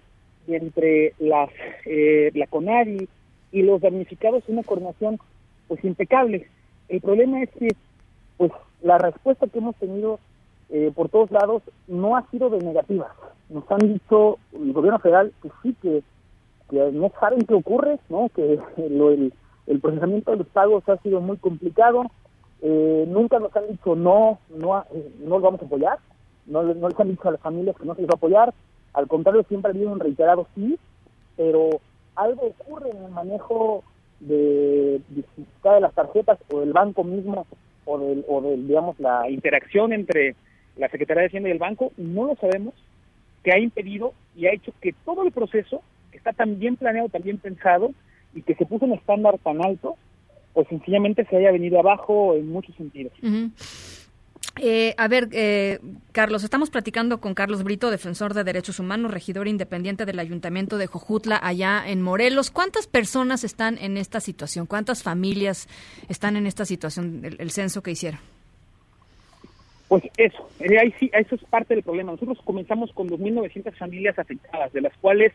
y 0.49 0.55
entre 0.55 1.15
las, 1.19 1.51
eh, 1.85 2.31
la 2.35 2.47
CONADI 2.47 3.09
y 3.53 3.63
los 3.63 3.81
damnificados 3.81 4.43
es 4.43 4.49
una 4.49 4.63
coordinación 4.63 5.19
pues 5.69 5.85
impecable. 5.85 6.49
El 6.89 7.01
problema 7.01 7.43
es 7.43 7.51
que 7.51 7.69
pues 8.37 8.53
la 8.83 8.99
respuesta 8.99 9.47
que 9.47 9.59
hemos 9.59 9.77
tenido 9.77 10.19
eh, 10.71 10.91
por 10.95 11.09
todos 11.09 11.31
lados 11.31 11.63
no 11.87 12.17
ha 12.17 12.29
sido 12.31 12.51
de 12.51 12.59
negativa. 12.59 13.15
Nos 13.49 13.65
han 13.71 13.93
dicho 13.95 14.39
el 14.53 14.73
gobierno 14.73 14.99
federal 14.99 15.33
que 15.43 15.51
sí, 15.63 15.77
que, 15.81 16.03
que 16.71 16.91
no 16.93 17.13
saben 17.21 17.43
qué 17.43 17.55
ocurre, 17.55 17.99
¿no? 18.09 18.29
que 18.35 18.59
lo, 18.91 19.11
el, 19.11 19.33
el 19.67 19.81
procesamiento 19.81 20.31
de 20.31 20.39
los 20.39 20.47
pagos 20.49 20.89
ha 20.89 20.97
sido 20.99 21.21
muy 21.21 21.37
complicado. 21.37 22.05
Eh, 22.63 23.05
nunca 23.09 23.39
nos 23.39 23.55
han 23.57 23.69
dicho 23.69 23.95
no, 23.95 24.39
no, 24.49 24.81
eh, 24.93 25.13
no 25.21 25.31
los 25.31 25.43
vamos 25.43 25.63
a 25.63 25.67
apoyar. 25.67 25.99
No, 26.47 26.63
no 26.63 26.89
les 26.89 27.01
han 27.01 27.09
dicho 27.09 27.29
a 27.29 27.33
las 27.33 27.41
familias 27.41 27.77
que 27.77 27.85
no 27.85 27.95
se 27.95 28.03
les 28.03 28.11
va 28.11 28.15
a 28.15 28.17
apoyar. 28.17 28.55
Al 28.93 29.09
contrario, 29.09 29.45
siempre 29.49 29.71
ha 29.71 29.75
habido 29.75 29.91
un 29.91 30.01
reiterado 30.01 30.47
sí, 30.55 30.79
pero 31.37 31.81
algo 32.15 32.55
ocurre 32.59 32.91
en 32.91 33.05
el 33.05 33.11
manejo 33.11 33.85
de 34.21 35.01
dificultad 35.11 35.75
de 35.75 35.81
las 35.81 35.95
tarjetas 35.95 36.39
o 36.51 36.61
del 36.61 36.73
banco 36.73 37.05
mismo 37.05 37.47
o 37.85 37.99
del, 37.99 38.25
o 38.29 38.41
del 38.41 38.67
digamos 38.67 38.99
la 38.99 39.29
interacción 39.29 39.93
entre 39.93 40.35
la 40.77 40.89
Secretaría 40.89 41.23
de 41.23 41.27
Hacienda 41.29 41.49
y 41.51 41.53
el 41.53 41.59
banco 41.59 41.93
no 41.99 42.25
lo 42.27 42.37
sabemos 42.37 42.75
que 43.45 43.53
ha 43.53 43.59
impedido 43.59 44.15
y 44.35 44.47
ha 44.47 44.55
hecho 44.55 44.73
que 44.81 44.95
todo 45.05 45.23
el 45.25 45.33
proceso 45.33 45.83
que 46.11 46.17
está 46.17 46.33
tan 46.33 46.59
bien 46.59 46.77
planeado 46.77 47.11
tan 47.11 47.23
bien 47.23 47.37
pensado 47.37 47.91
y 48.37 48.43
que 48.43 48.55
se 48.55 48.67
puso 48.67 48.85
un 48.85 48.93
estándar 48.93 49.39
tan 49.39 49.65
alto 49.65 49.97
pues 50.55 50.69
sencillamente 50.69 51.25
se 51.25 51.37
haya 51.37 51.51
venido 51.51 51.79
abajo 51.79 52.35
en 52.35 52.49
muchos 52.49 52.75
sentidos 52.77 53.13
uh 53.23 53.27
-huh. 53.27 53.51
Eh, 54.59 54.95
a 54.97 55.07
ver, 55.07 55.29
eh, 55.33 55.81
Carlos, 56.13 56.43
estamos 56.43 56.71
platicando 56.71 57.21
con 57.21 57.35
Carlos 57.35 57.63
Brito, 57.63 57.91
defensor 57.91 58.33
de 58.33 58.43
derechos 58.43 58.81
humanos, 58.81 59.11
regidor 59.11 59.49
independiente 59.49 60.07
del 60.07 60.19
Ayuntamiento 60.19 60.79
de 60.79 60.87
Jojutla, 60.87 61.39
allá 61.43 61.85
en 61.87 62.01
Morelos. 62.01 62.51
¿Cuántas 62.51 62.87
personas 62.87 63.45
están 63.45 63.77
en 63.77 63.99
esta 63.99 64.21
situación? 64.21 64.65
¿Cuántas 64.65 65.03
familias 65.03 65.69
están 66.09 66.37
en 66.37 66.47
esta 66.47 66.65
situación, 66.65 67.23
el, 67.25 67.37
el 67.39 67.51
censo 67.51 67.83
que 67.83 67.91
hicieron? 67.91 68.21
Pues 69.89 70.05
eso, 70.17 70.49
eh, 70.61 70.79
ahí 70.81 70.93
sí, 70.99 71.11
eso 71.13 71.35
es 71.35 71.45
parte 71.45 71.75
del 71.75 71.85
problema. 71.85 72.13
Nosotros 72.13 72.39
comenzamos 72.45 72.93
con 72.93 73.09
2.900 73.09 73.77
familias 73.77 74.19
afectadas, 74.19 74.73
de 74.73 74.81
las 74.81 74.97
cuales 74.99 75.33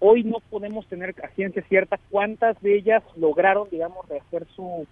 hoy 0.00 0.24
no 0.24 0.38
podemos 0.50 0.86
tener 0.86 1.14
a 1.22 1.28
ciencia 1.28 1.62
cierta 1.68 1.98
cuántas 2.10 2.60
de 2.62 2.76
ellas 2.76 3.02
lograron, 3.16 3.68
digamos, 3.70 4.08
rehacer 4.08 4.46
su 4.54 4.86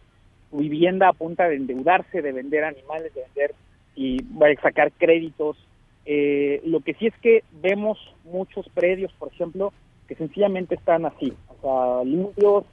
vivienda 0.53 1.09
a 1.09 1.13
punta 1.13 1.49
de 1.49 1.57
endeudarse, 1.57 2.23
de 2.23 2.33
vender 2.33 2.65
animales, 2.65 3.15
de 3.15 3.23
vender 3.23 3.55
y 3.95 4.19
sacar 4.63 4.93
créditos. 4.93 5.57
Eh, 6.05 6.61
lo 6.65 6.81
que 6.81 6.95
sí 6.95 7.07
es 7.07 7.15
que 7.21 7.43
vemos 7.61 7.99
muchos 8.25 8.69
predios, 8.71 9.13
por 9.19 9.33
ejemplo, 9.33 9.73
que 10.07 10.15
sencillamente 10.15 10.77
están 10.77 11.05
así, 11.05 11.33
o 11.49 11.61
sea, 11.61 12.05
limpios, 12.05 12.65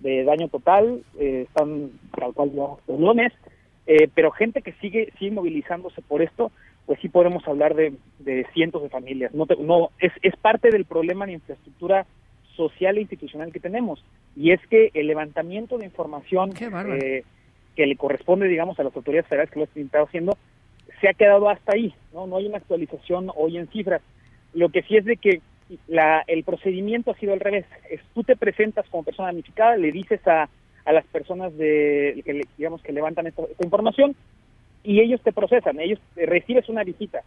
de 0.00 0.22
daño 0.24 0.48
total, 0.48 1.02
eh, 1.18 1.46
están 1.48 1.90
tal 2.16 2.34
cual, 2.34 2.50
digamos, 2.50 2.80
pelones, 2.82 3.32
eh, 3.86 4.08
pero 4.14 4.30
gente 4.30 4.60
que 4.60 4.72
sigue, 4.74 5.12
sigue 5.18 5.30
movilizándose 5.30 6.02
por 6.02 6.20
esto, 6.20 6.52
pues 6.86 7.00
sí 7.00 7.08
podemos 7.08 7.46
hablar 7.48 7.74
de, 7.74 7.94
de 8.18 8.46
cientos 8.52 8.82
de 8.82 8.90
familias. 8.90 9.34
No, 9.34 9.46
te, 9.46 9.56
no 9.56 9.90
es, 9.98 10.12
es 10.22 10.36
parte 10.36 10.70
del 10.70 10.84
problema 10.84 11.26
de 11.26 11.32
infraestructura 11.32 12.06
social 12.56 12.98
e 12.98 13.00
institucional 13.00 13.52
que 13.52 13.60
tenemos 13.60 14.04
y 14.36 14.52
es 14.52 14.60
que 14.68 14.90
el 14.94 15.06
levantamiento 15.06 15.78
de 15.78 15.86
información 15.86 16.52
eh, 16.60 17.24
que 17.74 17.86
le 17.86 17.96
corresponde, 17.96 18.48
digamos, 18.48 18.78
a 18.78 18.84
las 18.84 18.94
autoridades 18.94 19.26
federales 19.28 19.50
que 19.50 19.60
lo 19.60 19.66
han 19.74 19.82
estado 19.82 20.04
haciendo, 20.04 20.36
se 21.00 21.08
ha 21.08 21.14
quedado 21.14 21.48
hasta 21.48 21.72
ahí, 21.74 21.94
¿no? 22.12 22.26
No 22.26 22.36
hay 22.36 22.46
una 22.46 22.58
actualización 22.58 23.30
hoy 23.34 23.58
en 23.58 23.68
cifras. 23.68 24.02
Lo 24.52 24.68
que 24.68 24.82
sí 24.82 24.96
es 24.96 25.04
de 25.04 25.16
que 25.16 25.40
la, 25.88 26.22
el 26.26 26.44
procedimiento 26.44 27.10
ha 27.10 27.18
sido 27.18 27.32
al 27.32 27.40
revés. 27.40 27.66
Es, 27.90 28.00
tú 28.14 28.22
te 28.22 28.36
presentas 28.36 28.88
como 28.88 29.02
persona 29.02 29.28
damnificada, 29.28 29.76
le 29.76 29.90
dices 29.90 30.24
a, 30.26 30.48
a 30.84 30.92
las 30.92 31.04
personas 31.06 31.56
de, 31.56 32.22
que, 32.24 32.42
digamos, 32.56 32.82
que 32.82 32.92
levantan 32.92 33.26
esta, 33.26 33.42
esta 33.42 33.64
información 33.64 34.14
y 34.84 35.00
ellos 35.00 35.20
te 35.22 35.32
procesan, 35.32 35.80
ellos 35.80 35.98
eh, 36.16 36.26
recibes 36.26 36.68
una 36.68 36.84
visita. 36.84 37.22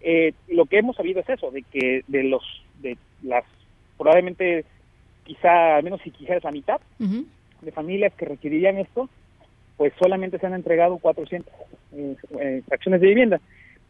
Eh, 0.00 0.32
lo 0.48 0.64
que 0.64 0.78
hemos 0.78 0.96
sabido 0.96 1.20
es 1.20 1.28
eso, 1.28 1.50
de 1.50 1.62
que 1.62 2.02
de 2.08 2.24
los 2.24 2.42
de 2.80 2.96
las 3.22 3.44
probablemente 3.96 4.64
quizá, 5.24 5.76
al 5.76 5.84
menos 5.84 6.00
si 6.02 6.10
quizás 6.10 6.42
la 6.42 6.50
mitad 6.50 6.80
uh 6.98 7.04
-huh. 7.04 7.24
de 7.60 7.70
familias 7.70 8.12
que 8.14 8.24
requerirían 8.24 8.78
esto, 8.78 9.08
pues 9.76 9.92
solamente 9.98 10.38
se 10.38 10.46
han 10.46 10.54
entregado 10.54 10.98
400 10.98 11.52
eh, 11.92 12.16
eh, 12.40 12.62
acciones 12.70 13.00
de 13.00 13.08
vivienda. 13.08 13.40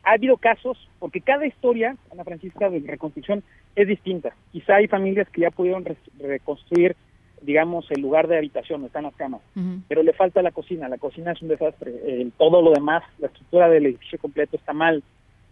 Ha 0.05 0.12
habido 0.12 0.36
casos, 0.36 0.89
porque 0.99 1.20
cada 1.20 1.47
historia, 1.47 1.97
Ana 2.11 2.24
Francisca, 2.24 2.69
de 2.69 2.81
reconstrucción 2.81 3.43
es 3.77 3.86
distinta. 3.86 4.35
Quizá 4.53 4.77
hay 4.77 4.89
familias 4.89 5.28
que 5.31 5.43
ya 5.43 5.51
pudieron 5.51 5.85
re 5.85 5.97
reconstruir, 6.19 6.97
digamos, 7.43 7.90
el 7.90 8.01
lugar 8.01 8.28
de 8.28 8.39
habitación, 8.39 8.81
donde 8.81 8.86
están 8.89 9.05
las 9.05 9.16
camas, 9.16 9.40
uh 9.56 9.60
-huh. 9.60 9.82
pero 9.89 10.02
le 10.02 10.12
falta 10.12 10.43
la 10.43 10.52
cocina. 10.52 10.89
La 10.89 10.98
cocina 10.98 11.32
es 11.32 11.43
un 11.43 11.48
desastre. 11.48 11.93
Eh, 12.05 12.31
todo 12.39 12.62
lo 12.62 12.73
demás, 12.73 13.02
la 13.19 13.27
estructura 13.27 13.69
del 13.69 13.86
edificio 13.86 14.19
completo 14.19 14.56
está 14.56 14.73
mal. 14.73 15.02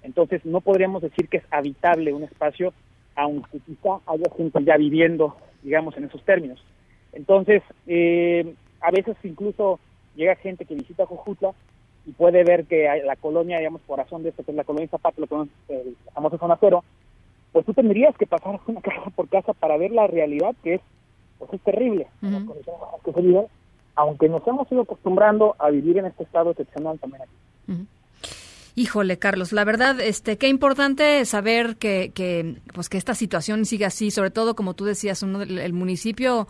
Entonces, 0.03 0.45
no 0.45 0.61
podríamos 0.61 1.03
decir 1.03 1.29
que 1.29 1.39
es 1.39 1.45
habitable 1.51 2.13
un 2.13 2.23
espacio, 2.23 2.73
aunque 3.15 3.59
quizá 3.61 4.01
haya 4.07 4.31
gente 4.37 4.65
ya 4.65 4.77
viviendo 4.77 5.37
digamos, 5.63 5.97
en 5.97 6.05
esos 6.05 6.23
términos. 6.25 6.63
Entonces, 7.13 7.63
eh, 7.87 8.55
a 8.81 8.91
veces 8.91 9.17
incluso 9.25 9.79
llega 10.17 10.35
gente 10.37 10.65
que 10.65 10.75
visita 10.75 11.07
Jojutla 11.07 11.53
y 12.07 12.13
puede 12.13 12.45
ver 12.45 12.65
que 12.65 12.89
la 13.05 13.17
colonia, 13.17 13.59
digamos, 13.59 13.83
por 13.83 13.99
razón 13.99 14.23
de 14.23 14.31
esto, 14.31 14.43
que 14.43 14.53
es 14.53 14.57
la 14.57 14.65
colonia 14.65 14.89
Zapata, 14.89 15.21
lo 15.21 15.27
que 15.27 15.35
es 15.69 15.87
el 15.87 15.97
famoso 16.15 16.39
zona 16.39 16.57
cero, 16.61 16.85
pues 17.53 17.67
tú 17.67 17.75
tendrías 17.75 18.17
que 18.17 18.27
pasar 18.27 18.59
una 18.67 18.81
casa 18.81 19.11
por 19.15 19.29
casa 19.29 19.53
para 19.53 19.77
ver 19.77 19.91
la 19.91 20.07
realidad 20.07 20.55
que 20.63 20.75
es, 20.75 20.81
pues 21.41 21.53
es 21.55 21.61
terrible, 21.63 22.07
uh 22.23 22.27
-huh. 22.27 23.03
que 23.05 23.13
se 23.13 23.21
vive, 23.21 23.47
aunque 23.97 24.29
nos 24.29 24.47
hemos 24.47 24.71
ido 24.71 24.83
acostumbrando 24.83 25.57
a 25.59 25.71
vivir 25.71 25.99
en 25.99 26.07
este 26.07 26.23
estado 26.23 26.51
excepcional 26.51 26.99
también 27.01 27.23
aquí. 27.23 27.33
Uh 27.69 27.73
-huh. 27.73 27.87
Híjole, 28.77 29.19
Carlos, 29.19 29.53
la 29.53 29.65
verdad, 29.65 30.01
este, 30.01 30.39
qué 30.39 30.49
importante 30.49 31.25
saber 31.25 31.77
que, 31.77 32.13
que, 32.15 32.57
pues 32.73 32.89
que 32.89 32.99
esta 32.99 33.15
situación 33.15 33.65
sigue 33.67 33.85
así, 33.85 34.13
sobre 34.13 34.31
todo 34.31 34.55
como 34.55 34.75
tú 34.75 34.85
decías, 34.85 35.23
uno, 35.23 35.43
el 35.43 35.73
municipio 35.73 36.47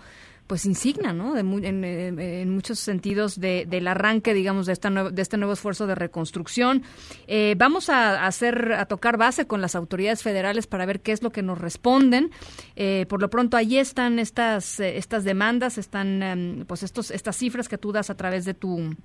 pues 0.50 0.66
insignia, 0.66 1.12
¿no? 1.12 1.32
De 1.32 1.42
en, 1.42 2.50
muchos 2.50 2.80
sentidos 2.80 3.38
de, 3.38 3.66
del 3.68 3.86
arranque, 3.86 4.34
digamos, 4.34 4.66
de, 4.66 4.72
esta 4.72 4.90
de 4.90 5.22
este 5.22 5.36
nuevo 5.36 5.52
esfuerzo 5.52 5.86
de 5.86 5.94
reconstrucción. 5.94 6.82
Eh, 7.28 7.54
vamos 7.56 7.88
a, 7.88 8.26
hacer, 8.26 8.72
a 8.72 8.86
tocar 8.86 9.16
base 9.16 9.46
con 9.46 9.60
las 9.60 9.76
autoridades 9.76 10.24
federales 10.24 10.66
para 10.66 10.86
ver 10.86 11.02
qué 11.02 11.12
es 11.12 11.22
lo 11.22 11.30
que 11.30 11.42
nos 11.42 11.60
responden. 11.60 12.32
Eh, 12.74 13.06
por 13.08 13.20
lo 13.20 13.30
pronto, 13.30 13.56
allí 13.56 13.78
están 13.78 14.18
estas, 14.18 14.80
estas 14.80 15.22
demandas, 15.22 15.78
están, 15.78 16.20
um, 16.20 16.64
pues, 16.66 16.82
estos, 16.82 17.12
estas 17.12 17.36
cifras 17.36 17.68
que 17.68 17.78
tú 17.78 17.92
das 17.92 18.10
a 18.10 18.16
través 18.16 18.44
de 18.44 18.54
tu 18.54 18.96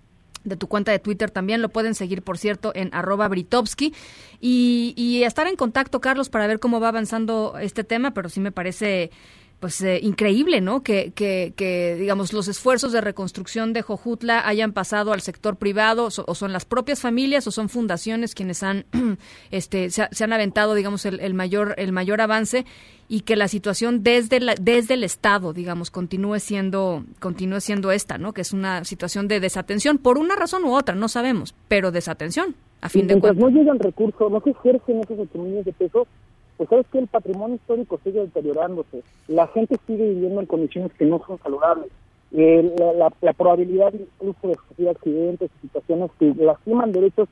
de 0.45 0.55
tu 0.55 0.67
cuenta 0.67 0.91
de 0.91 0.99
Twitter 0.99 1.31
también 1.31 1.63
lo 1.63 1.69
pueden 1.69 1.95
seguir 1.95 2.21
por 2.21 2.37
cierto 2.37 2.71
en 2.75 2.93
arroba 2.93 3.27
Britovsky 3.27 3.95
y, 4.39 4.93
y 4.95 5.23
estar 5.23 5.47
en 5.47 5.55
contacto 5.55 6.01
Carlos 6.01 6.29
para 6.29 6.45
ver 6.45 6.59
cómo 6.59 6.79
va 6.79 6.89
avanzando 6.89 7.55
este 7.59 7.83
tema 7.83 8.13
pero 8.13 8.29
sí 8.29 8.39
me 8.39 8.51
parece 8.51 9.09
pues 9.59 9.81
eh, 9.81 9.99
increíble, 10.01 10.61
¿no? 10.61 10.83
Que, 10.83 11.11
que, 11.13 11.53
que, 11.55 11.95
digamos, 11.95 12.33
los 12.33 12.47
esfuerzos 12.47 12.91
de 12.91 13.01
reconstrucción 13.01 13.73
de 13.73 13.81
Jojutla 13.81 14.47
hayan 14.47 14.73
pasado 14.73 15.13
al 15.13 15.21
sector 15.21 15.55
privado, 15.57 16.11
so, 16.11 16.23
o 16.27 16.35
son 16.35 16.53
las 16.53 16.65
propias 16.65 17.01
familias 17.01 17.47
o 17.47 17.51
son 17.51 17.69
fundaciones 17.69 18.35
quienes 18.35 18.63
han, 18.63 18.85
este, 19.51 19.89
se, 19.89 20.07
se 20.11 20.23
han 20.23 20.33
aventado, 20.33 20.75
digamos, 20.75 21.05
el, 21.05 21.19
el, 21.19 21.33
mayor, 21.33 21.73
el 21.77 21.91
mayor 21.91 22.21
avance 22.21 22.65
y 23.07 23.21
que 23.21 23.35
la 23.35 23.47
situación 23.47 24.03
desde, 24.03 24.39
la, 24.39 24.55
desde 24.59 24.95
el 24.95 25.03
Estado, 25.03 25.53
digamos, 25.53 25.91
continúe 25.91 26.39
siendo, 26.39 27.03
continúe 27.19 27.61
siendo 27.61 27.91
esta, 27.91 28.17
¿no? 28.17 28.33
Que 28.33 28.41
es 28.41 28.51
una 28.51 28.83
situación 28.83 29.27
de 29.27 29.39
desatención, 29.39 29.97
por 29.97 30.17
una 30.17 30.35
razón 30.35 30.63
u 30.65 30.75
otra, 30.75 30.95
no 30.95 31.07
sabemos, 31.07 31.55
pero 31.67 31.91
desatención, 31.91 32.55
a 32.81 32.89
fin 32.89 33.05
y 33.05 33.07
de 33.07 33.19
cuentas. 33.19 33.41
no 33.41 33.49
llegan 33.49 33.79
recursos, 33.79 34.31
no 34.31 34.41
se 34.41 34.51
ejercen 34.51 34.99
esos 34.99 35.19
8 35.19 35.37
millones 35.37 35.65
de 35.65 35.73
pesos, 35.73 36.07
pues 36.57 36.69
sabes 36.69 36.85
que 36.91 36.99
el 36.99 37.07
patrimonio 37.07 37.55
histórico 37.55 37.99
sigue 38.03 38.21
deteriorándose, 38.21 39.03
la 39.27 39.47
gente 39.47 39.77
sigue 39.85 40.09
viviendo 40.09 40.41
en 40.41 40.47
condiciones 40.47 40.93
que 40.93 41.05
no 41.05 41.21
son 41.25 41.37
saludables, 41.39 41.91
eh, 42.31 42.75
la, 43.21 43.33
probabilidad 43.33 43.93
incluso 43.93 44.47
de 44.47 44.55
sufrir 44.55 44.89
accidentes 44.89 45.49
y 45.57 45.61
situaciones 45.67 46.11
que 46.19 46.33
lastiman 46.35 46.91
derechos 46.91 47.29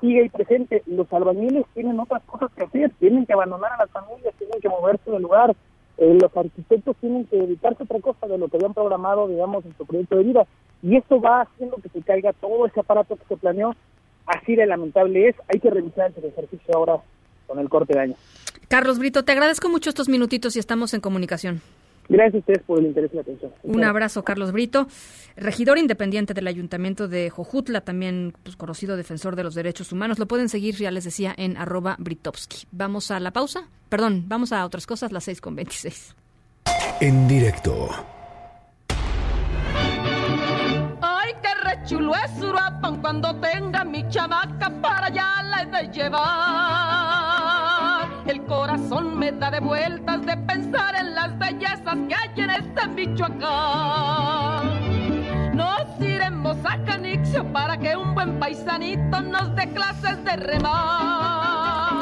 sigue 0.00 0.22
ahí 0.22 0.28
presente. 0.28 0.82
Los 0.86 1.12
albañiles 1.12 1.64
tienen 1.74 2.00
otras 2.00 2.22
cosas 2.24 2.50
que 2.56 2.64
hacer, 2.64 2.90
tienen 2.98 3.26
que 3.26 3.32
abandonar 3.32 3.72
a 3.72 3.84
las 3.84 3.90
familias, 3.90 4.34
tienen 4.38 4.60
que 4.60 4.68
moverse 4.68 5.10
del 5.10 5.22
lugar. 5.22 5.54
eh, 5.98 6.16
los 6.20 6.34
arquitectos 6.34 6.96
tienen 6.96 7.26
que 7.26 7.36
dedicarse 7.36 7.82
otra 7.82 8.00
cosa 8.00 8.26
de 8.26 8.38
lo 8.38 8.48
que 8.48 8.56
habían 8.56 8.72
programado, 8.72 9.28
digamos, 9.28 9.64
en 9.66 9.76
su 9.76 9.84
proyecto 9.84 10.16
de 10.16 10.24
vida. 10.24 10.46
Y 10.82 10.96
esto 10.96 11.20
va 11.20 11.42
haciendo 11.42 11.76
que 11.76 11.90
se 11.90 12.00
caiga 12.00 12.32
todo 12.32 12.66
ese 12.66 12.80
aparato 12.80 13.16
que 13.16 13.24
se 13.26 13.36
planeó. 13.36 13.76
Así 14.24 14.56
de 14.56 14.66
lamentable 14.66 15.28
es. 15.28 15.36
Hay 15.48 15.60
que 15.60 15.70
revisar 15.70 16.10
el 16.16 16.24
ejercicio 16.24 16.74
ahora 16.74 17.00
con 17.46 17.58
el 17.58 17.68
corte 17.68 17.92
de 17.92 18.00
año. 18.00 18.14
Carlos 18.70 19.00
Brito, 19.00 19.24
te 19.24 19.32
agradezco 19.32 19.68
mucho 19.68 19.90
estos 19.90 20.08
minutitos 20.08 20.54
y 20.54 20.60
estamos 20.60 20.94
en 20.94 21.00
comunicación. 21.00 21.60
Gracias 22.08 22.36
a 22.36 22.38
ustedes 22.38 22.62
por 22.62 22.78
el 22.78 22.86
interés 22.86 23.10
y 23.12 23.16
la 23.16 23.22
atención. 23.22 23.52
Un 23.64 23.82
abrazo, 23.82 24.22
Carlos 24.22 24.52
Brito, 24.52 24.86
regidor 25.36 25.76
independiente 25.76 26.34
del 26.34 26.46
Ayuntamiento 26.46 27.08
de 27.08 27.30
Jojutla, 27.30 27.80
también 27.80 28.32
pues, 28.44 28.54
conocido 28.54 28.96
defensor 28.96 29.34
de 29.34 29.42
los 29.42 29.56
derechos 29.56 29.90
humanos. 29.90 30.20
Lo 30.20 30.26
pueden 30.26 30.48
seguir, 30.48 30.76
ya 30.76 30.92
les 30.92 31.02
decía, 31.02 31.34
en 31.36 31.56
arroba 31.56 31.96
Britovsky. 31.98 32.68
Vamos 32.70 33.10
a 33.10 33.18
la 33.18 33.32
pausa. 33.32 33.64
Perdón, 33.88 34.26
vamos 34.28 34.52
a 34.52 34.64
otras 34.64 34.86
cosas, 34.86 35.10
las 35.10 35.24
6 35.24 35.40
con 35.40 35.56
26. 35.56 36.14
En 37.00 37.26
directo. 37.26 37.88
Ay, 41.00 41.32
qué 41.42 41.54
rechulo 41.64 42.12
es 42.14 42.40
Uruapan 42.40 43.00
cuando 43.00 43.34
tenga 43.40 43.82
mi 43.82 44.08
chamaca 44.08 44.70
para 44.80 45.06
allá 45.08 45.42
la 45.42 45.62
he 45.62 45.66
de 45.66 45.92
llevar. 45.92 47.49
El 48.26 48.42
corazón 48.44 49.18
me 49.18 49.32
da 49.32 49.50
de 49.50 49.60
vueltas 49.60 50.24
de 50.26 50.36
pensar 50.36 50.94
en 50.96 51.14
las 51.14 51.38
bellezas 51.38 51.96
que 52.08 52.14
hay 52.14 52.30
en 52.36 52.50
este 52.50 52.86
Michoacán. 52.88 53.40
Nos 55.56 56.00
iremos 56.00 56.56
a 56.64 56.84
Canixio 56.84 57.50
para 57.52 57.78
que 57.78 57.96
un 57.96 58.14
buen 58.14 58.38
paisanito 58.38 59.20
nos 59.22 59.54
dé 59.56 59.68
clases 59.72 60.22
de 60.24 60.36
remar. 60.36 62.00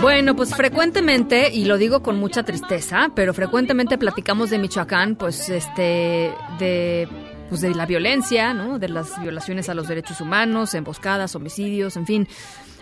Bueno, 0.00 0.34
pues 0.36 0.54
frecuentemente, 0.54 1.50
y 1.52 1.64
lo 1.64 1.76
digo 1.76 2.02
con 2.02 2.18
mucha 2.18 2.44
tristeza, 2.44 3.10
pero 3.14 3.34
frecuentemente 3.34 3.98
platicamos 3.98 4.50
de 4.50 4.58
Michoacán, 4.58 5.16
pues 5.16 5.48
este, 5.48 6.32
de 6.58 7.08
pues 7.48 7.62
de 7.62 7.74
la 7.74 7.86
violencia, 7.86 8.52
¿no? 8.52 8.78
De 8.78 8.90
las 8.90 9.18
violaciones 9.22 9.70
a 9.70 9.74
los 9.74 9.88
derechos 9.88 10.20
humanos, 10.20 10.74
emboscadas, 10.74 11.34
homicidios, 11.34 11.96
en 11.96 12.06
fin 12.06 12.28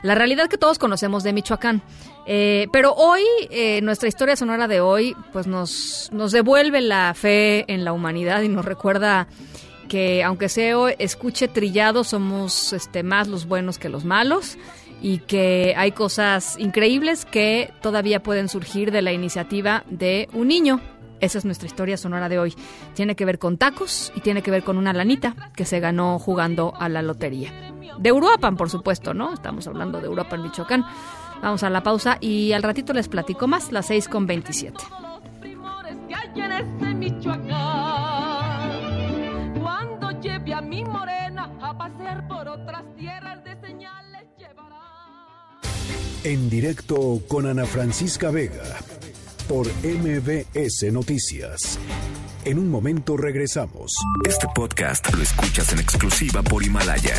la 0.03 0.15
realidad 0.15 0.49
que 0.49 0.59
todos 0.59 0.79
conocemos 0.79 1.23
de 1.23 1.33
Michoacán. 1.33 1.83
Eh, 2.27 2.67
pero 2.73 2.93
hoy, 2.93 3.23
eh, 3.51 3.81
nuestra 3.83 4.09
historia 4.09 4.35
sonora 4.35 4.67
de 4.67 4.81
hoy, 4.81 5.17
pues 5.33 5.47
nos, 5.47 6.11
nos 6.13 6.33
devuelve 6.33 6.81
la 6.81 7.15
fe 7.15 7.65
en 7.73 7.85
la 7.85 7.93
humanidad 7.93 8.43
y 8.43 8.49
nos 8.49 8.65
recuerda 8.65 9.29
que 9.89 10.25
aunque 10.25 10.49
SEO 10.49 10.89
escuche 10.89 11.47
trillado, 11.47 12.03
somos 12.03 12.73
este, 12.73 13.05
más 13.05 13.29
los 13.29 13.47
buenos 13.47 13.79
que 13.79 13.89
los 13.89 14.05
malos 14.05 14.59
y 15.01 15.19
que 15.19 15.75
hay 15.77 15.93
cosas 15.93 16.59
increíbles 16.59 17.25
que 17.25 17.73
todavía 17.81 18.23
pueden 18.23 18.49
surgir 18.49 18.91
de 18.91 19.03
la 19.03 19.13
iniciativa 19.13 19.85
de 19.89 20.29
un 20.33 20.49
niño. 20.49 20.81
Esa 21.21 21.39
es 21.39 21.45
nuestra 21.45 21.67
historia 21.69 21.97
sonora 21.97 22.29
de 22.29 22.41
hoy. 22.41 22.55
Tiene 22.95 23.15
que 23.15 23.25
ver 23.25 23.39
con 23.39 23.57
tacos 23.57 24.13
y 24.17 24.21
tiene 24.21 24.43
que 24.43 24.51
ver 24.51 24.65
con 24.65 24.77
una 24.77 24.93
lanita 24.93 25.53
que 25.55 25.65
se 25.65 25.79
ganó 25.81 26.19
jugando 26.19 26.75
a 26.79 26.89
la 26.89 27.03
lotería 27.03 27.53
de 27.99 28.13
Uruapan, 28.13 28.57
por 28.57 28.71
supuesto, 28.71 29.15
¿no? 29.15 29.33
Estamos 29.33 29.67
hablando 29.67 30.01
de 30.01 30.09
Uruapan, 30.09 30.43
Michoacán. 30.43 30.85
Vamos 31.43 31.63
a 31.63 31.71
la 31.71 31.83
pausa 31.83 32.19
y 32.21 32.53
al 32.53 32.63
ratito 32.63 32.93
les 32.93 33.09
platico 33.09 33.47
más, 33.47 33.73
las 33.73 33.87
6 33.87 34.09
con 34.09 34.27
27. 34.27 34.77
Cuando 39.61 40.11
lleve 40.21 40.55
a 40.55 40.61
mi 40.61 40.85
morena 40.85 41.51
a 41.61 41.77
pasear 41.77 42.27
por 42.29 42.49
otras 42.49 42.83
tierras 42.97 43.43
de 43.45 43.61
señales 43.61 44.25
llevará. 44.39 45.61
En 46.25 46.51
directo 46.51 47.21
con 47.29 47.47
Ana 47.47 47.67
Francisca 47.67 48.31
Vega 48.31 48.77
por 49.49 49.67
MBS 49.85 50.93
Noticias. 50.93 51.79
En 52.47 52.61
un 52.61 52.71
momento 52.71 53.17
regresamos. 53.17 53.93
Este 54.25 54.47
podcast 54.55 55.13
lo 55.13 55.21
escuchas 55.21 55.73
en 55.73 55.81
exclusiva 55.81 56.45
por 56.45 56.63
Himalaya. 56.63 57.17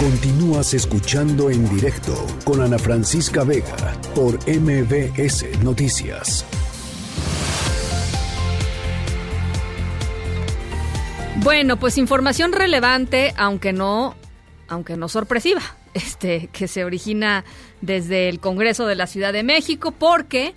Continúas 0.00 0.74
escuchando 0.74 1.48
en 1.48 1.72
directo 1.72 2.26
con 2.42 2.60
Ana 2.60 2.76
Francisca 2.76 3.44
Vega 3.44 3.92
por 4.16 4.34
MBS 4.48 5.62
Noticias. 5.62 6.44
Bueno, 11.36 11.78
pues 11.78 11.96
información 11.96 12.52
relevante, 12.52 13.32
aunque 13.36 13.72
no, 13.72 14.16
aunque 14.66 14.96
no 14.96 15.08
sorpresiva, 15.08 15.62
este, 15.94 16.48
que 16.48 16.66
se 16.66 16.84
origina 16.84 17.44
desde 17.80 18.28
el 18.28 18.40
Congreso 18.40 18.86
de 18.86 18.96
la 18.96 19.06
Ciudad 19.06 19.32
de 19.32 19.44
México, 19.44 19.92
porque 19.92 20.52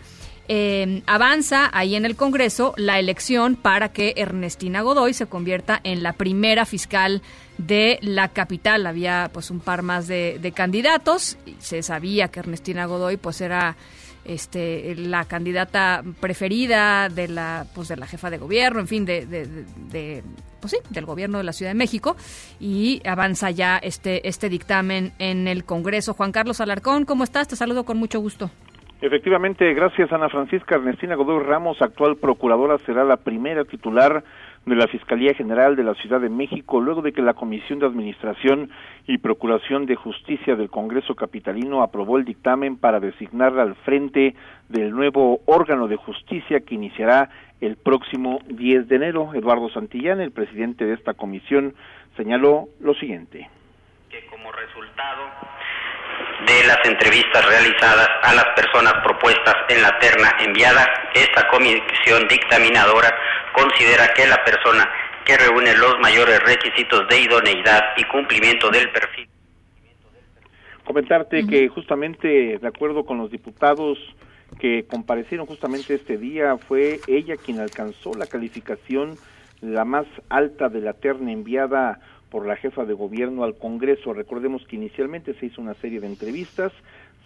eh, 0.47 1.01
avanza 1.05 1.69
ahí 1.73 1.95
en 1.95 2.05
el 2.05 2.15
Congreso 2.15 2.73
la 2.77 2.99
elección 2.99 3.55
para 3.55 3.91
que 3.91 4.13
Ernestina 4.15 4.81
Godoy 4.81 5.13
se 5.13 5.25
convierta 5.25 5.79
en 5.83 6.03
la 6.03 6.13
primera 6.13 6.65
fiscal 6.65 7.21
de 7.57 7.99
la 8.01 8.29
capital. 8.29 8.85
Había 8.85 9.29
pues 9.33 9.51
un 9.51 9.59
par 9.59 9.81
más 9.81 10.07
de, 10.07 10.53
candidatos. 10.55 11.37
Y 11.45 11.55
se 11.59 11.83
sabía 11.83 12.29
que 12.29 12.39
Ernestina 12.39 12.85
Godoy 12.85 13.17
pues 13.17 13.41
era 13.41 13.75
este 14.23 14.93
la 14.95 15.25
candidata 15.25 16.03
preferida 16.19 17.07
de 17.07 17.29
la 17.29 17.65
pues 17.73 17.87
de 17.87 17.95
la 17.95 18.07
jefa 18.07 18.29
de 18.29 18.37
gobierno, 18.37 18.81
en 18.81 18.87
fin, 18.87 19.05
de, 19.05 19.25
de, 19.25 20.23
pues 20.59 20.71
sí, 20.71 20.77
del 20.89 21.05
gobierno 21.05 21.37
de 21.37 21.45
la 21.45 21.53
Ciudad 21.53 21.71
de 21.71 21.75
México 21.75 22.17
y 22.59 23.01
avanza 23.07 23.51
ya 23.51 23.77
este 23.77 24.27
este 24.27 24.49
dictamen 24.49 25.13
en 25.19 25.47
el 25.47 25.63
Congreso. 25.63 26.13
Juan 26.13 26.31
Carlos 26.31 26.59
Alarcón, 26.59 27.05
¿cómo 27.05 27.23
estás? 27.23 27.47
Te 27.47 27.55
saludo 27.55 27.85
con 27.85 27.97
mucho 27.97 28.19
gusto. 28.19 28.51
Efectivamente, 28.99 29.71
gracias 29.75 30.11
Ana 30.11 30.27
Francisca 30.27 30.75
Ernestina 30.75 31.13
Godoy 31.13 31.43
Ramos, 31.43 31.79
actual 31.83 32.17
procuradora, 32.17 32.79
será 32.79 33.03
la 33.03 33.17
primera 33.17 33.63
titular 33.63 34.23
de 34.65 34.75
la 34.75 34.87
Fiscalía 34.87 35.35
General 35.35 35.75
de 35.75 35.83
la 35.83 35.93
Ciudad 35.93 36.19
de 36.19 36.29
México, 36.29 36.81
luego 36.81 37.03
de 37.03 37.13
que 37.13 37.21
la 37.21 37.35
Comisión 37.35 37.77
de 37.77 37.85
Administración 37.85 38.71
y 39.05 39.19
Procuración 39.19 39.85
de 39.85 39.95
Justicia 39.95 40.55
del 40.55 40.71
Congreso 40.71 41.13
Capitalino 41.13 41.83
aprobó 41.83 42.17
el 42.17 42.25
dictamen 42.25 42.75
para 42.75 42.99
designarla 42.99 43.61
al 43.61 43.75
frente 43.75 44.35
del 44.67 44.89
nuevo 44.89 45.41
órgano 45.45 45.87
de 45.87 45.95
justicia 45.95 46.61
que 46.61 46.73
iniciará 46.73 47.29
el 47.61 47.77
próximo 47.77 48.39
10 48.47 48.87
de 48.87 48.95
enero. 48.95 49.29
Eduardo 49.35 49.69
Santillán, 49.69 50.21
el 50.21 50.31
presidente 50.31 50.85
de 50.85 50.95
esta 50.95 51.13
comisión, 51.13 51.75
señaló 52.15 52.65
lo 52.79 52.95
siguiente. 52.95 53.47
Que 54.09 54.25
como 54.25 54.51
resultado 54.51 55.21
de 56.45 56.68
las 56.68 56.77
entrevistas 56.85 57.45
realizadas 57.45 58.09
a 58.23 58.34
las 58.35 58.45
personas 58.55 58.93
propuestas 59.03 59.55
en 59.69 59.81
la 59.81 59.97
terna 59.99 60.31
enviada, 60.39 60.85
esta 61.14 61.47
comisión 61.47 62.27
dictaminadora 62.30 63.14
considera 63.53 64.14
que 64.14 64.27
la 64.27 64.43
persona 64.43 64.88
que 65.26 65.38
reúne 65.38 65.76
los 65.76 65.99
mayores 65.99 66.39
requisitos 66.43 67.07
de 67.09 67.22
idoneidad 67.22 67.81
y 67.97 68.03
cumplimiento 68.05 68.69
del 68.69 68.89
perfil. 68.91 69.27
Comentarte 70.85 71.45
que 71.45 71.68
justamente 71.68 72.59
de 72.59 72.68
acuerdo 72.68 73.05
con 73.05 73.18
los 73.18 73.30
diputados 73.30 73.97
que 74.59 74.85
comparecieron 74.88 75.45
justamente 75.45 75.95
este 75.95 76.18
día, 76.18 76.57
fue 76.57 77.01
ella 77.07 77.35
quien 77.35 77.59
alcanzó 77.59 78.14
la 78.14 78.27
calificación 78.27 79.18
la 79.61 79.85
más 79.85 80.05
alta 80.30 80.69
de 80.69 80.81
la 80.81 80.93
terna 80.93 81.31
enviada 81.31 81.99
por 82.29 82.45
la 82.45 82.55
jefa 82.55 82.85
de 82.85 82.93
gobierno 82.93 83.43
al 83.43 83.57
Congreso. 83.57 84.13
Recordemos 84.13 84.65
que 84.67 84.75
inicialmente 84.75 85.33
se 85.35 85.47
hizo 85.47 85.61
una 85.61 85.73
serie 85.75 85.99
de 85.99 86.07
entrevistas, 86.07 86.71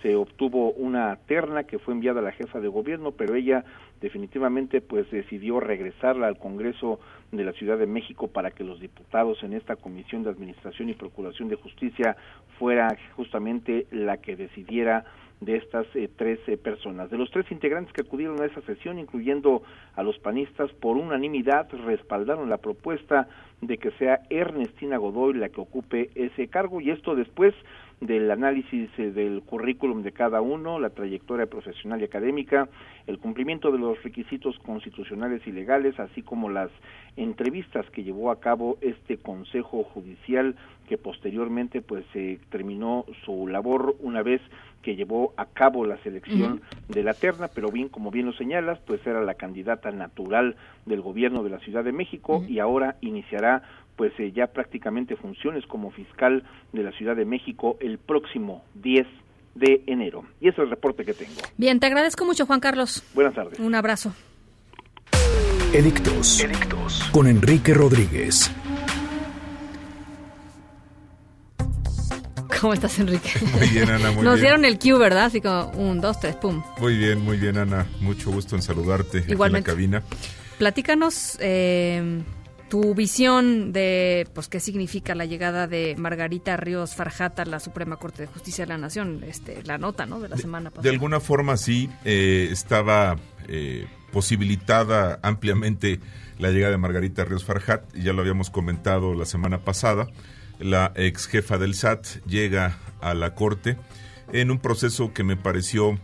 se 0.01 0.15
obtuvo 0.15 0.71
una 0.71 1.15
terna 1.27 1.63
que 1.63 1.79
fue 1.79 1.93
enviada 1.93 2.21
a 2.21 2.23
la 2.23 2.31
jefa 2.31 2.59
de 2.59 2.67
gobierno, 2.67 3.11
pero 3.11 3.35
ella 3.35 3.63
definitivamente 4.01 4.81
pues 4.81 5.09
decidió 5.11 5.59
regresarla 5.59 6.27
al 6.27 6.37
Congreso 6.37 6.99
de 7.31 7.43
la 7.43 7.53
Ciudad 7.53 7.77
de 7.77 7.85
México 7.85 8.27
para 8.27 8.51
que 8.51 8.63
los 8.63 8.79
diputados 8.79 9.43
en 9.43 9.53
esta 9.53 9.75
Comisión 9.75 10.23
de 10.23 10.31
Administración 10.31 10.89
y 10.89 10.93
Procuración 10.93 11.49
de 11.49 11.55
Justicia 11.55 12.17
fuera 12.57 12.97
justamente 13.15 13.85
la 13.91 14.17
que 14.17 14.35
decidiera 14.35 15.05
de 15.41 15.57
estas 15.57 15.87
eh, 15.95 16.09
tres 16.15 16.39
eh, 16.47 16.55
personas. 16.55 17.09
De 17.09 17.17
los 17.17 17.29
tres 17.31 17.51
integrantes 17.51 17.93
que 17.93 18.01
acudieron 18.01 18.41
a 18.41 18.45
esa 18.45 18.61
sesión, 18.61 18.99
incluyendo 18.99 19.63
a 19.95 20.03
los 20.03 20.17
panistas, 20.19 20.71
por 20.73 20.95
unanimidad 20.95 21.67
respaldaron 21.85 22.49
la 22.49 22.57
propuesta 22.57 23.27
de 23.59 23.77
que 23.77 23.91
sea 23.91 24.21
Ernestina 24.29 24.97
Godoy 24.97 25.33
la 25.33 25.49
que 25.49 25.61
ocupe 25.61 26.09
ese 26.15 26.47
cargo 26.47 26.79
y 26.79 26.91
esto 26.91 27.15
después 27.15 27.53
del 28.01 28.29
análisis 28.31 28.89
eh, 28.97 29.11
del 29.11 29.43
currículum 29.43 30.01
de 30.01 30.11
cada 30.11 30.41
uno, 30.41 30.79
la 30.79 30.89
trayectoria 30.89 31.45
profesional 31.45 32.01
y 32.01 32.05
académica, 32.05 32.67
el 33.07 33.19
cumplimiento 33.19 33.71
de 33.71 33.77
los 33.77 34.01
requisitos 34.03 34.57
constitucionales 34.59 35.45
y 35.45 35.51
legales, 35.51 35.99
así 35.99 36.23
como 36.23 36.49
las 36.49 36.71
entrevistas 37.15 37.89
que 37.91 38.03
llevó 38.03 38.31
a 38.31 38.39
cabo 38.39 38.77
este 38.81 39.17
Consejo 39.17 39.83
Judicial 39.83 40.55
que 40.87 40.97
posteriormente 40.97 41.81
pues 41.81 42.03
se 42.11 42.39
terminó 42.49 43.05
su 43.23 43.47
labor 43.47 43.95
una 44.01 44.23
vez 44.23 44.41
que 44.81 44.95
llevó 44.95 45.33
a 45.37 45.45
cabo 45.45 45.85
la 45.85 45.97
selección 45.99 46.61
de 46.89 47.03
la 47.03 47.13
terna, 47.13 47.47
pero 47.47 47.71
bien 47.71 47.87
como 47.87 48.11
bien 48.11 48.25
lo 48.25 48.33
señalas, 48.33 48.79
pues 48.85 49.05
era 49.05 49.21
la 49.21 49.35
candidata 49.35 49.91
natural 49.91 50.55
del 50.85 51.01
gobierno 51.01 51.43
de 51.43 51.49
la 51.51 51.59
Ciudad 51.59 51.83
de 51.83 51.91
México 51.91 52.43
y 52.47 52.59
ahora 52.59 52.97
iniciará 53.01 53.63
pues 53.95 54.13
eh, 54.19 54.31
ya 54.31 54.47
prácticamente 54.47 55.15
funciones 55.15 55.65
como 55.67 55.91
fiscal 55.91 56.43
de 56.73 56.83
la 56.83 56.91
Ciudad 56.93 57.15
de 57.15 57.25
México 57.25 57.77
el 57.79 57.97
próximo 57.97 58.63
10 58.75 59.05
de 59.55 59.83
enero. 59.87 60.23
Y 60.39 60.47
ese 60.47 60.61
es 60.61 60.63
el 60.65 60.69
reporte 60.69 61.03
que 61.05 61.13
tengo. 61.13 61.33
Bien, 61.57 61.79
te 61.79 61.87
agradezco 61.87 62.25
mucho, 62.25 62.45
Juan 62.45 62.59
Carlos. 62.59 63.03
Buenas 63.13 63.33
tardes. 63.35 63.59
Un 63.59 63.75
abrazo. 63.75 64.13
Edictos. 65.73 66.41
Edictos. 66.41 67.09
Con 67.11 67.27
Enrique 67.27 67.73
Rodríguez. 67.73 68.51
¿Cómo 72.59 72.73
estás, 72.73 72.99
Enrique? 72.99 73.29
Muy 73.57 73.67
bien, 73.69 73.89
Ana, 73.89 74.11
muy 74.11 74.23
Nos 74.23 74.35
bien. 74.35 74.41
dieron 74.41 74.65
el 74.65 74.77
cue, 74.77 74.97
¿verdad? 74.99 75.25
Así 75.25 75.41
como 75.41 75.71
un, 75.71 75.99
dos, 75.99 76.19
tres, 76.19 76.35
pum. 76.35 76.61
Muy 76.79 76.95
bien, 76.95 77.19
muy 77.19 77.37
bien, 77.37 77.57
Ana. 77.57 77.87
Mucho 78.01 78.31
gusto 78.31 78.55
en 78.55 78.61
saludarte 78.61 79.19
aquí 79.19 79.31
Igualmente. 79.31 79.71
en 79.71 79.75
la 79.77 79.81
cabina. 79.99 80.03
Platícanos 80.59 81.37
eh, 81.39 82.21
tu 82.71 82.95
visión 82.95 83.73
de 83.73 84.25
pues 84.33 84.47
qué 84.47 84.61
significa 84.61 85.13
la 85.13 85.25
llegada 85.25 85.67
de 85.67 85.93
Margarita 85.97 86.55
Ríos 86.55 86.95
Farjat 86.95 87.37
a 87.41 87.45
la 87.45 87.59
Suprema 87.59 87.97
Corte 87.97 88.21
de 88.21 88.27
Justicia 88.29 88.63
de 88.63 88.69
la 88.69 88.77
Nación, 88.77 89.25
este, 89.27 89.61
la 89.63 89.77
nota, 89.77 90.05
¿no? 90.05 90.21
De 90.21 90.29
la 90.29 90.37
semana 90.37 90.69
pasada. 90.69 90.83
De 90.83 90.89
alguna 90.89 91.19
forma 91.19 91.57
sí, 91.57 91.89
eh, 92.05 92.47
estaba 92.49 93.17
eh, 93.49 93.87
posibilitada 94.13 95.19
ampliamente 95.21 95.99
la 96.39 96.51
llegada 96.51 96.71
de 96.71 96.77
Margarita 96.77 97.25
Ríos 97.25 97.43
Farjat, 97.43 97.93
ya 97.93 98.13
lo 98.13 98.21
habíamos 98.21 98.49
comentado 98.49 99.15
la 99.15 99.25
semana 99.25 99.65
pasada. 99.65 100.07
La 100.57 100.93
ex 100.95 101.27
jefa 101.27 101.57
del 101.57 101.75
SAT 101.75 102.25
llega 102.25 102.77
a 103.01 103.13
la 103.13 103.35
Corte 103.35 103.75
en 104.31 104.49
un 104.49 104.59
proceso 104.59 105.11
que 105.11 105.25
me 105.25 105.35
pareció 105.35 105.99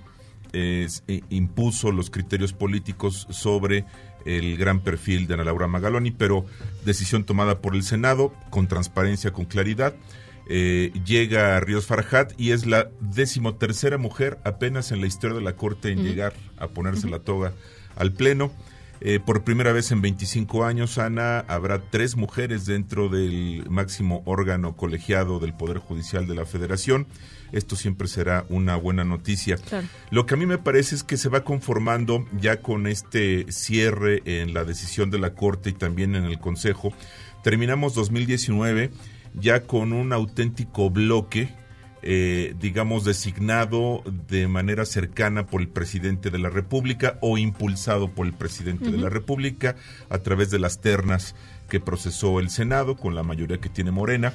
eh, 0.53 0.87
eh, 1.07 1.21
impuso 1.29 1.91
los 1.91 2.09
criterios 2.09 2.51
políticos 2.51 3.27
sobre 3.29 3.85
el 4.27 4.57
gran 4.57 4.81
perfil 4.81 5.25
de 5.27 5.35
Ana 5.35 5.45
Laura 5.45 5.67
Magaloni, 5.67 6.11
pero 6.11 6.45
decisión 6.85 7.23
tomada 7.23 7.59
por 7.59 7.75
el 7.75 7.83
Senado 7.83 8.33
con 8.49 8.67
transparencia, 8.67 9.31
con 9.31 9.45
claridad. 9.45 9.95
Eh, 10.49 10.91
llega 11.05 11.57
a 11.57 11.59
Ríos 11.59 11.85
Farjat 11.85 12.33
y 12.39 12.51
es 12.51 12.65
la 12.65 12.89
decimotercera 12.99 13.97
mujer 13.97 14.37
apenas 14.43 14.91
en 14.91 15.01
la 15.01 15.07
historia 15.07 15.35
de 15.35 15.43
la 15.43 15.55
Corte 15.55 15.91
en 15.91 16.03
llegar 16.03 16.33
a 16.57 16.67
ponerse 16.67 17.09
la 17.09 17.19
toga 17.19 17.53
al 17.95 18.13
Pleno. 18.13 18.51
Eh, 18.99 19.19
por 19.19 19.43
primera 19.43 19.71
vez 19.71 19.91
en 19.91 20.01
25 20.01 20.65
años, 20.65 20.97
Ana, 20.97 21.39
habrá 21.47 21.81
tres 21.81 22.15
mujeres 22.15 22.65
dentro 22.65 23.09
del 23.09 23.65
máximo 23.69 24.23
órgano 24.25 24.75
colegiado 24.75 25.39
del 25.39 25.53
Poder 25.53 25.77
Judicial 25.77 26.27
de 26.27 26.35
la 26.35 26.45
Federación. 26.45 27.07
Esto 27.51 27.75
siempre 27.75 28.07
será 28.07 28.45
una 28.49 28.75
buena 28.75 29.03
noticia. 29.03 29.57
Claro. 29.57 29.87
Lo 30.09 30.25
que 30.25 30.33
a 30.33 30.37
mí 30.37 30.45
me 30.45 30.57
parece 30.57 30.95
es 30.95 31.03
que 31.03 31.17
se 31.17 31.29
va 31.29 31.43
conformando 31.43 32.25
ya 32.39 32.61
con 32.61 32.87
este 32.87 33.51
cierre 33.51 34.21
en 34.25 34.53
la 34.53 34.63
decisión 34.63 35.11
de 35.11 35.19
la 35.19 35.33
Corte 35.33 35.69
y 35.69 35.73
también 35.73 36.15
en 36.15 36.25
el 36.25 36.39
Consejo. 36.39 36.91
Terminamos 37.43 37.93
2019 37.93 38.91
ya 39.33 39.63
con 39.63 39.93
un 39.93 40.13
auténtico 40.13 40.89
bloque, 40.89 41.49
eh, 42.03 42.53
digamos, 42.59 43.05
designado 43.05 44.03
de 44.27 44.47
manera 44.47 44.85
cercana 44.85 45.47
por 45.47 45.61
el 45.61 45.67
presidente 45.67 46.29
de 46.29 46.39
la 46.39 46.49
República 46.49 47.17
o 47.21 47.37
impulsado 47.37 48.09
por 48.09 48.27
el 48.27 48.33
presidente 48.33 48.91
de 48.91 48.97
la 48.97 49.09
República 49.09 49.75
a 50.09 50.19
través 50.19 50.51
de 50.51 50.59
las 50.59 50.79
ternas 50.79 51.35
que 51.69 51.79
procesó 51.79 52.39
el 52.39 52.49
Senado 52.49 52.95
con 52.95 53.15
la 53.15 53.23
mayoría 53.23 53.59
que 53.59 53.69
tiene 53.69 53.91
Morena. 53.91 54.33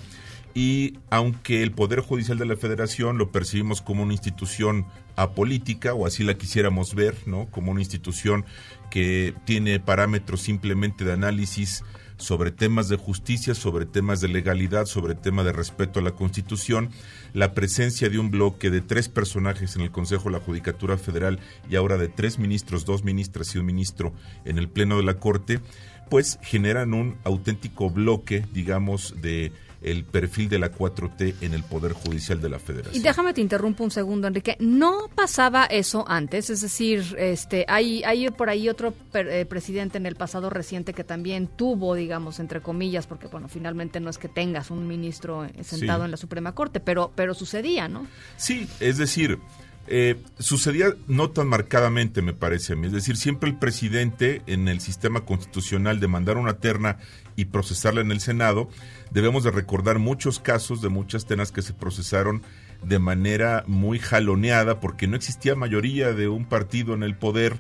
Y 0.55 0.99
aunque 1.09 1.63
el 1.63 1.73
Poder 1.73 2.01
Judicial 2.01 2.37
de 2.37 2.45
la 2.45 2.57
Federación 2.57 3.17
lo 3.17 3.33
percibimos 3.33 3.81
como 3.81 4.03
una 4.03 4.13
institución 4.13 4.87
apolítica, 5.17 5.95
o 5.95 6.07
así 6.07 6.25
la 6.25 6.35
quisiéramos 6.35 6.95
ver, 6.95 7.17
¿no? 7.27 7.47
Como 7.47 7.71
una 7.71 7.81
institución 7.81 8.45
que 8.91 9.35
tiene 9.45 9.81
parámetros 9.81 10.43
simplemente 10.43 11.05
de 11.05 11.13
análisis 11.13 11.85
sobre 12.23 12.53
temas 12.53 12.89
de 12.89 12.97
justicia, 12.97 13.55
sobre 13.55 13.85
temas 13.85 14.21
de 14.21 14.29
legalidad, 14.29 14.87
sobre 14.87 15.15
tema 15.15 15.43
de 15.43 15.53
respeto 15.53 15.99
a 15.99 16.03
la 16.03 16.13
Constitución, 16.13 16.91
la 17.35 17.53
presencia 17.53 18.09
de 18.09 18.19
un 18.19 18.31
bloque 18.31 18.71
de 18.71 18.81
tres 18.81 19.09
personajes 19.09 19.77
en 19.77 19.83
el 19.83 19.91
Consejo 19.91 20.25
de 20.25 20.39
la 20.39 20.45
Judicatura 20.45 20.97
Federal 20.97 21.41
y 21.69 21.77
ahora 21.77 21.99
de 21.99 22.09
tres 22.09 22.39
ministros, 22.39 22.85
dos 22.85 23.05
ministras 23.05 23.55
y 23.55 23.59
un 23.59 23.67
ministro 23.67 24.13
en 24.45 24.59
el 24.59 24.69
Pleno 24.69 24.97
de 24.97 25.03
la 25.03 25.19
Corte, 25.19 25.61
pues 26.09 26.39
generan 26.43 26.95
un 26.95 27.17
auténtico 27.25 27.91
bloque, 27.91 28.45
digamos, 28.53 29.15
de 29.21 29.53
el 29.83 30.05
perfil 30.05 30.49
de 30.49 30.59
la 30.59 30.71
4T 30.73 31.35
en 31.41 31.55
el 31.55 31.63
Poder 31.65 31.93
Judicial 31.93 32.41
de 32.41 32.49
la 32.49 32.57
Y 32.57 32.61
Federación. 32.61 33.03
déjame 33.03 33.35
te 33.35 33.41
interrumpo 33.41 33.85
un 33.85 33.91
segundo, 33.91 34.27
Enrique. 34.29 34.57
¿No 34.61 35.09
pasaba 35.15 35.65
eso 35.67 36.05
antes? 36.09 36.51
Es 36.51 36.61
decir, 36.61 37.17
este, 37.19 37.65
hay, 37.69 38.03
hay 38.05 38.29
por 38.31 38.49
ahí 38.51 38.69
otro 38.69 38.93
per- 38.93 39.29
eh, 39.29 39.45
presidente 39.47 39.99
en 39.99 40.07
el 40.07 40.17
pasado 40.17 40.51
reciente 40.51 40.93
que 40.95 41.05
también 41.05 41.49
tuvo, 41.49 41.95
digamos, 41.95 42.39
entre 42.41 42.61
comillas, 42.61 43.07
porque 43.07 43.27
bueno, 43.27 43.49
finalmente 43.49 44.01
no 44.01 44.11
es 44.11 44.19
que 44.19 44.29
tengas 44.29 44.71
un 44.71 44.87
ministro 44.87 45.45
eh, 45.45 45.65
sentado 45.65 46.01
Sí. 46.03 46.05
en 46.07 46.11
la 46.11 46.17
Suprema 46.17 46.55
Corte, 46.55 46.81
pero, 46.81 47.13
pero 47.15 47.35
sucedía, 47.35 47.89
¿no? 47.89 48.07
Sí, 48.37 48.69
es 48.81 48.99
decir, 48.99 49.39
eh, 49.87 50.23
sucedía 50.39 50.95
no 51.09 51.31
tan 51.31 51.49
marcadamente, 51.49 52.23
me 52.23 52.33
parece 52.33 52.73
a 52.73 52.77
mí. 52.77 52.87
Es 52.87 52.93
decir, 52.93 53.17
siempre 53.17 53.51
el 53.51 53.57
presidente 53.57 54.43
en 54.47 54.69
el 54.69 54.81
sistema 54.81 55.23
constitucional 55.23 56.01
de 56.01 56.09
mandar 56.09 56.37
una 56.37 56.55
terna 56.55 56.99
y 57.37 57.47
procesarla 57.47 58.01
en 58.01 58.13
el 58.13 58.21
Senado, 58.21 58.69
debemos 59.11 59.45
de 59.45 59.51
recordar 59.51 59.99
muchos 59.99 60.39
casos 60.39 60.83
de 60.83 60.89
muchas 60.89 61.27
ternas 61.27 61.53
que 61.53 61.63
se 61.63 61.73
procesaron 61.73 62.43
de 62.83 62.99
manera 62.99 63.65
muy 63.67 63.99
jaloneada 63.99 64.81
porque 64.81 65.07
no 65.07 65.17
existía 65.17 65.55
mayoría 65.55 66.13
de 66.13 66.29
un 66.29 66.45
partido 66.45 66.95
en 66.95 67.03
el 67.03 67.17
poder 67.17 67.57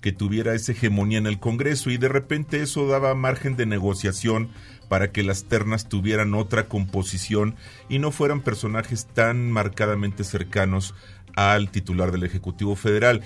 que 0.00 0.12
tuviera 0.12 0.54
esa 0.54 0.72
hegemonía 0.72 1.16
en 1.16 1.26
el 1.26 1.40
Congreso 1.40 1.90
y 1.90 1.96
de 1.96 2.08
repente 2.08 2.60
eso 2.60 2.86
daba 2.86 3.14
margen 3.14 3.56
de 3.56 3.64
negociación 3.64 4.50
para 4.88 5.12
que 5.12 5.22
las 5.22 5.44
ternas 5.44 5.88
tuvieran 5.88 6.34
otra 6.34 6.68
composición 6.68 7.56
y 7.88 7.98
no 7.98 8.10
fueran 8.10 8.42
personajes 8.42 9.06
tan 9.06 9.50
marcadamente 9.50 10.22
cercanos 10.22 10.94
al 11.36 11.70
titular 11.70 12.12
del 12.12 12.24
Ejecutivo 12.24 12.76
Federal. 12.76 13.22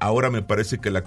Ahora 0.00 0.30
me 0.30 0.42
parece 0.42 0.78
que 0.78 0.90
la, 0.90 1.04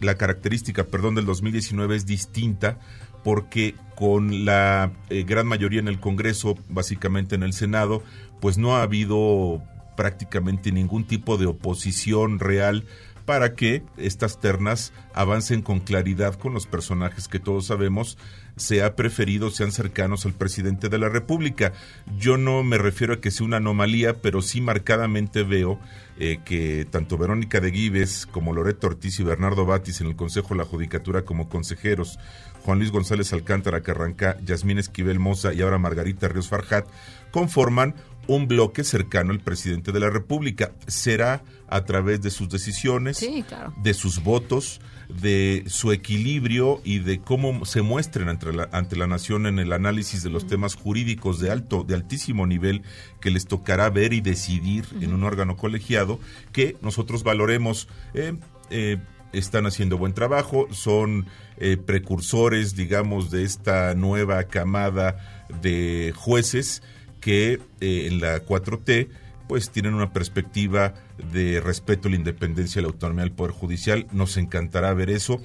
la 0.00 0.14
característica 0.16 0.84
perdón, 0.84 1.14
del 1.14 1.26
2019 1.26 1.96
es 1.96 2.06
distinta 2.06 2.78
porque 3.22 3.74
con 3.96 4.44
la 4.44 4.92
eh, 5.08 5.24
gran 5.24 5.46
mayoría 5.46 5.80
en 5.80 5.88
el 5.88 5.98
Congreso, 5.98 6.56
básicamente 6.68 7.34
en 7.34 7.42
el 7.42 7.52
Senado, 7.52 8.02
pues 8.40 8.58
no 8.58 8.76
ha 8.76 8.82
habido 8.82 9.62
prácticamente 9.96 10.72
ningún 10.72 11.04
tipo 11.04 11.38
de 11.38 11.46
oposición 11.46 12.38
real 12.38 12.84
para 13.24 13.54
que 13.54 13.82
estas 13.96 14.38
ternas 14.38 14.92
avancen 15.14 15.62
con 15.62 15.80
claridad 15.80 16.34
con 16.34 16.52
los 16.52 16.66
personajes 16.66 17.28
que 17.28 17.38
todos 17.38 17.66
sabemos 17.66 18.18
se 18.56 18.82
ha 18.82 18.94
preferido 18.94 19.50
sean 19.50 19.72
cercanos 19.72 20.26
al 20.26 20.32
presidente 20.34 20.88
de 20.88 20.98
la 20.98 21.08
República. 21.08 21.72
Yo 22.18 22.36
no 22.36 22.62
me 22.62 22.78
refiero 22.78 23.14
a 23.14 23.20
que 23.20 23.30
sea 23.30 23.46
una 23.46 23.56
anomalía, 23.56 24.20
pero 24.22 24.42
sí 24.42 24.60
marcadamente 24.60 25.42
veo 25.42 25.80
eh, 26.18 26.38
que 26.44 26.86
tanto 26.88 27.18
Verónica 27.18 27.60
de 27.60 27.72
Gives 27.72 28.26
como 28.30 28.52
Loreto 28.52 28.86
Ortiz 28.86 29.18
y 29.18 29.24
Bernardo 29.24 29.66
Batis 29.66 30.00
en 30.00 30.06
el 30.06 30.16
Consejo 30.16 30.50
de 30.50 30.56
la 30.58 30.64
Judicatura 30.64 31.22
como 31.24 31.48
consejeros, 31.48 32.18
Juan 32.64 32.78
Luis 32.78 32.92
González 32.92 33.32
Alcántara 33.32 33.82
Carranca, 33.82 34.36
Yasmín 34.44 34.78
Esquivel 34.78 35.18
Moza 35.18 35.52
y 35.52 35.60
ahora 35.62 35.78
Margarita 35.78 36.28
Ríos 36.28 36.48
Farjat, 36.48 36.86
conforman 37.30 37.94
un 38.26 38.48
bloque 38.48 38.84
cercano 38.84 39.32
al 39.32 39.40
presidente 39.40 39.92
de 39.92 40.00
la 40.00 40.08
República. 40.10 40.72
Será 40.86 41.42
a 41.68 41.84
través 41.84 42.22
de 42.22 42.30
sus 42.30 42.48
decisiones, 42.48 43.18
Sí, 43.18 43.44
claro. 43.46 43.74
de 43.82 43.92
sus 43.92 44.22
votos, 44.22 44.80
de 45.20 45.64
su 45.66 45.92
equilibrio 45.92 46.80
y 46.84 46.98
de 46.98 47.20
cómo 47.20 47.64
se 47.64 47.82
muestren 47.82 48.28
ante 48.28 48.52
la, 48.52 48.68
ante 48.72 48.96
la 48.96 49.06
nación 49.06 49.46
en 49.46 49.58
el 49.58 49.72
análisis 49.72 50.22
de 50.22 50.30
los 50.30 50.46
temas 50.46 50.74
jurídicos 50.74 51.40
de 51.40 51.50
alto, 51.50 51.84
de 51.84 51.94
altísimo 51.94 52.46
nivel 52.46 52.82
que 53.20 53.30
les 53.30 53.46
tocará 53.46 53.90
ver 53.90 54.12
y 54.12 54.20
decidir 54.20 54.84
en 55.00 55.12
un 55.14 55.24
órgano 55.24 55.56
colegiado 55.56 56.18
que 56.52 56.76
nosotros 56.82 57.22
valoremos. 57.22 57.88
eh, 58.14 58.34
eh, 58.70 58.98
están 59.32 59.66
haciendo 59.66 59.98
buen 59.98 60.14
trabajo, 60.14 60.68
son 60.70 61.26
eh, 61.56 61.76
precursores, 61.76 62.76
digamos, 62.76 63.32
de 63.32 63.42
esta 63.42 63.92
nueva 63.96 64.44
camada 64.44 65.44
de 65.60 66.12
jueces 66.14 66.84
que 67.20 67.60
en 67.80 68.20
la 68.20 68.44
4T 68.44 69.08
pues 69.48 69.70
tienen 69.70 69.94
una 69.94 70.12
perspectiva 70.12 70.94
de 71.32 71.60
respeto 71.60 72.08
a 72.08 72.10
la 72.10 72.16
independencia 72.16 72.80
y 72.80 72.82
la 72.82 72.88
autonomía 72.88 73.24
del 73.24 73.32
Poder 73.32 73.52
Judicial. 73.52 74.06
Nos 74.12 74.36
encantará 74.36 74.92
ver 74.94 75.10
eso, 75.10 75.40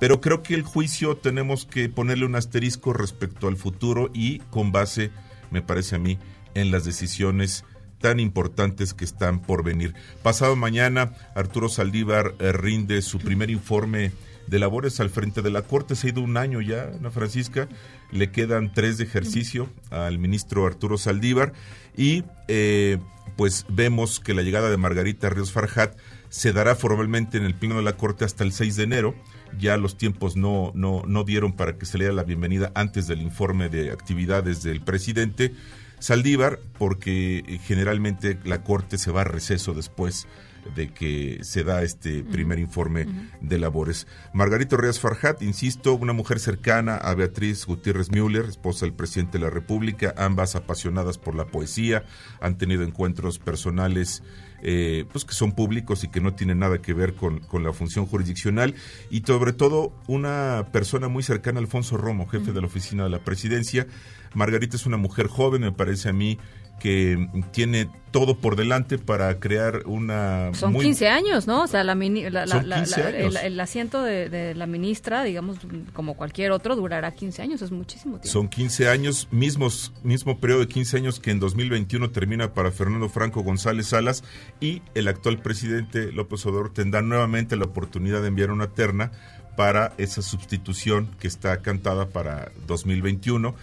pero 0.00 0.20
creo 0.20 0.42
que 0.42 0.54
el 0.54 0.62
juicio 0.62 1.16
tenemos 1.16 1.66
que 1.66 1.88
ponerle 1.88 2.26
un 2.26 2.36
asterisco 2.36 2.92
respecto 2.92 3.48
al 3.48 3.56
futuro 3.56 4.10
y 4.12 4.40
con 4.50 4.72
base, 4.72 5.10
me 5.50 5.62
parece 5.62 5.96
a 5.96 5.98
mí, 5.98 6.18
en 6.54 6.70
las 6.70 6.84
decisiones 6.84 7.64
tan 8.00 8.20
importantes 8.20 8.92
que 8.92 9.04
están 9.04 9.40
por 9.40 9.64
venir. 9.64 9.94
Pasado 10.22 10.56
mañana, 10.56 11.14
Arturo 11.34 11.68
Saldívar 11.68 12.34
eh, 12.38 12.52
rinde 12.52 13.00
su 13.00 13.18
primer 13.18 13.48
informe 13.50 14.12
de 14.46 14.58
labores 14.58 15.00
al 15.00 15.08
frente 15.08 15.40
de 15.40 15.50
la 15.50 15.62
Corte. 15.62 15.96
Se 15.96 16.08
ha 16.08 16.10
ido 16.10 16.20
un 16.20 16.36
año 16.36 16.60
ya, 16.60 16.90
Ana 16.98 17.10
Francisca. 17.10 17.68
Le 18.12 18.30
quedan 18.30 18.72
tres 18.72 18.98
de 18.98 19.04
ejercicio 19.04 19.70
al 19.90 20.18
ministro 20.18 20.66
Arturo 20.66 20.98
Saldívar. 20.98 21.54
Y 21.96 22.24
eh, 22.48 22.98
pues 23.36 23.66
vemos 23.68 24.20
que 24.20 24.34
la 24.34 24.42
llegada 24.42 24.70
de 24.70 24.76
Margarita 24.76 25.30
Ríos 25.30 25.52
Farjat 25.52 25.96
se 26.28 26.52
dará 26.52 26.74
formalmente 26.74 27.38
en 27.38 27.44
el 27.44 27.54
Pleno 27.54 27.76
de 27.76 27.82
la 27.82 27.96
Corte 27.96 28.24
hasta 28.24 28.44
el 28.44 28.52
6 28.52 28.76
de 28.76 28.82
enero. 28.82 29.14
Ya 29.58 29.76
los 29.76 29.96
tiempos 29.96 30.36
no, 30.36 30.72
no, 30.74 31.02
no 31.06 31.24
dieron 31.24 31.52
para 31.52 31.78
que 31.78 31.86
se 31.86 31.98
le 31.98 32.04
diera 32.04 32.14
la 32.14 32.24
bienvenida 32.24 32.72
antes 32.74 33.06
del 33.06 33.22
informe 33.22 33.68
de 33.68 33.90
actividades 33.92 34.62
del 34.62 34.80
presidente. 34.80 35.54
Saldívar, 36.00 36.58
porque 36.78 37.60
generalmente 37.64 38.38
la 38.44 38.62
Corte 38.62 38.98
se 38.98 39.10
va 39.10 39.22
a 39.22 39.24
receso 39.24 39.74
después 39.74 40.26
de 40.74 40.92
que 40.92 41.38
se 41.42 41.64
da 41.64 41.82
este 41.82 42.22
primer 42.22 42.58
informe 42.58 43.06
de 43.40 43.58
labores. 43.58 44.06
Margarito 44.32 44.76
Ríos 44.76 45.00
Farjat, 45.00 45.42
insisto, 45.42 45.94
una 45.94 46.12
mujer 46.12 46.40
cercana 46.40 46.96
a 46.96 47.14
Beatriz 47.14 47.66
Gutiérrez 47.66 48.10
Müller, 48.10 48.46
esposa 48.46 48.86
del 48.86 48.94
presidente 48.94 49.38
de 49.38 49.44
la 49.44 49.50
República, 49.50 50.14
ambas 50.16 50.56
apasionadas 50.56 51.18
por 51.18 51.34
la 51.34 51.46
poesía, 51.46 52.04
han 52.40 52.58
tenido 52.58 52.82
encuentros 52.82 53.38
personales 53.38 54.22
eh, 54.66 55.04
pues 55.12 55.26
que 55.26 55.34
son 55.34 55.52
públicos 55.52 56.04
y 56.04 56.08
que 56.08 56.22
no 56.22 56.34
tienen 56.34 56.60
nada 56.60 56.80
que 56.80 56.94
ver 56.94 57.14
con, 57.14 57.40
con, 57.40 57.64
la 57.64 57.74
función 57.74 58.06
jurisdiccional 58.06 58.74
y 59.10 59.20
sobre 59.20 59.52
todo 59.52 59.92
una 60.06 60.68
persona 60.72 61.08
muy 61.08 61.22
cercana 61.22 61.58
a 61.58 61.62
Alfonso 61.62 61.98
Romo, 61.98 62.26
jefe 62.26 62.52
de 62.52 62.62
la 62.62 62.66
oficina 62.68 63.04
de 63.04 63.10
la 63.10 63.18
presidencia. 63.18 63.86
Margarita 64.34 64.76
es 64.76 64.86
una 64.86 64.96
mujer 64.96 65.28
joven, 65.28 65.62
me 65.62 65.72
parece 65.72 66.08
a 66.08 66.12
mí 66.12 66.38
que 66.78 67.28
tiene 67.52 67.88
todo 68.10 68.36
por 68.36 68.56
delante 68.56 68.98
para 68.98 69.40
crear 69.40 69.82
una... 69.86 70.52
Son 70.54 70.78
15 70.78 71.08
años, 71.08 71.46
¿no? 71.46 71.62
O 71.62 71.66
sea, 71.66 71.82
la, 71.82 71.94
El, 71.94 73.60
asiento 73.60 74.02
de, 74.02 74.54
la 74.54 74.66
ministra, 74.66 75.24
digamos, 75.24 75.58
como 75.94 76.14
cualquier 76.14 76.52
otro, 76.52 76.76
durará 76.76 77.12
15 77.12 77.42
años, 77.42 77.62
es 77.62 77.70
muchísimo 77.70 78.18
tiempo. 78.18 78.28
Son 78.28 78.48
15 78.48 78.88
años, 78.88 79.28
mismos, 79.30 79.92
mismo 80.02 80.38
periodo 80.38 80.60
de 80.60 80.68
15 80.68 80.98
años 80.98 81.20
que 81.20 81.30
en 81.30 81.40
2021 81.40 82.10
termina 82.10 82.52
para 82.52 82.70
Fernando 82.70 83.08
Franco 83.08 83.42
González 83.42 83.86
Salas 83.86 84.22
y 84.60 84.82
el 84.94 85.08
actual 85.08 85.40
presidente 85.40 86.12
López 86.12 86.44
Obrador 86.46 86.72
tendrá 86.72 87.02
nuevamente 87.02 87.56
la 87.56 87.64
oportunidad 87.64 88.20
de 88.20 88.28
enviar 88.28 88.50
una 88.50 88.68
terna 88.68 89.10
para 89.56 89.92
esa 89.98 90.20
sustitución 90.20 91.08
que 91.18 91.28
está 91.28 91.62
cantada 91.62 92.08
para 92.08 92.52
2021 92.66 93.54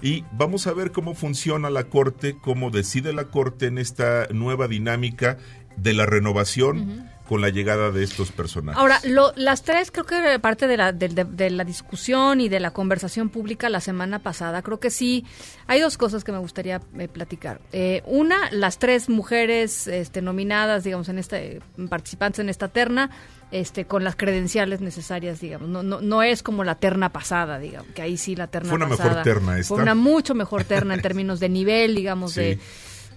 y 0.00 0.24
vamos 0.32 0.66
a 0.66 0.72
ver 0.72 0.92
cómo 0.92 1.14
funciona 1.14 1.70
la 1.70 1.84
Corte, 1.84 2.36
cómo 2.40 2.70
decide 2.70 3.12
la 3.12 3.24
Corte 3.24 3.66
en 3.66 3.78
esta 3.78 4.28
nueva 4.32 4.68
dinámica 4.68 5.38
de 5.76 5.92
la 5.92 6.06
renovación. 6.06 7.08
Con 7.28 7.42
la 7.42 7.50
llegada 7.50 7.90
de 7.90 8.02
estos 8.02 8.32
personajes. 8.32 8.80
Ahora, 8.80 9.00
lo, 9.04 9.34
las 9.36 9.62
tres, 9.62 9.90
creo 9.90 10.06
que 10.06 10.38
parte 10.38 10.66
de 10.66 10.78
la, 10.78 10.92
de, 10.92 11.50
la 11.50 11.64
discusión 11.64 12.40
y 12.40 12.48
de 12.48 12.58
la 12.58 12.70
conversación 12.70 13.28
pública 13.28 13.68
la 13.68 13.80
semana 13.80 14.20
pasada, 14.20 14.62
creo 14.62 14.80
que 14.80 14.88
sí, 14.88 15.26
hay 15.66 15.80
dos 15.80 15.98
cosas 15.98 16.24
que 16.24 16.32
me 16.32 16.38
gustaría 16.38 16.80
eh, 16.98 17.06
platicar. 17.06 17.60
Eh, 17.72 18.02
una, 18.06 18.50
las 18.50 18.78
tres 18.78 19.10
mujeres 19.10 19.86
este, 19.88 20.22
nominadas, 20.22 20.84
digamos, 20.84 21.10
en 21.10 21.18
este, 21.18 21.60
participantes 21.90 22.38
en 22.38 22.48
esta 22.48 22.68
terna, 22.68 23.10
este, 23.50 23.84
con 23.84 24.04
las 24.04 24.16
credenciales 24.16 24.80
necesarias, 24.80 25.38
digamos. 25.38 25.68
No, 25.68 25.82
no, 25.82 26.00
no 26.00 26.22
es 26.22 26.42
como 26.42 26.64
la 26.64 26.76
terna 26.76 27.10
pasada, 27.10 27.58
digamos, 27.58 27.92
que 27.92 28.00
ahí 28.00 28.16
sí 28.16 28.36
la 28.36 28.46
terna 28.46 28.70
Fue 28.70 28.76
una 28.76 28.86
mejor 28.86 29.22
terna 29.22 29.58
esta. 29.58 29.74
Fue 29.74 29.82
una 29.82 29.94
mucho 29.94 30.34
mejor 30.34 30.64
terna 30.64 30.94
en 30.94 31.02
términos 31.02 31.40
de 31.40 31.50
nivel, 31.50 31.94
digamos, 31.94 32.34
de, 32.34 32.58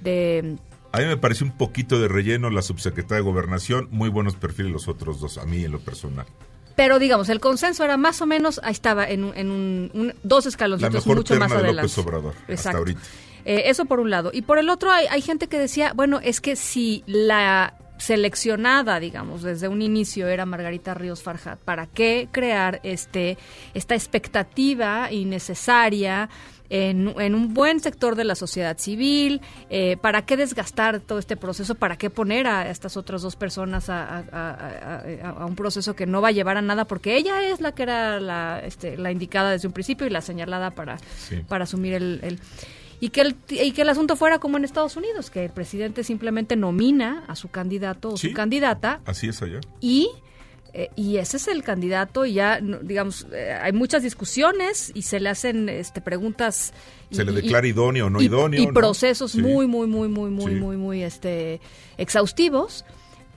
de... 0.01 0.57
A 0.91 0.99
mí 0.99 1.05
me 1.05 1.17
pareció 1.17 1.45
un 1.45 1.53
poquito 1.53 1.99
de 1.99 2.07
relleno 2.07 2.49
la 2.49 2.61
subsecretaria 2.61 3.17
de 3.17 3.21
Gobernación, 3.21 3.87
muy 3.91 4.09
buenos 4.09 4.35
perfiles 4.35 4.71
los 4.71 4.87
otros 4.87 5.19
dos, 5.19 5.37
a 5.37 5.45
mí 5.45 5.63
en 5.63 5.71
lo 5.71 5.79
personal. 5.79 6.25
Pero 6.75 6.99
digamos, 6.99 7.29
el 7.29 7.39
consenso 7.39 7.83
era 7.83 7.97
más 7.97 8.21
o 8.21 8.25
menos, 8.25 8.59
ahí 8.63 8.71
estaba, 8.71 9.07
en, 9.07 9.31
en 9.35 9.51
un, 9.51 10.13
dos 10.23 10.45
escaloncitos 10.45 11.05
mucho 11.07 11.35
más 11.37 11.51
adelante. 11.51 11.81
López 11.83 11.97
Obrador, 11.97 12.33
hasta 12.47 12.71
ahorita. 12.71 13.01
Eh, 13.45 13.63
eso 13.65 13.85
por 13.85 13.99
un 13.99 14.09
lado. 14.09 14.31
Y 14.33 14.43
por 14.43 14.57
el 14.57 14.69
otro 14.69 14.91
hay, 14.91 15.07
hay 15.07 15.21
gente 15.21 15.47
que 15.47 15.57
decía, 15.57 15.93
bueno, 15.95 16.19
es 16.21 16.41
que 16.41 16.55
si 16.55 17.03
la 17.07 17.75
seleccionada, 18.01 18.99
digamos, 18.99 19.43
desde 19.43 19.67
un 19.67 19.81
inicio 19.81 20.27
era 20.27 20.45
Margarita 20.45 20.95
Ríos 20.95 21.21
Farjat. 21.21 21.59
¿Para 21.59 21.85
qué 21.85 22.27
crear 22.31 22.79
este 22.83 23.37
esta 23.75 23.93
expectativa 23.93 25.11
innecesaria 25.11 26.29
en, 26.71 27.13
en, 27.19 27.35
un 27.35 27.53
buen 27.53 27.79
sector 27.79 28.15
de 28.15 28.23
la 28.23 28.35
sociedad 28.35 28.77
civil, 28.77 29.41
eh, 29.69 29.97
¿para 30.01 30.25
qué 30.25 30.37
desgastar 30.37 31.01
todo 31.01 31.19
este 31.19 31.37
proceso? 31.37 31.75
¿Para 31.75 31.97
qué 31.97 32.09
poner 32.09 32.47
a 32.47 32.69
estas 32.69 32.97
otras 32.97 33.21
dos 33.21 33.35
personas 33.35 33.89
a, 33.89 34.23
a, 35.21 35.45
un 35.45 35.55
proceso 35.55 35.95
que 35.95 36.05
no 36.05 36.21
va 36.21 36.29
a 36.29 36.31
llevar 36.31 36.57
a 36.57 36.61
nada? 36.61 36.85
Porque 36.85 37.17
ella 37.17 37.43
es 37.47 37.61
la 37.61 37.73
que 37.73 37.83
era 37.83 38.19
la, 38.19 38.61
este, 38.63 38.97
la 38.97 39.11
indicada 39.11 39.51
desde 39.51 39.67
un 39.67 39.73
principio 39.73 40.07
y 40.07 40.09
la 40.09 40.21
señalada 40.21 40.71
para, 40.71 40.97
para 41.47 41.65
asumir 41.65 41.93
el 41.93 42.39
y 43.01 43.09
que 43.09 43.21
el, 43.21 43.35
y 43.49 43.71
que 43.71 43.81
el 43.81 43.89
asunto 43.89 44.15
fuera 44.15 44.39
como 44.39 44.57
en 44.57 44.63
Estados 44.63 44.95
Unidos, 44.95 45.31
que 45.31 45.45
el 45.45 45.51
presidente 45.51 46.03
simplemente 46.03 46.55
nomina 46.55 47.25
a 47.27 47.35
su 47.35 47.49
candidato 47.49 48.09
o 48.09 48.17
su 48.17 48.31
candidata. 48.31 49.01
Así 49.05 49.27
es 49.27 49.41
allá. 49.41 49.59
Y 49.81 50.07
eh, 50.73 50.89
y 50.95 51.17
ese 51.17 51.37
es 51.37 51.47
el 51.47 51.63
candidato 51.63 52.25
y 52.25 52.33
ya 52.33 52.59
digamos 52.61 53.27
eh, 53.33 53.57
hay 53.61 53.73
muchas 53.73 54.03
discusiones 54.03 54.91
y 54.93 55.01
se 55.01 55.19
le 55.19 55.29
hacen 55.29 55.67
este 55.67 55.99
preguntas 55.99 56.73
se 57.11 57.25
le 57.25 57.33
declara 57.33 57.67
idóneo 57.67 58.07
o 58.07 58.09
no 58.09 58.21
idóneo 58.21 58.61
y 58.61 58.67
procesos 58.67 59.35
muy 59.35 59.67
muy 59.67 59.87
muy 59.87 60.07
muy 60.07 60.29
muy 60.29 60.55
muy 60.55 60.77
muy 60.77 61.03
este 61.03 61.59
exhaustivos 61.97 62.85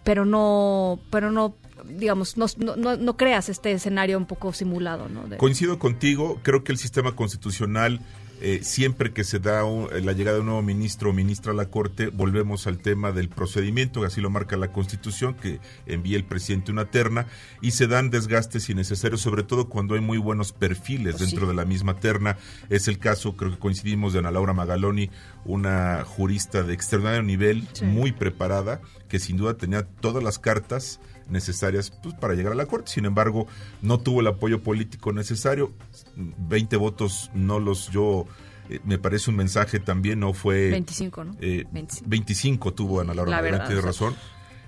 pero 0.04 0.24
no 0.24 1.00
pero 1.10 1.32
no 1.32 1.56
digamos, 1.88 2.36
no, 2.36 2.46
no, 2.56 2.96
no, 2.96 3.16
creas 3.16 3.48
este 3.48 3.72
escenario 3.72 4.16
un 4.16 4.24
poco 4.26 4.54
simulado. 4.54 5.08
¿no? 5.08 5.24
Coincido 5.36 5.78
contigo, 5.78 6.40
creo 6.42 6.64
que 6.64 6.72
el 6.72 6.78
sistema 6.78 7.14
constitucional 7.14 8.00
eh, 8.40 8.60
siempre 8.62 9.12
que 9.12 9.24
se 9.24 9.38
da 9.38 9.62
la 9.64 10.12
llegada 10.12 10.36
de 10.36 10.40
un 10.40 10.46
nuevo 10.46 10.62
ministro 10.62 11.10
o 11.10 11.12
ministra 11.12 11.52
a 11.52 11.54
la 11.54 11.66
Corte, 11.66 12.08
volvemos 12.08 12.66
al 12.66 12.78
tema 12.78 13.12
del 13.12 13.28
procedimiento, 13.28 14.04
así 14.04 14.20
lo 14.20 14.30
marca 14.30 14.56
la 14.56 14.72
Constitución, 14.72 15.34
que 15.34 15.60
envía 15.86 16.16
el 16.16 16.24
presidente 16.24 16.72
una 16.72 16.90
terna, 16.90 17.26
y 17.60 17.72
se 17.72 17.86
dan 17.86 18.10
desgastes 18.10 18.68
innecesarios, 18.68 19.20
sobre 19.20 19.42
todo 19.42 19.68
cuando 19.68 19.94
hay 19.94 20.00
muy 20.00 20.18
buenos 20.18 20.52
perfiles 20.52 21.18
dentro 21.18 21.46
de 21.46 21.54
la 21.54 21.64
misma 21.64 22.00
terna. 22.00 22.36
Es 22.70 22.88
el 22.88 22.98
caso, 22.98 23.36
creo 23.36 23.52
que 23.52 23.58
coincidimos, 23.58 24.12
de 24.12 24.18
Ana 24.18 24.30
Laura 24.30 24.52
Magaloni, 24.52 25.10
una 25.44 26.04
jurista 26.04 26.62
de 26.62 26.74
extraordinario 26.74 27.22
nivel, 27.22 27.68
muy 27.82 28.12
preparada, 28.12 28.80
que 29.08 29.18
sin 29.18 29.36
duda 29.36 29.54
tenía 29.54 29.84
todas 29.84 30.22
las 30.22 30.38
cartas 30.38 31.00
necesarias 31.28 31.90
pues, 32.02 32.14
para 32.14 32.34
llegar 32.34 32.52
a 32.52 32.56
la 32.56 32.66
Corte. 32.66 32.90
Sin 32.90 33.04
embargo, 33.04 33.46
no 33.82 33.98
tuvo 33.98 34.20
el 34.20 34.26
apoyo 34.26 34.62
político 34.62 35.12
necesario. 35.12 35.72
20 36.16 36.76
votos 36.76 37.30
no 37.34 37.60
los 37.60 37.90
yo 37.90 38.26
eh, 38.68 38.80
me 38.84 38.98
parece 38.98 39.30
un 39.30 39.36
mensaje 39.36 39.78
también, 39.78 40.20
no 40.20 40.32
fue... 40.32 40.70
25, 40.70 41.24
¿no? 41.24 41.36
25. 42.06 42.68
Eh, 42.68 42.72
tuvo 42.72 43.00
Ana 43.00 43.14
Laura, 43.14 43.42
la 43.42 43.66
tiene 43.66 43.80
razón. 43.80 44.14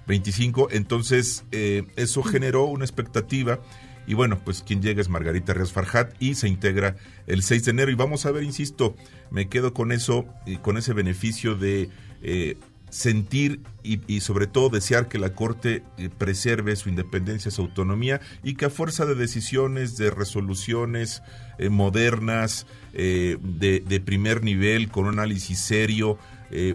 25, 0.07 0.69
entonces 0.71 1.45
eh, 1.51 1.85
eso 1.97 2.23
generó 2.23 2.65
una 2.65 2.85
expectativa 2.85 3.61
y 4.07 4.15
bueno, 4.15 4.39
pues 4.45 4.63
quien 4.63 4.81
llega 4.81 5.01
es 5.01 5.09
Margarita 5.09 5.53
Ríos 5.53 5.73
Farjat 5.73 6.15
y 6.21 6.37
se 6.37 6.47
integra 6.47 6.95
el 7.27 7.43
6 7.43 7.65
de 7.65 7.71
enero 7.73 7.91
y 7.91 7.97
vamos 7.97 8.25
a 8.25 8.31
ver, 8.31 8.45
insisto, 8.45 8.95
me 9.31 9.49
quedo 9.49 9.75
con 9.75 9.91
eso, 9.91 10.27
y 10.47 10.59
con 10.59 10.77
ese 10.77 10.93
beneficio 10.93 11.57
de 11.57 11.91
sentir 12.91 13.61
y, 13.83 14.21
sobre 14.21 14.47
todo 14.47 14.69
desear 14.69 15.09
que 15.09 15.19
la 15.19 15.31
Corte 15.31 15.85
eh, 15.97 16.09
preserve 16.09 16.75
su 16.77 16.89
independencia, 16.89 17.51
su 17.51 17.63
autonomía 17.63 18.21
y 18.43 18.55
que 18.55 18.67
a 18.67 18.71
fuerza 18.71 19.07
de 19.07 19.15
decisiones, 19.15 19.97
de 19.97 20.11
resoluciones 20.11 21.23
eh, 21.59 21.69
modernas, 21.69 22.67
eh, 22.95 23.39
de, 23.41 24.01
primer 24.01 24.43
nivel, 24.43 24.91
con 24.91 25.07
un 25.07 25.15
análisis 25.15 25.59
serio, 25.59 26.19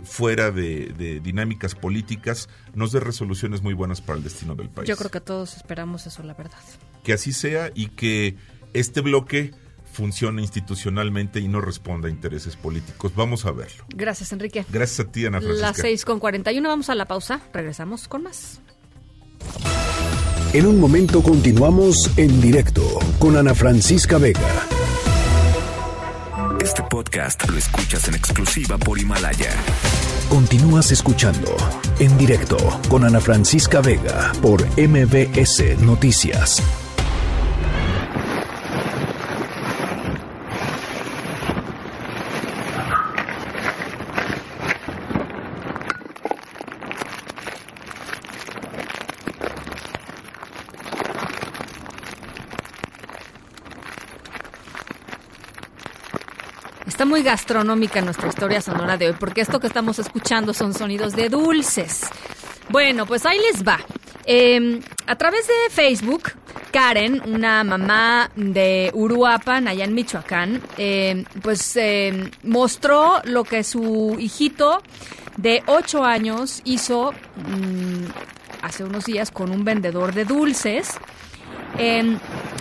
fuera 0.04 0.52
de, 0.52 0.94
de, 0.98 1.22
dinámicas 1.22 1.76
políticas, 1.76 2.50
nos 2.76 2.92
dé 2.92 3.00
resoluciones 3.00 3.62
muy 3.62 3.74
buenas 3.74 4.02
para 4.02 4.18
el 4.18 4.24
destino 4.24 4.54
del 4.54 4.68
país. 4.68 4.90
Yo 4.90 4.98
creo 4.98 5.10
que 5.10 5.22
todos 5.22 5.56
esperamos 5.56 6.06
eso, 6.08 6.24
la 6.24 6.34
verdad. 6.34 6.60
Que 7.06 7.14
así 7.14 7.32
sea 7.32 7.72
y 7.74 7.88
que 7.88 8.36
este 8.74 9.00
bloque 9.00 9.52
funciona 9.91 10.41
institucionalmente 10.41 11.39
y 11.39 11.47
no 11.47 11.61
responda 11.61 12.07
a 12.07 12.11
intereses 12.11 12.55
políticos. 12.55 13.13
Vamos 13.15 13.45
a 13.45 13.51
verlo. 13.51 13.85
Gracias, 13.89 14.31
Enrique. 14.31 14.65
Gracias 14.69 15.07
a 15.07 15.11
ti, 15.11 15.26
Ana 15.26 15.39
Francisca. 15.39 15.68
Las 15.68 15.77
6 15.77 16.05
con 16.05 16.19
41, 16.19 16.68
vamos 16.68 16.89
a 16.89 16.95
la 16.95 17.05
pausa. 17.05 17.41
Regresamos 17.53 18.07
con 18.07 18.23
más. 18.23 18.61
En 20.53 20.65
un 20.65 20.80
momento 20.80 21.23
continuamos 21.23 22.11
en 22.18 22.41
directo 22.41 22.81
con 23.19 23.38
Ana 23.38 23.55
Francisca 23.55 24.18
Vega. 24.18 24.68
Este 26.61 26.84
podcast 26.84 27.49
lo 27.49 27.57
escuchas 27.57 28.07
en 28.09 28.15
exclusiva 28.15 28.77
por 28.77 28.99
Himalaya. 28.99 29.51
Continúas 30.30 30.91
escuchando 30.91 31.55
en 31.99 32.18
directo 32.18 32.57
con 32.89 33.03
Ana 33.05 33.19
Francisca 33.19 33.81
Vega 33.81 34.31
por 34.41 34.61
MBS 34.77 35.80
Noticias. 35.81 36.61
Muy 57.12 57.24
gastronómica 57.24 58.00
nuestra 58.00 58.30
historia 58.30 58.62
sonora 58.62 58.96
de 58.96 59.08
hoy, 59.08 59.16
porque 59.20 59.42
esto 59.42 59.60
que 59.60 59.68
estamos 59.68 60.00
escuchando 60.00 60.54
son 60.54 60.74
sonidos 60.74 61.14
de 61.14 61.28
dulces. 61.28 62.04
Bueno, 62.70 63.06
pues 63.06 63.26
ahí 63.26 63.38
les 63.52 63.68
va. 63.68 63.82
Em, 64.24 64.80
a 65.08 65.18
través 65.18 65.46
de 65.46 65.54
Facebook, 65.72 66.32
Karen, 66.72 67.22
una 67.26 67.66
mamá 67.66 68.32
de 68.38 68.92
Uruapan, 68.94 69.68
allá 69.68 69.84
en 69.84 69.94
Michoacán, 69.94 70.62
em, 70.78 71.26
pues 71.42 71.76
em, 71.76 72.32
mostró 72.44 73.20
lo 73.26 73.44
que 73.44 73.66
su 73.66 74.16
hijito 74.18 74.82
de 75.36 75.64
8 75.66 76.06
años 76.06 76.62
hizo 76.64 77.12
mm, 77.12 78.06
hace 78.62 78.86
unos 78.86 79.04
días 79.04 79.32
con 79.32 79.52
un 79.52 79.66
vendedor 79.66 80.14
de 80.14 80.24
dulces. 80.24 80.98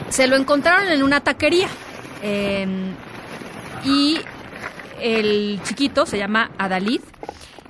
Se 0.08 0.26
lo 0.26 0.34
encontraron 0.34 0.88
en 0.88 1.04
una 1.04 1.20
taquería. 1.20 1.68
Y 3.84 4.20
el 5.02 5.60
chiquito 5.64 6.06
se 6.06 6.18
llama 6.18 6.50
Adalid 6.58 7.00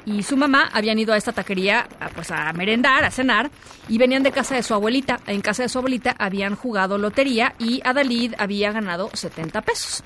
y 0.06 0.22
su 0.22 0.36
mamá 0.36 0.68
habían 0.72 0.98
ido 0.98 1.12
a 1.12 1.16
esta 1.16 1.32
taquería 1.32 1.86
a, 2.00 2.08
pues 2.08 2.30
a 2.30 2.52
merendar, 2.52 3.04
a 3.04 3.10
cenar 3.10 3.50
y 3.88 3.98
venían 3.98 4.22
de 4.22 4.32
casa 4.32 4.54
de 4.54 4.62
su 4.62 4.74
abuelita. 4.74 5.20
En 5.26 5.40
casa 5.40 5.62
de 5.62 5.68
su 5.68 5.78
abuelita 5.78 6.14
habían 6.18 6.56
jugado 6.56 6.98
lotería 6.98 7.54
y 7.58 7.80
Adalid 7.84 8.34
había 8.38 8.72
ganado 8.72 9.10
70 9.12 9.60
pesos. 9.62 10.02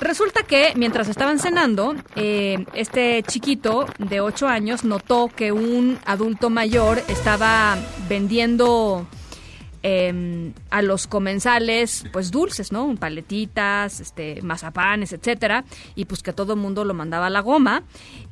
Resulta 0.00 0.42
que 0.44 0.72
mientras 0.76 1.08
estaban 1.08 1.38
cenando, 1.38 1.94
eh, 2.16 2.64
este 2.74 3.22
chiquito 3.22 3.86
de 3.98 4.20
8 4.20 4.48
años 4.48 4.84
notó 4.84 5.28
que 5.28 5.52
un 5.52 5.98
adulto 6.06 6.48
mayor 6.48 7.02
estaba 7.08 7.76
vendiendo 8.08 9.06
eh, 9.82 10.52
a 10.70 10.82
los 10.82 11.06
comensales, 11.06 12.04
pues 12.12 12.30
dulces, 12.30 12.72
¿no? 12.72 12.94
Paletitas, 12.96 14.00
este, 14.00 14.42
mazapanes, 14.42 15.12
etcétera, 15.12 15.64
y 15.94 16.04
pues 16.04 16.22
que 16.22 16.32
todo 16.32 16.52
el 16.52 16.58
mundo 16.60 16.84
lo 16.84 16.94
mandaba 16.94 17.26
a 17.26 17.30
la 17.30 17.40
goma. 17.40 17.82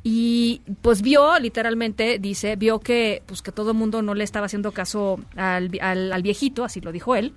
Y 0.03 0.61
pues 0.81 1.01
vio, 1.01 1.39
literalmente, 1.39 2.19
dice, 2.19 2.55
vio 2.55 2.79
que, 2.79 3.23
pues 3.25 3.41
que 3.41 3.51
todo 3.51 3.71
el 3.71 3.77
mundo 3.77 4.01
no 4.01 4.13
le 4.13 4.23
estaba 4.23 4.45
haciendo 4.45 4.71
caso 4.71 5.19
al, 5.35 5.71
al, 5.81 6.21
viejito, 6.21 6.63
así 6.63 6.81
lo 6.81 6.91
dijo 6.91 7.15
él, 7.15 7.33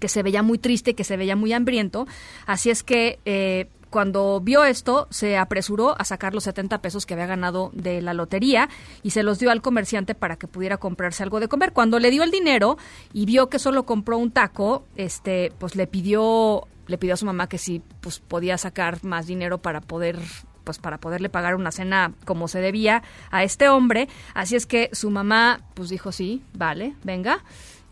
que 0.00 0.08
se 0.08 0.22
veía 0.22 0.42
muy 0.42 0.58
triste, 0.58 0.94
que 0.94 1.04
se 1.04 1.16
veía 1.16 1.36
muy 1.36 1.52
hambriento. 1.52 2.06
Así 2.46 2.70
es 2.70 2.82
que 2.82 3.18
eh, 3.24 3.68
cuando 3.94 4.40
vio 4.40 4.64
esto, 4.64 5.06
se 5.10 5.36
apresuró 5.36 5.94
a 6.00 6.04
sacar 6.04 6.34
los 6.34 6.42
70 6.42 6.82
pesos 6.82 7.06
que 7.06 7.14
había 7.14 7.26
ganado 7.26 7.70
de 7.74 8.02
la 8.02 8.12
lotería 8.12 8.68
y 9.04 9.10
se 9.10 9.22
los 9.22 9.38
dio 9.38 9.52
al 9.52 9.62
comerciante 9.62 10.16
para 10.16 10.34
que 10.34 10.48
pudiera 10.48 10.78
comprarse 10.78 11.22
algo 11.22 11.38
de 11.38 11.46
comer. 11.46 11.72
Cuando 11.72 12.00
le 12.00 12.10
dio 12.10 12.24
el 12.24 12.32
dinero 12.32 12.76
y 13.12 13.24
vio 13.24 13.48
que 13.48 13.60
solo 13.60 13.86
compró 13.86 14.18
un 14.18 14.32
taco, 14.32 14.84
este, 14.96 15.52
pues 15.60 15.76
le 15.76 15.86
pidió, 15.86 16.66
le 16.88 16.98
pidió 16.98 17.14
a 17.14 17.16
su 17.16 17.24
mamá 17.24 17.48
que 17.48 17.56
si 17.56 17.82
pues 18.00 18.18
podía 18.18 18.58
sacar 18.58 19.04
más 19.04 19.28
dinero 19.28 19.58
para 19.58 19.80
poder 19.80 20.18
pues 20.64 20.78
para 20.78 20.98
poderle 20.98 21.28
pagar 21.28 21.54
una 21.54 21.70
cena 21.70 22.14
como 22.24 22.48
se 22.48 22.60
debía 22.60 23.04
a 23.30 23.44
este 23.44 23.68
hombre. 23.68 24.08
Así 24.34 24.56
es 24.56 24.66
que 24.66 24.90
su 24.92 25.08
mamá 25.12 25.60
pues 25.74 25.88
dijo 25.88 26.10
sí, 26.10 26.42
vale, 26.52 26.96
venga. 27.04 27.44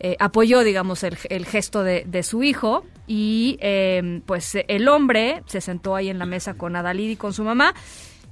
Eh, 0.05 0.17
apoyó, 0.19 0.65
digamos, 0.65 1.01
el, 1.03 1.45
gesto 1.45 1.81
de, 1.81 2.23
su 2.23 2.43
hijo 2.43 2.83
y 3.07 3.57
em, 3.61 4.19
pues 4.19 4.51
el 4.67 4.89
hombre 4.89 5.43
se 5.45 5.61
sentó 5.61 5.95
ahí 5.95 6.09
en 6.09 6.19
la 6.19 6.25
mesa 6.25 6.55
con 6.55 6.75
Adalid 6.75 7.11
y 7.11 7.15
con 7.15 7.31
su 7.31 7.45
mamá 7.45 7.73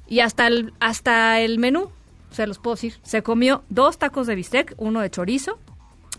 y 0.06 0.19
hasta 0.19 0.48
el, 0.48 0.73
hasta 0.81 1.39
el 1.39 1.60
menú, 1.60 1.89
se 2.30 2.45
los 2.45 2.60
puedo 2.60 2.76
decir, 2.76 2.95
se 3.03 3.23
comió 3.23 3.64
dos 3.69 3.98
tacos 3.98 4.27
de 4.27 4.35
bistec, 4.35 4.76
uno 4.80 4.99
de 4.99 5.11
chorizo, 5.11 5.60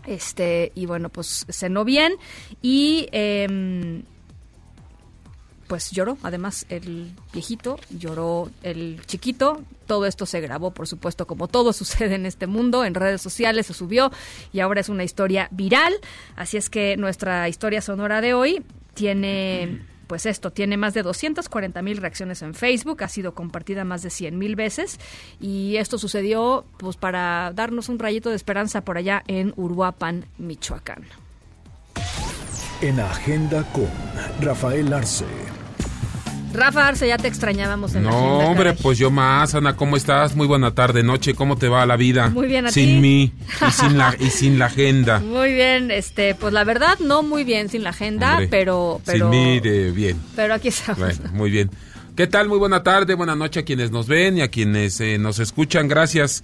este 0.07 0.71
y 0.73 0.87
bueno, 0.87 1.09
pues 1.09 1.45
cenó 1.47 1.85
bien 1.85 2.15
y 2.63 3.07
eh, 3.11 4.01
pues 5.67 5.91
lloró, 5.91 6.17
además 6.23 6.65
el 6.69 7.11
viejito, 7.31 7.79
lloró 7.89 8.49
el 8.63 9.01
chiquito, 9.05 9.61
todo 9.87 10.05
esto 10.05 10.25
se 10.25 10.41
grabó, 10.41 10.71
por 10.71 10.87
supuesto, 10.87 11.27
como 11.27 11.47
todo 11.47 11.73
sucede 11.73 12.15
en 12.15 12.25
este 12.25 12.47
mundo, 12.47 12.85
en 12.85 12.93
redes 12.93 13.21
sociales 13.21 13.67
se 13.67 13.73
subió 13.73 14.11
y 14.51 14.59
ahora 14.59 14.81
es 14.81 14.89
una 14.89 15.03
historia 15.03 15.47
viral, 15.51 15.93
así 16.35 16.57
es 16.57 16.69
que 16.69 16.97
nuestra 16.97 17.47
historia 17.49 17.81
sonora 17.81 18.21
de 18.21 18.33
hoy 18.33 18.63
tiene 18.93 19.81
pues 20.07 20.25
esto 20.25 20.51
tiene 20.51 20.77
más 20.77 20.93
de 20.93 21.01
240 21.01 21.81
mil 21.81 21.97
reacciones 21.97 22.41
en 22.41 22.53
Facebook, 22.53 23.03
ha 23.03 23.07
sido 23.07 23.33
compartida 23.33 23.83
más 23.83 24.03
de 24.03 24.09
100 24.09 24.37
mil 24.37 24.55
veces 24.55 24.99
y 25.39 25.77
esto 25.77 25.97
sucedió 25.97 26.65
pues 26.77 26.97
para 26.97 27.51
darnos 27.55 27.89
un 27.89 27.97
rayito 27.97 28.29
de 28.29 28.35
esperanza 28.35 28.81
por 28.81 28.97
allá 28.97 29.23
en 29.27 29.53
Uruapan, 29.55 30.25
Michoacán. 30.37 31.05
En 32.83 32.99
Agenda 32.99 33.63
con 33.71 33.87
Rafael 34.41 34.91
Arce. 34.93 35.25
Rafa 36.53 36.87
Arce, 36.89 37.07
ya 37.07 37.17
te 37.17 37.27
extrañábamos 37.27 37.95
en 37.95 38.03
No, 38.03 38.09
la 38.11 38.15
agenda, 38.17 38.45
hombre, 38.45 38.73
pues 38.73 38.99
yo 38.99 39.09
más, 39.09 39.55
Ana, 39.55 39.75
¿cómo 39.75 39.97
estás? 39.97 40.35
Muy 40.35 40.45
buena 40.45 40.75
tarde, 40.75 41.01
noche, 41.01 41.33
¿cómo 41.33 41.57
te 41.57 41.67
va 41.67 41.83
la 41.87 41.95
vida? 41.95 42.29
Muy 42.29 42.45
bien, 42.47 42.67
¿a 42.67 42.71
Sin 42.71 42.95
ti? 42.97 43.01
mí 43.01 43.33
y 43.67 43.71
sin, 43.71 43.97
la, 43.97 44.15
y 44.19 44.29
sin 44.29 44.59
la 44.59 44.65
agenda. 44.65 45.19
Muy 45.19 45.51
bien, 45.53 45.89
este, 45.89 46.35
pues 46.35 46.53
la 46.53 46.63
verdad 46.63 46.99
no 46.99 47.23
muy 47.23 47.43
bien 47.43 47.69
sin 47.69 47.83
la 47.83 47.89
agenda, 47.89 48.33
Hombre, 48.33 48.49
pero, 48.49 49.01
pero, 49.05 49.31
Sin 49.31 49.39
mí 49.45 49.59
de 49.61 49.89
bien. 49.91 50.19
pero 50.35 50.53
aquí 50.53 50.67
estamos. 50.67 50.99
Bueno, 50.99 51.31
muy 51.33 51.49
bien. 51.49 51.71
¿Qué 52.15 52.27
tal? 52.27 52.47
Muy 52.49 52.59
buena 52.59 52.83
tarde, 52.83 53.15
buena 53.15 53.35
noche 53.35 53.61
a 53.61 53.63
quienes 53.65 53.89
nos 53.89 54.05
ven 54.07 54.37
y 54.37 54.41
a 54.41 54.49
quienes 54.49 54.99
eh, 55.01 55.17
nos 55.17 55.39
escuchan. 55.39 55.87
Gracias 55.87 56.43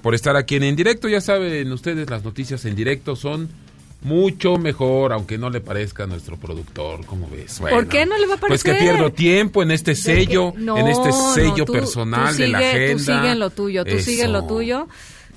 por 0.00 0.14
estar 0.14 0.36
aquí 0.36 0.56
en, 0.56 0.62
en 0.62 0.76
directo. 0.76 1.06
Ya 1.10 1.20
saben 1.20 1.70
ustedes, 1.70 2.08
las 2.08 2.24
noticias 2.24 2.64
en 2.64 2.74
directo 2.76 3.14
son 3.14 3.50
mucho 4.02 4.56
mejor, 4.56 5.12
aunque 5.12 5.36
no 5.38 5.50
le 5.50 5.60
parezca 5.60 6.04
a 6.04 6.06
nuestro 6.06 6.36
productor, 6.36 7.04
¿cómo 7.06 7.28
ves? 7.28 7.58
¿Por 7.60 7.70
Bueno, 7.72 7.88
qué 7.88 8.06
no 8.06 8.16
le 8.18 8.26
va 8.26 8.34
a 8.34 8.38
Pues 8.38 8.62
parecer? 8.62 8.78
que 8.78 8.80
pierdo 8.92 9.12
tiempo 9.12 9.62
en 9.62 9.70
este 9.70 9.94
sello, 9.94 10.54
no, 10.56 10.78
en 10.78 10.88
este 10.88 11.08
no, 11.08 11.34
sello 11.34 11.64
tú- 11.64 11.72
personal 11.72 12.34
tú 12.34 12.42
de 12.42 12.48
la 12.48 12.58
sigue- 12.60 12.68
agenda. 12.70 12.92
Tú 12.96 12.98
sigue 13.04 13.30
en 13.32 13.38
lo 13.38 13.50
tuyo, 13.50 13.84
tú 13.84 13.98
sigue 13.98 14.22
en 14.22 14.32
lo 14.32 14.38
Eso. 14.40 14.48
tuyo. 14.48 14.88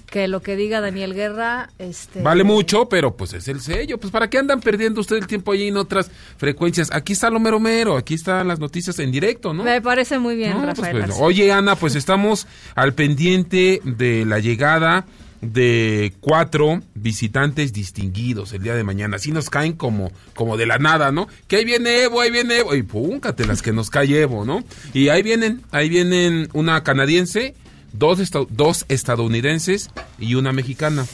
Que 0.05 0.27
lo 0.27 0.43
que 0.43 0.55
diga 0.55 0.79
Daniel 0.79 1.15
Guerra, 1.15 1.71
este... 1.79 2.21
Vale 2.21 2.43
mucho, 2.43 2.87
pero 2.87 3.17
pues 3.17 3.33
es 3.33 3.47
el 3.47 3.59
sello. 3.61 3.97
Pues 3.97 4.11
para 4.11 4.29
qué 4.29 4.37
andan 4.37 4.59
perdiendo 4.61 5.01
ustedes 5.01 5.23
el 5.23 5.27
tiempo 5.27 5.53
ahí 5.53 5.69
en 5.69 5.77
otras 5.77 6.11
frecuencias. 6.37 6.89
Aquí 6.93 7.13
está 7.13 7.31
lo 7.31 7.39
mero 7.39 7.59
mero, 7.59 7.97
aquí 7.97 8.13
están 8.13 8.47
las 8.47 8.59
noticias 8.59 8.99
en 8.99 9.11
directo, 9.11 9.55
¿no? 9.55 9.63
Me 9.63 9.81
parece 9.81 10.19
muy 10.19 10.35
bien, 10.35 10.51
No, 10.51 10.65
pues, 10.65 10.77
Rafael. 10.77 11.05
pues, 11.05 11.17
oye, 11.19 11.51
Ana, 11.51 11.75
pues 11.75 11.95
estamos 11.95 12.45
al 12.75 12.93
pendiente 12.93 13.81
de 13.85 14.23
la 14.25 14.37
llegada 14.37 15.07
de 15.51 16.13
cuatro 16.21 16.81
visitantes 16.95 17.73
distinguidos 17.73 18.53
el 18.53 18.63
día 18.63 18.75
de 18.75 18.83
mañana. 18.83 19.17
Así 19.17 19.31
nos 19.31 19.49
caen 19.49 19.73
como, 19.73 20.11
como 20.35 20.57
de 20.57 20.65
la 20.65 20.77
nada, 20.77 21.11
¿no? 21.11 21.27
Que 21.47 21.57
ahí 21.57 21.65
viene 21.65 22.03
Evo, 22.03 22.21
ahí 22.21 22.31
viene 22.31 22.59
Evo. 22.59 22.75
Y 22.75 22.83
púncate 22.83 23.45
las 23.45 23.61
que 23.61 23.73
nos 23.73 23.89
cae 23.89 24.21
Evo, 24.21 24.45
¿no? 24.45 24.63
Y 24.93 25.09
ahí 25.09 25.21
vienen, 25.23 25.61
ahí 25.71 25.89
vienen 25.89 26.49
una 26.53 26.83
canadiense, 26.83 27.55
dos, 27.91 28.19
esta- 28.19 28.45
dos 28.49 28.85
estadounidenses 28.89 29.89
y 30.19 30.35
una 30.35 30.53
mexicana. 30.53 31.05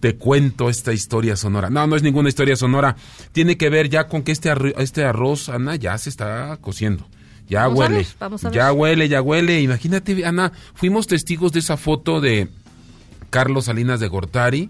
Te 0.00 0.16
cuento 0.16 0.68
esta 0.68 0.92
historia 0.92 1.36
sonora. 1.36 1.70
No, 1.70 1.86
no 1.86 1.94
es 1.94 2.02
ninguna 2.02 2.28
historia 2.28 2.56
sonora. 2.56 2.96
Tiene 3.32 3.56
que 3.56 3.68
ver 3.70 3.88
ya 3.88 4.08
con 4.08 4.22
que 4.22 4.32
este, 4.32 4.50
arro- 4.50 4.74
este 4.78 5.04
arroz, 5.04 5.48
Ana, 5.48 5.76
ya 5.76 5.96
se 5.98 6.10
está 6.10 6.56
cociendo. 6.60 7.06
Ya 7.48 7.62
Vamos 7.68 7.78
a 7.78 7.82
huele. 7.84 7.96
ver, 7.98 8.06
vamos 8.18 8.44
a 8.44 8.48
ver. 8.48 8.56
Ya 8.56 8.72
huele, 8.72 9.08
ya 9.08 9.22
huele. 9.22 9.60
Imagínate, 9.60 10.24
Ana, 10.24 10.52
fuimos 10.74 11.06
testigos 11.06 11.52
de 11.52 11.60
esa 11.60 11.76
foto 11.76 12.20
de 12.20 12.48
Carlos 13.32 13.64
Salinas 13.64 13.98
de 13.98 14.08
Gortari 14.08 14.68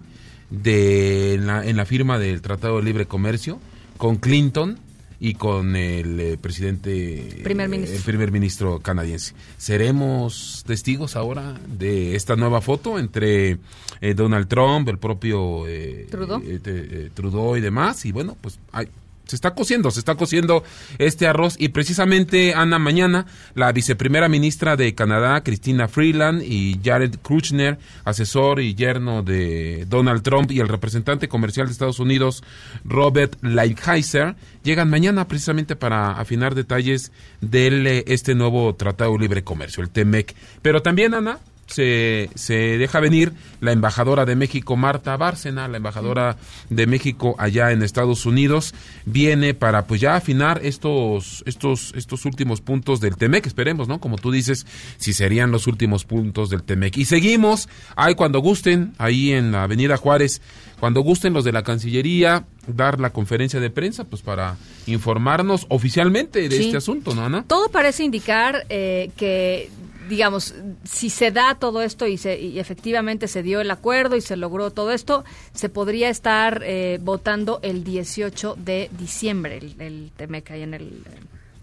de 0.51 1.35
en 1.35 1.47
la, 1.49 1.67
en 1.67 1.77
la 1.77 1.85
firma 1.85 2.19
del 2.19 2.41
Tratado 2.43 2.77
de 2.79 2.85
Libre 2.85 3.07
Comercio 3.07 3.59
con 3.99 4.17
Clinton 4.17 4.79
y 5.19 5.35
con 5.35 5.77
el 5.77 6.19
eh, 6.21 6.37
presidente 6.41 7.41
Primer 7.45 7.69
ministro. 7.69 7.97
el 7.97 8.03
primer 8.05 8.31
ministro 8.33 8.79
canadiense. 8.81 9.35
¿Seremos 9.57 10.65
testigos 10.67 11.17
ahora 11.17 11.61
de 11.67 12.15
esta 12.17 12.37
nueva 12.37 12.61
foto 12.61 12.99
entre 12.99 13.59
eh, 14.01 14.15
Donald 14.15 14.49
Trump, 14.49 14.89
el 14.89 14.99
propio 14.99 15.67
eh, 15.69 16.07
Trudeau. 16.11 16.41
eh, 16.41 16.55
eh, 16.57 16.61
eh, 16.65 17.11
Trudeau 17.15 17.57
y 17.57 17.61
demás? 17.61 18.05
Y 18.05 18.13
bueno, 18.13 18.37
pues 18.41 18.59
hay- 18.73 18.89
se 19.27 19.37
está 19.37 19.55
cociendo, 19.55 19.91
se 19.91 20.01
está 20.01 20.15
cociendo 20.15 20.65
este 20.99 21.27
arroz 21.27 21.57
y 21.59 21.69
precisamente 21.69 22.55
Ana 22.55 22.79
mañana 22.79 23.27
la 23.55 23.73
viceprimera 23.73 24.29
ministra 24.29 24.77
de 24.77 24.95
Canadá 24.95 25.43
Cristina 25.43 25.89
Freeland 25.89 26.43
y 26.43 26.79
Jared 26.83 27.17
Kushner, 27.23 27.79
asesor 28.05 28.61
y 28.61 28.75
yerno 28.75 29.23
de 29.23 29.87
Donald 29.89 30.23
Trump 30.23 30.51
y 30.51 30.61
el 30.61 30.69
representante 30.69 31.29
comercial 31.29 31.67
de 31.67 31.73
Estados 31.73 32.01
Unidos 32.01 32.43
Robert 32.85 33.37
Lighthizer 33.43 34.35
llegan 34.63 34.91
mañana 34.91 35.29
precisamente 35.29 35.77
para 35.77 36.13
afinar 36.13 36.55
detalles 36.55 37.13
del 37.41 37.87
eh, 37.87 38.05
este 38.07 38.35
nuevo 38.35 38.75
Tratado 38.75 39.13
de 39.13 39.19
Libre 39.19 39.45
Comercio, 39.45 39.83
el 39.83 39.91
TEMEC. 39.91 40.35
Pero 40.63 40.83
también 40.83 41.15
Ana 41.15 41.39
se, 41.67 42.29
se 42.35 42.55
deja 42.79 43.01
venir 43.01 43.33
la 43.61 43.73
embajadora 43.73 44.25
de 44.27 44.37
México, 44.37 44.77
Marta 44.77 45.17
Bárcena, 45.17 45.69
la 45.69 45.79
embajadora 45.79 46.37
de 46.69 46.87
México 46.87 47.35
allá 47.39 47.71
en 47.73 47.83
Estados 47.83 48.27
Unidos, 48.27 48.75
viene 49.07 49.55
para 49.55 49.87
pues 49.87 50.01
ya 50.01 50.17
afinar 50.17 50.61
estos, 50.65 51.43
estos, 51.47 51.93
estos 51.97 52.25
últimos 52.25 52.61
puntos 52.61 53.01
del 53.01 53.17
TEMEC, 53.17 53.47
esperemos, 53.47 53.89
¿no? 53.89 54.01
Como 54.01 54.19
tú 54.19 54.31
dices, 54.31 54.67
si 54.99 55.13
serían 55.13 55.51
los 55.51 55.67
últimos 55.67 56.05
puntos 56.05 56.51
del 56.51 56.63
TEMEC. 56.63 56.97
Y 56.99 57.05
seguimos, 57.07 57.69
ahí 57.97 58.15
cuando 58.15 58.41
gusten, 58.41 58.93
ahí 58.99 59.33
en 59.33 59.53
la 59.53 59.63
Avenida 59.65 59.97
Juárez, 59.97 60.43
cuando 60.81 61.01
gusten 61.01 61.33
los 61.33 61.45
de 61.45 61.53
la 61.53 61.63
Cancillería, 61.63 62.45
dar 62.67 63.01
la 63.01 63.11
conferencia 63.11 63.61
de 63.61 63.71
prensa, 63.71 64.05
pues 64.05 64.21
para 64.23 64.57
informarnos 64.87 65.67
oficialmente 65.69 66.49
de 66.49 66.57
Sí. 66.57 66.65
este 66.65 66.77
asunto, 66.77 67.15
¿no, 67.15 67.25
Ana? 67.25 67.45
Todo 67.47 67.69
parece 67.71 68.03
indicar 68.05 68.67
eh, 68.69 69.11
que, 69.17 69.71
digamos, 70.13 70.55
si 70.85 71.09
se 71.09 71.31
da 71.31 71.55
todo 71.55 71.81
esto 71.81 72.07
y, 72.07 72.19
se, 72.19 72.39
y 72.39 72.59
efectivamente 72.59 73.29
se 73.29 73.43
dio 73.43 73.63
el 73.63 73.71
acuerdo 73.71 74.15
y 74.15 74.21
se 74.21 74.37
logró 74.37 74.71
todo 74.71 74.93
esto, 74.93 75.25
se 75.55 75.71
podría 75.71 76.11
estar 76.11 76.61
eh, 76.67 76.99
votando 77.01 77.61
el 77.63 77.83
18 77.83 78.57
de 78.59 78.91
diciembre, 78.99 79.57
el, 79.57 79.75
el 79.81 80.11
TEMEC 80.15 80.51
ahí 80.51 80.63
en 80.65 80.75
el, 80.75 81.03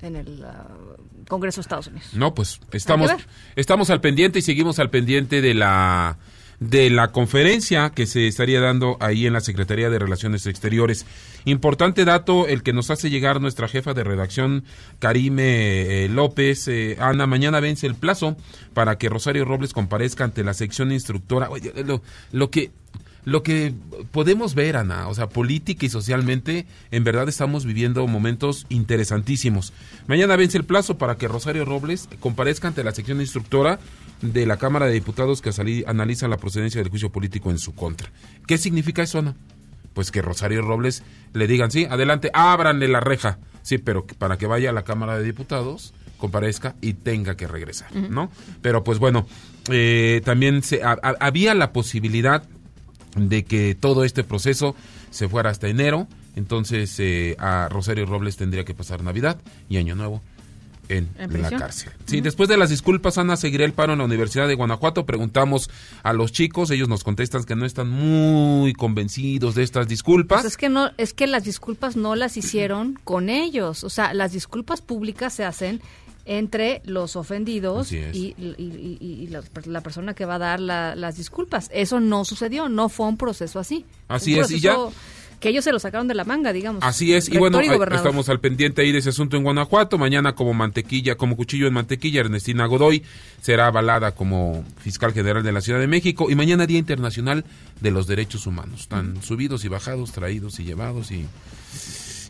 en 0.01 0.15
el 0.15 0.43
ah, 0.43 0.65
Congreso 1.27 1.57
de 1.57 1.61
Estados 1.61 1.87
Unidos. 1.87 2.09
No, 2.15 2.33
pues 2.33 2.59
estamos, 2.71 3.11
estamos 3.55 3.91
al 3.91 4.01
pendiente 4.01 4.39
y 4.39 4.41
seguimos 4.41 4.79
al 4.79 4.89
pendiente 4.89 5.43
de 5.43 5.53
la 5.53 6.17
de 6.59 6.89
la 6.89 7.11
conferencia 7.11 7.91
que 7.91 8.05
se 8.05 8.27
estaría 8.27 8.59
dando 8.59 8.97
ahí 8.99 9.25
en 9.25 9.33
la 9.33 9.41
Secretaría 9.41 9.89
de 9.89 9.99
Relaciones 9.99 10.45
Exteriores. 10.45 11.05
Importante 11.45 12.05
dato 12.05 12.47
el 12.47 12.63
que 12.63 12.73
nos 12.73 12.91
hace 12.91 13.09
llegar 13.09 13.39
nuestra 13.39 13.67
jefa 13.67 13.93
de 13.93 14.03
redacción, 14.03 14.65
Karime 14.99 16.05
eh, 16.05 16.09
López. 16.09 16.67
Eh, 16.67 16.97
Ana, 16.99 17.27
mañana 17.27 17.59
vence 17.59 17.87
el 17.87 17.95
plazo 17.95 18.35
para 18.73 18.97
que 18.97 19.09
Rosario 19.09 19.45
Robles 19.45 19.73
comparezca 19.73 20.25
ante 20.25 20.43
la 20.43 20.53
sección 20.53 20.91
instructora. 20.91 21.49
Oye, 21.49 21.71
lo, 21.85 22.01
lo 22.31 22.51
que 22.51 22.71
lo 23.25 23.43
que 23.43 23.73
podemos 24.11 24.55
ver, 24.55 24.77
Ana, 24.77 25.07
o 25.07 25.13
sea, 25.13 25.29
política 25.29 25.85
y 25.85 25.89
socialmente, 25.89 26.65
en 26.91 27.03
verdad 27.03 27.27
estamos 27.29 27.65
viviendo 27.65 28.05
momentos 28.07 28.65
interesantísimos. 28.69 29.73
Mañana 30.07 30.35
vence 30.35 30.57
el 30.57 30.63
plazo 30.63 30.97
para 30.97 31.15
que 31.15 31.27
Rosario 31.27 31.65
Robles 31.65 32.09
comparezca 32.19 32.67
ante 32.67 32.83
la 32.83 32.91
sección 32.91 33.21
instructora 33.21 33.79
de 34.21 34.45
la 34.45 34.57
Cámara 34.57 34.85
de 34.87 34.93
Diputados 34.93 35.41
que 35.41 35.51
analiza 35.85 36.27
la 36.27 36.37
procedencia 36.37 36.81
del 36.81 36.89
juicio 36.89 37.11
político 37.11 37.51
en 37.51 37.59
su 37.59 37.75
contra. 37.75 38.09
¿Qué 38.47 38.57
significa 38.57 39.03
eso, 39.03 39.19
Ana? 39.19 39.35
Pues 39.93 40.11
que 40.11 40.21
Rosario 40.21 40.61
Robles 40.61 41.03
le 41.33 41.47
digan, 41.47 41.71
sí, 41.71 41.85
adelante, 41.89 42.31
ábranle 42.33 42.87
la 42.87 42.99
reja. 42.99 43.39
Sí, 43.61 43.77
pero 43.77 44.05
para 44.05 44.37
que 44.37 44.47
vaya 44.47 44.69
a 44.69 44.73
la 44.73 44.83
Cámara 44.83 45.17
de 45.17 45.23
Diputados, 45.23 45.93
comparezca 46.17 46.75
y 46.81 46.93
tenga 46.93 47.35
que 47.35 47.47
regresar, 47.47 47.95
¿no? 47.95 48.31
Pero 48.61 48.83
pues 48.83 48.99
bueno, 48.99 49.25
eh, 49.69 50.21
también 50.23 50.63
se, 50.63 50.81
había 50.83 51.55
la 51.55 51.71
posibilidad 51.71 52.43
de 53.15 53.43
que 53.43 53.75
todo 53.75 54.03
este 54.03 54.23
proceso 54.23 54.75
se 55.09 55.27
fuera 55.27 55.49
hasta 55.49 55.67
enero. 55.67 56.07
Entonces 56.35 56.95
eh, 56.99 57.35
a 57.39 57.67
Rosario 57.69 58.05
Robles 58.05 58.37
tendría 58.37 58.63
que 58.65 58.73
pasar 58.73 59.03
Navidad 59.03 59.39
y 59.69 59.77
Año 59.77 59.95
Nuevo 59.95 60.21
en, 60.89 61.09
la 61.17 61.49
cárcel. 61.51 61.91
Sí, 62.05 62.19
después 62.21 62.49
de 62.49 62.57
las 62.57 62.69
disculpas, 62.69 63.17
Ana, 63.17 63.37
seguiré 63.37 63.63
el 63.63 63.73
paro 63.73 63.93
en 63.93 63.99
la 63.99 64.05
Universidad 64.05 64.47
de 64.47 64.55
Guanajuato. 64.55 65.05
Preguntamos 65.05 65.69
a 66.03 66.13
los 66.13 66.31
chicos, 66.31 66.71
ellos 66.71 66.89
nos 66.89 67.03
contestan 67.03 67.43
que 67.43 67.55
no 67.55 67.65
están 67.65 67.89
muy 67.89 68.73
convencidos 68.73 69.55
de 69.55 69.63
estas 69.63 69.87
disculpas. 69.87 70.41
Pues 70.41 70.53
es 70.53 70.57
que 70.57 70.69
no, 70.69 70.89
es 70.97 71.13
que 71.13 71.27
las 71.27 71.43
disculpas 71.43 71.95
no 71.95 72.15
las 72.15 72.37
hicieron 72.37 72.99
con 73.03 73.29
ellos. 73.29 73.83
O 73.83 73.89
sea, 73.89 74.13
las 74.13 74.33
disculpas 74.33 74.81
públicas 74.81 75.33
se 75.33 75.45
hacen 75.45 75.81
entre 76.29 76.83
los 76.85 77.15
ofendidos 77.15 77.91
y, 77.91 79.27
la, 79.65 79.81
persona 79.81 80.13
que 80.13 80.25
va 80.25 80.35
a 80.35 80.39
dar 80.39 80.59
las 80.59 81.17
disculpas. 81.17 81.71
Eso 81.73 81.99
no 81.99 82.23
sucedió, 82.23 82.69
no 82.69 82.87
fue 82.87 83.07
un 83.07 83.17
proceso 83.17 83.57
así. 83.57 83.83
Así 84.07 84.37
es, 84.37 84.51
y 84.51 84.59
ya 84.59 84.77
que 85.39 85.49
ellos 85.49 85.63
se 85.63 85.71
lo 85.71 85.79
sacaron 85.79 86.07
de 86.07 86.13
la 86.13 86.25
manga, 86.25 86.53
digamos. 86.53 86.83
Así 86.83 87.15
es, 87.15 87.29
y 87.29 87.37
bueno, 87.37 87.59
estamos 87.59 88.29
al 88.29 88.39
pendiente 88.39 88.83
ahí 88.83 88.91
de 88.91 88.99
ese 88.99 89.09
asunto 89.09 89.37
en 89.37 89.43
Guanajuato. 89.43 89.97
Mañana 89.97 90.35
como 90.35 90.53
mantequilla, 90.53 91.15
como 91.15 91.35
cuchillo 91.35 91.65
en 91.65 91.73
mantequilla, 91.73 92.19
Ernestina 92.19 92.67
Godoy 92.67 93.03
será 93.41 93.67
avalada 93.67 94.11
como 94.11 94.63
fiscal 94.77 95.13
general 95.13 95.41
de 95.41 95.51
la 95.51 95.61
Ciudad 95.61 95.79
de 95.79 95.87
México. 95.87 96.29
Y 96.29 96.35
mañana 96.35 96.67
Día 96.67 96.77
Internacional 96.77 97.43
de 97.81 97.89
los 97.89 98.05
Derechos 98.05 98.45
Humanos. 98.45 98.81
Están 98.81 99.23
subidos 99.23 99.65
y 99.65 99.69
bajados, 99.69 100.11
traídos 100.11 100.59
y 100.59 100.65
llevados 100.65 101.09
y 101.11 101.25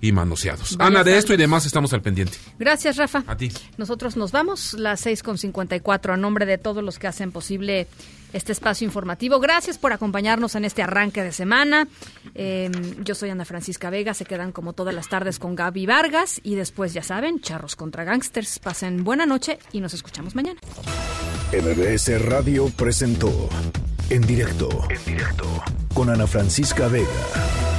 y 0.02 0.12
manoseados. 0.12 0.76
Ana, 0.80 1.04
de 1.04 1.18
esto 1.18 1.34
y 1.34 1.38
demás 1.38 1.66
estamos 1.66 1.94
al 1.94 2.02
pendiente. 2.02 2.38
Gracias, 2.58 2.98
Rafa. 2.98 3.24
A 3.28 3.36
ti. 3.36 3.52
Nosotros 3.78 4.16
nos 4.18 4.32
vamos, 4.32 4.74
las 4.74 5.06
6.54, 5.06 6.14
a 6.14 6.18
nombre 6.18 6.46
de 6.46 6.58
todos 6.58 6.84
los 6.84 7.00
que 7.00 7.08
hacen 7.08 7.32
posible 7.32 7.88
este 8.34 8.52
espacio 8.52 8.86
informativo. 8.86 9.40
Gracias 9.40 9.78
por 9.78 9.94
acompañarnos 9.94 10.56
en 10.56 10.66
este 10.66 10.84
arranque 10.84 11.24
de 11.24 11.32
semana. 11.32 11.88
Em, 12.36 12.72
yo 13.04 13.16
soy 13.16 13.30
Ana 13.30 13.46
Francisca 13.46 13.90
Vega, 13.90 14.14
se 14.14 14.26
quedan 14.26 14.52
como 14.52 14.74
todas 14.74 14.94
las 14.94 15.10
tardes 15.10 15.40
con 15.40 15.56
Gaby 15.56 15.86
Vargas 15.86 16.40
y 16.44 16.56
después, 16.56 16.94
ya 16.94 17.04
saben, 17.04 17.42
charros 17.42 17.76
contra 17.76 18.04
gangsters. 18.04 18.60
Pasen 18.60 19.04
buena 19.04 19.26
noche 19.26 19.60
y 19.72 19.82
nos 19.82 19.94
escuchamos 19.94 20.36
mañana. 20.36 20.60
MBS 21.52 22.22
Radio 22.26 22.70
presentó 22.70 23.50
En 24.12 24.22
directo, 24.22 24.70
en 24.90 25.06
directo, 25.06 25.46
con 25.94 26.10
Ana 26.10 26.28
Francisca 26.28 26.88
Vega 26.88 27.79